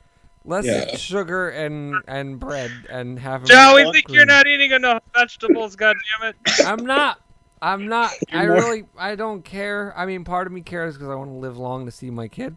less 0.45 0.65
Yeah. 0.67 0.97
sugar 0.97 1.49
and 1.51 1.97
and 2.07 2.39
bread 2.39 2.71
and 2.91 3.19
have 3.19 3.43
him 3.43 3.47
Joe, 3.49 3.75
we 3.77 3.91
think 3.93 4.09
you're 4.11 4.27
not 4.27 4.47
eating 4.47 4.73
enough 4.73 5.03
vegetables. 5.15 5.77
God 5.77 5.97
damn 6.21 6.29
it! 6.31 6.37
I'm 6.67 6.85
not. 6.87 7.21
I'm 7.63 7.89
not. 7.89 8.11
I 8.33 8.43
You're 8.43 8.53
more- 8.53 8.63
really. 8.63 8.85
I 8.99 9.15
don't 9.15 9.43
care. 9.45 9.95
I 9.97 10.07
mean, 10.07 10.25
part 10.25 10.47
of 10.47 10.53
me 10.53 10.61
cares 10.61 10.95
because 10.95 11.09
I 11.09 11.15
want 11.15 11.31
to 11.31 11.35
live 11.35 11.57
long 11.57 11.87
to 11.87 11.91
see 11.91 12.11
my 12.11 12.29
kid. 12.29 12.57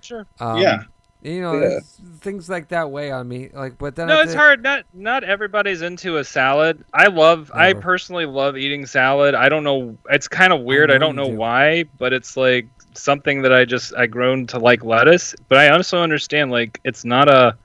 Sure. 0.00 0.26
Um, 0.40 0.58
Yeah. 0.58 0.82
You 1.22 1.40
know, 1.40 1.54
Yeah. 1.58 1.78
things 2.20 2.50
like 2.50 2.68
that 2.68 2.90
weigh 2.90 3.10
on 3.10 3.26
me. 3.26 3.48
Like, 3.50 3.78
but 3.78 3.96
then 3.96 4.08
No, 4.08 4.18
at 4.18 4.24
it's 4.24 4.32
the- 4.32 4.38
hard. 4.38 4.62
Not 4.62 4.84
not 4.92 5.24
everybody's 5.24 5.80
into 5.80 6.18
a 6.18 6.24
salad. 6.24 6.84
I 6.92 7.06
love. 7.06 7.50
I 7.54 7.72
personally 7.72 8.26
love 8.26 8.58
eating 8.58 8.84
salad. 8.84 9.34
I 9.34 9.48
don't 9.48 9.64
know. 9.64 9.96
It's 10.10 10.28
kind 10.28 10.52
of 10.52 10.60
weird. 10.60 10.90
I, 10.90 10.94
know 10.94 11.06
don't 11.06 11.16
know 11.16 11.30
do. 11.30 11.36
why, 11.36 11.84
but 11.98 12.12
it's 12.12 12.36
like 12.36 12.68
something 12.94 13.42
that 13.42 13.52
I 13.52 13.64
just 13.64 13.94
I 13.94 14.06
grown 14.06 14.46
to 14.48 14.58
like 14.58 14.84
lettuce. 14.84 15.34
But 15.48 15.58
I 15.58 15.68
also 15.70 15.98
understand 16.02 16.50
like 16.50 16.80
it's 16.84 17.04
not 17.04 17.28
a. 17.28 17.56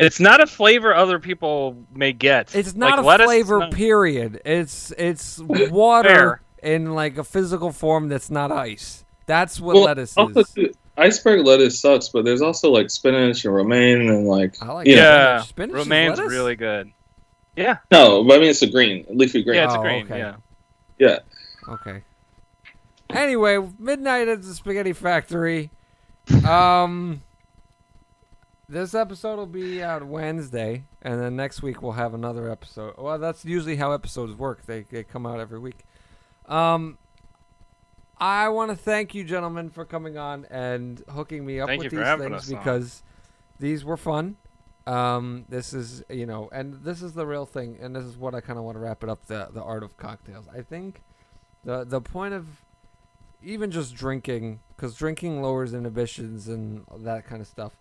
It's 0.00 0.20
not 0.20 0.40
a 0.40 0.46
flavor 0.46 0.94
other 0.94 1.18
people 1.18 1.76
may 1.92 2.12
get. 2.12 2.54
It's 2.54 2.74
not 2.76 2.92
Like, 2.98 3.00
a 3.00 3.02
lettuce 3.06 3.26
flavor. 3.26 3.58
not- 3.58 3.72
Period. 3.72 4.40
It's 4.44 4.92
it's 4.96 5.38
water 5.40 6.40
in 6.62 6.94
like 6.94 7.18
a 7.18 7.24
physical 7.24 7.72
form 7.72 8.08
that's 8.08 8.30
not 8.30 8.52
ice. 8.52 9.04
That's 9.26 9.60
what 9.60 9.74
Well, 9.74 9.84
lettuce 9.84 10.16
also, 10.16 10.40
is. 10.40 10.50
too, 10.54 10.72
iceberg 10.96 11.44
lettuce 11.44 11.80
sucks, 11.80 12.08
but 12.10 12.24
there's 12.24 12.42
also 12.42 12.70
like 12.70 12.90
spinach 12.90 13.44
and 13.44 13.52
romaine 13.52 14.08
and 14.08 14.26
like 14.28 14.54
I 14.62 14.72
like 14.72 14.86
Yeah, 14.86 15.40
spinach. 15.42 15.48
Spinach 15.48 15.74
Romaine's 15.76 16.20
really 16.20 16.54
good. 16.56 16.92
Yeah, 17.56 17.78
no, 17.90 18.22
but 18.22 18.36
I 18.36 18.38
mean 18.38 18.50
it's 18.50 18.62
a 18.62 18.68
green, 18.70 19.04
leafy 19.08 19.42
green. 19.42 19.56
yeah, 19.56 19.64
it's 19.64 19.74
Oh, 19.74 19.80
a 19.80 19.82
green. 19.82 20.02
Oh, 20.02 20.14
okay. 20.14 20.18
Yeah. 20.18 20.36
Yeah. 21.00 21.18
Okay. 21.74 22.02
Anyway, 23.10 23.58
midnight 23.78 24.28
at 24.28 24.42
the 24.42 24.54
Spaghetti 24.54 24.92
Factory. 24.92 25.70
Um, 26.46 27.22
this 28.68 28.94
episode 28.94 29.36
will 29.36 29.46
be 29.46 29.82
out 29.82 30.06
Wednesday, 30.06 30.84
and 31.00 31.20
then 31.20 31.36
next 31.36 31.62
week 31.62 31.80
we'll 31.80 31.92
have 31.92 32.12
another 32.12 32.50
episode. 32.50 32.94
Well, 32.98 33.18
that's 33.18 33.44
usually 33.44 33.76
how 33.76 33.92
episodes 33.92 34.34
work. 34.34 34.66
They 34.66 34.82
they 34.82 35.04
come 35.04 35.24
out 35.24 35.40
every 35.40 35.58
week. 35.58 35.86
Um, 36.46 36.98
I 38.18 38.48
want 38.48 38.70
to 38.70 38.76
thank 38.76 39.14
you, 39.14 39.24
gentlemen, 39.24 39.70
for 39.70 39.84
coming 39.84 40.18
on 40.18 40.44
and 40.50 41.02
hooking 41.08 41.46
me 41.46 41.60
up 41.60 41.68
Thank 41.68 41.82
with 41.84 41.92
these 41.92 42.00
things 42.00 42.32
us 42.32 42.52
on. 42.52 42.58
because 42.58 43.02
these 43.58 43.84
were 43.84 43.96
fun. 43.96 44.36
Um, 44.86 45.44
this 45.48 45.72
is 45.72 46.02
you 46.10 46.26
know, 46.26 46.50
and 46.52 46.82
this 46.84 47.02
is 47.02 47.14
the 47.14 47.26
real 47.26 47.46
thing, 47.46 47.78
and 47.80 47.96
this 47.96 48.04
is 48.04 48.18
what 48.18 48.34
I 48.34 48.42
kind 48.42 48.58
of 48.58 48.66
want 48.66 48.76
to 48.76 48.80
wrap 48.80 49.02
it 49.02 49.08
up. 49.08 49.26
The 49.26 49.48
the 49.50 49.62
art 49.62 49.82
of 49.82 49.96
cocktails. 49.96 50.46
I 50.54 50.60
think 50.60 51.02
the 51.64 51.84
the 51.84 52.02
point 52.02 52.34
of 52.34 52.46
even 53.42 53.70
just 53.70 53.94
drinking, 53.94 54.60
because 54.76 54.94
drinking 54.94 55.42
lowers 55.42 55.74
inhibitions 55.74 56.48
and 56.48 56.84
that 56.98 57.26
kind 57.26 57.40
of 57.40 57.46
stuff. 57.46 57.72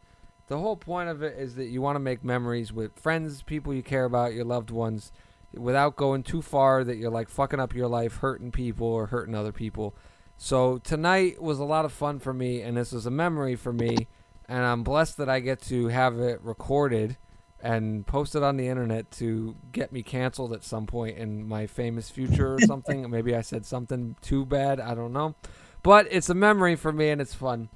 the 0.47 0.57
whole 0.57 0.77
point 0.77 1.09
of 1.09 1.21
it 1.21 1.37
is 1.37 1.55
that 1.55 1.65
you 1.65 1.81
want 1.81 1.95
to 1.95 1.99
make 1.99 2.23
memories 2.23 2.71
with 2.71 2.97
friends, 2.97 3.41
people 3.41 3.73
you 3.73 3.83
care 3.83 4.05
about, 4.05 4.33
your 4.33 4.45
loved 4.45 4.71
ones, 4.71 5.11
without 5.53 5.95
going 5.95 6.23
too 6.23 6.41
far 6.41 6.83
that 6.83 6.97
you're 6.97 7.11
like 7.11 7.29
fucking 7.29 7.59
up 7.59 7.75
your 7.75 7.87
life, 7.87 8.17
hurting 8.17 8.51
people 8.51 8.87
or 8.87 9.07
hurting 9.07 9.35
other 9.35 9.51
people. 9.51 9.93
So 10.37 10.77
tonight 10.77 11.41
was 11.41 11.59
a 11.59 11.65
lot 11.65 11.83
of 11.83 11.91
fun 11.91 12.19
for 12.19 12.33
me, 12.33 12.61
and 12.61 12.77
this 12.77 12.91
was 12.91 13.05
a 13.05 13.11
memory 13.11 13.55
for 13.55 13.73
me, 13.73 14.07
and 14.47 14.63
I'm 14.63 14.83
blessed 14.83 15.17
that 15.17 15.29
I 15.29 15.39
get 15.39 15.61
to 15.63 15.87
have 15.87 16.19
it 16.19 16.41
recorded 16.41 17.17
and 17.61 18.05
posted 18.05 18.43
on 18.43 18.57
the 18.57 18.67
internet 18.67 19.09
to 19.11 19.55
get 19.71 19.91
me 19.91 20.03
canceled 20.03 20.53
at 20.53 20.63
some 20.63 20.85
point 20.85 21.17
in 21.17 21.47
my 21.47 21.65
famous 21.67 22.09
future 22.09 22.55
or 22.55 22.59
something. 22.65 23.09
Maybe 23.09 23.35
I 23.35 23.41
said 23.41 23.65
something 23.65 24.15
too 24.21 24.45
bad. 24.45 24.79
I 24.79 24.93
don't 24.93 25.13
know, 25.13 25.35
but 25.83 26.07
it's 26.11 26.29
a 26.29 26.35
memory 26.35 26.75
for 26.75 26.91
me, 26.91 27.09
and 27.09 27.21
it's 27.21 27.33
fun. 27.33 27.69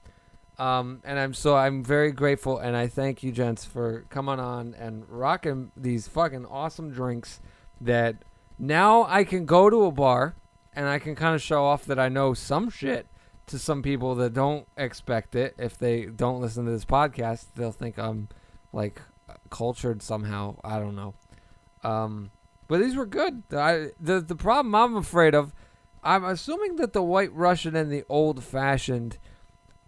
Um, 0.59 1.01
and 1.03 1.17
I'm 1.17 1.33
so 1.33 1.55
I'm 1.55 1.83
very 1.83 2.11
grateful, 2.11 2.59
and 2.59 2.75
I 2.75 2.87
thank 2.87 3.23
you, 3.23 3.31
gents, 3.31 3.65
for 3.65 4.05
coming 4.09 4.39
on 4.39 4.75
and 4.75 5.07
rocking 5.09 5.71
these 5.75 6.07
fucking 6.07 6.45
awesome 6.45 6.91
drinks. 6.91 7.39
That 7.79 8.17
now 8.59 9.05
I 9.05 9.23
can 9.23 9.45
go 9.45 9.71
to 9.71 9.85
a 9.85 9.91
bar 9.91 10.35
and 10.73 10.87
I 10.87 10.99
can 10.99 11.15
kind 11.15 11.35
of 11.35 11.41
show 11.41 11.63
off 11.65 11.85
that 11.85 11.99
I 11.99 12.09
know 12.09 12.33
some 12.33 12.69
shit 12.69 13.07
to 13.47 13.59
some 13.59 13.81
people 13.81 14.15
that 14.15 14.33
don't 14.33 14.67
expect 14.77 15.35
it. 15.35 15.55
If 15.57 15.77
they 15.77 16.05
don't 16.05 16.39
listen 16.39 16.65
to 16.65 16.71
this 16.71 16.85
podcast, 16.85 17.47
they'll 17.55 17.71
think 17.71 17.97
I'm 17.97 18.29
like 18.71 19.01
cultured 19.51 20.01
somehow. 20.01 20.55
I 20.63 20.79
don't 20.79 20.95
know. 20.95 21.13
Um, 21.83 22.31
but 22.67 22.79
these 22.79 22.95
were 22.95 23.05
good. 23.05 23.43
I, 23.51 23.89
the 23.99 24.19
the 24.21 24.35
problem 24.35 24.73
I'm 24.73 24.95
afraid 24.95 25.35
of, 25.35 25.53
I'm 26.03 26.23
assuming 26.25 26.77
that 26.77 26.93
the 26.93 27.03
White 27.03 27.33
Russian 27.33 27.75
and 27.75 27.91
the 27.91 28.03
Old 28.09 28.43
Fashioned 28.43 29.19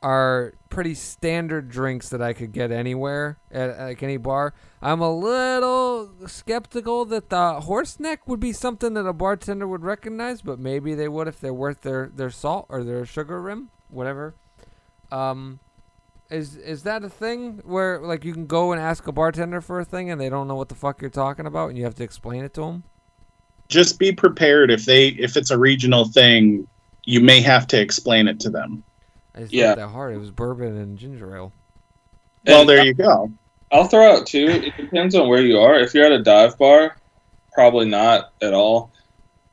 are 0.04 0.54
pretty 0.70 0.94
standard 0.94 1.70
drinks 1.70 2.10
that 2.10 2.22
I 2.22 2.34
could 2.34 2.52
get 2.52 2.72
anywhere 2.72 3.38
at 3.50 3.80
like 3.80 4.04
any 4.04 4.18
bar. 4.18 4.54
I'm 4.82 5.00
a 5.00 5.10
little 5.10 6.12
skeptical 6.28 7.06
that 7.06 7.30
the 7.30 7.62
horse 7.62 8.02
neck 8.02 8.28
would 8.28 8.42
be 8.42 8.52
something 8.52 8.96
that 8.96 9.06
a 9.06 9.14
bartender 9.14 9.66
would 9.66 9.84
recognize, 9.84 10.42
but 10.42 10.60
maybe 10.60 10.94
they 10.94 11.08
would 11.08 11.30
if 11.30 11.40
they're 11.40 11.54
worth 11.54 11.82
their, 11.82 12.12
their 12.14 12.30
salt 12.30 12.66
or 12.68 12.84
their 12.84 13.06
sugar 13.06 13.42
rim, 13.42 13.70
whatever. 13.88 14.36
Um, 15.10 15.62
is 16.30 16.56
is 16.56 16.84
that 16.84 17.04
a 17.04 17.10
thing 17.10 17.62
where 17.64 18.00
like 18.00 18.24
you 18.26 18.34
can 18.34 18.48
go 18.48 18.72
and 18.72 18.82
ask 18.82 19.06
a 19.08 19.12
bartender 19.12 19.62
for 19.62 19.80
a 19.80 19.86
thing 19.86 20.10
and 20.10 20.20
they 20.20 20.30
don't 20.30 20.48
know 20.48 20.56
what 20.56 20.70
the 20.70 20.76
fuck 20.76 21.02
you're 21.02 21.10
talking 21.10 21.46
about 21.46 21.70
and 21.70 21.78
you 21.78 21.84
have 21.84 21.96
to 21.96 22.04
explain 22.04 22.44
it 22.44 22.54
to 22.56 22.62
them? 22.62 22.84
Just 23.70 24.00
be 24.00 24.12
prepared 24.12 24.72
if 24.72 24.86
they 24.86 25.10
if 25.10 25.38
it's 25.38 25.52
a 25.52 25.58
regional 25.58 26.06
thing, 26.06 26.68
you 27.06 27.20
may 27.20 27.42
have 27.42 27.68
to 27.68 27.80
explain 27.80 28.28
it 28.28 28.40
to 28.42 28.50
them. 28.50 28.84
It's 29.36 29.52
Yeah. 29.52 29.70
not 29.70 29.78
that 29.78 29.88
hard. 29.90 30.14
It 30.14 30.20
was 30.20 30.32
bourbon 30.32 30.78
and 30.78 30.98
ginger 30.98 31.36
ale. 31.36 31.52
Well, 32.46 32.62
And 32.62 32.70
there 32.70 32.86
you 32.86 32.94
go. 32.94 33.32
I'll 33.72 33.86
throw 33.88 34.12
out 34.16 34.28
too. 34.28 34.48
It 34.48 34.78
depends 34.78 35.16
on 35.16 35.28
where 35.28 35.42
you 35.42 35.58
are. 35.60 35.80
If 35.80 35.94
you're 35.94 36.06
at 36.06 36.12
a 36.12 36.22
dive 36.22 36.58
bar, 36.58 36.96
probably 37.54 37.88
not 37.90 38.32
at 38.42 38.54
all. 38.54 38.92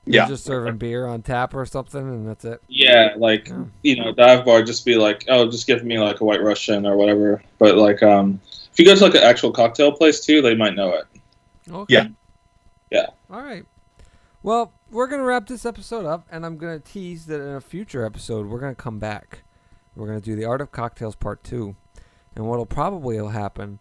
You're 0.06 0.22
Yeah. 0.22 0.28
just 0.28 0.44
serving 0.44 0.78
beer 0.78 1.06
on 1.06 1.22
tap 1.22 1.54
or 1.54 1.64
something 1.66 2.00
and 2.00 2.26
that's 2.28 2.44
it. 2.44 2.62
Yeah, 2.68 3.14
like 3.16 3.48
Yeah. 3.48 3.64
you 3.82 3.96
know, 3.96 4.12
dive 4.12 4.44
bar, 4.44 4.62
just 4.62 4.84
be 4.86 4.96
like, 4.96 5.24
oh, 5.28 5.50
just 5.50 5.66
give 5.66 5.84
me 5.84 5.98
like 5.98 6.20
a 6.20 6.24
White 6.24 6.42
Russian 6.42 6.86
or 6.86 6.96
whatever. 6.96 7.42
But 7.58 7.76
like, 7.76 8.02
um, 8.02 8.40
if 8.72 8.78
you 8.78 8.84
go 8.84 8.94
to 8.94 9.04
like 9.04 9.14
an 9.14 9.22
actual 9.22 9.52
cocktail 9.52 9.92
place 9.92 10.24
too, 10.24 10.40
they 10.42 10.54
might 10.54 10.74
know 10.74 10.94
it. 10.94 11.04
Okay. 11.70 11.94
Yeah. 11.94 12.06
Yeah. 12.90 13.06
All 13.30 13.42
right. 13.42 13.64
Well, 14.42 14.72
we're 14.90 15.06
gonna 15.06 15.22
wrap 15.22 15.46
this 15.46 15.66
episode 15.66 16.06
up, 16.06 16.26
and 16.32 16.46
I'm 16.46 16.56
gonna 16.56 16.80
tease 16.80 17.26
that 17.26 17.40
in 17.40 17.54
a 17.54 17.60
future 17.60 18.04
episode 18.06 18.46
we're 18.46 18.58
gonna 18.58 18.74
come 18.74 18.98
back. 18.98 19.42
We're 19.94 20.06
gonna 20.06 20.20
do 20.22 20.34
the 20.34 20.46
art 20.46 20.62
of 20.62 20.72
cocktails 20.72 21.14
part 21.14 21.44
two, 21.44 21.76
and 22.34 22.46
what'll 22.48 22.64
probably 22.64 23.20
will 23.20 23.28
happen, 23.28 23.80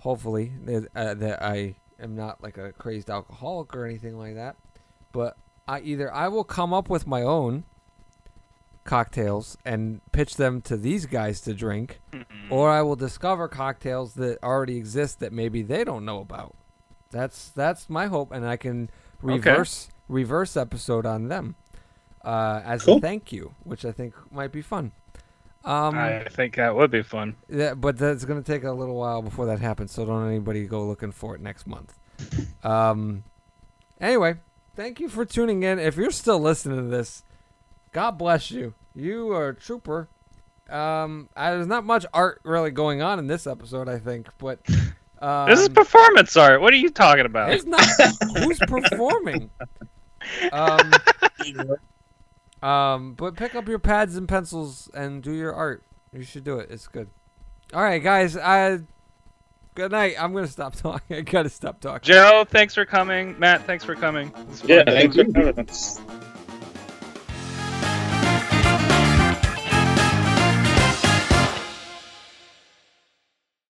hopefully, 0.00 0.52
is, 0.66 0.86
uh, 0.94 1.14
that 1.14 1.42
I 1.42 1.76
am 1.98 2.14
not 2.14 2.42
like 2.42 2.58
a 2.58 2.72
crazed 2.72 3.08
alcoholic 3.08 3.74
or 3.74 3.86
anything 3.86 4.18
like 4.18 4.34
that, 4.34 4.56
but 5.10 5.36
I 5.66 5.80
either 5.80 6.12
I 6.12 6.28
will 6.28 6.44
come 6.44 6.72
up 6.72 6.88
with 6.88 7.06
my 7.06 7.22
own 7.22 7.64
cocktails 8.84 9.56
and 9.64 10.00
pitch 10.12 10.36
them 10.36 10.60
to 10.62 10.76
these 10.76 11.06
guys 11.06 11.40
to 11.42 11.54
drink, 11.54 12.00
or 12.50 12.70
I 12.70 12.82
will 12.82 12.96
discover 12.96 13.48
cocktails 13.48 14.14
that 14.14 14.42
already 14.42 14.76
exist 14.76 15.20
that 15.20 15.32
maybe 15.32 15.62
they 15.62 15.84
don't 15.84 16.04
know 16.04 16.20
about. 16.20 16.54
That's 17.10 17.48
that's 17.50 17.88
my 17.88 18.06
hope, 18.06 18.30
and 18.32 18.46
I 18.46 18.56
can 18.56 18.90
reverse 19.22 19.88
reverse 20.08 20.56
episode 20.56 21.06
on 21.06 21.28
them 21.28 21.54
uh, 22.22 22.60
as 22.64 22.86
a 22.86 23.00
thank 23.00 23.32
you, 23.32 23.54
which 23.62 23.84
I 23.84 23.92
think 23.92 24.14
might 24.30 24.52
be 24.52 24.62
fun. 24.62 24.92
Um, 25.64 25.96
I 25.96 26.26
think 26.30 26.56
that 26.56 26.74
would 26.74 26.90
be 26.90 27.02
fun. 27.02 27.36
yeah, 27.48 27.72
but 27.72 27.96
that's 27.96 28.26
gonna 28.26 28.42
take 28.42 28.64
a 28.64 28.72
little 28.72 28.96
while 28.96 29.22
before 29.22 29.46
that 29.46 29.60
happens, 29.60 29.92
so 29.92 30.04
don't 30.04 30.28
anybody 30.28 30.66
go 30.66 30.84
looking 30.84 31.10
for 31.12 31.34
it 31.34 31.40
next 31.40 31.66
month. 31.66 31.94
Um, 32.62 33.24
anyway, 34.00 34.36
thank 34.74 35.00
you 35.00 35.08
for 35.08 35.24
tuning 35.24 35.62
in. 35.62 35.78
If 35.78 35.96
you're 35.96 36.10
still 36.10 36.40
listening 36.40 36.78
to 36.78 36.96
this, 36.96 37.22
God 37.92 38.12
bless 38.12 38.50
you. 38.50 38.74
You 38.94 39.32
are 39.32 39.48
a 39.48 39.54
trooper. 39.54 40.08
Um, 40.68 41.28
I, 41.36 41.50
there's 41.50 41.66
not 41.66 41.84
much 41.84 42.06
art 42.12 42.40
really 42.44 42.70
going 42.70 43.02
on 43.02 43.18
in 43.18 43.26
this 43.26 43.46
episode, 43.46 43.88
I 43.88 43.98
think, 43.98 44.28
but 44.38 44.60
um, 45.20 45.48
this 45.48 45.60
is 45.60 45.68
performance 45.68 46.36
art. 46.36 46.60
What 46.60 46.72
are 46.72 46.78
you 46.78 46.90
talking 46.90 47.26
about? 47.26 47.52
it's 47.52 47.64
not 47.64 47.84
who's 48.38 48.58
performing. 48.60 49.50
Um, 50.52 50.92
um, 52.62 53.14
but 53.14 53.36
pick 53.36 53.54
up 53.54 53.68
your 53.68 53.78
pads 53.78 54.16
and 54.16 54.28
pencils 54.28 54.90
and 54.94 55.22
do 55.22 55.32
your 55.32 55.54
art. 55.54 55.82
You 56.12 56.22
should 56.22 56.44
do 56.44 56.58
it. 56.58 56.70
It's 56.70 56.88
good. 56.88 57.08
All 57.72 57.82
right, 57.82 58.02
guys. 58.02 58.36
I 58.36 58.78
good 59.74 59.92
night. 59.92 60.14
I'm 60.18 60.32
gonna 60.32 60.46
stop 60.46 60.74
talking. 60.74 61.16
I 61.16 61.20
gotta 61.20 61.48
stop 61.48 61.80
talking. 61.80 62.12
Joe, 62.12 62.44
thanks 62.48 62.74
for 62.74 62.84
coming. 62.84 63.38
Matt, 63.38 63.64
thanks 63.64 63.84
for 63.84 63.94
coming. 63.94 64.32
Yeah, 64.64 64.84
thanks 64.84 65.16
for 65.16 65.24
having 65.34 65.68
us. 65.68 66.00